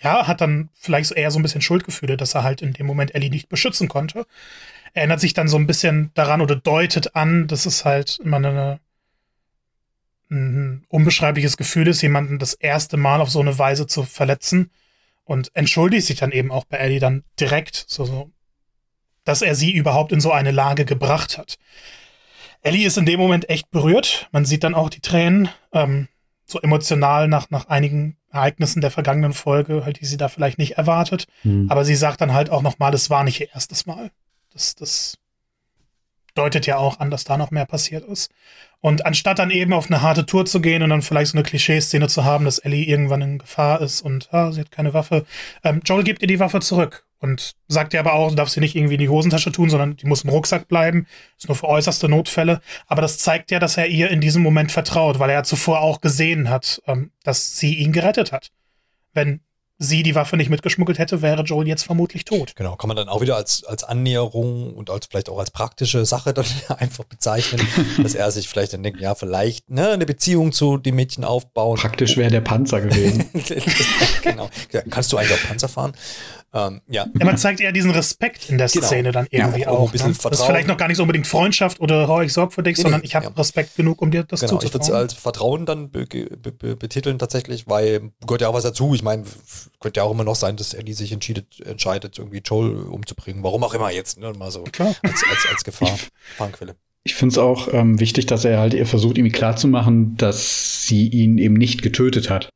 ja, 0.00 0.26
hat 0.26 0.42
dann 0.42 0.68
vielleicht 0.74 1.12
eher 1.12 1.30
so 1.30 1.38
ein 1.38 1.42
bisschen 1.42 1.62
Schuldgefühle, 1.62 2.18
dass 2.18 2.34
er 2.34 2.42
halt 2.42 2.60
in 2.60 2.74
dem 2.74 2.86
Moment 2.86 3.14
Ellie 3.14 3.30
nicht 3.30 3.48
beschützen 3.48 3.88
konnte. 3.88 4.26
Erinnert 4.92 5.20
sich 5.20 5.32
dann 5.32 5.48
so 5.48 5.56
ein 5.56 5.66
bisschen 5.66 6.10
daran 6.12 6.42
oder 6.42 6.54
deutet 6.54 7.16
an, 7.16 7.46
dass 7.48 7.64
es 7.64 7.86
halt 7.86 8.18
immer 8.22 8.36
eine, 8.36 8.78
ein 10.30 10.84
unbeschreibliches 10.88 11.56
Gefühl 11.56 11.88
ist, 11.88 12.02
jemanden 12.02 12.38
das 12.38 12.52
erste 12.52 12.98
Mal 12.98 13.22
auf 13.22 13.30
so 13.30 13.40
eine 13.40 13.58
Weise 13.58 13.86
zu 13.86 14.02
verletzen 14.02 14.70
und 15.28 15.54
entschuldigt 15.54 16.06
sich 16.06 16.18
dann 16.18 16.32
eben 16.32 16.50
auch 16.50 16.64
bei 16.64 16.78
Ellie 16.78 17.00
dann 17.00 17.22
direkt, 17.38 17.84
so, 17.86 18.06
so, 18.06 18.30
dass 19.24 19.42
er 19.42 19.54
sie 19.54 19.72
überhaupt 19.72 20.10
in 20.10 20.22
so 20.22 20.32
eine 20.32 20.52
Lage 20.52 20.86
gebracht 20.86 21.36
hat. 21.36 21.56
Ellie 22.62 22.86
ist 22.86 22.96
in 22.96 23.04
dem 23.04 23.20
Moment 23.20 23.50
echt 23.50 23.70
berührt. 23.70 24.28
Man 24.32 24.46
sieht 24.46 24.64
dann 24.64 24.74
auch 24.74 24.88
die 24.88 25.02
Tränen, 25.02 25.50
ähm, 25.72 26.08
so 26.46 26.58
emotional 26.60 27.28
nach, 27.28 27.50
nach 27.50 27.68
einigen 27.68 28.16
Ereignissen 28.30 28.80
der 28.80 28.90
vergangenen 28.90 29.34
Folge, 29.34 29.84
halt, 29.84 30.00
die 30.00 30.06
sie 30.06 30.16
da 30.16 30.28
vielleicht 30.28 30.56
nicht 30.56 30.78
erwartet. 30.78 31.26
Mhm. 31.42 31.70
Aber 31.70 31.84
sie 31.84 31.94
sagt 31.94 32.22
dann 32.22 32.32
halt 32.32 32.48
auch 32.48 32.62
nochmal, 32.62 32.94
es 32.94 33.10
war 33.10 33.22
nicht 33.22 33.38
ihr 33.38 33.52
erstes 33.52 33.84
Mal. 33.84 34.10
Das, 34.54 34.76
das 34.76 35.18
deutet 36.38 36.66
ja 36.66 36.76
auch 36.78 37.00
an, 37.00 37.10
dass 37.10 37.24
da 37.24 37.36
noch 37.36 37.50
mehr 37.50 37.66
passiert 37.66 38.04
ist. 38.04 38.30
Und 38.80 39.04
anstatt 39.04 39.38
dann 39.38 39.50
eben 39.50 39.72
auf 39.72 39.86
eine 39.90 40.02
harte 40.02 40.24
Tour 40.24 40.46
zu 40.46 40.60
gehen 40.60 40.82
und 40.82 40.90
dann 40.90 41.02
vielleicht 41.02 41.32
so 41.32 41.38
eine 41.38 41.42
Klischee-Szene 41.42 42.08
zu 42.08 42.24
haben, 42.24 42.44
dass 42.44 42.58
Ellie 42.58 42.84
irgendwann 42.84 43.22
in 43.22 43.38
Gefahr 43.38 43.80
ist 43.80 44.00
und 44.02 44.32
ah, 44.32 44.52
sie 44.52 44.60
hat 44.60 44.70
keine 44.70 44.94
Waffe, 44.94 45.26
ähm, 45.64 45.80
Joel 45.84 46.04
gibt 46.04 46.22
ihr 46.22 46.28
die 46.28 46.38
Waffe 46.38 46.60
zurück 46.60 47.04
und 47.20 47.56
sagt 47.66 47.94
ihr 47.94 48.00
aber 48.00 48.12
auch, 48.12 48.28
du 48.30 48.36
darfst 48.36 48.54
sie 48.54 48.60
nicht 48.60 48.76
irgendwie 48.76 48.94
in 48.94 49.00
die 49.00 49.08
Hosentasche 49.08 49.50
tun, 49.50 49.70
sondern 49.70 49.96
die 49.96 50.06
muss 50.06 50.22
im 50.22 50.30
Rucksack 50.30 50.68
bleiben. 50.68 51.06
ist 51.36 51.48
nur 51.48 51.56
für 51.56 51.68
äußerste 51.68 52.08
Notfälle. 52.08 52.60
Aber 52.86 53.02
das 53.02 53.18
zeigt 53.18 53.50
ja, 53.50 53.58
dass 53.58 53.76
er 53.76 53.88
ihr 53.88 54.10
in 54.10 54.20
diesem 54.20 54.42
Moment 54.42 54.70
vertraut, 54.70 55.18
weil 55.18 55.30
er 55.30 55.42
zuvor 55.42 55.80
auch 55.80 56.00
gesehen 56.00 56.48
hat, 56.48 56.80
ähm, 56.86 57.10
dass 57.24 57.56
sie 57.56 57.74
ihn 57.74 57.92
gerettet 57.92 58.30
hat. 58.30 58.50
Wenn 59.14 59.40
sie 59.78 60.02
die 60.02 60.16
Waffe 60.16 60.36
nicht 60.36 60.50
mitgeschmuggelt 60.50 60.98
hätte, 60.98 61.22
wäre 61.22 61.42
Joel 61.42 61.68
jetzt 61.68 61.84
vermutlich 61.84 62.24
tot. 62.24 62.56
Genau, 62.56 62.74
kann 62.74 62.88
man 62.88 62.96
dann 62.96 63.08
auch 63.08 63.20
wieder 63.20 63.36
als, 63.36 63.62
als 63.64 63.84
Annäherung 63.84 64.74
und 64.74 64.90
als 64.90 65.06
vielleicht 65.06 65.28
auch 65.28 65.38
als 65.38 65.52
praktische 65.52 66.04
Sache 66.04 66.34
dann 66.34 66.46
einfach 66.78 67.04
bezeichnen, 67.04 67.66
dass 68.02 68.14
er 68.14 68.30
sich 68.30 68.48
vielleicht 68.48 68.72
dann 68.72 68.82
denkt, 68.82 69.00
ja, 69.00 69.14
vielleicht 69.14 69.70
ne, 69.70 69.90
eine 69.90 70.06
Beziehung 70.06 70.52
zu 70.52 70.78
dem 70.78 70.96
Mädchen 70.96 71.24
aufbauen. 71.24 71.78
Praktisch 71.78 72.16
wäre 72.16 72.30
der 72.30 72.40
Panzer 72.40 72.80
gewesen. 72.80 73.30
genau. 74.22 74.50
Kannst 74.90 75.12
du 75.12 75.16
eigentlich 75.16 75.34
auch 75.34 75.48
Panzer 75.48 75.68
fahren? 75.68 75.92
Ähm, 76.54 76.80
ja. 76.88 77.06
ja. 77.18 77.24
Man 77.26 77.36
zeigt 77.36 77.60
eher 77.60 77.72
diesen 77.72 77.90
Respekt 77.90 78.48
in 78.48 78.56
der 78.56 78.68
genau. 78.68 78.86
Szene 78.86 79.12
dann 79.12 79.26
irgendwie 79.30 79.60
ja, 79.60 79.68
auch. 79.68 79.80
auch 79.80 79.86
ein 79.86 79.92
bisschen 79.92 80.12
ne? 80.12 80.16
Das 80.22 80.40
ist 80.40 80.46
vielleicht 80.46 80.66
noch 80.66 80.78
gar 80.78 80.88
nicht 80.88 80.96
so 80.96 81.02
unbedingt 81.02 81.26
Freundschaft 81.26 81.80
oder 81.80 82.08
oh, 82.08 82.20
ich 82.22 82.32
sorge 82.32 82.52
für 82.52 82.62
dich, 82.62 82.78
nee, 82.78 82.82
sondern 82.82 83.02
ich 83.04 83.14
habe 83.14 83.26
ja. 83.26 83.32
Respekt 83.32 83.76
genug, 83.76 84.00
um 84.00 84.10
dir 84.10 84.24
das 84.24 84.40
genau, 84.40 84.52
zuzutrauen. 84.52 84.82
Ich 84.82 84.88
würde 84.88 85.06
es 85.06 85.12
als 85.12 85.14
Vertrauen 85.14 85.66
dann 85.66 85.90
be 85.90 86.06
be 86.06 86.76
betiteln 86.76 87.18
tatsächlich, 87.18 87.66
weil 87.68 88.12
gehört 88.26 88.40
ja 88.40 88.48
auch 88.48 88.54
was 88.54 88.64
dazu. 88.64 88.94
Ich 88.94 89.02
meine, 89.02 89.24
könnte 89.80 90.00
ja 90.00 90.04
auch 90.04 90.10
immer 90.10 90.24
noch 90.24 90.36
sein, 90.36 90.56
dass 90.56 90.72
Ellie 90.72 90.94
sich 90.94 91.12
entscheidet, 91.12 91.60
entscheidet 91.66 92.18
irgendwie 92.18 92.40
Joel 92.44 92.76
umzubringen. 92.76 93.42
Warum 93.42 93.62
auch 93.64 93.74
immer 93.74 93.90
jetzt, 93.90 94.18
ne? 94.18 94.32
Mal 94.32 94.50
so 94.50 94.64
Klar. 94.64 94.94
Als, 95.02 95.22
als, 95.30 95.46
als 95.50 95.64
Gefahr, 95.64 95.98
Gefahrenquelle. 96.30 96.76
Ich 97.04 97.14
finde 97.14 97.32
es 97.32 97.38
auch 97.38 97.72
ähm, 97.72 98.00
wichtig, 98.00 98.26
dass 98.26 98.44
er 98.44 98.58
halt 98.58 98.74
ihr 98.74 98.86
versucht, 98.86 99.18
irgendwie 99.18 99.32
klarzumachen, 99.32 100.16
dass 100.16 100.86
sie 100.86 101.08
ihn 101.08 101.38
eben 101.38 101.54
nicht 101.54 101.82
getötet 101.82 102.28
hat. 102.28 102.50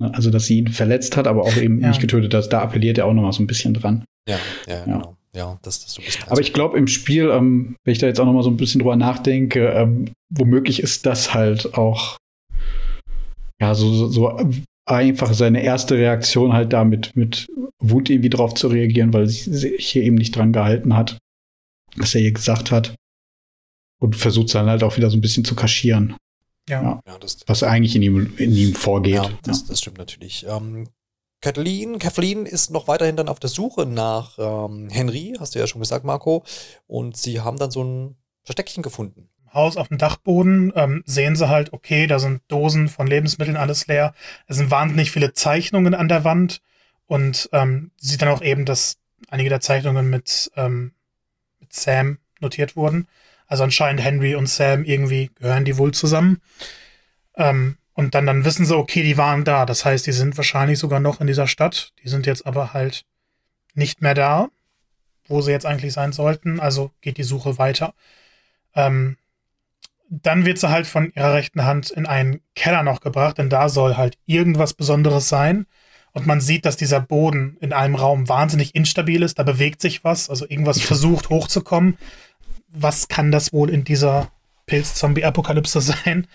Ne? 0.00 0.12
Also, 0.14 0.30
dass 0.30 0.46
sie 0.46 0.58
ihn 0.58 0.68
verletzt 0.68 1.16
hat, 1.16 1.26
aber 1.26 1.42
auch 1.42 1.56
eben 1.56 1.80
ja. 1.80 1.88
nicht 1.88 2.00
getötet 2.00 2.34
hat. 2.34 2.52
Da 2.52 2.62
appelliert 2.62 2.98
er 2.98 3.06
auch 3.06 3.14
noch 3.14 3.22
mal 3.22 3.32
so 3.32 3.42
ein 3.42 3.46
bisschen 3.46 3.74
dran. 3.74 4.04
Ja, 4.28 4.38
ja, 4.66 4.74
ja. 4.74 4.84
genau. 4.84 5.16
Ja, 5.34 5.58
das, 5.62 5.84
das 5.84 5.94
so 5.94 6.02
aber 6.26 6.40
ich 6.40 6.52
glaube, 6.52 6.78
im 6.78 6.86
Spiel, 6.86 7.28
ähm, 7.30 7.76
wenn 7.84 7.92
ich 7.92 7.98
da 7.98 8.06
jetzt 8.06 8.18
auch 8.18 8.24
noch 8.24 8.32
mal 8.32 8.42
so 8.42 8.50
ein 8.50 8.56
bisschen 8.56 8.80
drüber 8.80 8.96
nachdenke, 8.96 9.68
ähm, 9.68 10.10
womöglich 10.30 10.82
ist 10.82 11.04
das 11.06 11.34
halt 11.34 11.74
auch 11.74 12.16
ja, 13.60 13.74
so, 13.74 14.08
so, 14.08 14.38
einfach 14.86 15.34
seine 15.34 15.62
erste 15.62 15.96
Reaktion 15.96 16.52
halt 16.52 16.72
damit 16.72 17.14
mit 17.14 17.46
Wut 17.78 18.08
irgendwie 18.08 18.30
drauf 18.30 18.54
zu 18.54 18.68
reagieren, 18.68 19.12
weil 19.12 19.26
sie 19.26 19.52
sich 19.54 19.86
hier 19.86 20.02
eben 20.02 20.16
nicht 20.16 20.34
dran 20.34 20.52
gehalten 20.52 20.96
hat, 20.96 21.18
was 21.96 22.14
er 22.14 22.22
ihr 22.22 22.32
gesagt 22.32 22.70
hat. 22.70 22.94
Und 24.00 24.16
versucht 24.16 24.54
dann 24.54 24.68
halt 24.68 24.84
auch 24.84 24.96
wieder 24.96 25.10
so 25.10 25.16
ein 25.16 25.20
bisschen 25.20 25.44
zu 25.44 25.56
kaschieren. 25.56 26.16
Ja. 26.68 27.00
ja 27.06 27.18
das, 27.18 27.38
was 27.46 27.62
eigentlich 27.62 27.96
in 27.96 28.02
ihm, 28.02 28.34
in 28.36 28.52
ihm 28.52 28.74
vorgeht. 28.74 29.14
Ja, 29.14 29.30
das, 29.42 29.66
das 29.66 29.80
stimmt 29.80 29.98
natürlich. 29.98 30.46
Ähm, 30.48 30.88
Kathleen, 31.40 31.98
Kathleen 31.98 32.46
ist 32.46 32.70
noch 32.70 32.88
weiterhin 32.88 33.16
dann 33.16 33.28
auf 33.28 33.38
der 33.38 33.50
Suche 33.50 33.86
nach 33.86 34.38
ähm, 34.38 34.88
Henry, 34.90 35.36
hast 35.38 35.54
du 35.54 35.58
ja 35.58 35.66
schon 35.66 35.80
gesagt, 35.80 36.04
Marco. 36.04 36.44
Und 36.86 37.16
sie 37.16 37.40
haben 37.40 37.58
dann 37.58 37.70
so 37.70 37.84
ein 37.84 38.16
Versteckchen 38.42 38.82
gefunden. 38.82 39.28
Haus 39.54 39.76
auf 39.76 39.88
dem 39.88 39.98
Dachboden 39.98 40.72
ähm, 40.74 41.02
sehen 41.06 41.36
sie 41.36 41.48
halt, 41.48 41.72
okay, 41.72 42.06
da 42.06 42.18
sind 42.18 42.42
Dosen 42.48 42.88
von 42.88 43.06
Lebensmitteln, 43.06 43.56
alles 43.56 43.86
leer. 43.86 44.14
Es 44.46 44.56
sind 44.56 44.70
wahnsinnig 44.70 45.10
viele 45.10 45.32
Zeichnungen 45.32 45.94
an 45.94 46.08
der 46.08 46.24
Wand 46.24 46.60
und 47.06 47.48
ähm, 47.52 47.92
sieht 47.96 48.20
dann 48.20 48.28
auch 48.28 48.42
eben, 48.42 48.64
dass 48.64 48.98
einige 49.28 49.48
der 49.48 49.60
Zeichnungen 49.60 50.10
mit, 50.10 50.50
ähm, 50.56 50.92
mit 51.60 51.72
Sam 51.72 52.18
notiert 52.40 52.76
wurden. 52.76 53.08
Also 53.48 53.64
anscheinend 53.64 54.02
Henry 54.02 54.34
und 54.34 54.48
Sam 54.48 54.84
irgendwie 54.84 55.30
gehören 55.34 55.64
die 55.64 55.78
wohl 55.78 55.92
zusammen. 55.92 56.40
Ähm, 57.34 57.78
und 57.94 58.14
dann, 58.14 58.26
dann 58.26 58.44
wissen 58.44 58.64
sie, 58.64 58.76
okay, 58.76 59.02
die 59.02 59.16
waren 59.16 59.42
da. 59.42 59.66
Das 59.66 59.84
heißt, 59.84 60.06
die 60.06 60.12
sind 60.12 60.36
wahrscheinlich 60.36 60.78
sogar 60.78 61.00
noch 61.00 61.20
in 61.20 61.26
dieser 61.26 61.48
Stadt. 61.48 61.92
Die 62.04 62.08
sind 62.08 62.26
jetzt 62.26 62.46
aber 62.46 62.72
halt 62.72 63.04
nicht 63.74 64.02
mehr 64.02 64.14
da, 64.14 64.48
wo 65.26 65.40
sie 65.40 65.50
jetzt 65.50 65.66
eigentlich 65.66 65.94
sein 65.94 66.12
sollten. 66.12 66.60
Also 66.60 66.92
geht 67.00 67.16
die 67.16 67.24
Suche 67.24 67.58
weiter. 67.58 67.94
Ähm, 68.74 69.16
dann 70.10 70.44
wird 70.44 70.58
sie 70.58 70.70
halt 70.70 70.86
von 70.86 71.10
ihrer 71.14 71.34
rechten 71.34 71.64
Hand 71.64 71.90
in 71.90 72.06
einen 72.06 72.40
Keller 72.54 72.82
noch 72.82 73.00
gebracht, 73.00 73.38
denn 73.38 73.50
da 73.50 73.68
soll 73.68 73.96
halt 73.96 74.16
irgendwas 74.26 74.74
Besonderes 74.74 75.28
sein. 75.28 75.66
Und 76.12 76.26
man 76.26 76.40
sieht, 76.40 76.64
dass 76.66 76.76
dieser 76.76 77.00
Boden 77.00 77.56
in 77.60 77.72
einem 77.72 77.94
Raum 77.94 78.28
wahnsinnig 78.28 78.74
instabil 78.74 79.22
ist. 79.22 79.38
Da 79.38 79.42
bewegt 79.42 79.80
sich 79.80 80.04
was, 80.04 80.30
also 80.30 80.46
irgendwas 80.48 80.80
versucht 80.82 81.30
hochzukommen 81.30 81.96
was 82.82 83.08
kann 83.08 83.30
das 83.30 83.52
wohl 83.52 83.70
in 83.70 83.84
dieser 83.84 84.30
Pilz-Zombie-Apokalypse 84.66 85.80
sein? 85.80 86.26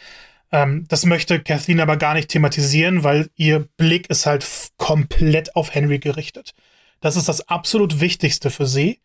Ähm, 0.51 0.85
das 0.87 1.05
möchte 1.05 1.41
Kathleen 1.41 1.79
aber 1.79 1.97
gar 1.97 2.13
nicht 2.13 2.29
thematisieren, 2.29 3.03
weil 3.03 3.29
ihr 3.35 3.67
Blick 3.77 4.09
ist 4.09 4.25
halt 4.25 4.45
komplett 4.77 5.55
auf 5.55 5.73
Henry 5.73 5.99
gerichtet. 5.99 6.53
Das 7.01 7.15
ist 7.15 7.27
das 7.27 7.47
absolut 7.49 7.99
Wichtigste 7.99 8.49
für 8.49 8.65
sie. 8.65 8.99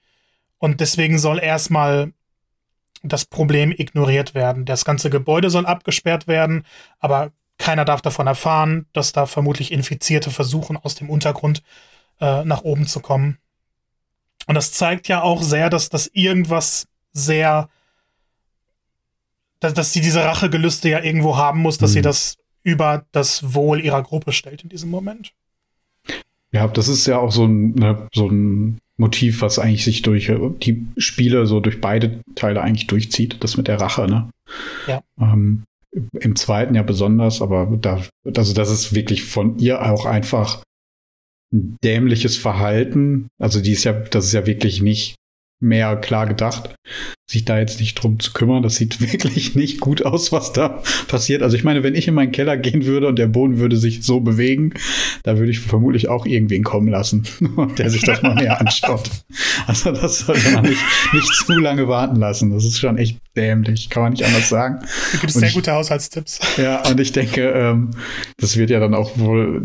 Und 0.58 0.80
deswegen 0.80 1.18
soll 1.18 1.38
erstmal 1.38 2.12
das 3.02 3.24
Problem 3.24 3.72
ignoriert 3.72 4.34
werden. 4.34 4.64
Das 4.64 4.84
ganze 4.84 5.08
Gebäude 5.08 5.50
soll 5.50 5.66
abgesperrt 5.66 6.26
werden, 6.26 6.64
aber 6.98 7.32
keiner 7.58 7.84
darf 7.84 8.02
davon 8.02 8.26
erfahren, 8.26 8.86
dass 8.92 9.12
da 9.12 9.26
vermutlich 9.26 9.72
Infizierte 9.72 10.30
versuchen, 10.30 10.76
aus 10.76 10.94
dem 10.94 11.10
Untergrund 11.10 11.62
äh, 12.20 12.44
nach 12.44 12.62
oben 12.62 12.86
zu 12.86 13.00
kommen. 13.00 13.38
Und 14.46 14.54
das 14.54 14.72
zeigt 14.72 15.08
ja 15.08 15.22
auch 15.22 15.42
sehr, 15.42 15.70
dass 15.70 15.88
das 15.88 16.08
irgendwas 16.12 16.87
sehr, 17.12 17.68
dass, 19.60 19.74
dass 19.74 19.92
sie 19.92 20.00
diese 20.00 20.24
Rachegelüste 20.24 20.88
ja 20.88 21.02
irgendwo 21.02 21.36
haben 21.36 21.60
muss, 21.60 21.78
dass 21.78 21.90
mhm. 21.90 21.94
sie 21.94 22.02
das 22.02 22.36
über 22.62 23.06
das 23.12 23.54
Wohl 23.54 23.80
ihrer 23.80 24.02
Gruppe 24.02 24.32
stellt 24.32 24.62
in 24.62 24.68
diesem 24.68 24.90
Moment. 24.90 25.32
Ja, 26.52 26.66
das 26.68 26.88
ist 26.88 27.06
ja 27.06 27.18
auch 27.18 27.32
so 27.32 27.44
ein, 27.44 27.74
ne, 27.74 28.08
so 28.14 28.28
ein 28.28 28.78
Motiv, 28.96 29.42
was 29.42 29.58
eigentlich 29.58 29.84
sich 29.84 30.02
durch 30.02 30.32
die 30.62 30.86
Spiele 30.96 31.46
so 31.46 31.60
durch 31.60 31.80
beide 31.80 32.20
Teile 32.34 32.62
eigentlich 32.62 32.88
durchzieht, 32.88 33.42
das 33.44 33.56
mit 33.56 33.68
der 33.68 33.80
Rache, 33.80 34.06
ne? 34.06 34.28
Ja. 34.86 35.02
Ähm, 35.20 35.62
Im 36.12 36.36
zweiten 36.36 36.74
ja 36.74 36.82
besonders, 36.82 37.40
aber 37.40 37.66
da, 37.80 38.02
also 38.36 38.54
das 38.54 38.70
ist 38.70 38.94
wirklich 38.94 39.24
von 39.24 39.58
ihr 39.58 39.82
auch 39.82 40.04
einfach 40.04 40.62
ein 41.52 41.78
dämliches 41.84 42.36
Verhalten. 42.36 43.28
Also 43.38 43.60
die 43.60 43.72
ist 43.72 43.84
ja, 43.84 43.92
das 43.92 44.26
ist 44.26 44.32
ja 44.32 44.46
wirklich 44.46 44.82
nicht 44.82 45.14
mehr 45.60 45.96
klar 45.96 46.26
gedacht, 46.26 46.74
sich 47.26 47.44
da 47.44 47.58
jetzt 47.58 47.80
nicht 47.80 47.94
drum 47.94 48.20
zu 48.20 48.32
kümmern. 48.32 48.62
Das 48.62 48.76
sieht 48.76 49.00
wirklich 49.12 49.54
nicht 49.54 49.80
gut 49.80 50.04
aus, 50.04 50.32
was 50.32 50.52
da 50.52 50.82
passiert. 51.08 51.42
Also 51.42 51.56
ich 51.56 51.64
meine, 51.64 51.82
wenn 51.82 51.94
ich 51.94 52.08
in 52.08 52.14
meinen 52.14 52.32
Keller 52.32 52.56
gehen 52.56 52.84
würde 52.84 53.08
und 53.08 53.18
der 53.18 53.26
Boden 53.26 53.58
würde 53.58 53.76
sich 53.76 54.04
so 54.04 54.20
bewegen, 54.20 54.74
da 55.24 55.38
würde 55.38 55.50
ich 55.50 55.60
vermutlich 55.60 56.08
auch 56.08 56.26
irgendwen 56.26 56.64
kommen 56.64 56.88
lassen, 56.88 57.26
der 57.78 57.90
sich 57.90 58.02
das 58.02 58.22
mal 58.22 58.34
näher 58.34 58.60
anschaut. 58.60 59.10
Also 59.66 59.92
das 59.92 60.20
sollte 60.20 60.50
man 60.52 60.64
nicht, 60.64 60.82
nicht 61.12 61.34
zu 61.34 61.52
lange 61.52 61.88
warten 61.88 62.16
lassen. 62.16 62.50
Das 62.50 62.64
ist 62.64 62.78
schon 62.78 62.98
echt 62.98 63.18
dämlich, 63.36 63.90
kann 63.90 64.04
man 64.04 64.12
nicht 64.12 64.24
anders 64.24 64.48
sagen. 64.48 64.78
Da 65.12 65.18
gibt 65.18 65.30
es 65.30 65.40
sehr 65.40 65.50
gute 65.50 65.72
Haushaltstipps. 65.72 66.40
Ja, 66.56 66.88
und 66.88 67.00
ich 67.00 67.12
denke, 67.12 67.42
ähm, 67.50 67.90
das 68.38 68.56
wird 68.56 68.70
ja 68.70 68.80
dann 68.80 68.94
auch 68.94 69.18
wohl 69.18 69.62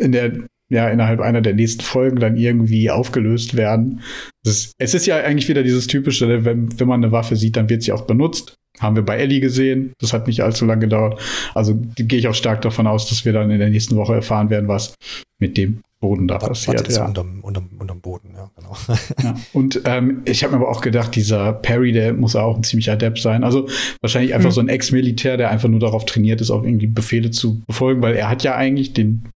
in 0.00 0.12
der 0.12 0.32
ja 0.72 0.88
innerhalb 0.88 1.20
einer 1.20 1.40
der 1.40 1.54
nächsten 1.54 1.82
Folgen 1.82 2.18
dann 2.18 2.36
irgendwie 2.36 2.90
aufgelöst 2.90 3.56
werden. 3.56 4.00
Ist, 4.44 4.72
es 4.78 4.94
ist 4.94 5.06
ja 5.06 5.16
eigentlich 5.16 5.48
wieder 5.48 5.62
dieses 5.62 5.86
typische, 5.86 6.26
ne, 6.26 6.44
wenn, 6.44 6.78
wenn 6.78 6.88
man 6.88 7.02
eine 7.02 7.12
Waffe 7.12 7.36
sieht, 7.36 7.56
dann 7.56 7.68
wird 7.68 7.82
sie 7.82 7.92
auch 7.92 8.02
benutzt. 8.02 8.54
Haben 8.80 8.96
wir 8.96 9.04
bei 9.04 9.18
Ellie 9.18 9.40
gesehen. 9.40 9.92
Das 10.00 10.12
hat 10.12 10.26
nicht 10.26 10.42
allzu 10.42 10.64
lange 10.64 10.80
gedauert. 10.80 11.20
Also 11.54 11.78
gehe 11.94 12.18
ich 12.18 12.26
auch 12.26 12.34
stark 12.34 12.62
davon 12.62 12.86
aus, 12.86 13.08
dass 13.08 13.24
wir 13.24 13.32
dann 13.32 13.50
in 13.50 13.58
der 13.58 13.68
nächsten 13.68 13.96
Woche 13.96 14.14
erfahren 14.14 14.50
werden, 14.50 14.66
was 14.66 14.94
mit 15.38 15.56
dem 15.56 15.82
Boden 16.00 16.26
da 16.26 16.34
was, 16.36 16.48
passiert. 16.48 16.86
Was 16.88 16.96
ja. 16.96 17.06
unterm, 17.06 17.40
unterm, 17.42 17.68
unterm 17.78 18.00
Boden, 18.00 18.30
ja, 18.34 18.50
genau. 18.56 18.76
ja. 19.22 19.36
Und 19.52 19.82
ähm, 19.84 20.22
ich 20.24 20.42
habe 20.42 20.56
mir 20.56 20.62
aber 20.62 20.70
auch 20.70 20.80
gedacht, 20.80 21.14
dieser 21.14 21.52
Perry, 21.52 21.92
der 21.92 22.12
muss 22.12 22.34
auch 22.34 22.56
ein 22.56 22.64
ziemlich 22.64 22.90
Adept 22.90 23.18
sein. 23.20 23.44
Also 23.44 23.68
wahrscheinlich 24.00 24.34
einfach 24.34 24.50
mhm. 24.50 24.54
so 24.54 24.60
ein 24.60 24.68
Ex-Militär, 24.68 25.36
der 25.36 25.50
einfach 25.50 25.68
nur 25.68 25.80
darauf 25.80 26.04
trainiert 26.04 26.40
ist, 26.40 26.50
auch 26.50 26.64
irgendwie 26.64 26.88
Befehle 26.88 27.30
zu 27.30 27.60
befolgen, 27.66 28.02
weil 28.02 28.16
er 28.16 28.28
hat 28.28 28.42
ja 28.42 28.56
eigentlich 28.56 28.94
den 28.94 29.28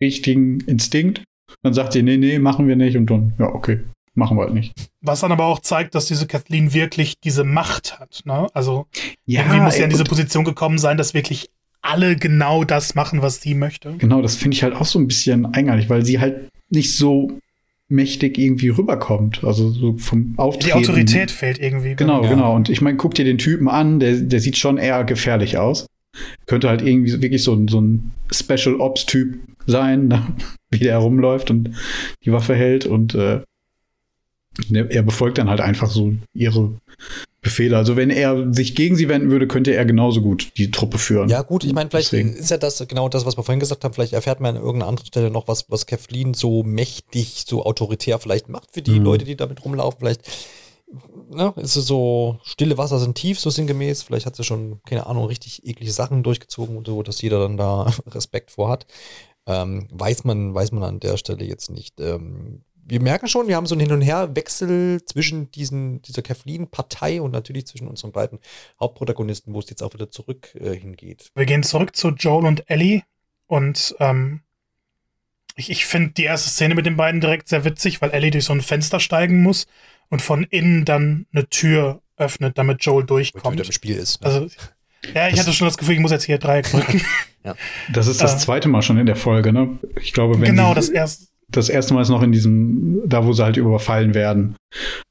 richtigen 0.00 0.60
Instinkt. 0.60 1.22
Dann 1.62 1.74
sagt 1.74 1.92
sie, 1.92 2.02
nee, 2.02 2.16
nee, 2.16 2.38
machen 2.38 2.68
wir 2.68 2.76
nicht. 2.76 2.96
Und 2.96 3.06
dann, 3.06 3.34
ja, 3.38 3.46
okay, 3.46 3.80
machen 4.14 4.36
wir 4.36 4.44
halt 4.44 4.54
nicht. 4.54 4.72
Was 5.00 5.20
dann 5.20 5.32
aber 5.32 5.44
auch 5.46 5.60
zeigt, 5.60 5.94
dass 5.94 6.06
diese 6.06 6.26
Kathleen 6.26 6.74
wirklich 6.74 7.20
diese 7.20 7.44
Macht 7.44 7.98
hat. 8.00 8.22
Ne? 8.24 8.48
Also 8.54 8.86
ja, 9.26 9.42
irgendwie 9.42 9.60
muss 9.60 9.78
ja 9.78 9.84
in 9.84 9.90
diese 9.90 10.04
Position 10.04 10.44
gekommen 10.44 10.78
sein, 10.78 10.96
dass 10.96 11.14
wirklich 11.14 11.50
alle 11.82 12.16
genau 12.16 12.64
das 12.64 12.94
machen, 12.94 13.22
was 13.22 13.40
sie 13.40 13.54
möchte. 13.54 13.94
Genau, 13.98 14.22
das 14.22 14.34
finde 14.34 14.56
ich 14.56 14.62
halt 14.62 14.74
auch 14.74 14.86
so 14.86 14.98
ein 14.98 15.06
bisschen 15.06 15.46
eigenartig, 15.46 15.88
weil 15.88 16.04
sie 16.04 16.18
halt 16.18 16.48
nicht 16.68 16.96
so 16.96 17.38
mächtig 17.88 18.38
irgendwie 18.38 18.70
rüberkommt. 18.70 19.44
Also 19.44 19.70
so 19.70 19.96
vom 19.96 20.34
Auftreten. 20.36 20.78
Die 20.78 20.88
Autorität 20.88 21.30
fehlt 21.30 21.58
irgendwie. 21.58 21.94
Genau, 21.94 22.24
ja. 22.24 22.30
genau. 22.30 22.56
Und 22.56 22.68
ich 22.68 22.80
meine, 22.80 22.96
guck 22.96 23.14
dir 23.14 23.24
den 23.24 23.38
Typen 23.38 23.68
an, 23.68 24.00
der, 24.00 24.16
der 24.16 24.40
sieht 24.40 24.56
schon 24.56 24.78
eher 24.78 25.04
gefährlich 25.04 25.58
aus. 25.58 25.86
Könnte 26.46 26.68
halt 26.68 26.82
irgendwie 26.82 27.22
wirklich 27.22 27.42
so, 27.42 27.66
so 27.68 27.80
ein 27.80 28.10
Special 28.32 28.80
Ops-Typ 28.80 29.38
sein, 29.66 30.08
ne? 30.08 30.26
wie 30.70 30.78
der 30.78 30.92
herumläuft 30.92 31.50
und 31.50 31.70
die 32.24 32.32
Waffe 32.32 32.54
hält 32.54 32.86
und 32.86 33.14
äh, 33.14 33.40
er 34.72 35.02
befolgt 35.02 35.38
dann 35.38 35.50
halt 35.50 35.60
einfach 35.60 35.90
so 35.90 36.14
ihre 36.32 36.72
Befehle. 37.46 37.76
Also 37.76 37.94
wenn 37.94 38.10
er 38.10 38.52
sich 38.52 38.74
gegen 38.74 38.96
sie 38.96 39.08
wenden 39.08 39.30
würde, 39.30 39.46
könnte 39.46 39.72
er 39.72 39.84
genauso 39.84 40.20
gut 40.20 40.52
die 40.56 40.72
Truppe 40.72 40.98
führen. 40.98 41.28
Ja 41.28 41.42
gut, 41.42 41.62
ich 41.62 41.72
meine, 41.72 41.90
vielleicht 41.90 42.12
Deswegen. 42.12 42.34
ist 42.34 42.50
ja 42.50 42.56
das 42.56 42.84
genau 42.88 43.08
das, 43.08 43.24
was 43.24 43.36
wir 43.36 43.44
vorhin 43.44 43.60
gesagt 43.60 43.84
haben. 43.84 43.94
Vielleicht 43.94 44.14
erfährt 44.14 44.40
man 44.40 44.56
an 44.56 44.62
irgendeiner 44.62 44.88
anderen 44.88 45.06
Stelle 45.06 45.30
noch 45.30 45.46
was, 45.46 45.70
was 45.70 45.86
Kathleen 45.86 46.34
so 46.34 46.64
mächtig, 46.64 47.44
so 47.46 47.64
autoritär 47.64 48.18
vielleicht 48.18 48.48
macht 48.48 48.72
für 48.72 48.82
die 48.82 48.98
mhm. 48.98 49.04
Leute, 49.04 49.24
die 49.24 49.36
damit 49.36 49.64
rumlaufen. 49.64 50.00
Vielleicht 50.00 50.22
ne, 51.30 51.52
ist 51.56 51.76
es 51.76 51.86
so, 51.86 52.40
stille 52.42 52.78
Wasser 52.78 52.98
sind 52.98 53.14
tief, 53.14 53.38
so 53.38 53.50
sinngemäß. 53.50 54.02
Vielleicht 54.02 54.26
hat 54.26 54.34
sie 54.34 54.44
schon, 54.44 54.80
keine 54.84 55.06
Ahnung, 55.06 55.26
richtig 55.26 55.64
eklige 55.66 55.92
Sachen 55.92 56.22
durchgezogen 56.22 56.76
und 56.76 56.86
so, 56.86 57.02
dass 57.02 57.22
jeder 57.22 57.38
dann 57.38 57.56
da 57.56 57.92
Respekt 58.08 58.50
vor 58.50 58.70
hat. 58.70 58.86
Ähm, 59.46 59.88
weiß 59.92 60.24
man, 60.24 60.54
weiß 60.54 60.72
man 60.72 60.82
an 60.82 61.00
der 61.00 61.16
Stelle 61.16 61.44
jetzt 61.44 61.70
nicht. 61.70 62.00
Ähm, 62.00 62.62
wir 62.88 63.00
merken 63.00 63.26
schon, 63.26 63.48
wir 63.48 63.56
haben 63.56 63.66
so 63.66 63.74
einen 63.74 63.80
Hin- 63.80 63.92
und 63.92 64.00
Her-Wechsel 64.02 65.04
zwischen 65.04 65.50
diesen, 65.50 66.02
dieser 66.02 66.22
Kathleen-Partei 66.22 67.20
und 67.20 67.32
natürlich 67.32 67.66
zwischen 67.66 67.88
unseren 67.88 68.12
beiden 68.12 68.38
Hauptprotagonisten, 68.80 69.54
wo 69.54 69.58
es 69.58 69.68
jetzt 69.68 69.82
auch 69.82 69.92
wieder 69.92 70.10
zurück 70.10 70.54
äh, 70.54 70.74
hingeht. 70.74 71.30
Wir 71.34 71.46
gehen 71.46 71.64
zurück 71.64 71.96
zu 71.96 72.10
Joel 72.10 72.46
und 72.46 72.68
Ellie 72.70 73.02
und 73.46 73.96
ähm, 73.98 74.42
ich, 75.56 75.70
ich 75.70 75.86
finde 75.86 76.12
die 76.12 76.24
erste 76.24 76.50
Szene 76.50 76.74
mit 76.74 76.86
den 76.86 76.96
beiden 76.96 77.20
direkt 77.20 77.48
sehr 77.48 77.64
witzig, 77.64 78.00
weil 78.02 78.10
Ellie 78.10 78.30
durch 78.30 78.44
so 78.44 78.52
ein 78.52 78.60
Fenster 78.60 79.00
steigen 79.00 79.42
muss 79.42 79.66
und 80.08 80.22
von 80.22 80.44
innen 80.44 80.84
dann 80.84 81.26
eine 81.32 81.48
Tür 81.48 82.02
öffnet, 82.16 82.56
damit 82.56 82.84
Joel 82.84 83.04
durchkommt. 83.04 83.56
Mit 83.56 83.66
im 83.66 83.72
Spiel 83.72 83.96
ist. 83.96 84.20
Ne? 84.20 84.26
Also, 84.26 84.48
ja, 85.14 85.28
ich 85.28 85.34
das 85.34 85.46
hatte 85.46 85.56
schon 85.56 85.66
das 85.66 85.78
Gefühl, 85.78 85.94
ich 85.94 86.00
muss 86.00 86.10
jetzt 86.10 86.24
hier 86.24 86.38
Dreieck 86.38 86.66
drücken. 86.70 87.02
ja. 87.44 87.54
Das 87.92 88.06
ist 88.06 88.22
das 88.22 88.34
äh, 88.34 88.38
zweite 88.38 88.68
Mal 88.68 88.82
schon 88.82 88.98
in 88.98 89.06
der 89.06 89.16
Folge, 89.16 89.52
ne? 89.52 89.78
Ich 90.00 90.12
glaube, 90.12 90.40
wenn 90.40 90.50
genau 90.50 90.74
das 90.74 90.88
erste. 90.88 91.26
Das 91.48 91.68
erste 91.68 91.94
Mal 91.94 92.02
ist 92.02 92.08
noch 92.08 92.22
in 92.22 92.32
diesem, 92.32 93.02
da 93.06 93.24
wo 93.24 93.32
sie 93.32 93.44
halt 93.44 93.56
überfallen 93.56 94.14
werden. 94.14 94.56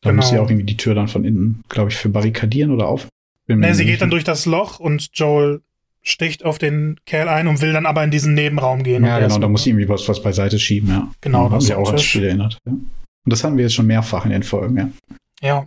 Da 0.02 0.10
genau. 0.10 0.22
muss 0.22 0.30
sie 0.30 0.38
auch 0.38 0.50
irgendwie 0.50 0.66
die 0.66 0.76
Tür 0.76 0.94
dann 0.94 1.08
von 1.08 1.24
innen, 1.24 1.64
glaube 1.70 1.92
ich, 1.92 1.96
für 1.96 2.10
barrikadieren 2.10 2.72
oder 2.72 2.90
auf. 2.90 3.08
Nee, 3.48 3.72
sie 3.72 3.86
geht 3.86 4.02
dann 4.02 4.10
durch 4.10 4.26
das 4.26 4.46
Loch 4.46 4.80
und 4.80 5.12
Joel 5.14 5.62
sticht 6.02 6.46
auf 6.46 6.58
den 6.58 6.98
Kerl 7.06 7.30
ein 7.30 7.48
und 7.48 7.62
will 7.62 7.74
dann 7.74 7.86
aber 7.86 8.04
in 8.04 8.12
diesen 8.12 8.34
Nebenraum 8.34 8.84
gehen. 8.84 9.06
Ja, 9.06 9.20
genau, 9.20 9.40
da 9.40 9.48
muss 9.48 9.64
sie 9.64 9.72
irgendwie 9.72 9.90
was, 9.90 10.08
was 10.08 10.22
beiseite 10.22 10.60
schieben, 10.60 10.90
ja. 10.90 11.12
Genau, 11.22 11.50
das 11.50 11.68
ja 11.68 11.78
auch 11.78 11.88
ans 11.88 12.04
Spiel 12.04 12.26
erinnert. 12.26 12.60
Ja. 12.66 12.74
Und 12.74 12.90
das 13.26 13.44
hatten 13.44 13.58
wir 13.58 13.64
jetzt 13.64 13.74
schon 13.74 13.88
mehrfach 13.88 14.26
in 14.26 14.32
den 14.32 14.44
Folgen, 14.44 14.78
ja. 14.78 14.90
Ja. 15.42 15.66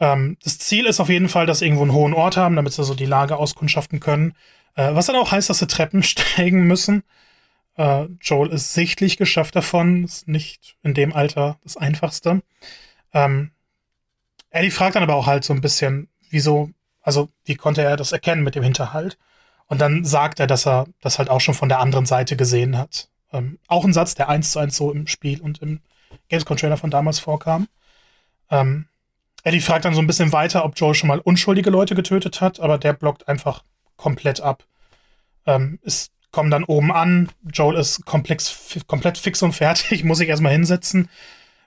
Ähm, 0.00 0.36
das 0.42 0.58
Ziel 0.58 0.86
ist 0.86 0.98
auf 1.00 1.08
jeden 1.08 1.28
Fall, 1.28 1.46
dass 1.46 1.60
sie 1.60 1.66
irgendwo 1.66 1.82
einen 1.82 1.92
hohen 1.92 2.14
Ort 2.14 2.36
haben, 2.36 2.56
damit 2.56 2.72
sie 2.72 2.84
so 2.84 2.94
die 2.94 3.06
Lage 3.06 3.36
auskundschaften 3.36 4.00
können. 4.00 4.34
Äh, 4.74 4.94
was 4.94 5.06
dann 5.06 5.16
auch 5.16 5.30
heißt, 5.30 5.50
dass 5.50 5.58
sie 5.58 5.66
Treppen 5.66 6.02
steigen 6.02 6.66
müssen. 6.66 7.04
Äh, 7.76 8.06
Joel 8.20 8.50
ist 8.50 8.72
sichtlich 8.72 9.16
geschafft 9.16 9.54
davon, 9.56 10.04
ist 10.04 10.26
nicht 10.26 10.76
in 10.82 10.94
dem 10.94 11.12
Alter 11.12 11.58
das 11.62 11.76
Einfachste. 11.76 12.42
Ähm, 13.12 13.52
Ellie 14.50 14.70
fragt 14.70 14.96
dann 14.96 15.02
aber 15.02 15.14
auch 15.14 15.26
halt 15.26 15.44
so 15.44 15.52
ein 15.52 15.60
bisschen, 15.60 16.08
wieso, 16.30 16.70
also 17.02 17.28
wie 17.44 17.54
konnte 17.54 17.82
er 17.82 17.96
das 17.96 18.12
erkennen 18.12 18.42
mit 18.42 18.54
dem 18.54 18.64
Hinterhalt? 18.64 19.18
Und 19.66 19.80
dann 19.80 20.04
sagt 20.04 20.40
er, 20.40 20.48
dass 20.48 20.66
er 20.66 20.86
das 21.00 21.18
halt 21.18 21.30
auch 21.30 21.40
schon 21.40 21.54
von 21.54 21.68
der 21.68 21.78
anderen 21.78 22.06
Seite 22.06 22.36
gesehen 22.36 22.76
hat. 22.76 23.08
Ähm, 23.32 23.58
auch 23.68 23.84
ein 23.84 23.92
Satz, 23.92 24.14
der 24.14 24.28
eins 24.28 24.50
zu 24.50 24.58
eins 24.58 24.76
so 24.76 24.90
im 24.92 25.06
Spiel 25.06 25.40
und 25.40 25.62
im 25.62 25.80
Gamescom-Trailer 26.28 26.76
von 26.76 26.90
damals 26.90 27.20
vorkam. 27.20 27.68
Ähm, 28.50 28.86
Eddie 29.42 29.60
fragt 29.60 29.84
dann 29.84 29.94
so 29.94 30.00
ein 30.00 30.06
bisschen 30.06 30.32
weiter, 30.32 30.64
ob 30.64 30.78
Joel 30.78 30.94
schon 30.94 31.08
mal 31.08 31.20
unschuldige 31.20 31.70
Leute 31.70 31.94
getötet 31.94 32.40
hat, 32.40 32.60
aber 32.60 32.78
der 32.78 32.92
blockt 32.92 33.28
einfach 33.28 33.64
komplett 33.96 34.40
ab. 34.40 34.64
Ähm, 35.46 35.78
es 35.82 36.10
kommen 36.30 36.50
dann 36.50 36.64
oben 36.64 36.92
an, 36.92 37.30
Joel 37.52 37.76
ist 37.76 38.04
komplex, 38.04 38.84
komplett 38.86 39.18
fix 39.18 39.42
und 39.42 39.52
fertig, 39.52 40.04
muss 40.04 40.18
sich 40.18 40.28
erstmal 40.28 40.52
hinsetzen. 40.52 41.08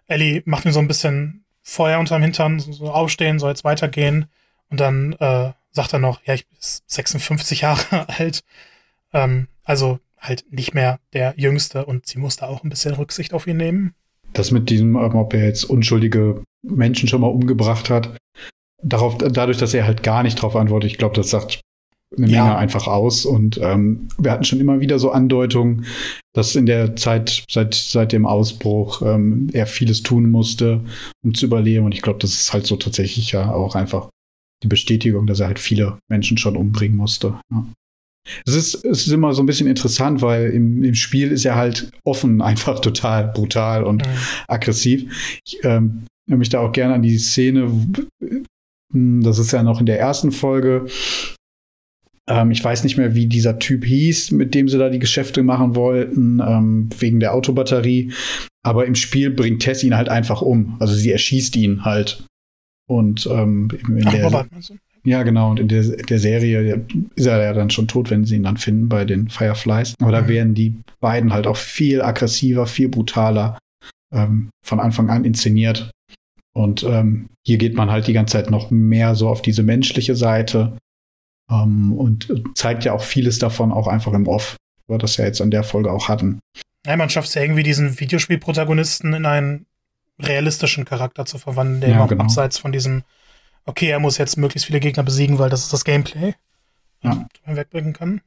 Ellie 0.07 0.41
macht 0.45 0.65
mir 0.65 0.71
so 0.71 0.79
ein 0.79 0.87
bisschen 0.87 1.45
Feuer 1.61 1.99
unterm 1.99 2.21
Hintern, 2.21 2.59
so 2.59 2.91
aufstehen, 2.91 3.39
soll 3.39 3.49
jetzt 3.49 3.63
weitergehen. 3.63 4.27
Und 4.69 4.79
dann 4.79 5.13
äh, 5.13 5.53
sagt 5.71 5.93
er 5.93 5.99
noch, 5.99 6.21
ja, 6.25 6.33
ich 6.33 6.47
bin 6.47 6.57
56 6.59 7.61
Jahre 7.61 8.07
alt. 8.17 8.43
Ähm, 9.13 9.47
also 9.63 9.99
halt 10.19 10.45
nicht 10.49 10.73
mehr 10.73 10.99
der 11.13 11.33
Jüngste 11.37 11.85
und 11.85 12.05
sie 12.05 12.19
musste 12.19 12.47
auch 12.47 12.63
ein 12.63 12.69
bisschen 12.69 12.93
Rücksicht 12.93 13.33
auf 13.33 13.47
ihn 13.47 13.57
nehmen 13.57 13.95
das 14.33 14.51
mit 14.51 14.69
diesem, 14.69 14.95
ob 14.95 15.33
er 15.33 15.45
jetzt 15.45 15.63
unschuldige 15.63 16.43
Menschen 16.63 17.07
schon 17.07 17.21
mal 17.21 17.27
umgebracht 17.27 17.89
hat, 17.89 18.17
darauf, 18.81 19.17
dadurch, 19.17 19.57
dass 19.57 19.73
er 19.73 19.85
halt 19.85 20.03
gar 20.03 20.23
nicht 20.23 20.37
darauf 20.37 20.55
antwortet, 20.55 20.91
ich 20.91 20.97
glaube, 20.97 21.15
das 21.15 21.29
sagt 21.29 21.61
eine 22.17 22.27
Menge 22.27 22.37
ja. 22.37 22.57
einfach 22.57 22.87
aus. 22.87 23.25
Und 23.25 23.59
ähm, 23.61 24.07
wir 24.17 24.31
hatten 24.31 24.43
schon 24.43 24.59
immer 24.59 24.79
wieder 24.79 24.99
so 24.99 25.11
Andeutungen, 25.11 25.85
dass 26.33 26.55
in 26.55 26.65
der 26.65 26.95
Zeit, 26.95 27.45
seit, 27.49 27.73
seit 27.73 28.11
dem 28.11 28.25
Ausbruch, 28.25 29.01
ähm, 29.01 29.47
er 29.53 29.67
vieles 29.67 30.03
tun 30.03 30.29
musste, 30.29 30.81
um 31.23 31.33
zu 31.33 31.45
überleben. 31.45 31.85
Und 31.85 31.93
ich 31.93 32.01
glaube, 32.01 32.19
das 32.19 32.33
ist 32.33 32.53
halt 32.53 32.65
so 32.65 32.75
tatsächlich 32.75 33.31
ja 33.31 33.51
auch 33.51 33.75
einfach 33.75 34.09
die 34.63 34.67
Bestätigung, 34.67 35.27
dass 35.27 35.39
er 35.39 35.47
halt 35.47 35.59
viele 35.59 35.97
Menschen 36.09 36.37
schon 36.37 36.55
umbringen 36.55 36.97
musste. 36.97 37.39
Ja. 37.51 37.65
Es 38.45 38.55
ist, 38.55 38.85
es 38.85 39.05
ist 39.05 39.11
immer 39.11 39.33
so 39.33 39.43
ein 39.43 39.45
bisschen 39.45 39.67
interessant, 39.67 40.21
weil 40.21 40.51
im, 40.51 40.81
im 40.83 40.95
Spiel 40.95 41.31
ist 41.31 41.45
er 41.45 41.55
halt 41.55 41.91
offen, 42.05 42.41
einfach 42.43 42.79
total 42.79 43.27
brutal 43.27 43.83
und 43.83 44.05
mhm. 44.05 44.11
aggressiv. 44.47 45.39
Ich 45.45 45.59
ähm, 45.63 46.05
mich 46.25 46.49
da 46.49 46.59
auch 46.59 46.71
gerne 46.71 46.95
an 46.95 47.01
die 47.01 47.17
Szene, 47.17 47.71
hm, 48.91 49.23
das 49.23 49.39
ist 49.39 49.51
ja 49.51 49.63
noch 49.63 49.79
in 49.79 49.85
der 49.85 49.99
ersten 49.99 50.31
Folge, 50.31 50.87
ähm, 52.27 52.51
ich 52.51 52.63
weiß 52.63 52.83
nicht 52.83 52.97
mehr, 52.97 53.15
wie 53.15 53.27
dieser 53.27 53.59
Typ 53.59 53.85
hieß, 53.85 54.31
mit 54.31 54.55
dem 54.55 54.69
sie 54.69 54.77
da 54.77 54.89
die 54.89 54.99
Geschäfte 54.99 55.43
machen 55.43 55.75
wollten, 55.75 56.39
ähm, 56.39 56.89
wegen 56.97 57.19
der 57.19 57.33
Autobatterie. 57.33 58.13
Aber 58.63 58.85
im 58.85 58.95
Spiel 58.95 59.29
bringt 59.29 59.61
Tess 59.61 59.83
ihn 59.83 59.95
halt 59.95 60.09
einfach 60.09 60.41
um. 60.41 60.77
Also 60.79 60.95
sie 60.95 61.11
erschießt 61.11 61.55
ihn 61.57 61.83
halt. 61.83 62.25
Und 62.87 63.27
ähm, 63.31 63.69
in 63.87 64.07
Ach, 64.07 64.11
der, 64.11 64.23
Robert, 64.25 64.47
ja, 65.03 65.23
genau. 65.23 65.51
Und 65.51 65.59
in 65.59 65.67
der, 65.67 65.83
der 65.83 66.19
Serie 66.19 66.85
ist 67.15 67.25
er 67.25 67.41
ja 67.41 67.53
dann 67.53 67.69
schon 67.69 67.87
tot, 67.87 68.09
wenn 68.09 68.23
sie 68.23 68.35
ihn 68.35 68.43
dann 68.43 68.57
finden 68.57 68.87
bei 68.87 69.03
den 69.03 69.29
Fireflies. 69.29 69.95
Aber 70.01 70.11
da 70.11 70.21
mhm. 70.21 70.27
werden 70.29 70.53
die 70.53 70.75
beiden 71.01 71.33
halt 71.33 71.45
auch 71.45 71.57
viel 71.57 72.01
aggressiver, 72.01 72.67
viel 72.67 72.87
brutaler 72.87 73.59
ähm, 74.13 74.49
von 74.65 74.79
Anfang 74.79 75.09
an 75.09 75.25
inszeniert. 75.25 75.91
Und 76.53 76.83
ähm, 76.83 77.29
hier 77.43 77.57
geht 77.57 77.75
man 77.75 77.89
halt 77.89 78.07
die 78.07 78.13
ganze 78.13 78.33
Zeit 78.33 78.49
noch 78.49 78.69
mehr 78.69 79.15
so 79.15 79.27
auf 79.27 79.41
diese 79.41 79.63
menschliche 79.63 80.15
Seite 80.15 80.77
ähm, 81.49 81.93
und 81.93 82.31
zeigt 82.55 82.85
ja 82.85 82.93
auch 82.93 83.03
vieles 83.03 83.39
davon 83.39 83.71
auch 83.71 83.87
einfach 83.87 84.13
im 84.13 84.27
Off, 84.27 84.55
weil 84.87 84.99
das 84.99 85.17
ja 85.17 85.25
jetzt 85.25 85.41
an 85.41 85.51
der 85.51 85.63
Folge 85.63 85.91
auch 85.91 86.09
hatten. 86.09 86.39
Ja, 86.85 86.95
man 86.95 87.09
schafft 87.09 87.29
es 87.29 87.33
ja 87.33 87.41
irgendwie, 87.41 87.63
diesen 87.63 87.99
Videospielprotagonisten 87.99 89.13
in 89.13 89.25
einen 89.25 89.65
realistischen 90.19 90.85
Charakter 90.85 91.25
zu 91.25 91.37
verwandeln, 91.37 91.81
der 91.81 91.89
ja, 91.89 92.05
genau. 92.05 92.23
abseits 92.23 92.57
von 92.57 92.71
diesem, 92.71 93.03
okay, 93.65 93.87
er 93.87 93.99
muss 93.99 94.17
jetzt 94.17 94.37
möglichst 94.37 94.67
viele 94.67 94.79
Gegner 94.79 95.03
besiegen, 95.03 95.39
weil 95.39 95.49
das 95.49 95.63
ist 95.63 95.73
das 95.73 95.85
Gameplay, 95.85 96.35
ja. 97.01 97.27
man 97.45 97.55
wegbringen 97.55 97.93
kann. 97.93 98.21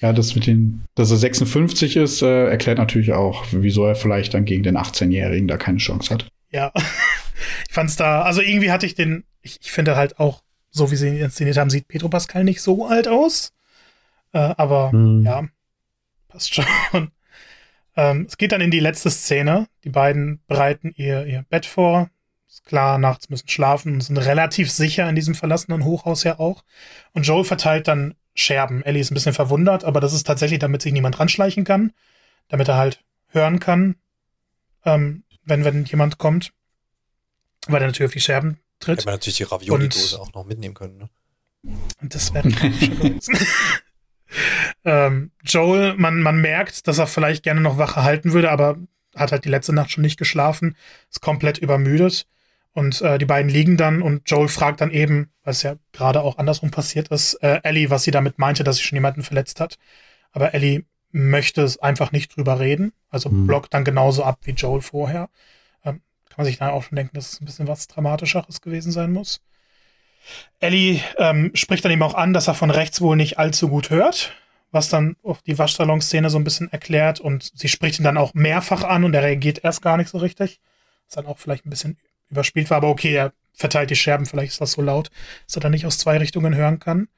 Ja, 0.00 0.12
das 0.12 0.34
mit 0.34 0.46
den, 0.46 0.84
dass 0.94 1.10
er 1.10 1.16
56 1.16 1.96
ist, 1.96 2.20
äh, 2.20 2.48
erklärt 2.48 2.78
natürlich 2.78 3.12
auch, 3.12 3.46
wieso 3.52 3.86
er 3.86 3.94
vielleicht 3.94 4.34
dann 4.34 4.44
gegen 4.44 4.62
den 4.62 4.76
18-Jährigen 4.76 5.48
da 5.48 5.56
keine 5.56 5.78
Chance 5.78 6.12
hat. 6.12 6.28
Ja, 6.50 6.72
ich 7.68 7.74
fand's 7.74 7.96
da, 7.96 8.22
also 8.22 8.40
irgendwie 8.40 8.70
hatte 8.70 8.86
ich 8.86 8.94
den, 8.94 9.24
ich, 9.42 9.58
ich 9.60 9.72
finde 9.72 9.96
halt 9.96 10.18
auch 10.18 10.42
so 10.70 10.90
wie 10.90 10.96
sie 10.96 11.08
ihn 11.08 11.16
inszeniert 11.16 11.56
haben, 11.56 11.70
sieht 11.70 11.88
Pedro 11.88 12.08
Pascal 12.08 12.44
nicht 12.44 12.62
so 12.62 12.86
alt 12.86 13.08
aus. 13.08 13.52
Äh, 14.32 14.54
aber 14.56 14.92
hm. 14.92 15.24
ja, 15.24 15.46
passt 16.28 16.54
schon. 16.54 16.64
ähm, 17.96 18.26
es 18.28 18.36
geht 18.36 18.52
dann 18.52 18.60
in 18.60 18.70
die 18.70 18.80
letzte 18.80 19.10
Szene. 19.10 19.68
Die 19.84 19.90
beiden 19.90 20.40
bereiten 20.46 20.92
ihr, 20.96 21.26
ihr 21.26 21.44
Bett 21.48 21.66
vor. 21.66 22.10
Ist 22.48 22.64
klar, 22.64 22.98
nachts 22.98 23.28
müssen 23.28 23.48
schlafen 23.48 23.94
und 23.94 24.00
sind 24.02 24.16
relativ 24.16 24.70
sicher 24.70 25.08
in 25.08 25.14
diesem 25.14 25.34
verlassenen 25.34 25.84
Hochhaus 25.84 26.24
ja 26.24 26.38
auch. 26.38 26.64
Und 27.12 27.26
Joel 27.26 27.44
verteilt 27.44 27.88
dann 27.88 28.14
Scherben. 28.34 28.82
Ellie 28.84 29.00
ist 29.00 29.10
ein 29.10 29.14
bisschen 29.14 29.34
verwundert, 29.34 29.84
aber 29.84 30.00
das 30.00 30.12
ist 30.12 30.26
tatsächlich, 30.26 30.60
damit 30.60 30.80
sich 30.80 30.92
niemand 30.92 31.18
ranschleichen 31.18 31.64
kann. 31.64 31.92
Damit 32.48 32.68
er 32.68 32.76
halt 32.76 33.04
hören 33.30 33.58
kann, 33.58 33.96
ähm, 34.84 35.24
wenn, 35.44 35.64
wenn 35.64 35.84
jemand 35.84 36.16
kommt. 36.18 36.52
Weil 37.68 37.82
er 37.82 37.88
natürlich 37.88 38.08
auf 38.08 38.14
die 38.14 38.20
Scherben 38.20 38.58
tritt. 38.80 38.98
Hätte 38.98 39.06
man 39.06 39.14
natürlich 39.14 39.36
die 39.36 39.44
Ravioli-Dose 39.44 40.20
auch 40.20 40.32
noch 40.32 40.44
mitnehmen 40.44 40.74
können. 40.74 40.98
Ne? 40.98 41.08
Und 42.00 42.14
das 42.14 42.32
wäre 42.34 42.48
ähm, 44.84 45.32
Joel, 45.44 45.94
man, 45.94 46.22
man 46.22 46.40
merkt, 46.40 46.86
dass 46.86 46.98
er 46.98 47.06
vielleicht 47.06 47.42
gerne 47.42 47.60
noch 47.60 47.78
Wache 47.78 48.02
halten 48.02 48.32
würde, 48.32 48.50
aber 48.50 48.78
hat 49.16 49.32
halt 49.32 49.44
die 49.44 49.50
letzte 49.50 49.72
Nacht 49.72 49.90
schon 49.90 50.02
nicht 50.02 50.18
geschlafen, 50.18 50.76
ist 51.10 51.20
komplett 51.20 51.58
übermüdet. 51.58 52.26
Und 52.72 53.00
äh, 53.02 53.18
die 53.18 53.24
beiden 53.24 53.50
liegen 53.50 53.76
dann 53.76 54.02
und 54.02 54.30
Joel 54.30 54.48
fragt 54.48 54.80
dann 54.80 54.92
eben, 54.92 55.32
was 55.42 55.62
ja 55.62 55.76
gerade 55.92 56.22
auch 56.22 56.38
andersrum 56.38 56.70
passiert 56.70 57.08
ist, 57.08 57.34
äh, 57.42 57.60
Ellie, 57.64 57.90
was 57.90 58.04
sie 58.04 58.12
damit 58.12 58.38
meinte, 58.38 58.62
dass 58.62 58.76
sie 58.76 58.84
schon 58.84 58.96
jemanden 58.96 59.22
verletzt 59.22 59.58
hat. 59.58 59.78
Aber 60.30 60.54
Ellie 60.54 60.84
möchte 61.10 61.62
es 61.62 61.78
einfach 61.78 62.12
nicht 62.12 62.36
drüber 62.36 62.60
reden, 62.60 62.92
also 63.08 63.30
mhm. 63.30 63.46
blockt 63.46 63.74
dann 63.74 63.82
genauso 63.82 64.22
ab 64.22 64.40
wie 64.44 64.52
Joel 64.52 64.82
vorher 64.82 65.28
man 66.38 66.46
sich 66.46 66.58
dann 66.58 66.70
auch 66.70 66.82
schon 66.82 66.96
denken, 66.96 67.14
dass 67.14 67.32
es 67.32 67.40
ein 67.40 67.44
bisschen 67.44 67.68
was 67.68 67.88
Dramatischeres 67.88 68.60
gewesen 68.62 68.92
sein 68.92 69.12
muss. 69.12 69.40
Ellie 70.60 71.00
ähm, 71.18 71.50
spricht 71.54 71.84
dann 71.84 71.92
eben 71.92 72.02
auch 72.02 72.14
an, 72.14 72.32
dass 72.32 72.48
er 72.48 72.54
von 72.54 72.70
rechts 72.70 73.00
wohl 73.00 73.16
nicht 73.16 73.38
allzu 73.38 73.68
gut 73.68 73.90
hört, 73.90 74.32
was 74.70 74.88
dann 74.88 75.16
auch 75.22 75.40
die 75.40 75.58
Waschsalon-Szene 75.58 76.30
so 76.30 76.38
ein 76.38 76.44
bisschen 76.44 76.70
erklärt 76.72 77.20
und 77.20 77.50
sie 77.54 77.68
spricht 77.68 77.98
ihn 77.98 78.04
dann 78.04 78.16
auch 78.16 78.34
mehrfach 78.34 78.84
an 78.84 79.04
und 79.04 79.14
er 79.14 79.22
reagiert 79.22 79.64
erst 79.64 79.82
gar 79.82 79.96
nicht 79.96 80.10
so 80.10 80.18
richtig. 80.18 80.60
Was 81.06 81.14
dann 81.14 81.26
auch 81.26 81.38
vielleicht 81.38 81.66
ein 81.66 81.70
bisschen 81.70 81.98
überspielt 82.30 82.70
war, 82.70 82.78
aber 82.78 82.88
okay, 82.88 83.14
er 83.14 83.32
verteilt 83.54 83.90
die 83.90 83.96
Scherben, 83.96 84.26
vielleicht 84.26 84.52
ist 84.52 84.60
das 84.60 84.72
so 84.72 84.82
laut, 84.82 85.10
dass 85.46 85.56
er 85.56 85.60
dann 85.60 85.72
nicht 85.72 85.86
aus 85.86 85.98
zwei 85.98 86.18
Richtungen 86.18 86.54
hören 86.54 86.78
kann. 86.78 87.08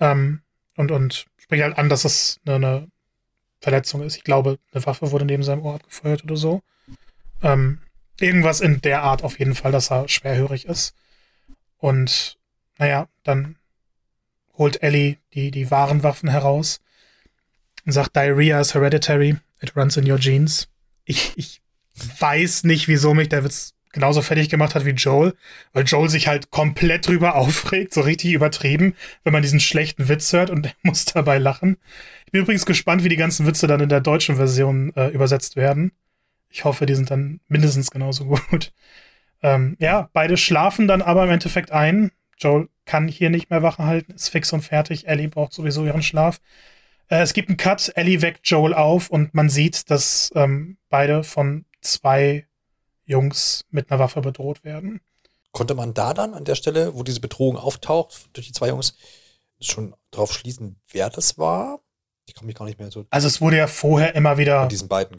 Ähm, 0.00 0.42
und, 0.76 0.90
und 0.90 1.26
spricht 1.38 1.62
halt 1.62 1.78
an, 1.78 1.88
dass 1.88 2.04
es 2.04 2.40
eine, 2.44 2.56
eine, 2.56 2.88
Verletzung 3.60 4.02
ist. 4.02 4.16
Ich 4.16 4.22
glaube, 4.22 4.58
eine 4.72 4.86
Waffe 4.86 5.10
wurde 5.10 5.24
neben 5.24 5.42
seinem 5.42 5.64
Ohr 5.64 5.74
abgefeuert 5.74 6.22
oder 6.22 6.36
so. 6.36 6.62
Ähm, 7.42 7.80
Irgendwas 8.20 8.60
in 8.60 8.80
der 8.80 9.02
Art 9.02 9.22
auf 9.22 9.38
jeden 9.38 9.54
Fall, 9.54 9.72
dass 9.72 9.90
er 9.90 10.08
schwerhörig 10.08 10.66
ist. 10.66 10.94
Und 11.76 12.38
naja, 12.78 13.08
dann 13.22 13.56
holt 14.54 14.82
Ellie 14.82 15.18
die, 15.34 15.50
die 15.50 15.70
wahren 15.70 16.02
Waffen 16.02 16.28
heraus 16.28 16.80
und 17.86 17.92
sagt, 17.92 18.16
Diarrhea 18.16 18.60
is 18.60 18.74
hereditary, 18.74 19.36
it 19.60 19.76
runs 19.76 19.96
in 19.96 20.10
your 20.10 20.18
genes. 20.18 20.68
Ich, 21.04 21.32
ich 21.36 21.62
weiß 22.20 22.64
nicht, 22.64 22.88
wieso 22.88 23.14
mich 23.14 23.28
der 23.28 23.44
Witz 23.44 23.74
genauso 23.92 24.20
fertig 24.22 24.48
gemacht 24.48 24.74
hat 24.74 24.84
wie 24.84 24.90
Joel, 24.90 25.34
weil 25.72 25.84
Joel 25.84 26.08
sich 26.08 26.28
halt 26.28 26.50
komplett 26.50 27.06
drüber 27.06 27.34
aufregt, 27.36 27.94
so 27.94 28.00
richtig 28.02 28.32
übertrieben, 28.32 28.94
wenn 29.24 29.32
man 29.32 29.42
diesen 29.42 29.60
schlechten 29.60 30.08
Witz 30.08 30.32
hört 30.32 30.50
und 30.50 30.74
muss 30.82 31.04
dabei 31.06 31.38
lachen. 31.38 31.78
Ich 32.26 32.32
bin 32.32 32.42
übrigens 32.42 32.66
gespannt, 32.66 33.04
wie 33.04 33.08
die 33.08 33.16
ganzen 33.16 33.46
Witze 33.46 33.66
dann 33.66 33.80
in 33.80 33.88
der 33.88 34.00
deutschen 34.00 34.36
Version 34.36 34.92
äh, 34.96 35.08
übersetzt 35.08 35.56
werden. 35.56 35.92
Ich 36.50 36.64
hoffe, 36.64 36.86
die 36.86 36.94
sind 36.94 37.10
dann 37.10 37.40
mindestens 37.48 37.90
genauso 37.90 38.26
gut. 38.26 38.72
Ähm, 39.40 39.76
ja, 39.78 40.10
beide 40.12 40.36
schlafen 40.36 40.88
dann 40.88 41.00
aber 41.00 41.22
im 41.22 41.30
Endeffekt 41.30 41.70
ein. 41.70 42.10
Joel 42.38 42.68
kann 42.84 43.06
hier 43.06 43.30
nicht 43.30 43.50
mehr 43.50 43.62
Wache 43.62 43.84
halten, 43.84 44.10
ist 44.10 44.30
fix 44.30 44.52
und 44.52 44.62
fertig. 44.62 45.06
Ellie 45.06 45.28
braucht 45.28 45.52
sowieso 45.52 45.84
ihren 45.84 46.02
Schlaf. 46.02 46.40
Äh, 47.08 47.20
es 47.20 47.34
gibt 47.34 47.48
einen 47.48 47.56
Cut, 47.56 47.92
Ellie 47.94 48.22
weckt 48.22 48.48
Joel 48.48 48.74
auf 48.74 49.10
und 49.10 49.34
man 49.34 49.48
sieht, 49.48 49.90
dass 49.90 50.32
ähm, 50.34 50.76
beide 50.88 51.22
von 51.22 51.66
zwei 51.80 52.46
Jungs 53.04 53.64
mit 53.70 53.90
einer 53.90 54.00
Waffe 54.00 54.20
bedroht 54.20 54.64
werden. 54.64 55.00
Konnte 55.52 55.74
man 55.74 55.94
da 55.94 56.14
dann 56.14 56.34
an 56.34 56.44
der 56.44 56.54
Stelle, 56.54 56.94
wo 56.94 57.02
diese 57.02 57.20
Bedrohung 57.20 57.56
auftaucht, 57.56 58.30
durch 58.32 58.48
die 58.48 58.52
zwei 58.52 58.68
Jungs, 58.68 58.96
schon 59.60 59.94
drauf 60.10 60.32
schließen, 60.32 60.76
wer 60.90 61.10
das 61.10 61.38
war? 61.38 61.80
Ich 62.28 62.34
komme 62.34 62.46
mich 62.46 62.56
gar 62.56 62.66
nicht 62.66 62.78
mehr 62.78 62.90
so. 62.90 63.06
Also 63.10 63.26
es 63.26 63.40
wurde 63.40 63.56
ja 63.56 63.66
vorher 63.66 64.14
immer 64.14 64.38
wieder 64.38 64.68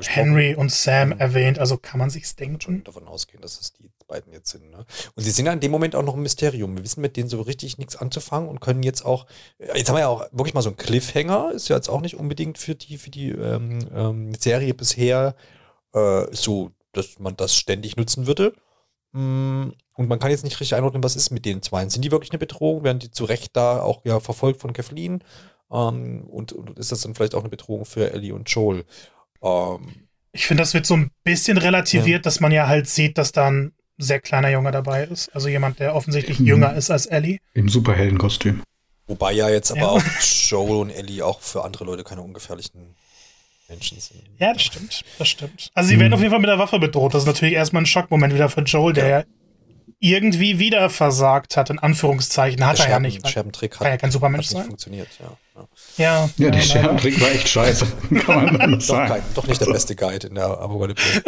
Henry 0.08 0.56
und 0.56 0.72
Sam 0.72 1.10
mhm. 1.10 1.20
erwähnt, 1.20 1.60
also 1.60 1.78
kann 1.78 2.00
man 2.00 2.10
sich's 2.10 2.36
denken. 2.36 2.62
Schon 2.62 2.84
davon 2.84 3.08
ausgehen, 3.08 3.42
dass 3.42 3.60
es 3.60 3.74
die 3.74 3.90
beiden 4.08 4.34
jetzt 4.34 4.50
sind. 4.50 4.70
Ne? 4.70 4.86
Und 5.16 5.24
sie 5.24 5.32
sind 5.32 5.46
ja 5.46 5.54
in 5.54 5.62
dem 5.62 5.72
Moment 5.72 5.96
auch 5.96 6.04
noch 6.04 6.16
ein 6.16 6.22
Mysterium. 6.22 6.76
Wir 6.76 6.84
wissen 6.84 7.00
mit 7.00 7.16
denen 7.16 7.30
so 7.30 7.42
richtig 7.42 7.78
nichts 7.78 7.96
anzufangen 7.96 8.50
und 8.50 8.60
können 8.60 8.84
jetzt 8.84 9.06
auch, 9.06 9.26
jetzt 9.60 9.88
haben 9.88 9.96
wir 9.96 10.02
ja 10.02 10.08
auch 10.10 10.26
wirklich 10.32 10.54
mal 10.54 10.62
so 10.62 10.70
einen 10.70 10.78
Cliffhanger, 10.78 11.52
ist 11.54 11.70
ja 11.70 11.78
jetzt 11.78 11.90
auch 11.90 12.02
nicht 12.02 12.16
unbedingt 12.16 12.58
für 12.58 12.76
die, 12.76 12.98
für 12.98 13.10
die 13.10 13.30
ähm, 13.30 13.80
ähm, 13.96 14.34
Serie 14.36 14.74
bisher 14.74 15.36
äh, 15.94 16.26
so, 16.32 16.72
dass 16.92 17.20
man 17.20 17.38
das 17.38 17.56
ständig 17.56 17.96
nutzen 17.96 18.28
würde. 18.28 18.54
Mm, 19.12 19.70
und 19.96 20.08
man 20.08 20.20
kann 20.20 20.32
jetzt 20.32 20.44
nicht 20.44 20.60
richtig 20.60 20.76
einordnen, 20.76 21.04
was 21.04 21.16
ist 21.16 21.30
mit 21.30 21.46
den 21.46 21.62
zwei. 21.62 21.88
Sind 21.90 22.04
die 22.04 22.12
wirklich 22.12 22.32
eine 22.32 22.40
Bedrohung? 22.40 22.84
Werden 22.84 23.00
die 23.00 23.12
zu 23.12 23.26
Recht 23.26 23.56
da 23.56 23.82
auch 23.82 24.06
ja 24.06 24.20
verfolgt 24.20 24.62
von 24.62 24.74
Kathleen? 24.74 25.24
Ähm, 25.72 26.22
und, 26.28 26.52
und, 26.52 26.78
ist 26.80 26.92
das 26.92 27.02
dann 27.02 27.16
vielleicht 27.16 27.36
auch 27.36 27.42
eine 27.42 27.50
Bedrohung 27.50 27.86
für 27.86 28.12
Ellie 28.12 28.34
und 28.34 28.50
Joel? 28.50 28.86
Ähm, 29.42 30.08
ich 30.32 30.46
finde, 30.46 30.62
das 30.62 30.74
wird 30.74 30.86
so 30.86 30.96
ein 30.96 31.12
bisschen 31.24 31.58
relativiert, 31.58 32.20
ja. 32.20 32.24
dass 32.24 32.40
man 32.40 32.52
ja 32.52 32.68
halt 32.68 32.88
sieht, 32.88 33.18
dass 33.18 33.32
da 33.32 33.50
ein 33.50 33.74
sehr 33.98 34.20
kleiner 34.20 34.50
Junge 34.50 34.72
dabei 34.72 35.04
ist. 35.04 35.30
Also 35.36 35.48
jemand, 35.48 35.80
der 35.80 35.96
offensichtlich 35.96 36.40
mhm. 36.40 36.48
jünger 36.48 36.74
ist 36.74 36.90
als 36.90 37.06
Ellie. 37.06 37.40
Im 37.54 37.70
Superheldenkostüm. 37.70 38.64
Wobei 39.08 39.34
ja 39.34 39.50
jetzt 39.50 39.72
aber 39.72 39.80
ja. 39.80 39.88
auch 39.88 40.04
Joel 40.22 40.78
und 40.78 40.90
Ellie 40.92 41.26
auch 41.26 41.42
für 41.42 41.64
andere 41.64 41.84
Leute 41.84 42.04
keine 42.04 42.22
ungefährlichen 42.22 42.96
Menschen 43.68 44.00
sind. 44.00 44.22
Ja, 44.38 44.54
das 44.54 44.62
stimmt. 44.62 45.04
Das 45.18 45.28
stimmt. 45.28 45.72
Also 45.74 45.90
sie 45.90 45.96
mhm. 45.96 46.02
werden 46.02 46.14
auf 46.14 46.20
jeden 46.20 46.32
Fall 46.32 46.40
mit 46.40 46.50
der 46.50 46.60
Waffe 46.60 46.80
bedroht. 46.80 47.14
Das 47.14 47.24
ist 47.24 47.28
natürlich 47.28 47.56
erstmal 47.56 47.84
ein 47.84 47.88
Schockmoment 47.88 48.34
wieder 48.34 48.50
für 48.50 48.62
Joel, 48.62 48.94
der 48.94 49.08
ja 49.08 49.24
irgendwie 50.00 50.60
wieder 50.60 50.90
versagt 50.90 51.58
hat, 51.58 51.70
in 51.70 51.80
Anführungszeichen. 51.80 52.66
Hat 52.66 52.78
der 52.78 52.86
er 52.86 52.90
Scherben, 52.90 53.06
ja 53.06 53.12
nicht. 53.12 53.28
Scherbentrick 53.28 53.80
hat, 53.80 53.88
ja 53.88 53.98
kein 53.98 54.12
Supermensch 54.12 54.48
hat 54.48 54.54
nicht 54.54 54.62
sein. 54.62 54.68
funktioniert, 54.68 55.10
ja. 55.20 55.38
Ja, 55.98 56.16
ja, 56.16 56.30
ja 56.38 56.52
der 56.52 56.62
Scherbentrick 56.62 57.20
war 57.20 57.32
echt 57.32 57.50
scheiße. 57.50 57.86
Kann 58.26 58.58
man 58.58 58.80
doch, 58.80 59.08
kein, 59.08 59.22
doch 59.34 59.48
nicht 59.48 59.60
der 59.60 59.66
beste 59.66 59.96
Guide 59.96 60.28
in 60.28 60.36
der 60.36 60.46
Apokalypse. 60.46 61.22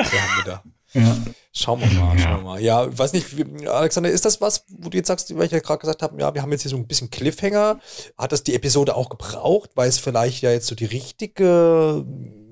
Ja. 0.94 1.18
Schauen 1.54 1.80
wir 1.82 1.88
mal, 2.00 2.18
schauen 2.18 2.38
wir 2.38 2.44
mal. 2.44 2.62
Ja, 2.62 2.98
weiß 2.98 3.14
nicht, 3.14 3.38
wie, 3.38 3.68
Alexander, 3.68 4.10
ist 4.10 4.26
das 4.26 4.42
was, 4.42 4.66
wo 4.70 4.90
du 4.90 4.98
jetzt 4.98 5.08
sagst, 5.08 5.36
weil 5.38 5.46
ich 5.46 5.52
ja 5.52 5.60
gerade 5.60 5.80
gesagt 5.80 6.02
habe, 6.02 6.20
ja, 6.20 6.34
wir 6.34 6.42
haben 6.42 6.52
jetzt 6.52 6.64
hier 6.64 6.72
so 6.72 6.78
ein 6.78 6.88
bisschen 6.88 7.10
Cliffhanger. 7.10 7.80
Hat 8.18 8.32
das 8.32 8.44
die 8.44 8.56
Episode 8.56 8.96
auch 8.96 9.10
gebraucht, 9.10 9.72
weil 9.76 9.88
es 9.88 10.00
vielleicht 10.00 10.42
ja 10.42 10.52
jetzt 10.52 10.68
so 10.68 10.76
die 10.76 10.86
richtige, 10.86 12.06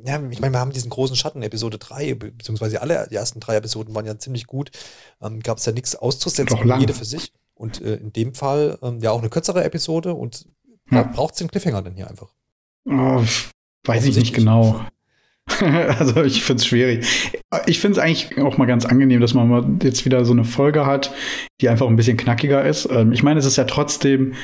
ja, 0.05 0.21
ich 0.29 0.39
meine, 0.39 0.53
wir 0.53 0.59
haben 0.59 0.71
diesen 0.71 0.89
großen 0.89 1.15
Schatten, 1.15 1.41
Episode 1.41 1.77
3, 1.77 2.13
beziehungsweise 2.15 2.81
alle 2.81 3.07
die 3.09 3.15
ersten 3.15 3.39
drei 3.39 3.55
Episoden 3.55 3.93
waren 3.95 4.05
ja 4.05 4.17
ziemlich 4.17 4.47
gut. 4.47 4.71
Ähm, 5.21 5.39
Gab 5.41 5.57
es 5.57 5.65
ja 5.65 5.71
nichts 5.71 5.95
auszusetzen, 5.95 6.57
jede 6.79 6.93
für 6.93 7.05
sich. 7.05 7.33
Und 7.53 7.81
äh, 7.81 7.95
in 7.95 8.13
dem 8.13 8.33
Fall 8.33 8.77
ähm, 8.81 8.99
ja 8.99 9.11
auch 9.11 9.19
eine 9.19 9.29
kürzere 9.29 9.63
Episode 9.63 10.13
und 10.13 10.47
ja. 10.91 11.03
braucht 11.03 11.33
es 11.33 11.39
den 11.39 11.49
Cliffhanger 11.49 11.81
denn 11.81 11.95
hier 11.95 12.09
einfach? 12.09 12.29
Oh, 12.85 13.23
weiß 13.85 14.05
ich 14.05 14.15
nicht 14.15 14.33
genau. 14.33 14.81
also 15.99 16.23
ich 16.23 16.43
finde 16.43 16.61
es 16.61 16.67
schwierig. 16.67 17.05
Ich 17.65 17.79
finde 17.79 17.99
es 17.99 18.03
eigentlich 18.03 18.37
auch 18.37 18.57
mal 18.57 18.65
ganz 18.65 18.85
angenehm, 18.85 19.19
dass 19.19 19.33
man 19.33 19.79
jetzt 19.81 20.05
wieder 20.05 20.23
so 20.25 20.31
eine 20.31 20.45
Folge 20.45 20.85
hat, 20.85 21.13
die 21.61 21.69
einfach 21.69 21.87
ein 21.87 21.95
bisschen 21.95 22.17
knackiger 22.17 22.63
ist. 22.63 22.87
Ähm, 22.91 23.11
ich 23.11 23.23
meine, 23.23 23.39
es 23.39 23.45
ist 23.45 23.57
ja 23.57 23.65
trotzdem, 23.65 24.35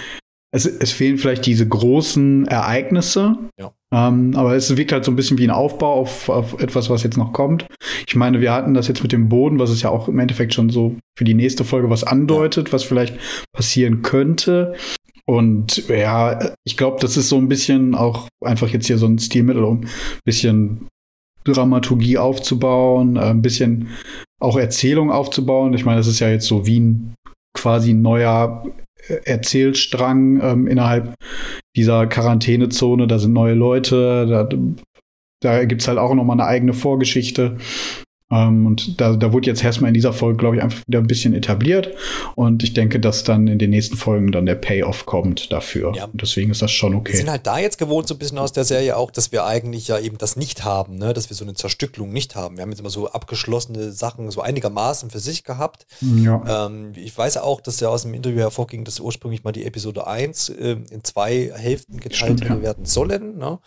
es, 0.52 0.66
es 0.66 0.92
fehlen 0.92 1.18
vielleicht 1.18 1.46
diese 1.46 1.68
großen 1.68 2.48
Ereignisse. 2.48 3.38
Ja. 3.60 3.74
Ähm, 3.94 4.34
aber 4.36 4.56
es 4.56 4.76
wirkt 4.76 4.92
halt 4.92 5.06
so 5.06 5.12
ein 5.12 5.16
bisschen 5.16 5.38
wie 5.38 5.46
ein 5.46 5.52
Aufbau 5.52 5.94
auf, 5.94 6.30
auf 6.30 6.60
etwas, 6.62 6.90
was 6.90 7.04
jetzt 7.04 7.18
noch 7.18 7.34
kommt. 7.34 7.66
Ich 8.08 8.16
meine, 8.16 8.42
wir 8.42 8.54
hatten 8.54 8.74
das 8.74 8.88
jetzt 8.88 9.04
mit 9.04 9.12
dem 9.12 9.30
Boden, 9.30 9.60
was 9.60 9.70
es 9.70 9.82
ja 9.82 9.90
auch 9.90 10.08
im 10.08 10.20
Endeffekt 10.20 10.54
schon 10.54 10.70
so 10.70 10.96
für 11.18 11.24
die 11.24 11.34
nächste 11.34 11.64
Folge 11.64 11.90
was 11.90 12.04
andeutet, 12.04 12.74
was 12.74 12.84
vielleicht 12.84 13.18
passieren 13.54 14.02
könnte. 14.02 14.76
Und 15.26 15.88
ja, 15.88 16.54
ich 16.64 16.78
glaube, 16.78 16.98
das 17.00 17.18
ist 17.18 17.30
so 17.30 17.38
ein 17.38 17.48
bisschen 17.48 17.96
auch 17.96 18.28
einfach 18.44 18.70
jetzt 18.70 18.88
hier 18.88 18.98
so 18.98 19.08
ein 19.08 19.18
Stilmittel, 19.18 19.64
um 19.64 19.82
ein 19.82 19.90
bisschen 20.24 20.88
Dramaturgie 21.46 22.18
aufzubauen, 22.18 23.16
äh, 23.16 23.22
ein 23.22 23.42
bisschen 23.42 23.90
auch 24.40 24.58
Erzählung 24.58 25.12
aufzubauen. 25.12 25.74
Ich 25.74 25.86
meine, 25.86 25.98
das 25.98 26.08
ist 26.08 26.20
ja 26.20 26.30
jetzt 26.30 26.48
so 26.48 26.66
wie 26.68 26.80
ein 26.80 27.16
quasi 27.54 27.94
neuer 27.94 28.66
Erzählstrang 29.08 30.40
ähm, 30.42 30.68
innerhalb 30.68 31.16
dieser 31.76 32.08
Quarantänezone. 32.08 33.08
Da 33.08 33.20
sind 33.20 33.34
neue 33.34 33.54
Leute, 33.54 34.26
da, 34.28 34.50
da 35.42 35.66
gibt 35.66 35.82
es 35.82 35.88
halt 35.88 35.98
auch 35.98 36.14
noch 36.14 36.24
mal 36.24 36.34
eine 36.34 36.46
eigene 36.46 36.74
Vorgeschichte. 36.74 37.58
Ähm, 38.32 38.66
und 38.66 39.00
da, 39.00 39.16
da 39.16 39.34
wurde 39.34 39.48
jetzt 39.48 39.64
erstmal 39.64 39.90
in 39.90 39.94
dieser 39.94 40.12
Folge, 40.12 40.38
glaube 40.38 40.56
ich, 40.56 40.64
einfach 40.64 40.82
wieder 40.88 41.00
ein 41.00 41.08
bisschen 41.08 41.34
etabliert. 41.36 41.92
Und 42.36 42.64
ich 42.64 42.74
denke, 42.74 43.00
dass 43.00 43.24
dann 43.24 43.48
in 43.48 43.60
den 43.60 43.70
nächsten 43.70 43.98
Folgen 43.98 44.32
dann 44.32 44.48
der 44.48 44.56
Payoff 44.56 45.06
kommt 45.06 45.52
dafür. 45.52 45.94
Ja. 45.96 46.06
Und 46.06 46.22
deswegen 46.22 46.50
ist 46.50 46.62
das 46.62 46.72
schon 46.72 46.96
okay. 46.96 47.14
Wir 47.14 47.20
sind 47.20 47.30
halt 47.30 47.46
da 47.46 47.60
jetzt 47.60 47.78
gewohnt, 47.78 48.08
so 48.08 48.16
ein 48.16 48.18
bisschen 48.18 48.40
aus 48.40 48.52
der 48.52 48.64
Serie 48.64 48.98
auch, 48.98 49.12
dass 49.12 49.32
wir 49.32 49.46
eigentlich 49.46 49.88
ja 49.88 50.00
eben 50.00 50.18
das 50.18 50.36
nicht 50.36 50.64
haben, 50.64 50.98
ne? 50.98 51.14
dass 51.14 51.30
wir 51.30 51.36
so 51.36 51.46
eine 51.46 51.54
Zerstückelung 51.54 52.12
nicht 52.12 52.36
haben. 52.36 52.58
Wir 52.58 52.64
haben 52.64 52.72
jetzt 52.72 52.80
immer 52.80 52.90
so 52.90 53.10
abgeschlossene 53.10 53.92
Sachen 53.92 54.32
so 54.32 54.42
einigermaßen 54.42 55.12
für 55.12 55.20
sich 55.20 55.44
gehabt. 55.44 55.86
Ja. 56.02 56.66
Ähm, 56.66 56.94
ich 56.96 57.16
weiß 57.16 57.38
auch, 57.38 57.62
dass 57.62 57.80
ja 57.80 57.90
aus 57.90 58.04
dem 58.04 58.16
Interview 58.16 58.40
hervorging, 58.40 58.86
dass 58.86 59.00
ursprünglich 59.00 59.44
mal 59.44 59.52
die 59.52 59.66
Episode 59.66 60.08
1 60.08 60.50
äh, 60.50 60.78
in 60.90 61.04
zwei 61.04 61.52
Hälften 61.56 62.00
geteilt 62.00 62.40
Stimmt, 62.40 62.50
ja. 62.50 62.62
werden 62.62 62.86
sollen. 62.86 63.38
Ne? 63.38 63.60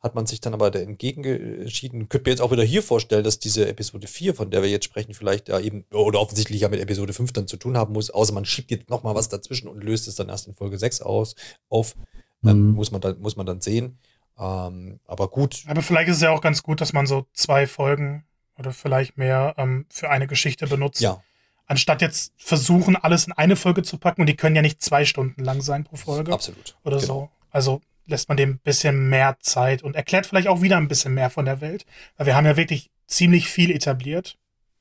Hat 0.00 0.14
man 0.14 0.26
sich 0.26 0.40
dann 0.40 0.54
aber 0.54 0.70
da 0.70 0.78
entgegen 0.78 1.24
entschieden. 1.24 2.08
Könnte 2.08 2.28
mir 2.28 2.32
jetzt 2.32 2.40
auch 2.40 2.52
wieder 2.52 2.62
hier 2.62 2.82
vorstellen, 2.82 3.24
dass 3.24 3.40
diese 3.40 3.68
Episode 3.68 4.06
4, 4.06 4.34
von 4.34 4.50
der 4.50 4.62
wir 4.62 4.70
jetzt 4.70 4.84
sprechen, 4.84 5.12
vielleicht 5.12 5.48
ja 5.48 5.58
eben, 5.58 5.84
oder 5.92 6.20
offensichtlich 6.20 6.60
ja 6.60 6.68
mit 6.68 6.80
Episode 6.80 7.12
5 7.12 7.32
dann 7.32 7.48
zu 7.48 7.56
tun 7.56 7.76
haben 7.76 7.92
muss, 7.92 8.10
außer 8.10 8.32
man 8.32 8.44
schiebt 8.44 8.70
jetzt 8.70 8.90
nochmal 8.90 9.14
was 9.14 9.28
dazwischen 9.28 9.68
und 9.68 9.82
löst 9.82 10.06
es 10.06 10.14
dann 10.14 10.28
erst 10.28 10.46
in 10.46 10.54
Folge 10.54 10.78
6 10.78 11.02
aus, 11.02 11.34
auf. 11.68 11.96
Ähm, 12.44 12.68
mhm. 12.68 12.74
muss, 12.74 12.92
man 12.92 13.00
dann, 13.00 13.18
muss 13.20 13.36
man 13.36 13.46
dann 13.46 13.60
sehen. 13.60 13.98
Ähm, 14.38 15.00
aber 15.06 15.28
gut. 15.28 15.64
Aber 15.66 15.82
vielleicht 15.82 16.08
ist 16.08 16.16
es 16.16 16.22
ja 16.22 16.30
auch 16.30 16.40
ganz 16.40 16.62
gut, 16.62 16.80
dass 16.80 16.92
man 16.92 17.06
so 17.06 17.26
zwei 17.32 17.66
Folgen 17.66 18.24
oder 18.56 18.72
vielleicht 18.72 19.16
mehr 19.16 19.54
ähm, 19.56 19.86
für 19.90 20.10
eine 20.10 20.28
Geschichte 20.28 20.68
benutzt. 20.68 21.00
Ja. 21.00 21.20
Anstatt 21.66 22.00
jetzt 22.00 22.32
versuchen, 22.36 22.96
alles 22.96 23.26
in 23.26 23.32
eine 23.32 23.56
Folge 23.56 23.82
zu 23.82 23.98
packen 23.98 24.20
und 24.22 24.26
die 24.28 24.36
können 24.36 24.56
ja 24.56 24.62
nicht 24.62 24.80
zwei 24.80 25.04
Stunden 25.04 25.42
lang 25.42 25.60
sein 25.60 25.84
pro 25.84 25.96
Folge. 25.96 26.32
Absolut. 26.32 26.76
Oder 26.84 26.98
genau. 26.98 27.06
so. 27.06 27.30
Also 27.50 27.80
lässt 28.08 28.28
man 28.28 28.36
dem 28.36 28.50
ein 28.50 28.58
bisschen 28.58 29.08
mehr 29.08 29.36
Zeit 29.40 29.82
und 29.82 29.96
erklärt 29.96 30.26
vielleicht 30.26 30.48
auch 30.48 30.62
wieder 30.62 30.76
ein 30.76 30.88
bisschen 30.88 31.14
mehr 31.14 31.30
von 31.30 31.44
der 31.44 31.60
Welt. 31.60 31.86
Weil 32.16 32.26
wir 32.26 32.36
haben 32.36 32.46
ja 32.46 32.56
wirklich 32.56 32.90
ziemlich 33.06 33.48
viel 33.48 33.70
etabliert. 33.70 34.36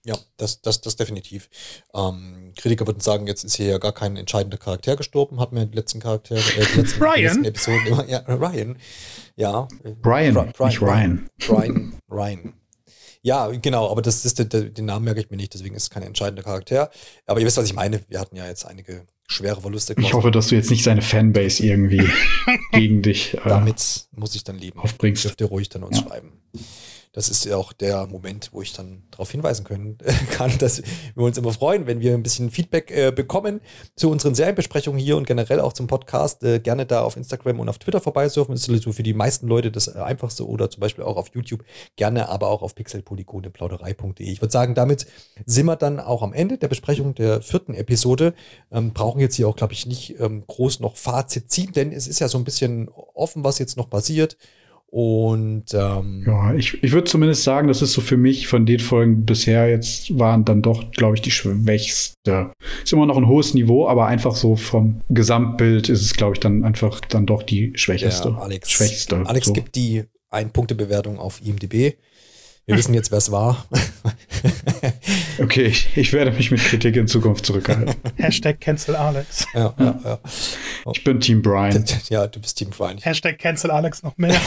Ja, 0.06 0.18
das, 0.38 0.62
das, 0.62 0.80
das 0.80 0.96
definitiv. 0.96 1.50
Ähm, 1.94 2.54
Kritiker 2.56 2.88
würden 2.88 3.02
sagen, 3.02 3.28
jetzt 3.28 3.44
ist 3.44 3.56
hier 3.56 3.68
ja 3.68 3.78
gar 3.78 3.92
kein 3.92 4.16
entscheidender 4.16 4.58
Charakter 4.58 4.96
gestorben, 4.96 5.40
hatten 5.40 5.58
wir 5.58 5.66
die 5.66 5.76
letzten 5.76 6.00
Charaktere, 6.00 6.40
äh, 6.40 6.66
die 6.74 6.80
letzten, 6.80 7.04
Ryan. 7.04 7.16
Die 7.16 7.24
letzten 7.24 7.46
Episoden 7.46 7.88
immer. 7.88 8.08
Ja, 8.08 8.20
Ryan. 8.20 8.78
Ja. 9.36 9.68
Brian, 10.02 10.34
Brian, 10.34 10.68
nicht 10.68 10.82
Ryan. 10.82 11.30
Ryan, 11.50 12.00
Ryan. 12.10 12.54
Ja, 13.22 13.48
genau, 13.48 13.92
aber 13.92 14.02
das 14.02 14.24
ist 14.24 14.40
der, 14.40 14.46
der, 14.46 14.62
den 14.62 14.86
Namen 14.86 15.04
merke 15.04 15.20
ich 15.20 15.30
mir 15.30 15.36
nicht, 15.36 15.54
deswegen 15.54 15.76
ist 15.76 15.84
es 15.84 15.90
kein 15.90 16.04
entscheidender 16.04 16.44
Charakter. 16.44 16.90
Aber 17.26 17.42
ihr 17.42 17.46
wisst, 17.46 17.58
was 17.58 17.66
ich 17.66 17.74
meine. 17.74 18.00
Wir 18.08 18.22
hatten 18.22 18.38
ja 18.38 18.48
jetzt 18.48 18.66
einige 18.66 19.06
schwere 19.28 19.62
Verluste. 19.62 19.96
Ich 19.98 20.14
hoffe, 20.14 20.32
dass 20.32 20.48
du 20.48 20.56
jetzt 20.56 20.70
nicht 20.70 20.84
seine 20.84 21.02
Fanbase 21.02 21.66
irgendwie 21.66 22.10
gegen 22.72 23.02
dich. 23.02 23.36
Äh, 23.36 23.50
Damit 23.50 24.08
muss 24.16 24.36
ich 24.36 24.44
dann 24.44 24.58
leben. 24.58 24.80
Aufbringst. 24.80 25.26
Dürft 25.26 25.42
ihr 25.42 25.48
ruhig 25.48 25.70
dann 25.70 25.84
uns 25.84 26.00
ja. 26.00 26.08
schreiben 26.08 26.32
das 27.18 27.30
ist 27.30 27.46
ja 27.46 27.58
auch 27.58 27.74
der 27.74 28.06
Moment, 28.06 28.50
wo 28.54 28.62
ich 28.62 28.74
dann 28.74 29.02
darauf 29.10 29.32
hinweisen 29.32 29.64
können 29.64 29.98
kann, 30.30 30.56
dass 30.60 30.84
wir 31.16 31.24
uns 31.24 31.36
immer 31.40 31.52
freuen, 31.52 31.88
wenn 31.88 32.00
wir 32.00 32.14
ein 32.14 32.22
bisschen 32.22 32.52
Feedback 32.52 32.92
äh, 32.92 33.12
bekommen 33.12 33.60
zu 33.96 34.12
unseren 34.12 34.36
Serienbesprechungen 34.36 35.00
hier 35.00 35.18
und 35.18 35.26
generell 35.26 35.60
auch 35.60 35.74
zum 35.74 35.88
Podcast. 35.88 36.44
Äh, 36.44 36.60
gerne 36.60 36.86
da 36.86 37.02
auf 37.02 37.18
Instagram 37.18 37.60
und 37.60 37.70
auf 37.70 37.80
Twitter 37.80 38.02
vorbeisurfen. 38.02 38.54
Das 38.54 38.68
ist 38.68 38.84
so 38.84 38.92
für 38.92 39.02
die 39.02 39.16
meisten 39.16 39.48
Leute 39.48 39.72
das 39.72 39.88
äh, 39.88 39.98
einfachste 39.98 40.48
oder 40.48 40.70
zum 40.70 40.80
Beispiel 40.80 41.04
auch 41.04 41.18
auf 41.18 41.30
YouTube. 41.34 41.64
Gerne 41.96 42.30
aber 42.30 42.50
auch 42.50 42.62
auf 42.62 42.76
pixelpolygone.plauderei.de. 42.76 44.32
Ich 44.32 44.44
würde 44.44 44.52
sagen, 44.52 44.76
damit 44.76 45.08
sind 45.48 45.66
wir 45.66 45.76
dann 45.76 46.00
auch 46.00 46.22
am 46.22 46.34
Ende 46.34 46.60
der 46.60 46.68
Besprechung 46.68 47.16
der 47.16 47.42
vierten 47.42 47.74
Episode. 47.74 48.36
Ähm, 48.72 48.94
brauchen 48.94 49.20
jetzt 49.22 49.34
hier 49.34 49.48
auch, 49.48 49.56
glaube 49.56 49.74
ich, 49.74 49.88
nicht 49.88 50.20
ähm, 50.20 50.44
groß 50.46 50.82
noch 50.82 50.98
Fazit 50.98 51.50
ziehen, 51.50 51.72
denn 51.72 51.92
es 51.92 52.06
ist 52.08 52.20
ja 52.20 52.28
so 52.28 52.38
ein 52.38 52.44
bisschen 52.44 52.90
offen, 53.16 53.44
was 53.44 53.58
jetzt 53.58 53.76
noch 53.76 53.90
passiert. 53.90 54.38
Und 54.90 55.66
ähm, 55.74 56.24
ja, 56.26 56.54
ich, 56.54 56.82
ich 56.82 56.94
würde 56.94 57.10
zumindest 57.10 57.44
sagen, 57.44 57.68
das 57.68 57.82
ist 57.82 57.92
so 57.92 58.00
für 58.00 58.16
mich 58.16 58.48
von 58.48 58.66
den 58.66 58.80
Folgen 58.80 59.26
bisher 59.26 59.70
jetzt 59.70 60.18
waren 60.18 60.46
dann 60.46 60.62
doch, 60.62 60.92
glaube 60.92 61.16
ich, 61.16 61.22
die 61.22 61.32
schwächste. 61.32 62.52
Ist 62.84 62.94
immer 62.94 63.06
noch 63.06 63.18
ein 63.18 63.28
hohes 63.28 63.54
Niveau, 63.54 63.88
aber 63.88 64.08
einfach 64.08 64.36
so 64.36 64.56
vom 64.56 65.02
Gesamtbild 65.10 65.90
ist 65.90 66.02
es, 66.02 66.14
glaube 66.14 66.36
ich, 66.36 66.40
dann 66.40 66.64
einfach 66.64 67.02
dann 67.02 67.26
doch 67.26 67.44
die 67.44 67.74
schwächste. 67.76 68.30
Ja, 68.30 68.38
Alex, 68.38 68.72
schwächste. 68.72 69.24
Alex 69.26 69.48
so. 69.48 69.54
gibt 69.54 69.76
die 69.76 70.04
Ein-Punkte-Bewertung 70.30 71.20
auf 71.20 71.42
IMDb. 71.46 71.98
Wir 72.66 72.76
wissen 72.76 72.94
jetzt, 72.94 73.12
wer 73.12 73.18
es 73.18 73.32
war. 73.32 73.66
okay, 75.40 75.66
ich, 75.66 75.96
ich, 75.96 76.14
werde 76.14 76.32
mich 76.32 76.52
mit 76.52 76.62
Kritik 76.62 76.96
in 76.96 77.08
Zukunft 77.08 77.46
zurückhalten. 77.46 77.96
Hashtag 78.18 78.60
Cancel 78.60 78.96
Alex. 78.96 79.46
Ja, 79.54 79.74
ja, 79.80 80.00
ja. 80.04 80.20
Ich 80.94 81.04
bin 81.04 81.20
Team 81.20 81.42
Brian. 81.42 81.86
Ja, 82.10 82.28
du 82.28 82.40
bist 82.40 82.58
Team 82.58 82.70
Brian. 82.70 82.98
Hashtag 83.00 83.40
Cancel 83.40 83.72
Alex 83.72 84.04
noch 84.04 84.18
mehr. 84.18 84.40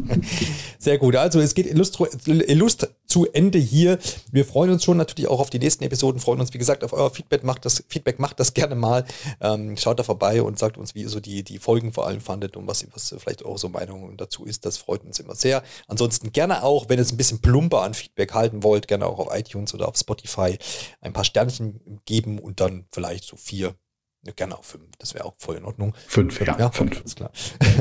Sehr 0.78 0.98
gut. 0.98 1.16
Also 1.16 1.40
es 1.40 1.54
geht 1.54 1.66
illustro, 1.66 2.06
illust 2.26 2.88
zu 3.08 3.26
Ende 3.32 3.58
hier. 3.58 3.98
Wir 4.30 4.44
freuen 4.44 4.70
uns 4.70 4.84
schon 4.84 4.98
natürlich 4.98 5.28
auch 5.28 5.40
auf 5.40 5.50
die 5.50 5.58
nächsten 5.58 5.82
Episoden, 5.82 6.20
freuen 6.20 6.40
uns, 6.40 6.52
wie 6.52 6.58
gesagt, 6.58 6.84
auf 6.84 6.92
euer 6.92 7.10
Feedback. 7.10 7.42
Macht 7.42 7.64
das, 7.64 7.82
Feedback 7.88 8.18
macht 8.18 8.38
das 8.38 8.54
gerne 8.58 8.74
mal. 8.74 9.04
Ähm, 9.40 9.76
schaut 9.76 9.98
da 9.98 10.02
vorbei 10.02 10.42
und 10.42 10.58
sagt 10.58 10.76
uns, 10.78 10.94
wie 10.94 11.02
ihr 11.02 11.08
so 11.08 11.18
die, 11.18 11.42
die 11.42 11.58
Folgen 11.58 11.92
vor 11.92 12.06
allem 12.06 12.20
fandet 12.20 12.56
und 12.56 12.66
was, 12.66 12.86
was 12.92 13.14
vielleicht 13.18 13.44
auch 13.44 13.58
so 13.58 13.68
Meinungen 13.68 14.16
dazu 14.16 14.44
ist. 14.44 14.64
Das 14.66 14.76
freut 14.76 15.04
uns 15.04 15.18
immer 15.18 15.34
sehr. 15.34 15.62
Ansonsten 15.86 16.32
gerne 16.32 16.62
auch, 16.62 16.88
wenn 16.88 16.98
es 16.98 17.10
ein 17.10 17.16
bisschen 17.16 17.40
plumper 17.40 17.82
an 17.82 17.94
Feedback 17.94 18.34
halten 18.34 18.62
wollt, 18.62 18.88
gerne 18.88 19.06
auch 19.06 19.18
auf 19.18 19.28
iTunes 19.36 19.74
oder 19.74 19.88
auf 19.88 19.96
Spotify 19.96 20.58
ein 21.00 21.12
paar 21.12 21.24
Sternchen 21.24 22.00
geben 22.04 22.38
und 22.38 22.60
dann 22.60 22.86
vielleicht 22.92 23.24
so 23.24 23.36
vier 23.36 23.74
Gerne 24.36 24.58
auch 24.58 24.64
fünf, 24.64 24.84
das 24.98 25.14
wäre 25.14 25.24
auch 25.24 25.34
voll 25.38 25.56
in 25.56 25.64
Ordnung. 25.64 25.94
Fünf, 26.06 26.40
ja. 26.40 26.58
ja 26.58 26.70
fünf. 26.70 27.04
Ist 27.04 27.16
klar. 27.16 27.30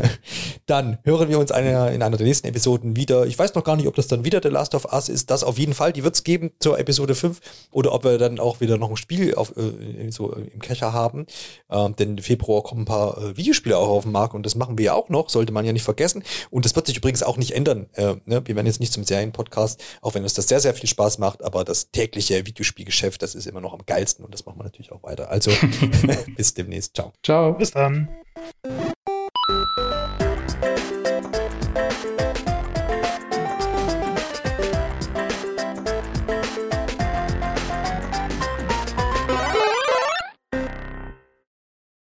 dann 0.65 0.99
hören 1.03 1.29
wir 1.29 1.39
uns 1.39 1.51
eine, 1.51 1.93
in 1.93 2.01
einer 2.01 2.17
der 2.17 2.25
nächsten 2.25 2.47
Episoden 2.47 2.95
wieder. 2.95 3.25
Ich 3.25 3.37
weiß 3.37 3.55
noch 3.55 3.63
gar 3.63 3.75
nicht, 3.75 3.87
ob 3.87 3.95
das 3.95 4.07
dann 4.07 4.23
wieder 4.23 4.39
The 4.41 4.49
Last 4.49 4.75
of 4.75 4.85
Us 4.91 5.09
ist. 5.09 5.29
Das 5.29 5.43
auf 5.43 5.57
jeden 5.57 5.73
Fall. 5.73 5.93
Die 5.93 6.03
wird 6.03 6.15
es 6.15 6.23
geben 6.23 6.51
zur 6.59 6.79
Episode 6.79 7.15
5. 7.15 7.39
Oder 7.71 7.93
ob 7.93 8.03
wir 8.03 8.17
dann 8.17 8.39
auch 8.39 8.61
wieder 8.61 8.77
noch 8.77 8.89
ein 8.89 8.97
Spiel 8.97 9.35
auf, 9.35 9.55
äh, 9.57 10.11
so 10.11 10.31
im 10.33 10.59
Kescher 10.59 10.93
haben. 10.93 11.25
Ähm, 11.69 11.95
denn 11.95 12.17
im 12.17 12.23
Februar 12.23 12.63
kommen 12.63 12.81
ein 12.81 12.85
paar 12.85 13.17
äh, 13.17 13.37
Videospiele 13.37 13.77
auch 13.77 13.89
auf 13.89 14.03
den 14.03 14.11
Markt 14.11 14.33
und 14.33 14.45
das 14.45 14.55
machen 14.55 14.77
wir 14.77 14.85
ja 14.85 14.93
auch 14.93 15.09
noch. 15.09 15.29
Sollte 15.29 15.51
man 15.51 15.65
ja 15.65 15.73
nicht 15.73 15.83
vergessen. 15.83 16.23
Und 16.49 16.65
das 16.65 16.75
wird 16.75 16.87
sich 16.87 16.97
übrigens 16.97 17.23
auch 17.23 17.37
nicht 17.37 17.51
ändern. 17.51 17.87
Äh, 17.93 18.15
ne? 18.25 18.41
Wir 18.45 18.55
werden 18.55 18.67
jetzt 18.67 18.79
nicht 18.79 18.93
zum 18.93 19.03
Serienpodcast, 19.03 19.81
auch 20.01 20.13
wenn 20.13 20.23
uns 20.23 20.33
das 20.33 20.47
sehr, 20.47 20.59
sehr 20.59 20.73
viel 20.73 20.89
Spaß 20.89 21.17
macht. 21.17 21.43
Aber 21.43 21.63
das 21.63 21.91
tägliche 21.91 22.45
Videospielgeschäft, 22.45 23.21
das 23.21 23.35
ist 23.35 23.47
immer 23.47 23.61
noch 23.61 23.73
am 23.73 23.85
geilsten 23.85 24.23
und 24.23 24.33
das 24.33 24.45
machen 24.45 24.59
wir 24.59 24.63
natürlich 24.63 24.91
auch 24.91 25.03
weiter. 25.03 25.29
Also. 25.29 25.51
Bis 26.37 26.53
demnächst. 26.53 26.95
Ciao. 26.95 27.11
Ciao. 27.23 27.53
Bis 27.53 27.71
dann. 27.71 28.07